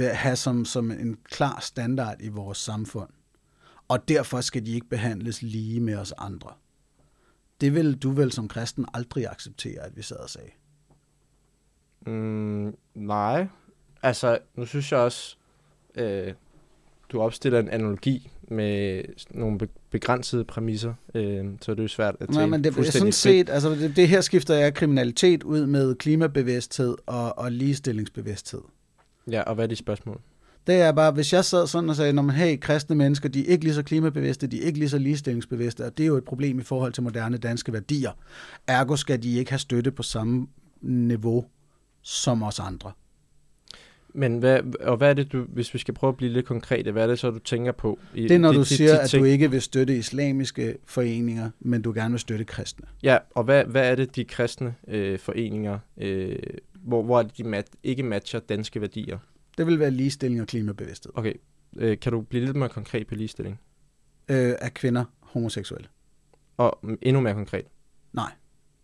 have 0.00 0.36
som, 0.36 0.64
som 0.64 0.90
en 0.90 1.16
klar 1.24 1.60
standard 1.60 2.16
i 2.20 2.28
vores 2.28 2.58
samfund. 2.58 3.08
Og 3.88 4.08
derfor 4.08 4.40
skal 4.40 4.66
de 4.66 4.72
ikke 4.72 4.88
behandles 4.88 5.42
lige 5.42 5.80
med 5.80 5.96
os 5.96 6.12
andre. 6.18 6.50
Det 7.60 7.74
vil 7.74 7.96
du 7.96 8.10
vel 8.10 8.32
som 8.32 8.48
kristen 8.48 8.86
aldrig 8.94 9.26
acceptere, 9.30 9.80
at 9.80 9.96
vi 9.96 10.02
sad 10.02 10.16
og 10.16 10.30
sagde? 10.30 10.50
Mm, 12.06 12.76
nej. 12.94 13.46
Altså, 14.02 14.38
nu 14.54 14.66
synes 14.66 14.92
jeg 14.92 15.00
også, 15.00 15.36
øh, 15.94 16.34
du 17.12 17.20
opstiller 17.20 17.58
en 17.58 17.68
analogi 17.68 18.30
med 18.42 19.02
nogle 19.30 19.58
begrænsede 19.90 20.44
præmisser, 20.44 20.94
øh, 21.14 21.46
så 21.60 21.74
det 21.74 21.84
er 21.84 21.88
svært 21.88 22.16
at 22.20 22.28
tage 22.28 22.38
Nej, 22.38 22.46
men 22.46 22.64
det 22.64 22.78
er 22.78 22.82
sådan 22.82 23.12
set, 23.12 23.50
altså 23.50 23.70
det, 23.70 23.96
det 23.96 24.08
her 24.08 24.20
skifter 24.20 24.54
jeg 24.54 24.74
kriminalitet 24.74 25.42
ud 25.42 25.66
med 25.66 25.94
klimabevidsthed 25.94 26.96
og, 27.06 27.38
og 27.38 27.52
ligestillingsbevidsthed. 27.52 28.60
Ja, 29.30 29.42
og 29.42 29.54
hvad 29.54 29.64
er 29.64 29.68
de 29.68 29.76
spørgsmål? 29.76 30.20
Det 30.66 30.74
er 30.74 30.92
bare, 30.92 31.12
hvis 31.12 31.32
jeg 31.32 31.44
sad 31.44 31.66
sådan 31.66 31.90
og 31.90 31.96
sagde, 31.96 32.12
når 32.12 32.22
man 32.22 32.36
hey, 32.36 32.60
kristne 32.60 32.96
mennesker, 32.96 33.28
de 33.28 33.40
er 33.40 33.52
ikke 33.52 33.64
lige 33.64 33.74
så 33.74 33.82
klimabevidste, 33.82 34.46
de 34.46 34.62
er 34.62 34.66
ikke 34.66 34.78
lige 34.78 34.88
så 34.88 34.98
ligestillingsbevidste, 34.98 35.84
og 35.84 35.98
det 35.98 36.04
er 36.04 36.06
jo 36.06 36.16
et 36.16 36.24
problem 36.24 36.58
i 36.58 36.62
forhold 36.62 36.92
til 36.92 37.02
moderne 37.02 37.36
danske 37.36 37.72
værdier. 37.72 38.10
Ergo 38.66 38.96
skal 38.96 39.22
de 39.22 39.34
ikke 39.34 39.50
have 39.50 39.58
støtte 39.58 39.90
på 39.90 40.02
samme 40.02 40.46
niveau 40.80 41.44
som 42.02 42.42
os 42.42 42.58
andre. 42.58 42.92
Men 44.14 44.38
hvad, 44.38 44.60
og 44.80 44.96
hvad 44.96 45.10
er 45.10 45.14
det, 45.14 45.32
du, 45.32 45.44
hvis 45.48 45.74
vi 45.74 45.78
skal 45.78 45.94
prøve 45.94 46.08
at 46.08 46.16
blive 46.16 46.32
lidt 46.32 46.46
konkrete, 46.46 46.92
hvad 46.92 47.02
er 47.02 47.06
det 47.06 47.18
så, 47.18 47.30
du 47.30 47.38
tænker 47.38 47.72
på? 47.72 47.98
I, 48.14 48.22
det 48.22 48.30
er, 48.30 48.38
når 48.38 48.52
de, 48.52 48.58
du 48.58 48.64
siger, 48.64 48.90
de, 48.90 48.96
de 48.96 49.02
at 49.02 49.12
du 49.12 49.24
ikke 49.24 49.50
vil 49.50 49.62
støtte 49.62 49.96
islamiske 49.96 50.76
foreninger, 50.84 51.50
men 51.60 51.82
du 51.82 51.92
gerne 51.92 52.10
vil 52.10 52.20
støtte 52.20 52.44
kristne. 52.44 52.86
Ja, 53.02 53.18
og 53.30 53.44
hvad, 53.44 53.64
hvad 53.64 53.90
er 53.90 53.94
det, 53.94 54.16
de 54.16 54.24
kristne 54.24 54.74
øh, 54.88 55.18
foreninger 55.18 55.78
øh, 55.96 56.36
hvor, 56.88 57.02
hvor 57.02 57.22
de 57.22 57.44
mat, 57.44 57.66
ikke 57.82 58.02
matcher 58.02 58.40
danske 58.40 58.80
værdier? 58.80 59.18
Det 59.58 59.66
vil 59.66 59.78
være 59.78 59.90
ligestilling 59.90 60.40
og 60.40 60.46
klimabevidsthed. 60.46 61.12
Okay. 61.14 61.34
Øh, 61.76 62.00
kan 62.00 62.12
du 62.12 62.20
blive 62.20 62.44
lidt 62.44 62.56
mere 62.56 62.68
konkret 62.68 63.06
på 63.06 63.14
ligestilling? 63.14 63.60
Øh, 64.28 64.54
er 64.58 64.68
kvinder 64.68 65.04
homoseksuelle? 65.20 65.88
Og 66.56 66.78
endnu 67.02 67.20
mere 67.20 67.34
konkret? 67.34 67.64
Nej. 68.12 68.32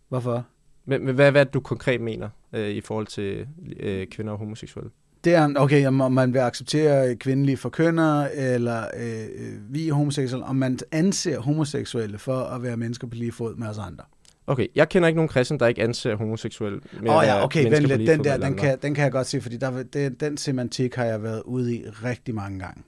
Hvorfor? 0.08 0.46
Men, 0.84 1.04
men 1.04 1.14
hvad, 1.14 1.30
hvad 1.30 1.40
er 1.40 1.44
det, 1.44 1.54
du 1.54 1.60
konkret 1.60 2.00
mener 2.00 2.28
øh, 2.52 2.68
i 2.68 2.80
forhold 2.80 3.06
til 3.06 3.48
øh, 3.80 4.06
kvinder 4.06 4.32
og 4.32 4.38
homoseksuelle? 4.38 4.90
Det 5.24 5.34
er, 5.34 5.54
okay, 5.56 5.86
om 5.86 6.12
man 6.12 6.32
vil 6.32 6.38
acceptere 6.38 7.16
kvindelige 7.16 7.56
forkyndere, 7.56 8.34
eller 8.34 8.86
øh, 8.96 9.24
øh, 9.34 9.74
vi 9.74 9.88
er 9.88 9.92
homoseksuelle, 9.92 10.46
om 10.46 10.56
man 10.56 10.78
anser 10.92 11.40
homoseksuelle 11.40 12.18
for 12.18 12.40
at 12.40 12.62
være 12.62 12.76
mennesker 12.76 13.08
på 13.08 13.14
lige 13.14 13.32
fod 13.32 13.56
med 13.56 13.68
os 13.68 13.78
andre. 13.78 14.04
Okay, 14.46 14.66
jeg 14.74 14.88
kender 14.88 15.08
ikke 15.08 15.16
nogen 15.16 15.28
kristen, 15.28 15.60
der 15.60 15.66
ikke 15.66 15.82
anser 15.82 16.16
homoseksuel 16.16 16.74
Åh 16.74 17.16
oh, 17.16 17.24
ja, 17.24 17.44
okay, 17.44 17.70
vent 17.70 17.86
lidt. 17.86 18.08
Den 18.08 18.24
der, 18.24 18.36
den 18.36 18.56
kan, 18.56 18.78
den 18.82 18.94
kan 18.94 19.04
jeg 19.04 19.12
godt 19.12 19.26
se, 19.26 19.40
fordi 19.40 19.56
der, 19.56 19.82
den, 19.82 20.14
den 20.14 20.36
semantik 20.36 20.94
har 20.94 21.04
jeg 21.04 21.22
været 21.22 21.42
ude 21.44 21.76
i 21.76 21.84
rigtig 21.88 22.34
mange 22.34 22.58
gange. 22.58 22.82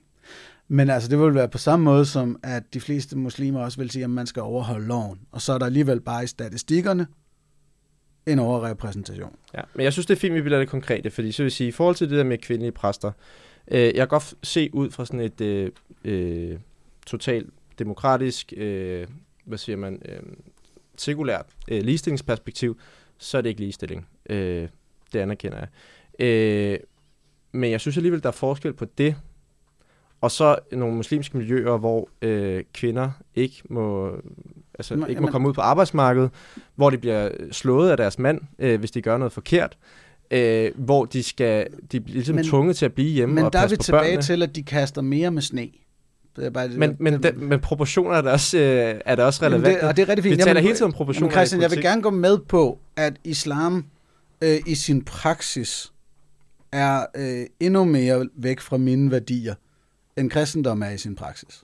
Men 0.67 0.89
altså, 0.89 1.09
det 1.09 1.19
vil 1.19 1.35
være 1.35 1.47
på 1.47 1.57
samme 1.57 1.83
måde 1.83 2.05
som, 2.05 2.39
at 2.43 2.73
de 2.73 2.79
fleste 2.79 3.17
muslimer 3.17 3.59
også 3.59 3.77
vil 3.77 3.91
sige, 3.91 4.03
at 4.03 4.09
man 4.09 4.27
skal 4.27 4.41
overholde 4.41 4.87
loven. 4.87 5.19
Og 5.31 5.41
så 5.41 5.53
er 5.53 5.57
der 5.57 5.65
alligevel 5.65 6.01
bare 6.01 6.23
i 6.23 6.27
statistikkerne 6.27 7.07
en 8.25 8.39
overrepræsentation. 8.39 9.35
Ja, 9.53 9.61
men 9.73 9.83
jeg 9.83 9.93
synes, 9.93 10.05
det 10.05 10.15
er 10.15 10.19
fint, 10.19 10.35
vi 10.35 10.41
bliver 10.41 10.59
lidt 10.59 10.69
konkrete, 10.69 11.11
fordi 11.11 11.31
så 11.31 11.43
vil 11.43 11.51
sige, 11.51 11.67
i 11.67 11.71
forhold 11.71 11.95
til 11.95 12.09
det 12.09 12.17
der 12.17 12.23
med 12.23 12.37
kvindelige 12.37 12.71
præster, 12.71 13.11
øh, 13.71 13.81
jeg 13.81 13.93
kan 13.93 14.07
godt 14.07 14.33
se 14.43 14.69
ud 14.73 14.91
fra 14.91 15.05
sådan 15.05 15.19
et 15.19 15.41
øh, 15.41 15.71
øh, 16.05 16.57
totalt 17.05 17.49
demokratisk, 17.79 18.53
øh, 18.57 19.07
hvad 19.45 19.57
siger 19.57 19.77
man, 19.77 20.01
øh, 20.05 20.19
sekulært 21.01 21.45
øh, 21.67 21.83
ligestillingsperspektiv, 21.83 22.79
så 23.17 23.37
er 23.37 23.41
det 23.41 23.49
ikke 23.49 23.61
ligestilling. 23.61 24.07
Øh, 24.29 24.67
det 25.13 25.19
anerkender 25.19 25.57
jeg. 25.57 25.67
Øh, 26.25 26.79
men 27.51 27.71
jeg 27.71 27.81
synes 27.81 27.97
alligevel, 27.97 28.23
der 28.23 28.27
er 28.27 28.33
forskel 28.33 28.73
på 28.73 28.85
det, 28.97 29.15
og 30.21 30.31
så 30.31 30.55
nogle 30.71 30.95
muslimske 30.95 31.37
miljøer, 31.37 31.77
hvor 31.77 32.09
øh, 32.21 32.63
kvinder 32.73 33.11
ikke 33.35 33.61
må, 33.69 34.11
altså, 34.73 34.95
Nå, 34.95 35.05
ikke 35.05 35.21
må 35.21 35.27
komme 35.27 35.47
ud 35.47 35.53
på 35.53 35.61
arbejdsmarkedet, 35.61 36.31
hvor 36.75 36.89
de 36.89 36.97
bliver 36.97 37.29
slået 37.51 37.91
af 37.91 37.97
deres 37.97 38.19
mand, 38.19 38.41
øh, 38.59 38.79
hvis 38.79 38.91
de 38.91 39.01
gør 39.01 39.17
noget 39.17 39.31
forkert, 39.31 39.77
øh, 40.31 40.71
hvor 40.75 41.05
de 41.05 41.23
skal 41.23 41.67
de 41.91 41.99
bliver 41.99 42.15
ligesom 42.15 42.35
men, 42.35 42.45
tvunget 42.45 42.77
til 42.77 42.85
at 42.85 42.93
blive 42.93 43.09
hjemme 43.09 43.35
men 43.35 43.45
og 43.45 43.51
passe 43.51 43.77
på 43.77 43.83
børnene. 43.91 44.01
Men 44.01 44.07
der 44.07 44.15
er 44.15 44.17
vi 44.17 44.21
tilbage 44.23 44.37
til, 44.37 44.43
at 44.43 44.55
de 44.55 44.63
kaster 44.63 45.01
mere 45.01 45.31
med 45.31 45.41
sne. 45.41 45.69
Det 46.37 46.45
er 46.45 46.49
bare, 46.49 46.69
men, 46.69 46.95
men, 46.99 47.23
det, 47.23 47.37
men 47.37 47.59
proportioner 47.59 48.15
er 48.15 48.21
da 48.21 48.31
også, 48.31 48.57
øh, 48.57 49.01
er 49.05 49.15
da 49.15 49.23
også 49.23 49.45
relevant. 49.45 49.65
Det, 49.65 49.89
og 49.89 49.97
det 49.97 50.03
er 50.03 50.09
rigtig 50.09 50.23
fint. 50.23 50.31
Vi 50.31 50.37
taler 50.37 50.49
jamen, 50.49 50.63
hele 50.63 50.75
tiden 50.75 50.85
om 50.85 50.91
proportioner. 50.91 51.27
Jamen 51.27 51.33
Christian, 51.33 51.61
jeg 51.61 51.71
vil 51.71 51.81
gerne 51.81 52.01
gå 52.01 52.09
med 52.09 52.37
på, 52.37 52.79
at 52.95 53.13
islam 53.23 53.85
øh, 54.41 54.57
i 54.65 54.75
sin 54.75 55.05
praksis 55.05 55.93
er 56.71 57.05
øh, 57.15 57.45
endnu 57.59 57.83
mere 57.83 58.29
væk 58.35 58.59
fra 58.59 58.77
mine 58.77 59.11
værdier, 59.11 59.55
end 60.17 60.29
kristendom 60.29 60.81
er 60.81 60.89
i 60.89 60.97
sin 60.97 61.15
praksis. 61.15 61.63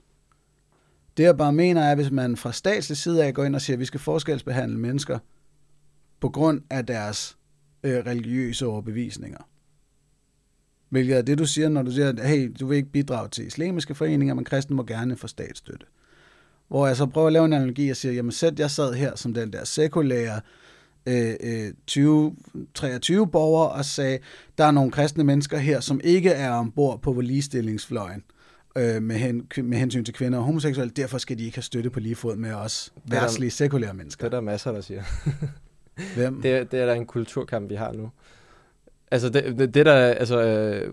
Det 1.16 1.22
jeg 1.22 1.36
bare 1.36 1.52
mener 1.52 1.82
er, 1.82 1.90
at 1.90 1.96
hvis 1.96 2.10
man 2.10 2.36
fra 2.36 2.52
statslig 2.52 2.98
side 2.98 3.24
af 3.24 3.34
går 3.34 3.44
ind 3.44 3.54
og 3.54 3.60
siger, 3.60 3.76
at 3.76 3.80
vi 3.80 3.84
skal 3.84 4.00
forskelsbehandle 4.00 4.78
mennesker 4.78 5.18
på 6.20 6.28
grund 6.28 6.62
af 6.70 6.86
deres 6.86 7.36
øh, 7.82 8.06
religiøse 8.06 8.66
overbevisninger, 8.66 9.38
Hvilket 10.94 11.16
er 11.18 11.22
det, 11.22 11.38
du 11.38 11.46
siger, 11.46 11.68
når 11.68 11.82
du 11.82 11.90
siger, 11.90 12.08
at 12.08 12.28
hey, 12.28 12.52
du 12.60 12.66
vil 12.66 12.76
ikke 12.76 12.88
bidrage 12.88 13.28
til 13.28 13.46
islamiske 13.46 13.94
foreninger, 13.94 14.34
men 14.34 14.44
kristne 14.44 14.76
må 14.76 14.82
gerne 14.84 15.16
få 15.16 15.26
statsstøtte. 15.26 15.86
Hvor 16.68 16.86
jeg 16.86 16.96
så 16.96 17.06
prøver 17.06 17.26
at 17.26 17.32
lave 17.32 17.44
en 17.44 17.52
analogi 17.52 17.88
og 17.90 17.96
siger, 17.96 18.12
jamen 18.12 18.32
sæt, 18.32 18.58
jeg 18.58 18.70
sad 18.70 18.92
her 18.94 19.16
som 19.16 19.34
den 19.34 19.52
der 19.52 19.64
sekulære 19.64 20.40
øh, 21.06 21.34
øh, 21.40 21.68
20-23 21.90 23.24
borger 23.24 23.64
og 23.66 23.84
sagde, 23.84 24.18
der 24.58 24.64
er 24.64 24.70
nogle 24.70 24.90
kristne 24.90 25.24
mennesker 25.24 25.58
her, 25.58 25.80
som 25.80 26.00
ikke 26.04 26.30
er 26.30 26.50
ombord 26.50 27.02
på 27.02 27.20
ligestillingsfløjen. 27.20 28.22
øh, 28.78 29.02
med, 29.02 29.16
hen, 29.16 29.46
med 29.62 29.78
hensyn 29.78 30.04
til 30.04 30.14
kvinder 30.14 30.38
og 30.38 30.44
homoseksuelle. 30.44 30.92
Derfor 30.96 31.18
skal 31.18 31.38
de 31.38 31.44
ikke 31.44 31.56
have 31.56 31.62
støtte 31.62 31.90
på 31.90 32.00
lige 32.00 32.14
fod 32.14 32.36
med 32.36 32.52
os 32.52 32.92
værtslige, 33.04 33.50
sekulære 33.50 33.94
mennesker. 33.94 34.24
Det 34.28 34.34
er 34.34 34.40
der 34.40 34.44
masser, 34.44 34.72
der 34.72 34.80
siger. 34.80 35.02
Hvem? 36.16 36.40
Det, 36.42 36.50
er- 36.50 36.64
det 36.64 36.80
er 36.80 36.86
der 36.86 36.92
en 36.94 37.06
kulturkamp, 37.06 37.70
vi 37.70 37.74
har 37.74 37.92
nu. 37.92 38.10
Altså, 39.10 39.28
det, 39.28 39.58
det, 39.58 39.74
det 39.74 39.86
der, 39.86 39.94
altså, 39.94 40.40
øh, 40.42 40.92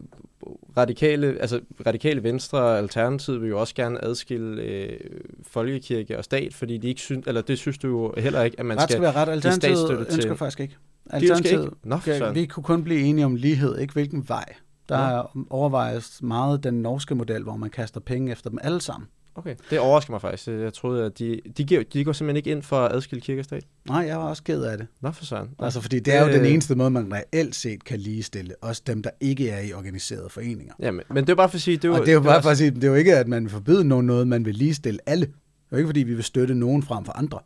radikale, 0.77 1.27
altså, 1.39 1.61
radikale 1.87 2.23
venstre 2.23 2.59
og 2.59 2.77
alternativet 2.77 3.41
vil 3.41 3.49
jo 3.49 3.59
også 3.59 3.75
gerne 3.75 4.05
adskille 4.05 4.61
øh, 4.61 4.99
folkekirke 5.47 6.17
og 6.17 6.23
stat, 6.23 6.53
fordi 6.53 6.77
de 6.77 6.87
ikke 6.87 7.01
synes, 7.01 7.27
eller 7.27 7.41
det 7.41 7.57
synes 7.57 7.77
du 7.77 7.87
jo 7.87 8.13
heller 8.17 8.43
ikke, 8.43 8.59
at 8.59 8.65
man 8.65 8.77
ret 8.77 8.83
skal 8.83 8.93
skal... 8.93 9.01
være 9.01 9.11
ret. 9.11 9.29
Alternativet 9.29 9.77
statsstøtte 9.77 10.05
til- 10.05 10.13
ønsker 10.15 10.35
faktisk 10.35 10.59
ikke. 10.59 10.77
Ønsker 11.13 11.35
Alternativet, 11.35 11.63
ikke. 11.63 12.19
Nå, 12.19 12.31
vi 12.31 12.45
kunne 12.45 12.63
kun 12.63 12.83
blive 12.83 13.01
enige 13.01 13.25
om 13.25 13.35
lighed, 13.35 13.77
ikke 13.77 13.93
hvilken 13.93 14.29
vej. 14.29 14.45
Der 14.89 14.97
er 14.97 15.37
overvejes 15.49 16.21
meget 16.21 16.63
den 16.63 16.73
norske 16.81 17.15
model, 17.15 17.43
hvor 17.43 17.55
man 17.55 17.69
kaster 17.69 17.99
penge 17.99 18.31
efter 18.31 18.49
dem 18.49 18.59
alle 18.61 18.81
sammen. 18.81 19.07
Okay, 19.35 19.55
det 19.69 19.79
overrasker 19.79 20.11
mig 20.11 20.21
faktisk. 20.21 20.47
Jeg 20.47 20.73
troede, 20.73 21.05
at 21.05 21.19
de, 21.19 21.41
de, 21.57 21.63
giver, 21.63 21.83
de 21.83 22.03
går 22.05 22.11
simpelthen 22.13 22.35
ikke 22.37 22.51
ind 22.51 22.63
for 22.63 22.79
at 22.79 22.95
adskille 22.95 23.21
kirke 23.21 23.41
og 23.41 23.45
stat. 23.45 23.63
Nej, 23.87 23.97
jeg 23.97 24.17
var 24.17 24.23
også 24.23 24.43
ked 24.43 24.63
af 24.63 24.77
det. 24.77 24.87
Nå, 25.01 25.11
for 25.11 25.25
søren. 25.25 25.49
Altså, 25.59 25.81
fordi 25.81 25.99
det 25.99 26.13
er 26.15 26.21
jo 26.27 26.33
den 26.33 26.45
eneste 26.45 26.75
måde, 26.75 26.89
man 26.89 27.13
reelt 27.13 27.55
set 27.55 27.83
kan 27.83 27.99
ligestille. 27.99 28.55
Også 28.61 28.81
dem, 28.87 29.03
der 29.03 29.09
ikke 29.19 29.49
er 29.49 29.59
i 29.59 29.73
organiserede 29.73 30.29
foreninger. 30.29 30.73
Ja, 30.79 30.91
men, 30.91 31.03
men 31.09 31.17
det 31.23 31.29
er 31.31 31.35
bare 31.35 31.49
for 31.49 31.55
at 31.55 31.61
sige... 31.61 31.77
Det 31.77 31.85
er 31.85 31.89
jo, 31.89 31.93
Og 31.95 31.99
det 32.01 32.09
er 32.09 32.13
jo 32.13 32.21
bare 32.21 32.35
også- 32.35 32.43
for 32.43 32.49
at 32.49 32.57
sige, 32.57 32.71
det 32.71 32.83
er 32.83 32.87
jo 32.87 32.95
ikke, 32.95 33.15
at 33.17 33.27
man 33.27 33.43
vil 33.43 33.51
forbyde 33.51 33.83
nogen 33.83 34.05
noget, 34.05 34.27
man 34.27 34.45
vil 34.45 34.55
ligestille 34.55 34.99
alle. 35.05 35.25
Det 35.25 35.31
er 35.33 35.37
jo 35.71 35.77
ikke, 35.77 35.87
fordi 35.87 36.03
vi 36.03 36.13
vil 36.13 36.23
støtte 36.23 36.55
nogen 36.55 36.83
frem 36.83 37.05
for 37.05 37.11
andre. 37.13 37.39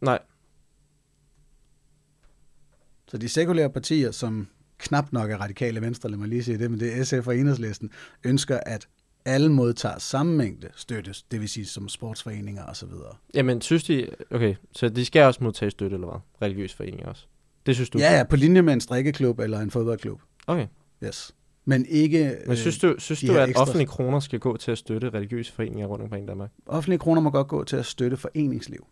Nej, 0.00 0.18
Så 3.08 3.18
de 3.18 3.28
sekulære 3.28 3.70
partier, 3.70 4.10
som 4.10 4.48
knap 4.78 5.12
nok 5.12 5.30
er 5.30 5.36
radikale 5.36 5.80
venstre, 5.80 6.08
lad 6.10 6.18
mig 6.18 6.28
lige 6.28 6.42
sige 6.44 6.58
det, 6.58 6.70
men 6.70 6.80
det 6.80 6.98
er 6.98 7.04
SF 7.04 7.26
og 7.28 7.36
Enhedslisten, 7.36 7.90
ønsker, 8.24 8.60
at 8.66 8.88
alle 9.28 9.48
modtager 9.48 9.98
samme 9.98 10.36
mængde 10.36 10.68
støttes, 10.76 11.22
det 11.22 11.40
vil 11.40 11.48
sige 11.48 11.66
som 11.66 11.88
sportsforeninger 11.88 12.64
osv. 12.66 12.88
jamen 13.34 13.60
synes 13.60 13.84
de... 13.84 14.08
Okay, 14.30 14.54
så 14.72 14.88
de 14.88 15.04
skal 15.04 15.22
også 15.22 15.44
modtage 15.44 15.70
støtte, 15.70 15.94
eller 15.94 16.08
hvad? 16.08 16.46
Religiøse 16.46 16.76
foreninger 16.76 17.06
også. 17.06 17.26
Det 17.66 17.74
synes 17.74 17.90
du? 17.90 17.98
Ja, 17.98 18.16
ja, 18.16 18.24
på 18.24 18.36
linje 18.36 18.62
med 18.62 18.72
en 18.72 18.80
strikkeklub 18.80 19.40
eller 19.40 19.60
en 19.60 19.70
fodboldklub. 19.70 20.20
Okay. 20.46 20.66
Yes. 21.04 21.34
Men 21.64 21.86
ikke... 21.86 22.36
Men 22.46 22.56
synes 22.56 22.78
du, 22.78 22.94
synes 22.98 23.20
du 23.20 23.36
at 23.36 23.48
ekstra- 23.48 23.60
offentlige 23.60 23.86
kroner 23.86 24.20
skal 24.20 24.40
gå 24.40 24.56
til 24.56 24.70
at 24.70 24.78
støtte 24.78 25.10
religiøse 25.10 25.52
foreninger 25.52 25.86
rundt 25.86 26.02
omkring 26.02 26.24
i 26.24 26.28
Danmark? 26.28 26.50
Øh, 26.58 26.74
offentlige 26.74 26.98
kroner 26.98 27.20
må 27.20 27.30
godt 27.30 27.48
gå 27.48 27.64
til 27.64 27.76
at 27.76 27.86
støtte 27.86 28.16
foreningsliv. 28.16 28.86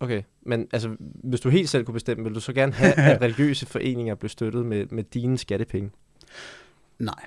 Okay, 0.00 0.22
men 0.42 0.68
altså, 0.72 0.96
hvis 1.00 1.40
du 1.40 1.48
helt 1.48 1.68
selv 1.68 1.84
kunne 1.84 1.94
bestemme, 1.94 2.24
vil 2.24 2.34
du 2.34 2.40
så 2.40 2.52
gerne 2.52 2.72
have, 2.72 2.94
at 2.94 3.20
religiøse 3.22 3.66
foreninger 3.66 4.14
blev 4.14 4.28
støttet 4.28 4.66
med, 4.66 4.86
med 4.90 5.04
dine 5.04 5.38
skattepenge? 5.38 5.90
Nej. 6.98 7.24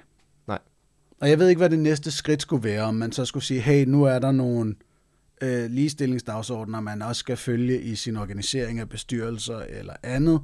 Og 1.19 1.29
jeg 1.29 1.39
ved 1.39 1.49
ikke, 1.49 1.59
hvad 1.59 1.69
det 1.69 1.79
næste 1.79 2.11
skridt 2.11 2.41
skulle 2.41 2.63
være, 2.63 2.83
om 2.83 2.95
man 2.95 3.11
så 3.11 3.25
skulle 3.25 3.43
sige, 3.43 3.59
hey, 3.59 3.85
nu 3.85 4.03
er 4.03 4.19
der 4.19 4.31
nogle 4.31 4.75
øh, 5.41 5.71
ligestillingsdagsordner, 5.71 6.79
man 6.79 7.01
også 7.01 7.19
skal 7.19 7.37
følge 7.37 7.81
i 7.81 7.95
sin 7.95 8.17
organisering 8.17 8.79
af 8.79 8.89
bestyrelser 8.89 9.59
eller 9.59 9.93
andet. 10.03 10.41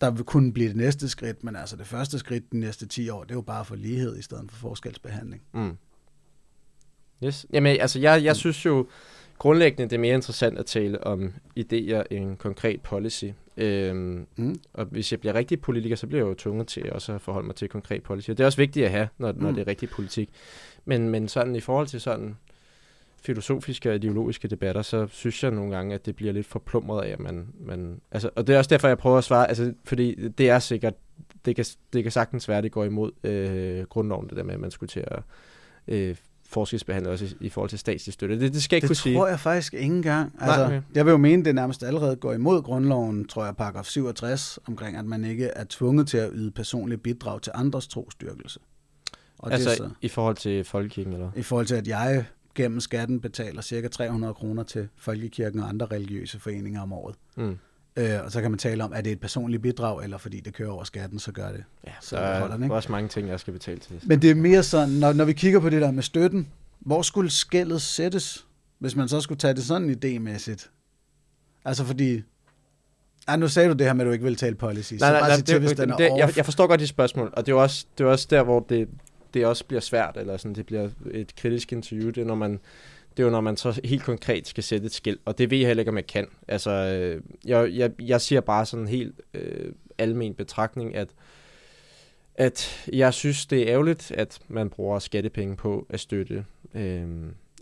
Der 0.00 0.10
vil 0.10 0.24
kunne 0.24 0.52
blive 0.52 0.68
det 0.68 0.76
næste 0.76 1.08
skridt, 1.08 1.44
men 1.44 1.56
altså 1.56 1.76
det 1.76 1.86
første 1.86 2.18
skridt 2.18 2.52
de 2.52 2.58
næste 2.58 2.86
10 2.86 3.08
år, 3.08 3.22
det 3.24 3.30
er 3.30 3.34
jo 3.34 3.40
bare 3.40 3.64
for 3.64 3.74
lighed 3.74 4.18
i 4.18 4.22
stedet 4.22 4.50
for 4.50 4.56
forskelsbehandling. 4.58 5.42
Mm. 5.54 5.76
Yes. 7.24 7.46
Jamen, 7.52 7.80
altså, 7.80 7.98
jeg, 7.98 8.24
jeg 8.24 8.36
synes 8.36 8.64
jo 8.64 8.88
grundlæggende, 9.42 9.90
det 9.90 9.96
er 9.96 10.00
mere 10.00 10.14
interessant 10.14 10.58
at 10.58 10.66
tale 10.66 11.04
om 11.04 11.32
idéer 11.60 12.02
end 12.10 12.36
konkret 12.36 12.80
policy. 12.80 13.24
Øhm, 13.56 14.26
Mm. 14.36 14.54
og 14.72 14.84
hvis 14.84 15.12
jeg 15.12 15.20
bliver 15.20 15.34
rigtig 15.34 15.60
politiker, 15.60 15.96
så 15.96 16.06
bliver 16.06 16.22
jeg 16.22 16.28
jo 16.28 16.34
tvunget 16.34 16.66
til 16.68 16.92
også 16.92 17.12
at 17.12 17.20
forholde 17.20 17.46
mig 17.46 17.56
til 17.56 17.68
konkret 17.68 18.02
policy. 18.02 18.30
Og 18.30 18.38
det 18.38 18.42
er 18.44 18.46
også 18.46 18.58
vigtigt 18.58 18.84
at 18.86 18.90
have, 18.92 19.08
når, 19.18 19.32
når 19.36 19.48
Mm. 19.48 19.54
det 19.54 19.62
er 19.62 19.66
rigtig 19.66 19.88
politik. 19.90 20.30
Men, 20.84 21.08
men 21.08 21.28
sådan 21.28 21.56
i 21.56 21.60
forhold 21.60 21.86
til 21.86 22.00
sådan 22.00 22.36
filosofiske 23.22 23.90
og 23.90 23.94
ideologiske 23.96 24.48
debatter, 24.48 24.82
så 24.82 25.06
synes 25.06 25.42
jeg 25.42 25.50
nogle 25.50 25.76
gange, 25.76 25.94
at 25.94 26.06
det 26.06 26.16
bliver 26.16 26.32
lidt 26.32 26.46
forplumret 26.46 27.04
af, 27.04 27.08
at 27.10 27.20
man, 27.20 27.48
man 27.60 28.00
altså, 28.10 28.30
og 28.36 28.46
det 28.46 28.54
er 28.54 28.58
også 28.58 28.68
derfor, 28.68 28.88
jeg 28.88 28.98
prøver 28.98 29.18
at 29.18 29.24
svare, 29.24 29.48
altså, 29.48 29.74
fordi 29.84 30.28
det 30.28 30.50
er 30.50 30.58
sikkert, 30.58 30.94
det 31.44 31.56
kan, 31.56 31.64
det 31.92 32.02
kan 32.02 32.12
sagtens 32.12 32.48
være, 32.48 32.58
at 32.58 32.64
det 32.64 32.72
går 32.72 32.84
imod 32.84 33.10
øh, 33.24 33.84
grundloven, 33.86 34.28
det 34.28 34.36
der 34.36 34.42
med, 34.42 34.54
at 34.54 34.60
man 34.60 34.70
skulle 34.70 34.88
til 34.88 35.04
at 35.06 35.22
øh, 35.88 36.16
forskelsbehandle 36.52 37.10
også 37.10 37.24
i, 37.24 37.34
i 37.40 37.48
forhold 37.48 37.70
til 37.70 37.78
statslig 37.78 38.12
støtte. 38.12 38.40
Det, 38.40 38.52
det 38.52 38.62
skal 38.62 38.76
jeg 38.76 38.78
ikke 38.78 38.82
Det 38.82 38.88
kunne 38.88 38.96
sige. 38.96 39.16
tror 39.16 39.28
jeg 39.28 39.40
faktisk 39.40 39.74
ikke 39.74 39.84
engang. 39.86 40.32
Nej, 40.38 40.48
Altså, 40.48 40.64
okay. 40.64 40.82
Jeg 40.94 41.04
vil 41.06 41.10
jo 41.10 41.16
mene, 41.16 41.44
det 41.44 41.54
nærmest 41.54 41.82
allerede 41.82 42.16
går 42.16 42.32
imod 42.32 42.62
grundloven, 42.62 43.28
tror 43.28 43.44
jeg, 43.44 43.56
paragraf 43.56 43.84
67, 43.84 44.58
omkring, 44.68 44.96
at 44.96 45.04
man 45.04 45.24
ikke 45.24 45.46
er 45.46 45.64
tvunget 45.68 46.08
til 46.08 46.18
at 46.18 46.30
yde 46.34 46.50
personlige 46.50 46.98
bidrag 46.98 47.42
til 47.42 47.52
andres 47.54 47.86
trosstyrkelse. 47.88 48.60
Og 49.38 49.52
altså 49.52 49.68
det 49.70 49.78
så, 49.78 49.90
i 50.02 50.08
forhold 50.08 50.36
til 50.36 50.64
folkekirken, 50.64 51.12
eller? 51.12 51.30
i 51.36 51.42
forhold 51.42 51.66
til, 51.66 51.74
at 51.74 51.88
jeg 51.88 52.24
gennem 52.54 52.80
skatten 52.80 53.20
betaler 53.20 53.62
cirka 53.62 53.88
300 53.88 54.34
kroner 54.34 54.62
til 54.62 54.88
Folkekirken 54.96 55.60
og 55.60 55.68
andre 55.68 55.86
religiøse 55.86 56.38
foreninger 56.38 56.82
om 56.82 56.92
året. 56.92 57.14
Mm. 57.36 57.58
Øh, 57.96 58.24
og 58.24 58.32
så 58.32 58.40
kan 58.40 58.50
man 58.50 58.58
tale 58.58 58.84
om, 58.84 58.92
er 58.94 59.00
det 59.00 59.12
et 59.12 59.20
personligt 59.20 59.62
bidrag, 59.62 60.04
eller 60.04 60.18
fordi 60.18 60.40
det 60.40 60.54
kører 60.54 60.70
over 60.70 60.84
skatten, 60.84 61.18
så 61.18 61.32
gør 61.32 61.52
det. 61.52 61.64
Ja, 61.86 61.92
Så 62.00 62.08
så 62.08 62.16
holder 62.16 62.38
der 62.40 62.54
den, 62.54 62.62
er 62.62 62.66
ikke? 62.66 62.74
også 62.74 62.92
mange 62.92 63.08
ting, 63.08 63.28
jeg 63.28 63.40
skal 63.40 63.52
betale 63.52 63.78
til. 63.78 64.00
Men 64.02 64.22
det 64.22 64.30
er 64.30 64.34
mere 64.34 64.62
sådan, 64.62 64.88
når, 64.88 65.12
når 65.12 65.24
vi 65.24 65.32
kigger 65.32 65.60
på 65.60 65.70
det 65.70 65.82
der 65.82 65.90
med 65.90 66.02
støtten, 66.02 66.48
hvor 66.80 67.02
skulle 67.02 67.30
skældet 67.30 67.82
sættes, 67.82 68.46
hvis 68.78 68.96
man 68.96 69.08
så 69.08 69.20
skulle 69.20 69.38
tage 69.38 69.54
det 69.54 69.64
sådan 69.64 69.90
idémæssigt? 70.04 70.68
Altså 71.64 71.84
fordi... 71.84 72.22
Ej, 73.28 73.36
nu 73.36 73.48
sagde 73.48 73.68
du 73.68 73.74
det 73.74 73.86
her 73.86 73.92
med, 73.92 74.04
at 74.04 74.06
du 74.06 74.12
ikke 74.12 74.24
vil 74.24 74.36
tale 74.36 74.54
policy. 74.54 74.92
Nej, 74.92 74.98
så 74.98 75.04
nej, 75.04 75.20
bare 75.20 75.28
nej, 75.28 75.36
sig 75.36 75.44
til, 75.44 75.58
hvis 75.58 75.70
det, 75.70 75.78
den 75.78 75.88
det, 75.88 75.94
er 75.94 75.96
det, 76.10 76.16
jeg, 76.18 76.24
off. 76.24 76.36
jeg 76.36 76.44
forstår 76.44 76.66
godt 76.66 76.80
de 76.80 76.86
spørgsmål, 76.86 77.32
og 77.36 77.46
det 77.46 77.52
er 77.52 77.56
jo 77.56 77.62
også, 77.62 77.86
det 77.98 78.04
er 78.04 78.08
også 78.08 78.26
der, 78.30 78.42
hvor 78.42 78.60
det, 78.60 78.88
det 79.34 79.46
også 79.46 79.64
bliver 79.64 79.80
svært, 79.80 80.16
eller 80.16 80.36
sådan, 80.36 80.54
det 80.54 80.66
bliver 80.66 80.88
et 81.10 81.36
kritisk 81.36 81.72
interview, 81.72 82.10
det 82.10 82.18
er, 82.18 82.24
når 82.24 82.34
man, 82.34 82.60
det 83.16 83.22
er 83.22 83.24
jo, 83.24 83.30
når 83.30 83.40
man 83.40 83.56
så 83.56 83.80
helt 83.84 84.02
konkret 84.02 84.46
skal 84.48 84.64
sætte 84.64 84.86
et 84.86 84.92
skilt, 84.92 85.20
og 85.24 85.38
det 85.38 85.50
ved 85.50 85.58
jeg 85.58 85.66
heller 85.66 85.80
ikke, 85.80 85.90
om 85.90 85.96
jeg 85.96 86.06
kan. 86.06 86.26
Altså, 86.48 86.70
øh, 86.70 87.22
jeg, 87.44 87.70
jeg, 87.72 87.90
jeg 88.00 88.20
siger 88.20 88.40
bare 88.40 88.66
sådan 88.66 88.82
en 88.84 88.88
helt 88.88 89.20
øh, 89.34 89.72
almen 89.98 90.34
betragtning, 90.34 90.94
at, 90.94 91.08
at 92.34 92.88
jeg 92.92 93.14
synes, 93.14 93.46
det 93.46 93.62
er 93.62 93.68
ærgerligt, 93.72 94.10
at 94.12 94.38
man 94.48 94.70
bruger 94.70 94.98
skattepenge 94.98 95.56
på 95.56 95.86
at 95.90 96.00
støtte 96.00 96.44
øh, 96.74 97.06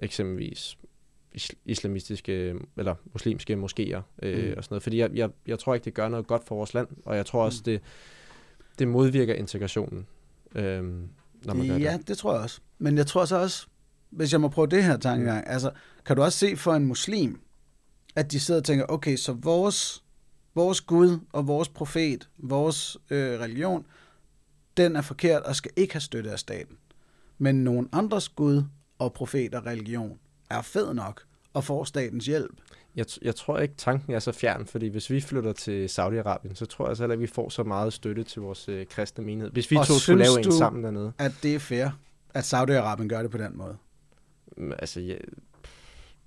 eksempelvis 0.02 0.78
is- 1.34 1.54
islamistiske 1.64 2.54
eller 2.78 2.94
muslimske 3.12 3.54
moskéer 3.54 4.00
øh, 4.22 4.44
Mm. 4.48 4.54
og 4.56 4.64
sådan 4.64 4.72
noget. 4.74 4.82
Fordi 4.82 4.98
jeg, 4.98 5.10
jeg, 5.14 5.30
jeg 5.46 5.58
tror 5.58 5.74
ikke, 5.74 5.84
det 5.84 5.94
gør 5.94 6.08
noget 6.08 6.26
godt 6.26 6.44
for 6.44 6.54
vores 6.54 6.74
land, 6.74 6.88
og 7.04 7.16
jeg 7.16 7.26
tror 7.26 7.44
også, 7.44 7.62
det, 7.64 7.80
det 8.78 8.88
modvirker 8.88 9.34
integrationen, 9.34 10.06
øh, 10.54 10.82
når 11.44 11.54
man 11.54 11.68
gør 11.68 11.76
Ja, 11.76 11.96
det. 11.98 12.08
det 12.08 12.18
tror 12.18 12.32
jeg 12.34 12.42
også. 12.42 12.60
Men 12.78 12.96
jeg 12.96 13.06
tror 13.06 13.24
så 13.24 13.36
også, 13.36 13.66
hvis 14.10 14.32
jeg 14.32 14.40
må 14.40 14.48
prøve 14.48 14.66
det 14.66 14.84
her 14.84 14.96
tankegang, 14.96 15.44
Mm. 15.46 15.52
altså, 15.52 15.70
kan 16.06 16.16
du 16.16 16.22
også 16.22 16.38
se 16.38 16.56
for 16.56 16.74
en 16.74 16.86
muslim, 16.86 17.40
at 18.16 18.32
de 18.32 18.40
sidder 18.40 18.60
og 18.60 18.64
tænker, 18.64 18.84
okay, 18.88 19.16
så 19.16 19.32
vores, 19.32 20.04
vores 20.54 20.80
Gud 20.80 21.18
og 21.32 21.46
vores 21.46 21.68
profet, 21.68 22.28
vores 22.38 22.96
øh, 23.10 23.40
religion, 23.40 23.86
den 24.76 24.96
er 24.96 25.00
forkert 25.02 25.42
og 25.42 25.56
skal 25.56 25.70
ikke 25.76 25.94
have 25.94 26.00
støtte 26.00 26.30
af 26.30 26.38
staten. 26.38 26.76
Men 27.38 27.64
nogen 27.64 27.88
andres 27.92 28.28
Gud 28.28 28.62
og 28.98 29.12
profet 29.12 29.54
og 29.54 29.66
religion 29.66 30.18
er 30.50 30.62
fed 30.62 30.94
nok 30.94 31.22
og 31.52 31.64
får 31.64 31.84
statens 31.84 32.26
hjælp. 32.26 32.60
Jeg, 32.96 33.06
jeg 33.22 33.36
tror 33.36 33.58
ikke, 33.58 33.74
tanken 33.76 34.12
er 34.14 34.18
så 34.18 34.32
fjern, 34.32 34.66
fordi 34.66 34.88
hvis 34.88 35.10
vi 35.10 35.20
flytter 35.20 35.52
til 35.52 35.86
Saudi-Arabien, 35.86 36.54
så 36.54 36.66
tror 36.66 36.88
jeg 36.88 36.96
så 36.96 37.02
heller 37.02 37.14
ikke, 37.14 37.20
vi 37.20 37.26
får 37.26 37.48
så 37.48 37.62
meget 37.62 37.92
støtte 37.92 38.24
til 38.24 38.42
vores 38.42 38.68
øh, 38.68 38.86
kristne 38.86 39.24
menighed. 39.24 39.50
Hvis 39.50 39.70
vi 39.70 39.76
Og 39.76 39.86
to 39.86 39.94
skulle 39.98 40.24
lave 40.24 40.38
en 40.46 40.52
sammen 40.52 40.84
dernede. 40.84 41.12
At 41.18 41.32
det 41.42 41.54
er 41.54 41.58
fair, 41.58 41.88
at 42.34 42.54
Saudi-Arabien 42.54 43.08
gør 43.08 43.22
det 43.22 43.30
på 43.30 43.38
den 43.38 43.58
måde. 43.58 43.76
Mm, 44.56 44.72
Altså, 44.78 45.00
ja, 45.00 45.14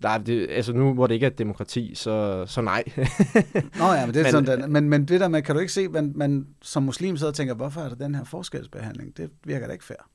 nej, 0.03 0.17
det, 0.17 0.47
altså 0.49 0.73
nu 0.73 0.93
hvor 0.93 1.07
det 1.07 1.13
ikke 1.13 1.25
er 1.25 1.29
et 1.29 1.37
demokrati, 1.37 1.95
så, 1.95 2.45
så 2.47 2.61
nej. 2.61 2.83
Nå 3.79 3.85
ja, 3.85 4.05
men 4.05 4.13
det 4.15 4.19
er 4.19 4.23
Men- 4.23 4.31
sådan, 4.31 4.61
den, 4.61 4.71
men, 4.73 4.89
men 4.89 5.05
det 5.05 5.19
der 5.19 5.27
med, 5.27 5.41
kan 5.41 5.55
du 5.55 5.61
ikke 5.61 5.73
se, 5.73 5.87
man, 5.87 6.11
man 6.15 6.47
som 6.61 6.83
muslim 6.83 7.17
sidder 7.17 7.31
og 7.31 7.35
tænker, 7.35 7.53
hvorfor 7.53 7.81
er 7.81 7.89
der 7.89 7.95
den 7.95 8.15
her 8.15 8.23
forskelsbehandling? 8.23 9.17
Det 9.17 9.29
virker 9.43 9.67
da 9.67 9.73
ikke 9.73 9.85
fair. 9.85 10.09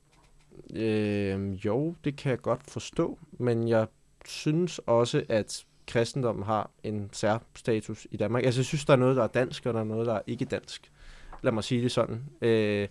Øh, 0.75 1.53
jo, 1.67 1.95
det 2.05 2.17
kan 2.17 2.31
jeg 2.31 2.41
godt 2.41 2.61
forstå, 2.71 3.19
men 3.39 3.69
jeg 3.69 3.87
synes 4.27 4.79
også, 4.87 5.23
at 5.29 5.65
kristendommen 5.87 6.45
har 6.45 6.71
en 6.83 7.09
særstatus 7.13 8.07
i 8.11 8.17
Danmark. 8.17 8.45
Altså, 8.45 8.61
jeg 8.61 8.65
synes, 8.67 8.85
der 8.85 8.93
er 8.93 8.97
noget, 8.97 9.17
der 9.17 9.23
er 9.23 9.27
dansk, 9.27 9.67
og 9.67 9.75
der 9.75 9.81
er 9.81 9.85
noget, 9.85 10.07
der 10.07 10.15
er 10.15 10.21
ikke 10.27 10.45
dansk. 10.45 10.91
Lad 11.43 11.53
mig 11.53 11.65
sige 11.65 11.83
det 11.83 11.93
sådan. 11.93 12.23
Øh, 12.43 12.89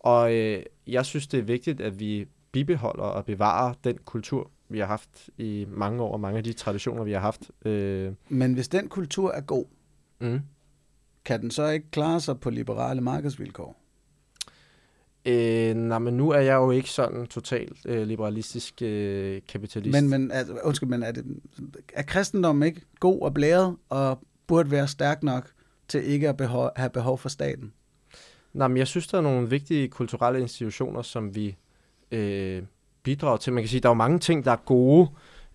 og 0.00 0.34
øh, 0.34 0.62
jeg 0.86 1.06
synes, 1.06 1.26
det 1.26 1.38
er 1.38 1.42
vigtigt, 1.44 1.80
at 1.80 2.00
vi 2.00 2.26
bibeholder 2.52 3.04
og 3.04 3.24
bevarer 3.24 3.74
den 3.84 3.98
kultur, 4.04 4.50
vi 4.68 4.78
har 4.78 4.86
haft 4.86 5.30
i 5.38 5.66
mange 5.68 6.02
år, 6.02 6.12
og 6.12 6.20
mange 6.20 6.38
af 6.38 6.44
de 6.44 6.52
traditioner, 6.52 7.04
vi 7.04 7.12
har 7.12 7.20
haft. 7.20 7.50
Øh, 7.64 8.12
Men 8.28 8.54
hvis 8.54 8.68
den 8.68 8.88
kultur 8.88 9.32
er 9.32 9.40
god, 9.40 9.64
mm. 10.20 10.40
kan 11.24 11.40
den 11.40 11.50
så 11.50 11.68
ikke 11.68 11.90
klare 11.90 12.20
sig 12.20 12.40
på 12.40 12.50
liberale 12.50 13.00
markedsvilkår? 13.00 13.76
øh, 15.28 15.74
nej, 15.74 15.98
men 15.98 16.16
nu 16.16 16.30
er 16.30 16.40
jeg 16.40 16.54
jo 16.54 16.70
ikke 16.70 16.90
sådan 16.90 17.26
totalt 17.26 17.78
øh, 17.86 18.06
liberalistisk 18.06 18.82
øh, 18.82 19.40
kapitalist. 19.48 19.92
Men, 19.92 20.08
men 20.08 20.30
altså, 20.30 20.58
undskyld, 20.64 20.88
men 20.88 21.02
er, 21.02 21.12
det, 21.12 21.24
er 21.94 22.02
kristendommen 22.02 22.66
ikke 22.66 22.80
god 23.00 23.22
og 23.22 23.34
blæret 23.34 23.76
og 23.88 24.18
burde 24.46 24.70
være 24.70 24.88
stærk 24.88 25.22
nok 25.22 25.50
til 25.88 26.04
ikke 26.04 26.28
at 26.28 26.36
behov, 26.36 26.70
have 26.76 26.90
behov 26.90 27.18
for 27.18 27.28
staten? 27.28 27.72
Nej, 28.52 28.68
men 28.68 28.76
jeg 28.76 28.86
synes, 28.86 29.06
der 29.06 29.18
er 29.18 29.22
nogle 29.22 29.50
vigtige 29.50 29.88
kulturelle 29.88 30.40
institutioner, 30.40 31.02
som 31.02 31.34
vi 31.34 31.56
øh, 32.10 32.62
bidrage 33.02 33.38
til. 33.38 33.52
Man 33.52 33.62
kan 33.62 33.68
sige, 33.68 33.80
der 33.80 33.88
er 33.88 33.90
jo 33.90 33.94
mange 33.94 34.18
ting, 34.18 34.44
der 34.44 34.52
er 34.52 34.62
gode, 34.64 35.08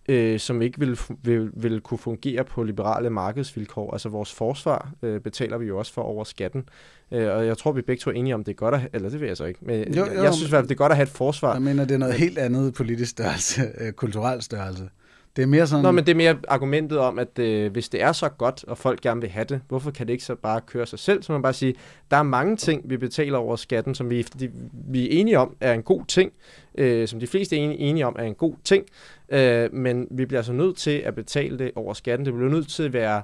øh, 0.09 0.39
som 0.39 0.61
ikke 0.61 0.79
vil, 0.79 0.99
vil, 1.23 1.51
vil 1.53 1.81
kunne 1.81 1.97
fungere 1.97 2.43
på 2.43 2.63
liberale 2.63 3.09
markedsvilkår. 3.09 3.91
Altså 3.91 4.09
vores 4.09 4.33
forsvar 4.33 4.91
øh, 5.01 5.21
betaler 5.21 5.57
vi 5.57 5.65
jo 5.65 5.77
også 5.77 5.93
for 5.93 6.01
over 6.01 6.23
skatten. 6.23 6.69
Øh, 7.11 7.35
og 7.35 7.45
jeg 7.45 7.57
tror, 7.57 7.71
vi 7.71 7.81
begge 7.81 8.01
to 8.01 8.09
er 8.09 8.13
enige 8.13 8.35
om, 8.35 8.43
det 8.43 8.51
er 8.51 8.55
godt 8.55 8.75
at 8.75 8.89
eller 8.93 9.09
det 9.09 9.19
vil 9.19 9.27
jeg 9.27 9.37
så 9.37 9.45
ikke, 9.45 9.59
men 9.61 9.93
jo, 9.93 10.05
jo, 10.05 10.23
jeg 10.23 10.33
synes 10.33 10.49
i 10.49 10.51
hvert 10.51 10.59
fald, 10.59 10.67
det 10.67 10.75
er 10.75 10.77
godt 10.77 10.91
at 10.91 10.95
have 10.95 11.03
et 11.03 11.09
forsvar. 11.09 11.53
Jeg 11.53 11.61
mener, 11.61 11.85
det 11.85 11.93
er 11.93 11.97
noget 11.97 12.15
helt 12.15 12.37
andet 12.37 12.73
politisk 12.73 13.11
størrelse, 13.11 13.61
øh, 13.77 13.91
kulturel 13.91 14.41
størrelse. 14.41 14.89
Det 15.35 15.41
er 15.41 15.45
mere 15.45 15.67
sådan... 15.67 15.83
Nå, 15.83 15.91
men 15.91 16.05
det 16.05 16.11
er 16.11 16.15
mere 16.15 16.37
argumentet 16.47 16.97
om, 16.97 17.19
at 17.19 17.39
øh, 17.39 17.71
hvis 17.71 17.89
det 17.89 18.01
er 18.01 18.11
så 18.11 18.29
godt, 18.29 18.63
og 18.63 18.77
folk 18.77 19.01
gerne 19.01 19.21
vil 19.21 19.29
have 19.29 19.45
det, 19.45 19.61
hvorfor 19.67 19.91
kan 19.91 20.07
det 20.07 20.13
ikke 20.13 20.25
så 20.25 20.35
bare 20.35 20.61
køre 20.61 20.85
sig 20.85 20.99
selv? 20.99 21.23
Så 21.23 21.31
man 21.31 21.41
bare 21.41 21.53
sige, 21.53 21.75
der 22.11 22.17
er 22.17 22.23
mange 22.23 22.57
ting, 22.57 22.89
vi 22.89 22.97
betaler 22.97 23.37
over 23.37 23.55
skatten, 23.55 23.95
som 23.95 24.09
vi, 24.09 24.21
de, 24.21 24.51
vi 24.73 25.03
er 25.03 25.19
enige 25.19 25.39
om 25.39 25.55
er 25.61 25.73
en 25.73 25.83
god 25.83 26.05
ting, 26.07 26.31
øh, 26.77 27.07
som 27.07 27.19
de 27.19 27.27
fleste 27.27 27.57
er 27.57 27.75
enige 27.77 28.07
om 28.07 28.15
er 28.19 28.23
en 28.23 28.35
god 28.35 28.55
ting, 28.63 28.85
øh, 29.29 29.73
men 29.73 30.07
vi 30.11 30.25
bliver 30.25 30.39
altså 30.39 30.53
nødt 30.53 30.77
til 30.77 30.97
at 30.97 31.15
betale 31.15 31.59
det 31.59 31.71
over 31.75 31.93
skatten. 31.93 32.25
Det 32.25 32.33
bliver 32.33 32.49
nødt 32.49 32.69
til 32.69 32.83
at 32.83 32.93
være 32.93 33.21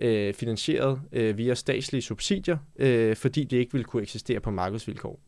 øh, 0.00 0.34
finansieret 0.34 1.00
øh, 1.12 1.38
via 1.38 1.54
statslige 1.54 2.02
subsidier, 2.02 2.56
øh, 2.78 3.16
fordi 3.16 3.44
det 3.44 3.56
ikke 3.56 3.72
vil 3.72 3.84
kunne 3.84 4.02
eksistere 4.02 4.40
på 4.40 4.50
markedsvilkår. 4.50 5.20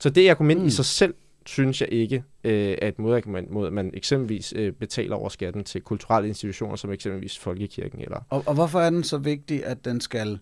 Så 0.00 0.10
det 0.10 0.28
argument 0.28 0.60
mm. 0.60 0.66
i 0.66 0.70
sig 0.70 0.84
selv 0.84 1.14
synes 1.48 1.80
jeg 1.80 1.88
ikke 1.92 2.24
øh, 2.44 2.76
er 2.82 2.88
et 2.88 2.98
modargument 2.98 3.50
mod, 3.50 3.66
at 3.66 3.72
man 3.72 3.90
eksempelvis 3.94 4.52
øh, 4.56 4.72
betaler 4.72 5.16
over 5.16 5.28
skatten 5.28 5.64
til 5.64 5.80
kulturelle 5.80 6.28
institutioner, 6.28 6.76
som 6.76 6.92
eksempelvis 6.92 7.38
Folkekirken. 7.38 8.00
Eller... 8.00 8.20
Og, 8.30 8.42
og 8.46 8.54
hvorfor 8.54 8.80
er 8.80 8.90
den 8.90 9.04
så 9.04 9.18
vigtig, 9.18 9.64
at 9.64 9.84
den 9.84 10.00
skal 10.00 10.38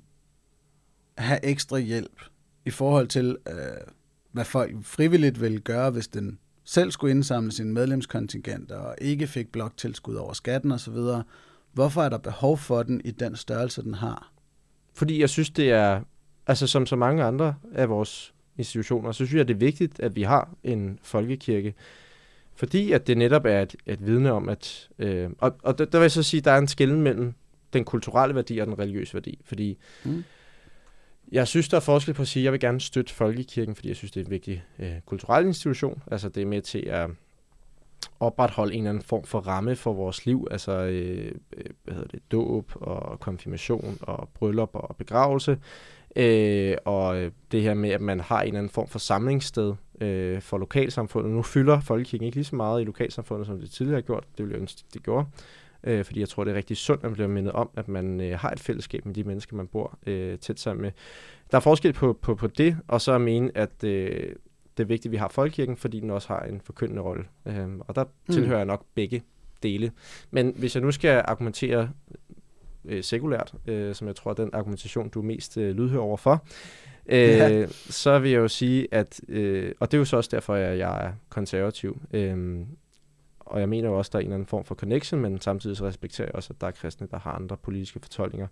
have 1.18 1.44
ekstra 1.44 1.78
hjælp 1.78 2.20
i 2.64 2.70
forhold 2.70 3.09
til, 3.09 3.36
øh, 3.48 3.54
hvad 4.32 4.44
folk 4.44 4.74
frivilligt 4.82 5.40
vil 5.40 5.61
gøre, 5.61 5.90
hvis 5.90 6.09
den 6.09 6.38
selv 6.64 6.90
skulle 6.90 7.11
indsamle 7.11 7.52
sin 7.52 7.72
medlemskontingent 7.72 8.72
og 8.72 8.94
ikke 9.00 9.26
fik 9.26 9.52
bloktilskud 9.52 10.14
over 10.14 10.32
skatten 10.32 10.72
osv., 10.72 10.98
hvorfor 11.72 12.02
er 12.02 12.09
der 12.09 12.18
behov 12.18 12.59
for 12.59 12.82
den 12.82 13.00
i 13.04 13.11
den 13.11 13.36
størrelse, 13.36 13.82
den 13.82 13.94
har? 13.94 14.32
Fordi 14.94 15.20
jeg 15.20 15.30
synes, 15.30 15.50
det 15.50 15.70
er, 15.70 16.00
altså 16.46 16.66
som 16.66 16.86
så 16.86 16.96
mange 16.96 17.24
andre 17.24 17.54
af 17.74 17.88
vores 17.88 18.34
institutioner, 18.59 19.12
så 19.12 19.26
synes 19.26 19.34
jeg, 19.34 19.48
det 19.48 19.54
er 19.54 19.59
vigtigt, 19.59 20.00
at 20.00 20.16
vi 20.16 20.22
har 20.22 20.54
en 20.64 20.98
folkekirke, 21.02 21.74
fordi 22.54 22.92
at 22.92 23.07
det 23.07 23.18
netop 23.18 23.44
er 23.44 23.62
et, 23.62 23.76
et 23.86 24.07
vidne 24.07 24.32
om, 24.32 24.48
at... 24.48 24.88
Øh, 24.98 25.30
og, 25.38 25.57
og 25.62 25.78
der, 25.78 25.84
der 25.84 25.98
vil 25.98 26.04
jeg 26.04 26.11
så 26.11 26.22
sige, 26.22 26.38
at 26.38 26.44
der 26.44 26.50
er 26.50 26.59
en 26.59 26.68
skille 26.68 26.98
mellem 26.98 27.34
den 27.72 27.84
kulturelle 27.84 28.34
værdi 28.34 28.59
og 28.59 28.66
den 28.66 28.78
religiøse 28.78 29.14
værdi, 29.14 29.38
fordi 29.44 29.78
mm. 30.04 30.24
jeg 31.32 31.48
synes, 31.48 31.68
der 31.68 31.76
er 31.76 31.80
forskel 31.80 32.14
på 32.14 32.22
at 32.22 32.28
sige, 32.28 32.40
at 32.40 32.44
jeg 32.44 32.52
vil 32.52 32.61
gerne 32.61 32.80
støtte 32.80 33.14
folkekirken, 33.14 33.74
fordi 33.74 33.88
jeg 33.88 33.96
synes, 33.96 34.12
det 34.12 34.20
er 34.20 34.24
en 34.24 34.30
vigtig 34.30 34.64
øh, 34.78 34.92
kulturel 35.07 35.46
institution. 35.46 36.02
Altså 36.11 36.28
det 36.28 36.42
er 36.42 36.46
med 36.46 36.62
til 36.62 36.86
at 36.86 37.11
opretholde 38.20 38.74
en 38.74 38.80
eller 38.80 38.90
anden 38.90 39.04
form 39.04 39.24
for 39.24 39.40
ramme 39.40 39.76
for 39.76 39.92
vores 39.92 40.26
liv, 40.26 40.48
altså 40.50 40.72
øh, 40.72 41.32
øh 41.57 41.64
hvad 41.84 41.94
hedder 41.94 42.09
det, 42.09 42.32
dåb 42.32 42.72
og 42.74 43.20
konfirmation 43.20 43.98
og 44.00 44.28
bryllup 44.34 44.70
og 44.72 44.96
begravelse. 44.96 45.59
Øh, 46.16 46.76
og 46.84 47.16
øh, 47.16 47.30
det 47.52 47.62
her 47.62 47.74
med, 47.74 47.90
at 47.90 48.00
man 48.00 48.20
har 48.20 48.40
en 48.40 48.46
eller 48.46 48.58
anden 48.58 48.70
form 48.70 48.88
for 48.88 48.98
samlingssted 48.98 49.74
øh, 50.00 50.40
for 50.40 50.58
lokalsamfundet. 50.58 51.32
Nu 51.32 51.42
fylder 51.42 51.80
folkekirken 51.80 52.26
ikke 52.26 52.36
lige 52.36 52.44
så 52.44 52.56
meget 52.56 52.82
i 52.82 52.84
lokalsamfundet, 52.84 53.46
som 53.46 53.60
det 53.60 53.70
tidligere 53.70 53.96
har 53.96 54.06
gjort. 54.06 54.24
Det 54.36 54.44
ville 54.44 54.52
jeg 54.52 54.60
ønske, 54.60 54.82
det 54.94 55.02
gjorde. 55.02 55.26
Øh, 55.84 56.04
fordi 56.04 56.20
jeg 56.20 56.28
tror, 56.28 56.44
det 56.44 56.50
er 56.50 56.56
rigtig 56.56 56.76
sundt, 56.76 57.04
at 57.04 57.10
man 57.10 57.12
bliver 57.12 57.28
mindet 57.28 57.52
om, 57.52 57.70
at 57.76 57.88
man 57.88 58.20
øh, 58.20 58.38
har 58.38 58.50
et 58.50 58.60
fællesskab 58.60 59.06
med 59.06 59.14
de 59.14 59.24
mennesker, 59.24 59.56
man 59.56 59.66
bor 59.66 59.98
øh, 60.06 60.38
tæt 60.38 60.60
sammen 60.60 60.82
med. 60.82 60.90
Der 61.50 61.56
er 61.56 61.60
forskel 61.60 61.92
på, 61.92 62.18
på, 62.22 62.34
på 62.34 62.46
det, 62.46 62.76
og 62.88 63.00
så 63.00 63.12
at 63.12 63.20
mene, 63.20 63.50
at 63.54 63.84
øh, 63.84 64.34
det 64.76 64.82
er 64.82 64.86
vigtigt, 64.86 65.06
at 65.06 65.12
vi 65.12 65.16
har 65.16 65.28
folkekirken, 65.28 65.76
fordi 65.76 66.00
den 66.00 66.10
også 66.10 66.28
har 66.28 66.40
en 66.40 66.60
forkyndende 66.60 67.02
rolle. 67.02 67.24
Øh, 67.46 67.68
og 67.78 67.94
der 67.94 68.04
mm. 68.04 68.34
tilhører 68.34 68.58
jeg 68.58 68.66
nok 68.66 68.84
begge 68.94 69.22
dele. 69.62 69.92
Men 70.30 70.54
hvis 70.56 70.74
jeg 70.74 70.82
nu 70.82 70.90
skal 70.90 71.22
argumentere 71.24 71.90
øh, 72.89 73.05
sekulært, 73.05 73.55
øh, 73.66 73.95
som 73.95 74.07
jeg 74.07 74.16
tror 74.16 74.30
er 74.30 74.34
den 74.34 74.51
argumentation, 74.53 75.09
du 75.09 75.18
er 75.20 75.24
mest 75.24 75.57
øh, 75.57 75.76
lydhør 75.76 75.99
overfor, 75.99 76.45
øh, 77.07 77.18
ja. 77.18 77.66
så 77.70 78.18
vil 78.18 78.30
jeg 78.30 78.39
jo 78.39 78.49
sige, 78.49 78.89
at, 78.91 79.20
øh, 79.28 79.72
og 79.80 79.91
det 79.91 79.97
er 79.97 79.99
jo 79.99 80.05
så 80.05 80.16
også 80.16 80.30
derfor, 80.32 80.55
at 80.55 80.78
jeg 80.78 81.07
er 81.07 81.12
konservativ, 81.28 82.01
øh, 82.12 82.59
og 83.47 83.61
jeg 83.61 83.68
mener 83.68 83.89
jo 83.89 83.99
også, 83.99 84.09
at 84.09 84.12
der 84.12 84.18
er 84.18 84.20
en 84.20 84.26
eller 84.26 84.34
anden 84.34 84.47
form 84.47 84.64
for 84.64 84.74
connection, 84.74 85.20
men 85.20 85.41
samtidig 85.41 85.76
så 85.76 85.87
respekterer 85.87 86.28
jeg 86.28 86.34
også, 86.34 86.53
at 86.53 86.61
der 86.61 86.66
er 86.66 86.70
kristne, 86.70 87.09
der 87.11 87.18
har 87.18 87.32
andre 87.32 87.57
politiske 87.57 88.01
fortolkninger. 88.03 88.47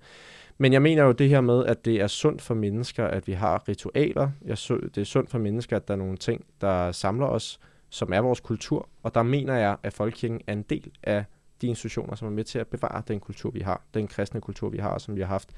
Men 0.58 0.72
jeg 0.72 0.82
mener 0.82 1.04
jo 1.04 1.12
det 1.12 1.28
her 1.28 1.40
med, 1.40 1.64
at 1.64 1.84
det 1.84 2.00
er 2.00 2.06
sundt 2.06 2.42
for 2.42 2.54
mennesker, 2.54 3.04
at 3.04 3.26
vi 3.26 3.32
har 3.32 3.68
ritualer. 3.68 4.30
Jeg 4.44 4.58
så, 4.58 4.78
det 4.94 5.00
er 5.00 5.04
sundt 5.04 5.30
for 5.30 5.38
mennesker, 5.38 5.76
at 5.76 5.88
der 5.88 5.94
er 5.94 5.98
nogle 5.98 6.16
ting, 6.16 6.44
der 6.60 6.92
samler 6.92 7.26
os, 7.26 7.60
som 7.90 8.12
er 8.12 8.20
vores 8.20 8.40
kultur. 8.40 8.88
Og 9.02 9.14
der 9.14 9.22
mener 9.22 9.54
jeg, 9.54 9.76
at 9.82 9.92
folkekirken 9.92 10.40
er 10.46 10.52
en 10.52 10.62
del 10.62 10.90
af 11.02 11.24
de 11.60 11.66
institutioner, 11.66 12.14
som 12.14 12.28
er 12.28 12.32
med 12.32 12.44
til 12.44 12.58
at 12.58 12.66
bevare 12.66 13.02
den 13.08 13.20
kultur, 13.20 13.50
vi 13.50 13.60
har, 13.60 13.82
den 13.94 14.08
kristne 14.08 14.40
kultur, 14.40 14.68
vi 14.68 14.78
har, 14.78 14.98
som 14.98 15.16
vi 15.16 15.20
har 15.20 15.28
haft 15.28 15.48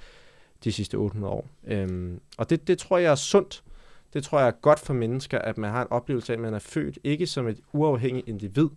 de 0.64 0.72
sidste 0.72 0.94
800 0.94 1.34
år. 1.34 1.48
Øhm, 1.66 2.20
og 2.38 2.50
det, 2.50 2.68
det 2.68 2.78
tror 2.78 2.98
jeg 2.98 3.10
er 3.10 3.14
sundt. 3.14 3.62
Det 4.12 4.24
tror 4.24 4.38
jeg 4.38 4.48
er 4.48 4.52
godt 4.62 4.78
for 4.78 4.94
mennesker, 4.94 5.38
at 5.38 5.58
man 5.58 5.70
har 5.70 5.82
en 5.82 5.88
oplevelse 5.90 6.32
af, 6.32 6.36
at 6.36 6.40
man 6.40 6.54
er 6.54 6.58
født 6.58 6.98
ikke 7.04 7.26
som 7.26 7.48
et 7.48 7.60
uafhængigt 7.72 8.28
individ, 8.28 8.68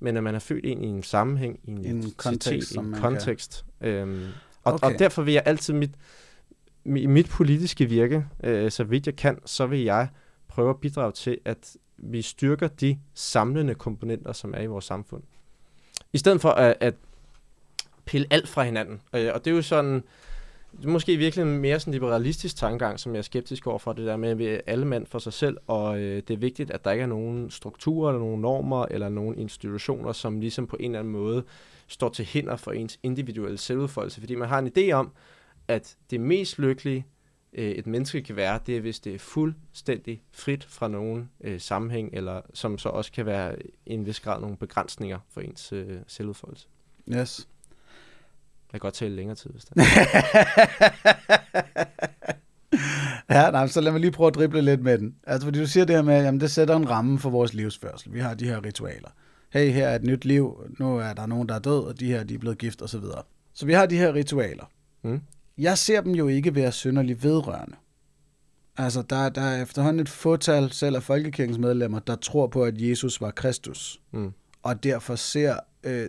men 0.00 0.16
at 0.16 0.22
man 0.22 0.34
er 0.34 0.38
født 0.38 0.64
ind 0.64 0.84
i 0.84 0.88
en 0.88 1.02
sammenhæng, 1.02 1.60
i 1.64 1.70
en, 1.70 1.84
en 1.84 2.12
kontekst. 2.16 2.76
En 2.76 2.92
kontekst. 2.92 3.64
Øhm, 3.80 4.26
og, 4.64 4.72
okay. 4.72 4.86
og 4.86 4.98
derfor 4.98 5.22
vil 5.22 5.34
jeg 5.34 5.42
altid 5.46 5.74
mit, 5.74 5.90
i 6.84 7.06
mit 7.06 7.28
politiske 7.28 7.86
virke, 7.86 8.26
øh, 8.44 8.70
så 8.70 8.84
vidt 8.84 9.06
jeg 9.06 9.16
kan, 9.16 9.38
så 9.44 9.66
vil 9.66 9.80
jeg 9.80 10.08
prøve 10.48 10.70
at 10.70 10.80
bidrage 10.80 11.12
til, 11.12 11.38
at 11.44 11.76
vi 11.96 12.22
styrker 12.22 12.68
de 12.68 12.98
samlende 13.14 13.74
komponenter, 13.74 14.32
som 14.32 14.54
er 14.54 14.60
i 14.60 14.66
vores 14.66 14.84
samfund. 14.84 15.22
I 16.12 16.18
stedet 16.18 16.40
for 16.40 16.50
at, 16.50 16.76
at 16.80 16.94
pille 18.04 18.26
alt 18.30 18.48
fra 18.48 18.62
hinanden. 18.62 19.00
Øh, 19.14 19.30
og 19.34 19.44
det 19.44 19.50
er 19.50 19.54
jo 19.54 19.62
sådan, 19.62 20.02
måske 20.84 21.16
virkelig 21.16 21.46
mere 21.46 21.80
sådan 21.80 21.90
en 21.90 21.94
liberalistisk 21.94 22.56
tankegang, 22.56 23.00
som 23.00 23.12
jeg 23.12 23.18
er 23.18 23.22
skeptisk 23.22 23.66
over 23.66 23.78
for 23.78 23.92
det 23.92 24.06
der 24.06 24.16
med, 24.16 24.46
at 24.46 24.60
alle 24.66 24.84
mand 24.84 25.06
for 25.06 25.18
sig 25.18 25.32
selv, 25.32 25.56
og 25.66 26.00
øh, 26.00 26.22
det 26.28 26.34
er 26.34 26.38
vigtigt, 26.38 26.70
at 26.70 26.84
der 26.84 26.90
ikke 26.90 27.02
er 27.02 27.06
nogen 27.06 27.50
strukturer, 27.50 28.10
eller 28.10 28.20
nogen 28.20 28.40
normer, 28.40 28.86
eller 28.90 29.08
nogen 29.08 29.38
institutioner, 29.38 30.12
som 30.12 30.40
ligesom 30.40 30.66
på 30.66 30.76
en 30.80 30.90
eller 30.90 30.98
anden 30.98 31.12
måde 31.12 31.44
står 31.88 32.08
til 32.08 32.24
hinder 32.24 32.56
for 32.56 32.72
ens 32.72 32.98
individuelle 33.02 33.58
selvudfoldelse, 33.58 34.20
fordi 34.20 34.34
man 34.34 34.48
har 34.48 34.58
en 34.58 34.72
idé 34.78 34.92
om, 34.92 35.12
at 35.68 35.96
det 36.10 36.20
mest 36.20 36.58
lykkelige, 36.58 37.06
øh, 37.52 37.70
et 37.70 37.86
menneske 37.86 38.22
kan 38.22 38.36
være, 38.36 38.60
det 38.66 38.76
er, 38.76 38.80
hvis 38.80 39.00
det 39.00 39.14
er 39.14 39.18
fuldstændig 39.18 40.22
frit 40.32 40.64
fra 40.64 40.88
nogen 40.88 41.30
øh, 41.40 41.60
sammenhæng, 41.60 42.10
eller 42.12 42.40
som 42.54 42.78
så 42.78 42.88
også 42.88 43.12
kan 43.12 43.26
være 43.26 43.56
i 43.86 43.92
en 43.92 44.06
vis 44.06 44.20
grad 44.20 44.40
nogle 44.40 44.56
begrænsninger 44.56 45.18
for 45.30 45.40
ens 45.40 45.72
øh, 45.72 45.98
selvudfoldelse. 46.06 46.66
Yes. 47.08 47.48
Jeg 48.72 48.80
kan 48.80 48.80
godt 48.80 48.94
tale 48.94 49.16
længere 49.16 49.36
tid, 49.36 49.50
hvis 49.50 49.64
det 49.64 49.76
Ja, 53.30 53.50
nej, 53.50 53.66
så 53.66 53.80
lad 53.80 53.92
mig 53.92 54.00
lige 54.00 54.10
prøve 54.10 54.28
at 54.28 54.34
drible 54.34 54.62
lidt 54.62 54.82
med 54.82 54.98
den. 54.98 55.14
Altså, 55.26 55.46
fordi 55.46 55.58
du 55.58 55.66
siger 55.66 55.84
det 55.84 55.96
her 55.96 56.02
med, 56.02 56.14
at 56.14 56.40
det 56.40 56.50
sætter 56.50 56.76
en 56.76 56.90
ramme 56.90 57.18
for 57.18 57.30
vores 57.30 57.54
livsførsel. 57.54 58.12
Vi 58.12 58.20
har 58.20 58.34
de 58.34 58.44
her 58.44 58.64
ritualer. 58.64 59.08
Hey, 59.50 59.72
her 59.72 59.88
er 59.88 59.96
et 59.96 60.02
nyt 60.02 60.24
liv. 60.24 60.70
Nu 60.78 60.98
er 60.98 61.12
der 61.12 61.26
nogen, 61.26 61.48
der 61.48 61.54
er 61.54 61.58
død, 61.58 61.84
og 61.84 62.00
de 62.00 62.06
her 62.06 62.24
de 62.24 62.34
er 62.34 62.38
blevet 62.38 62.58
gift, 62.58 62.82
og 62.82 62.88
så 62.88 62.98
videre. 62.98 63.22
Så 63.54 63.66
vi 63.66 63.72
har 63.72 63.86
de 63.86 63.98
her 63.98 64.14
ritualer. 64.14 64.64
Mm. 65.02 65.20
Jeg 65.58 65.78
ser 65.78 66.00
dem 66.00 66.12
jo 66.12 66.28
ikke 66.28 66.54
være 66.54 66.72
synderligt 66.72 67.22
vedrørende. 67.22 67.76
Altså, 68.76 69.02
der, 69.02 69.28
der 69.28 69.42
er 69.42 69.62
efterhånden 69.62 70.00
et 70.00 70.08
fåtal, 70.08 70.72
selv 70.72 70.96
af 70.96 71.02
folkekirkens 71.02 71.58
medlemmer, 71.58 71.98
der 71.98 72.16
tror 72.16 72.46
på, 72.46 72.64
at 72.64 72.80
Jesus 72.80 73.20
var 73.20 73.30
Kristus. 73.30 74.00
Mm. 74.12 74.32
Og 74.62 74.84
derfor 74.84 75.16
ser 75.16 75.56
øh, 75.84 76.08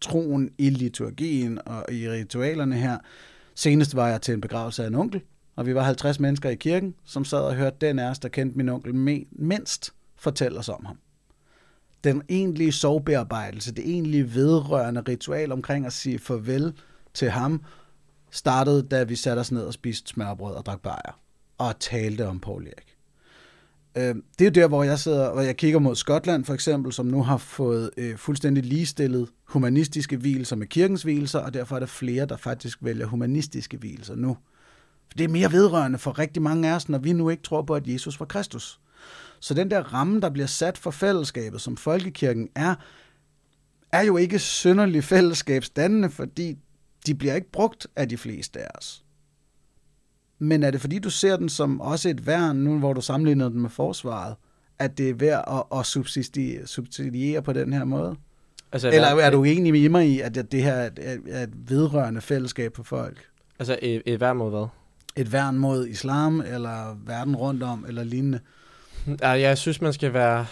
troen 0.00 0.50
i 0.58 0.70
liturgien 0.70 1.58
og 1.66 1.92
i 1.92 2.10
ritualerne 2.10 2.76
her. 2.76 2.98
Senest 3.54 3.96
var 3.96 4.08
jeg 4.08 4.22
til 4.22 4.34
en 4.34 4.40
begravelse 4.40 4.82
af 4.82 4.86
en 4.86 4.94
onkel, 4.94 5.22
og 5.56 5.66
vi 5.66 5.74
var 5.74 5.82
50 5.82 6.20
mennesker 6.20 6.50
i 6.50 6.54
kirken, 6.54 6.94
som 7.04 7.24
sad 7.24 7.38
og 7.38 7.54
hørte 7.54 7.76
den 7.80 7.98
af 7.98 8.10
os, 8.10 8.18
der 8.18 8.28
kendte 8.28 8.56
min 8.56 8.68
onkel 8.68 8.94
mindst, 9.32 9.92
fortælle 10.16 10.58
os 10.58 10.68
om 10.68 10.84
ham. 10.84 10.98
Den 12.04 12.22
egentlige 12.28 12.72
sovbearbejdelse, 12.72 13.74
det 13.74 13.88
egentlige 13.88 14.34
vedrørende 14.34 15.02
ritual 15.08 15.52
omkring 15.52 15.86
at 15.86 15.92
sige 15.92 16.18
farvel 16.18 16.72
til 17.14 17.30
ham, 17.30 17.62
startede, 18.30 18.82
da 18.82 19.04
vi 19.04 19.16
satte 19.16 19.40
os 19.40 19.52
ned 19.52 19.62
og 19.62 19.72
spiste 19.72 20.08
smørbrød 20.08 20.54
og 20.54 20.66
drak 20.66 20.80
bajer 20.80 21.20
og 21.58 21.80
talte 21.80 22.26
om 22.26 22.40
Paul 22.40 22.66
Erik. 22.66 22.96
Øh, 23.96 24.14
det 24.38 24.40
er 24.40 24.44
jo 24.44 24.62
der, 24.62 24.68
hvor 24.68 24.82
jeg 24.82 24.98
sidder, 24.98 25.26
og 25.26 25.46
jeg 25.46 25.56
kigger 25.56 25.78
mod 25.78 25.96
Skotland 25.96 26.44
for 26.44 26.54
eksempel, 26.54 26.92
som 26.92 27.06
nu 27.06 27.22
har 27.22 27.36
fået 27.36 27.90
øh, 27.96 28.16
fuldstændig 28.16 28.64
ligestillet 28.64 29.28
humanistiske 29.44 30.16
hvilelser 30.16 30.56
med 30.56 30.66
kirkens 30.66 31.02
hvilelser, 31.02 31.38
og 31.38 31.54
derfor 31.54 31.76
er 31.76 31.80
der 31.80 31.86
flere, 31.86 32.26
der 32.26 32.36
faktisk 32.36 32.78
vælger 32.80 33.06
humanistiske 33.06 33.76
hvilelser 33.76 34.14
nu. 34.14 34.36
For 35.08 35.18
det 35.18 35.24
er 35.24 35.28
mere 35.28 35.52
vedrørende 35.52 35.98
for 35.98 36.18
rigtig 36.18 36.42
mange 36.42 36.70
af 36.70 36.74
os, 36.74 36.88
når 36.88 36.98
vi 36.98 37.12
nu 37.12 37.30
ikke 37.30 37.42
tror 37.42 37.62
på, 37.62 37.74
at 37.74 37.86
Jesus 37.86 38.20
var 38.20 38.26
Kristus. 38.26 38.80
Så 39.40 39.54
den 39.54 39.70
der 39.70 39.80
ramme, 39.80 40.20
der 40.20 40.30
bliver 40.30 40.46
sat 40.46 40.78
for 40.78 40.90
fællesskabet, 40.90 41.60
som 41.60 41.76
folkekirken 41.76 42.48
er, 42.54 42.74
er 43.92 44.02
jo 44.02 44.16
ikke 44.16 44.38
synderlig 44.38 45.04
fællesskabsdannende, 45.04 46.10
fordi 46.10 46.58
de 47.06 47.14
bliver 47.14 47.34
ikke 47.34 47.50
brugt 47.50 47.86
af 47.96 48.08
de 48.08 48.16
fleste 48.16 48.60
af 48.60 48.68
os. 48.78 49.04
Men 50.38 50.62
er 50.62 50.70
det 50.70 50.80
fordi, 50.80 50.98
du 50.98 51.10
ser 51.10 51.36
den 51.36 51.48
som 51.48 51.80
også 51.80 52.08
et 52.08 52.26
værn, 52.26 52.56
nu 52.56 52.78
hvor 52.78 52.92
du 52.92 53.00
sammenligner 53.00 53.48
den 53.48 53.60
med 53.60 53.70
forsvaret, 53.70 54.34
at 54.78 54.98
det 54.98 55.10
er 55.10 55.14
værd 55.14 55.44
at, 55.72 55.78
at 55.78 55.86
subsidiere, 55.86 56.66
subsidiere 56.66 57.42
på 57.42 57.52
den 57.52 57.72
her 57.72 57.84
måde? 57.84 58.16
Altså, 58.72 58.90
Eller 58.90 59.08
er 59.08 59.30
du 59.30 59.44
enig 59.44 59.72
med 59.72 59.88
mig 59.88 60.08
i, 60.08 60.20
at 60.20 60.52
det 60.52 60.62
her 60.62 60.72
er 60.72 61.42
et, 61.42 61.50
vedrørende 61.68 62.20
fællesskab 62.20 62.76
for 62.76 62.82
folk? 62.82 63.28
Altså, 63.58 63.78
et, 63.82 64.02
et 64.06 64.20
værd 64.20 64.36
mod 64.36 64.50
hvad? 64.50 64.66
Et 65.16 65.32
værn 65.32 65.58
mod 65.58 65.86
islam, 65.86 66.40
eller 66.40 66.96
verden 67.06 67.36
rundt 67.36 67.62
om, 67.62 67.84
eller 67.88 68.04
lignende? 68.04 68.40
Ja, 69.22 69.28
jeg 69.28 69.58
synes, 69.58 69.80
man 69.80 69.92
skal 69.92 70.12
være 70.12 70.46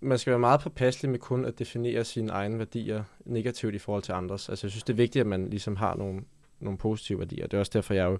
man 0.00 0.18
skal 0.18 0.30
være 0.30 0.38
meget 0.38 0.60
påpasselig 0.60 1.10
med 1.10 1.18
kun 1.18 1.44
at 1.44 1.58
definere 1.58 2.04
sine 2.04 2.32
egne 2.32 2.58
værdier 2.58 3.04
negativt 3.24 3.74
i 3.74 3.78
forhold 3.78 4.02
til 4.02 4.12
andres. 4.12 4.48
Altså, 4.48 4.66
jeg 4.66 4.70
synes, 4.70 4.84
det 4.84 4.92
er 4.92 4.96
vigtigt, 4.96 5.20
at 5.20 5.26
man 5.26 5.50
ligesom 5.50 5.76
har 5.76 5.94
nogle, 5.94 6.20
nogle 6.60 6.78
positive 6.78 7.18
værdier. 7.18 7.46
Det 7.46 7.54
er 7.54 7.58
også 7.58 7.72
derfor, 7.74 7.94
jeg 7.94 8.04
jo 8.04 8.18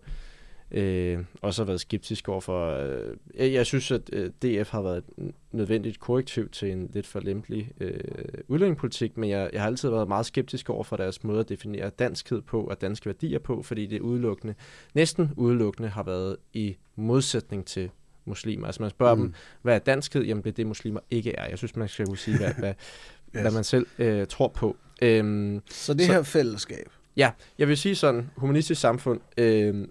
øh, 0.70 1.18
også 1.42 1.62
har 1.62 1.66
været 1.66 1.80
skeptisk 1.80 2.28
overfor... 2.28 2.70
Øh, 2.70 3.16
jeg, 3.34 3.52
jeg 3.52 3.66
synes, 3.66 3.90
at 3.90 4.10
øh, 4.12 4.30
DF 4.30 4.70
har 4.70 4.82
været 4.82 4.96
et 4.96 5.32
nødvendigt 5.52 6.00
korrektiv 6.00 6.48
til 6.48 6.72
en 6.72 6.90
lidt 6.92 7.06
for 7.06 7.20
lempelig 7.20 7.72
øh, 7.80 8.00
udlændingepolitik, 8.48 9.16
men 9.16 9.30
jeg, 9.30 9.50
jeg 9.52 9.60
har 9.60 9.66
altid 9.66 9.90
været 9.90 10.08
meget 10.08 10.26
skeptisk 10.26 10.70
over 10.70 10.84
for 10.84 10.96
deres 10.96 11.24
måde 11.24 11.40
at 11.40 11.48
definere 11.48 11.90
danskhed 11.90 12.42
på 12.42 12.64
og 12.64 12.80
danske 12.80 13.06
værdier 13.06 13.38
på, 13.38 13.62
fordi 13.62 13.86
det 13.86 14.00
udelukkende, 14.00 14.54
næsten 14.94 15.30
udelukkende 15.36 15.88
har 15.88 16.02
været 16.02 16.36
i 16.52 16.76
modsætning 16.96 17.66
til 17.66 17.90
muslimer. 18.26 18.66
Altså 18.66 18.82
man 18.82 18.90
spørger 18.90 19.14
mm. 19.14 19.20
dem, 19.20 19.34
hvad 19.62 19.74
er 19.74 19.78
danskhed? 19.78 20.22
Jamen 20.24 20.44
det 20.44 20.50
er 20.50 20.54
det, 20.54 20.66
muslimer 20.66 21.00
ikke 21.10 21.32
er. 21.36 21.48
Jeg 21.48 21.58
synes, 21.58 21.76
man 21.76 21.88
skal 21.88 22.06
kunne 22.06 22.18
sige, 22.18 22.36
hvad, 22.38 22.52
hvad, 22.58 22.74
yes. 23.36 23.42
hvad 23.42 23.50
man 23.52 23.64
selv 23.64 23.86
øh, 23.98 24.26
tror 24.26 24.48
på. 24.48 24.76
Øhm, 25.02 25.62
så 25.70 25.94
det 25.94 26.06
så- 26.06 26.12
her 26.12 26.22
fællesskab, 26.22 26.86
Ja, 27.16 27.30
jeg 27.58 27.68
vil 27.68 27.76
sige 27.76 27.94
sådan, 27.94 28.30
humanistisk 28.36 28.80
samfund, 28.80 29.20
øh, 29.38 29.88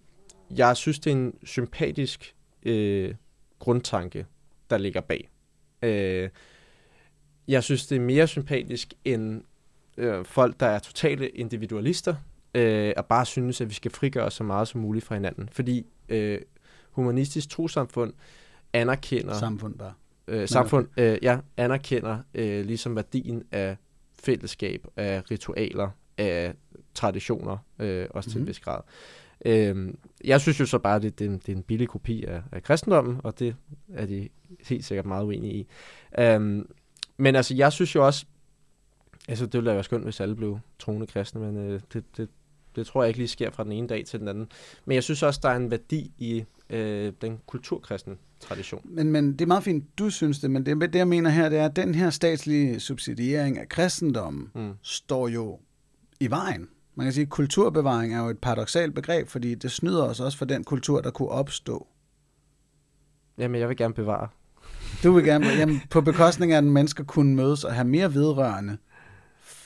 jeg 0.58 0.78
synes, 0.78 1.00
det 1.00 1.12
er 1.12 1.16
en 1.16 1.34
sympatisk 1.44 2.36
øh, 2.64 3.14
grundtanke, 3.60 4.26
der 4.70 4.78
ligger 4.78 5.02
bag. 5.02 5.30
Øh, 5.82 6.30
jeg 7.48 7.64
synes, 7.64 7.88
det 7.88 7.96
er 7.96 8.00
mere 8.00 8.28
sympatisk 8.28 8.94
end 9.06 9.42
øh, 9.98 10.26
folk, 10.26 10.60
der 10.60 10.66
er 10.66 10.80
totale 10.80 11.30
individualister, 11.30 12.16
øh, 12.56 12.94
og 12.98 13.06
bare 13.06 13.26
synes, 13.26 13.62
at 13.62 13.70
vi 13.70 13.74
skal 13.74 13.92
frigøre 13.92 14.26
os 14.26 14.34
så 14.34 14.44
meget 14.44 14.68
som 14.68 14.82
muligt 14.82 15.06
fra 15.06 15.16
hinanden. 15.16 15.50
Fordi 15.52 15.86
øh, 16.10 16.40
humanistisk 16.96 17.50
trosamfund 17.50 18.14
anerkender 18.74 19.34
samfund 19.34 19.78
bare. 19.78 19.94
øh, 20.28 20.48
samfund, 20.48 20.88
øh, 20.98 21.18
ja, 21.22 21.38
anerkender 21.58 22.18
øh, 22.34 22.66
ligesom 22.66 22.96
værdien 22.96 23.44
af 23.52 23.78
fællesskab, 24.24 24.88
af 24.98 25.32
ritualer, 25.32 25.90
af 26.18 26.54
traditioner, 26.94 27.58
øh, 27.80 28.08
også 28.10 28.30
til 28.30 28.38
Mhm. 28.38 28.44
en 28.44 28.48
vis 28.48 28.60
grad. 28.60 28.82
Øh, 29.46 29.94
jeg 30.24 30.42
synes 30.42 30.60
jo 30.60 30.66
så 30.66 30.78
bare, 30.80 30.96
at 30.96 31.02
det, 31.02 31.20
det, 31.20 31.26
er 31.26 31.30
en, 31.30 31.38
det 31.38 31.50
er 31.50 31.56
en 31.56 31.64
billig 31.64 31.88
kopi 31.88 32.24
af, 32.24 32.42
af 32.52 32.64
kristendommen, 32.64 33.22
og 33.24 33.40
det 33.40 33.56
er 33.94 34.06
de 34.06 34.30
helt 34.68 34.86
sikkert 34.86 35.06
meget 35.06 35.24
uenige 35.26 35.54
i. 35.54 35.68
Øh, 36.20 36.66
men 37.18 37.36
altså, 37.36 37.54
jeg 37.56 37.72
synes 37.74 37.96
jo 37.96 38.06
også, 38.06 38.26
altså 39.28 39.46
det 39.46 39.54
ville 39.54 39.70
da 39.70 39.74
være 39.74 39.84
skønt, 39.84 40.04
hvis 40.04 40.20
alle 40.20 40.36
blev 40.36 40.60
troende 40.80 41.08
kristne, 41.08 41.42
men 41.42 41.58
øh, 41.58 41.80
det, 41.94 42.04
det, 42.18 42.30
det 42.76 42.88
tror 42.88 43.04
jeg 43.04 43.08
ikke 43.08 43.20
lige 43.20 43.28
sker 43.28 43.50
fra 43.50 43.64
den 43.64 43.72
ene 43.72 43.88
dag 43.88 44.06
til 44.06 44.20
den 44.20 44.28
anden. 44.28 44.48
Men 44.86 44.96
jeg 44.96 45.04
synes 45.04 45.24
også, 45.24 45.40
der 45.44 45.50
er 45.50 45.56
en 45.56 45.72
værdi 45.72 46.12
i 46.18 46.46
øh, 46.70 47.14
den 47.22 47.40
kulturkristne 47.48 48.16
tradition. 48.40 48.82
Men, 48.84 49.12
men 49.12 49.32
det 49.34 49.42
er 49.42 49.46
meget 49.46 49.64
fint, 49.64 50.00
du 50.00 50.10
synes 50.10 50.40
det, 50.40 50.52
men 50.52 50.66
det, 50.66 50.82
det 50.82 50.96
jeg 50.96 51.08
mener 51.08 51.30
her, 51.30 51.50
det 51.50 51.60
er, 51.60 51.66
at 51.66 51.76
den 51.76 51.96
her 51.96 52.10
statslige 52.10 52.80
subsidiering 52.80 53.60
af 53.60 53.70
kristendommen 53.70 54.52
Mm. 54.56 54.74
står 54.82 55.28
jo 55.28 55.60
i 56.20 56.30
vejen. 56.30 56.68
Man 56.96 57.06
kan 57.06 57.14
sige, 57.14 57.22
at 57.24 57.30
kulturbevaring 57.30 58.14
er 58.16 58.20
jo 58.24 58.30
et 58.30 58.38
paradoxalt 58.40 58.96
begreb, 58.96 59.28
fordi 59.28 59.56
det 59.56 59.72
snyder 59.72 60.04
os 60.04 60.20
også 60.20 60.38
for 60.38 60.46
den 60.46 60.64
kultur, 60.64 61.02
der 61.02 61.12
kunne 61.12 61.30
opstå. 61.30 61.88
Jamen, 63.38 63.62
jeg 63.62 63.70
vil 63.70 63.78
gerne 63.78 63.94
bevare 63.94 64.28
Du 65.04 65.12
vil 65.12 65.24
gerne, 65.26 65.48
jamen, 65.48 65.82
på 65.90 66.02
bekostning 66.02 66.52
af, 66.52 66.58
at 66.58 66.64
mennesker 66.64 67.04
kunne 67.04 67.36
mødes 67.36 67.64
og 67.64 67.74
have 67.74 67.88
mere 67.88 68.14
vedrørende 68.14 68.78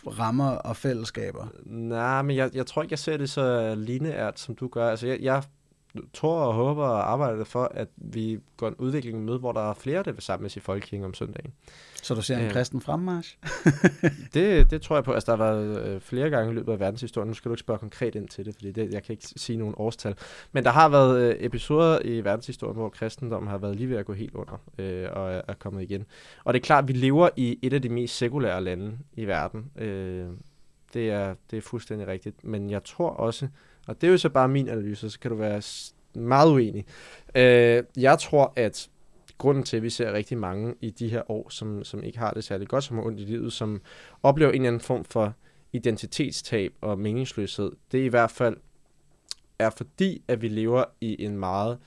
rammer 0.08 0.50
og 0.50 0.76
fællesskaber. 0.76 1.48
Nej, 1.66 2.22
men 2.22 2.36
jeg, 2.36 2.50
jeg 2.54 2.66
tror 2.66 2.82
ikke, 2.82 2.94
jeg 2.94 3.00
ser 3.00 3.18
det 3.18 3.30
så 3.30 3.76
lineært, 3.76 4.40
som 4.40 4.56
du 4.56 4.68
gør. 4.68 4.90
Altså, 4.90 5.08
jeg, 5.08 5.20
jeg 5.22 5.44
tror 6.14 6.40
og 6.40 6.54
håber 6.54 6.84
og 6.84 7.12
arbejder 7.12 7.44
for, 7.44 7.72
at 7.74 7.88
vi 7.98 8.40
går 8.58 8.68
en 8.68 8.76
udvikling 8.76 9.26
med, 9.26 9.40
hvor 9.40 9.52
der 9.52 9.70
er 9.70 9.74
flere, 9.74 10.04
der 10.04 10.12
vil 10.12 10.22
samles 10.22 10.56
i 10.58 10.60
folkekirken 10.60 11.06
om 11.06 11.14
søndagen. 11.14 11.54
Så 12.04 12.16
du 12.16 12.22
ser 12.22 12.38
en 12.38 12.44
Ja. 12.46 12.52
kristen 12.52 12.82
fremmarsch? 12.82 13.38
Det, 14.34 14.72
det 14.72 14.82
tror 14.82 14.96
jeg 14.96 15.04
på. 15.04 15.12
Altså, 15.12 15.32
der 15.32 15.38
har 15.38 15.54
været 15.54 15.88
øh, 15.88 16.02
flere 16.02 16.30
gange 16.30 16.52
i 16.52 16.56
løbet 16.56 16.72
af 16.74 16.80
verdenshistorien. 16.80 17.28
Nu 17.28 17.34
skal 17.34 17.50
du 17.50 17.54
ikke 17.54 17.60
spørge 17.60 17.80
konkret 17.80 18.16
ind 18.16 18.28
til 18.28 18.46
det, 18.46 18.56
fordi 18.56 18.72
det, 18.72 18.94
jeg 18.94 19.04
kan 19.04 19.14
ikke 19.14 19.28
sige 19.28 19.58
nogen 19.58 19.76
årstal. 19.78 20.16
Men 20.52 20.64
der 20.64 20.70
har 20.72 20.90
været 20.90 21.20
øh, 21.20 21.36
episoder 21.40 22.00
i 22.06 22.24
verdenshistorien, 22.24 22.76
hvor 22.76 22.90
kristendommen 22.90 23.50
har 23.50 23.58
været 23.58 23.76
lige 23.76 23.90
ved 23.90 23.98
at 23.98 24.06
gå 24.06 24.14
helt 24.14 24.34
under 24.34 24.62
øh, 24.78 25.08
og 25.12 25.34
er, 25.34 25.42
er 25.48 25.54
kommet 25.54 25.82
igen. 25.84 26.06
Og 26.44 26.54
det 26.54 26.60
er 26.60 26.64
klart, 26.64 26.84
at 26.84 26.88
vi 26.88 26.94
lever 26.94 27.30
i 27.36 27.60
et 27.62 27.74
af 27.74 27.82
de 27.82 27.90
mest 27.90 28.18
sekulære 28.18 28.64
lande 28.64 28.98
i 29.14 29.26
verden. 29.26 29.72
Øh, 29.78 30.28
det, 30.94 31.10
er, 31.10 31.36
det 31.52 31.58
er 31.58 31.62
fuldstændig 31.62 32.08
rigtigt. 32.08 32.44
Men 32.44 32.70
jeg 32.70 32.84
tror 32.84 33.10
også, 33.10 33.48
og 33.90 34.02
det 34.02 34.08
er 34.08 34.12
jo 34.12 34.18
så 34.18 34.30
bare 34.30 34.48
min 34.48 34.70
analyse, 34.70 35.10
så 35.10 35.20
kan 35.20 35.32
du 35.32 35.38
være 35.38 35.62
meget 36.14 36.52
uenig. 36.52 36.86
Øh, 37.36 37.84
jeg 37.98 38.20
tror, 38.20 38.54
at 38.56 38.90
grunden 39.38 39.64
til, 39.64 39.78
at 39.78 39.84
vi 39.84 39.90
ser 39.90 40.14
rigtig 40.14 40.38
mange 40.38 40.76
i 40.82 40.90
de 40.90 41.10
her 41.10 41.32
år, 41.32 41.50
som, 41.50 41.84
som 41.84 42.04
ikke 42.04 42.20
har 42.20 42.32
det 42.32 42.44
særlig 42.44 42.68
godt, 42.68 42.84
som 42.84 42.98
har 42.98 43.04
ondt 43.04 43.20
i 43.20 43.24
livet, 43.24 43.54
som 43.54 43.82
oplever 44.24 44.52
en 44.52 44.56
eller 44.56 44.68
anden 44.68 44.82
form 44.82 45.04
for 45.04 45.34
identitetstab 45.74 46.74
og 46.82 47.00
meningsløshed, 47.00 47.72
det 47.92 48.00
er 48.00 48.06
i 48.06 48.08
hvert 48.08 48.32
fald 48.32 48.58
er 49.60 49.70
fordi, 49.70 50.24
at 50.28 50.42
vi 50.42 50.48
lever 50.48 50.84
i 51.02 51.24
en 51.24 51.38
meget 51.38 51.78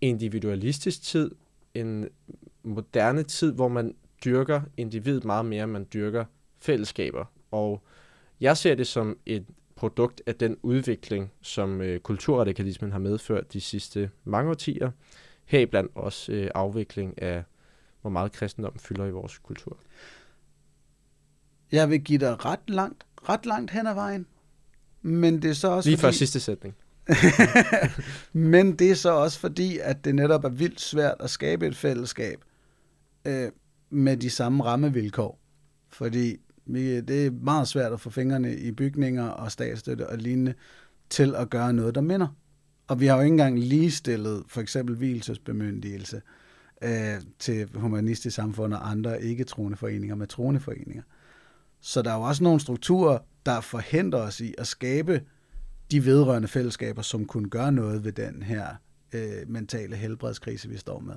individualistisk 0.00 1.02
tid, 1.02 1.30
en 1.74 2.08
moderne 2.62 3.22
tid, 3.22 3.52
hvor 3.52 3.68
man 3.68 3.94
dyrker 4.24 4.60
individet 4.76 5.24
meget 5.24 5.44
mere, 5.44 5.64
end 5.64 5.72
man 5.72 5.86
dyrker 5.92 6.24
fællesskaber. 6.60 7.24
Og 7.50 7.82
jeg 8.40 8.56
ser 8.56 8.74
det 8.74 8.86
som 8.86 9.18
et 9.26 9.46
produkt 9.82 10.22
af 10.26 10.34
den 10.34 10.56
udvikling, 10.62 11.32
som 11.40 11.80
øh, 11.80 12.00
kulturradikalismen 12.00 12.92
har 12.92 12.98
medført 12.98 13.52
de 13.52 13.60
sidste 13.60 14.10
mange 14.24 14.50
årtier, 14.50 14.90
heriblandt 15.44 15.92
også 15.94 16.32
øh, 16.32 16.50
afvikling 16.54 17.22
af, 17.22 17.44
hvor 18.00 18.10
meget 18.10 18.32
kristendom 18.32 18.78
fylder 18.78 19.06
i 19.06 19.10
vores 19.10 19.38
kultur. 19.38 19.76
Jeg 21.72 21.90
vil 21.90 22.00
give 22.00 22.18
dig 22.18 22.44
ret 22.44 22.70
langt, 22.70 23.06
ret 23.28 23.46
langt 23.46 23.70
hen 23.70 23.86
ad 23.86 23.94
vejen. 23.94 24.26
Men 25.02 25.42
det 25.42 25.50
er 25.50 25.54
så 25.54 25.68
også 25.68 25.88
Lige 25.88 25.98
før 25.98 26.08
fordi, 26.08 26.18
sidste 26.18 26.40
sætning. 26.40 26.74
Men 28.32 28.76
det 28.76 28.90
er 28.90 28.94
så 28.94 29.10
også 29.10 29.38
fordi, 29.38 29.78
at 29.78 30.04
det 30.04 30.14
netop 30.14 30.44
er 30.44 30.48
vildt 30.48 30.80
svært 30.80 31.16
at 31.20 31.30
skabe 31.30 31.66
et 31.66 31.76
fællesskab 31.76 32.44
øh, 33.24 33.50
med 33.90 34.16
de 34.16 34.30
samme 34.30 34.64
rammevilkår. 34.64 35.38
Fordi 35.88 36.36
det 36.66 37.26
er 37.26 37.30
meget 37.30 37.68
svært 37.68 37.92
at 37.92 38.00
få 38.00 38.10
fingrene 38.10 38.56
i 38.56 38.72
bygninger 38.72 39.28
og 39.28 39.52
statsstøtte 39.52 40.08
og 40.08 40.18
lignende 40.18 40.54
til 41.10 41.34
at 41.34 41.50
gøre 41.50 41.72
noget, 41.72 41.94
der 41.94 42.00
minder. 42.00 42.28
Og 42.86 43.00
vi 43.00 43.06
har 43.06 43.16
jo 43.16 43.22
ikke 43.22 43.32
engang 43.32 43.58
ligestillet 43.58 44.44
for 44.48 44.60
eksempel 44.60 44.96
hvilesesbemyndigelse 44.96 46.22
øh, 46.82 47.22
til 47.38 47.68
humanistisk 47.74 48.36
samfund 48.36 48.74
og 48.74 48.90
andre 48.90 49.22
ikke-troende 49.22 49.76
foreninger 49.76 50.14
med 50.14 50.26
troende 50.26 50.60
foreninger. 50.60 51.02
Så 51.80 52.02
der 52.02 52.10
er 52.10 52.16
jo 52.16 52.22
også 52.22 52.44
nogle 52.44 52.60
strukturer, 52.60 53.18
der 53.46 53.60
forhindrer 53.60 54.20
os 54.20 54.40
i 54.40 54.54
at 54.58 54.66
skabe 54.66 55.22
de 55.90 56.04
vedrørende 56.04 56.48
fællesskaber, 56.48 57.02
som 57.02 57.24
kunne 57.24 57.50
gøre 57.50 57.72
noget 57.72 58.04
ved 58.04 58.12
den 58.12 58.42
her 58.42 58.66
øh, 59.12 59.48
mentale 59.48 59.96
helbredskrise, 59.96 60.68
vi 60.68 60.76
står 60.76 61.00
med. 61.00 61.14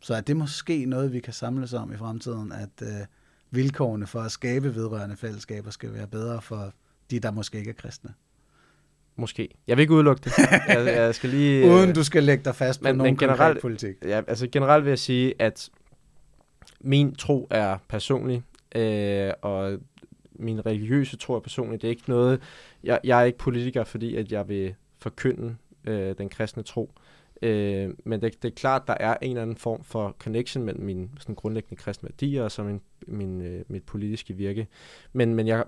Så 0.00 0.14
er 0.14 0.20
det 0.20 0.36
måske 0.36 0.84
noget, 0.84 1.12
vi 1.12 1.20
kan 1.20 1.32
samles 1.32 1.72
om 1.72 1.92
i 1.92 1.96
fremtiden, 1.96 2.52
at 2.52 2.82
øh, 2.82 3.06
vilkårene 3.50 4.06
for 4.06 4.20
at 4.20 4.30
skabe 4.32 4.74
vedrørende 4.74 5.16
fællesskaber 5.16 5.70
skal 5.70 5.94
være 5.94 6.06
bedre 6.06 6.42
for 6.42 6.72
de, 7.10 7.20
der 7.20 7.30
måske 7.30 7.58
ikke 7.58 7.70
er 7.70 7.74
kristne. 7.74 8.10
Måske. 9.16 9.48
Jeg 9.66 9.76
vil 9.76 9.80
ikke 9.82 9.94
udelukke 9.94 10.20
det. 10.24 10.32
jeg, 10.68 10.86
jeg 10.86 11.14
skal 11.14 11.30
lige... 11.30 11.64
øh, 11.66 11.74
Uden 11.74 11.94
du 11.94 12.04
skal 12.04 12.22
lægge 12.22 12.44
dig 12.44 12.54
fast 12.54 12.80
på 12.80 12.84
men- 12.88 12.96
nogen 12.96 13.12
men 13.12 13.18
generelt- 13.18 13.60
politik. 13.60 13.94
Ja, 14.04 14.22
altså 14.28 14.48
generelt 14.52 14.84
vil 14.84 14.90
jeg 14.90 14.98
sige, 14.98 15.34
at 15.38 15.70
min 16.80 17.14
tro 17.14 17.46
er 17.50 17.78
personlig, 17.88 18.42
øh, 18.74 19.32
og 19.42 19.78
min 20.32 20.66
religiøse 20.66 21.16
tro 21.16 21.34
er 21.34 21.40
personlig. 21.40 21.82
Det 21.82 21.88
er 21.88 21.90
ikke 21.90 22.02
noget... 22.10 22.40
Jeg, 22.84 23.00
jeg 23.04 23.20
er 23.20 23.24
ikke 23.24 23.38
politiker, 23.38 23.84
fordi 23.84 24.16
at 24.16 24.32
jeg 24.32 24.48
vil 24.48 24.74
forkynde 24.98 25.56
øh, 25.86 26.14
den 26.18 26.28
kristne 26.28 26.62
tro. 26.62 26.92
Øh, 27.42 27.94
men 28.04 28.22
det, 28.22 28.42
det 28.42 28.50
er 28.50 28.54
klart, 28.54 28.82
der 28.86 28.94
er 29.00 29.16
en 29.22 29.30
eller 29.30 29.42
anden 29.42 29.56
form 29.56 29.84
for 29.84 30.16
connection 30.18 30.64
mellem 30.64 30.84
mine 30.84 31.08
sådan 31.18 31.34
grundlæggende 31.34 31.82
kristne 31.82 32.08
værdier 32.08 32.42
og 32.42 32.52
så 32.52 32.62
min, 32.62 32.80
min, 33.06 33.40
øh, 33.40 33.64
mit 33.68 33.82
politiske 33.82 34.34
virke. 34.34 34.66
Men, 35.12 35.34
men 35.34 35.46
jeg 35.46 35.58
er 35.58 35.64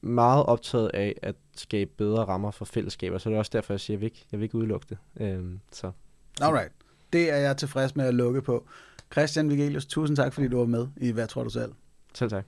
meget 0.00 0.46
optaget 0.46 0.90
af 0.94 1.14
at 1.22 1.34
skabe 1.56 1.90
bedre 1.96 2.24
rammer 2.24 2.50
for 2.50 2.64
fællesskaber, 2.64 3.18
så 3.18 3.28
det 3.28 3.34
er 3.34 3.38
også 3.38 3.50
derfor, 3.54 3.72
jeg 3.72 3.80
siger, 3.80 3.96
at 3.96 3.96
jeg 3.96 4.00
vil 4.00 4.06
ikke, 4.06 4.26
jeg 4.32 4.40
vil 4.40 4.44
ikke 4.44 4.58
udelukke 4.58 4.86
det. 4.88 4.98
Øh, 5.20 5.44
så. 5.72 5.92
Alright. 6.40 6.72
Det 7.12 7.32
er 7.32 7.36
jeg 7.36 7.56
tilfreds 7.56 7.96
med 7.96 8.04
at 8.06 8.14
lukke 8.14 8.42
på. 8.42 8.66
Christian 9.12 9.50
Vigelius, 9.50 9.86
tusind 9.86 10.16
tak, 10.16 10.32
fordi 10.32 10.48
du 10.48 10.58
var 10.58 10.66
med 10.66 10.86
i 10.96 11.10
Hvad 11.10 11.26
tror 11.26 11.44
du 11.44 11.50
selv? 11.50 11.72
Selv 12.14 12.30
tak. 12.30 12.44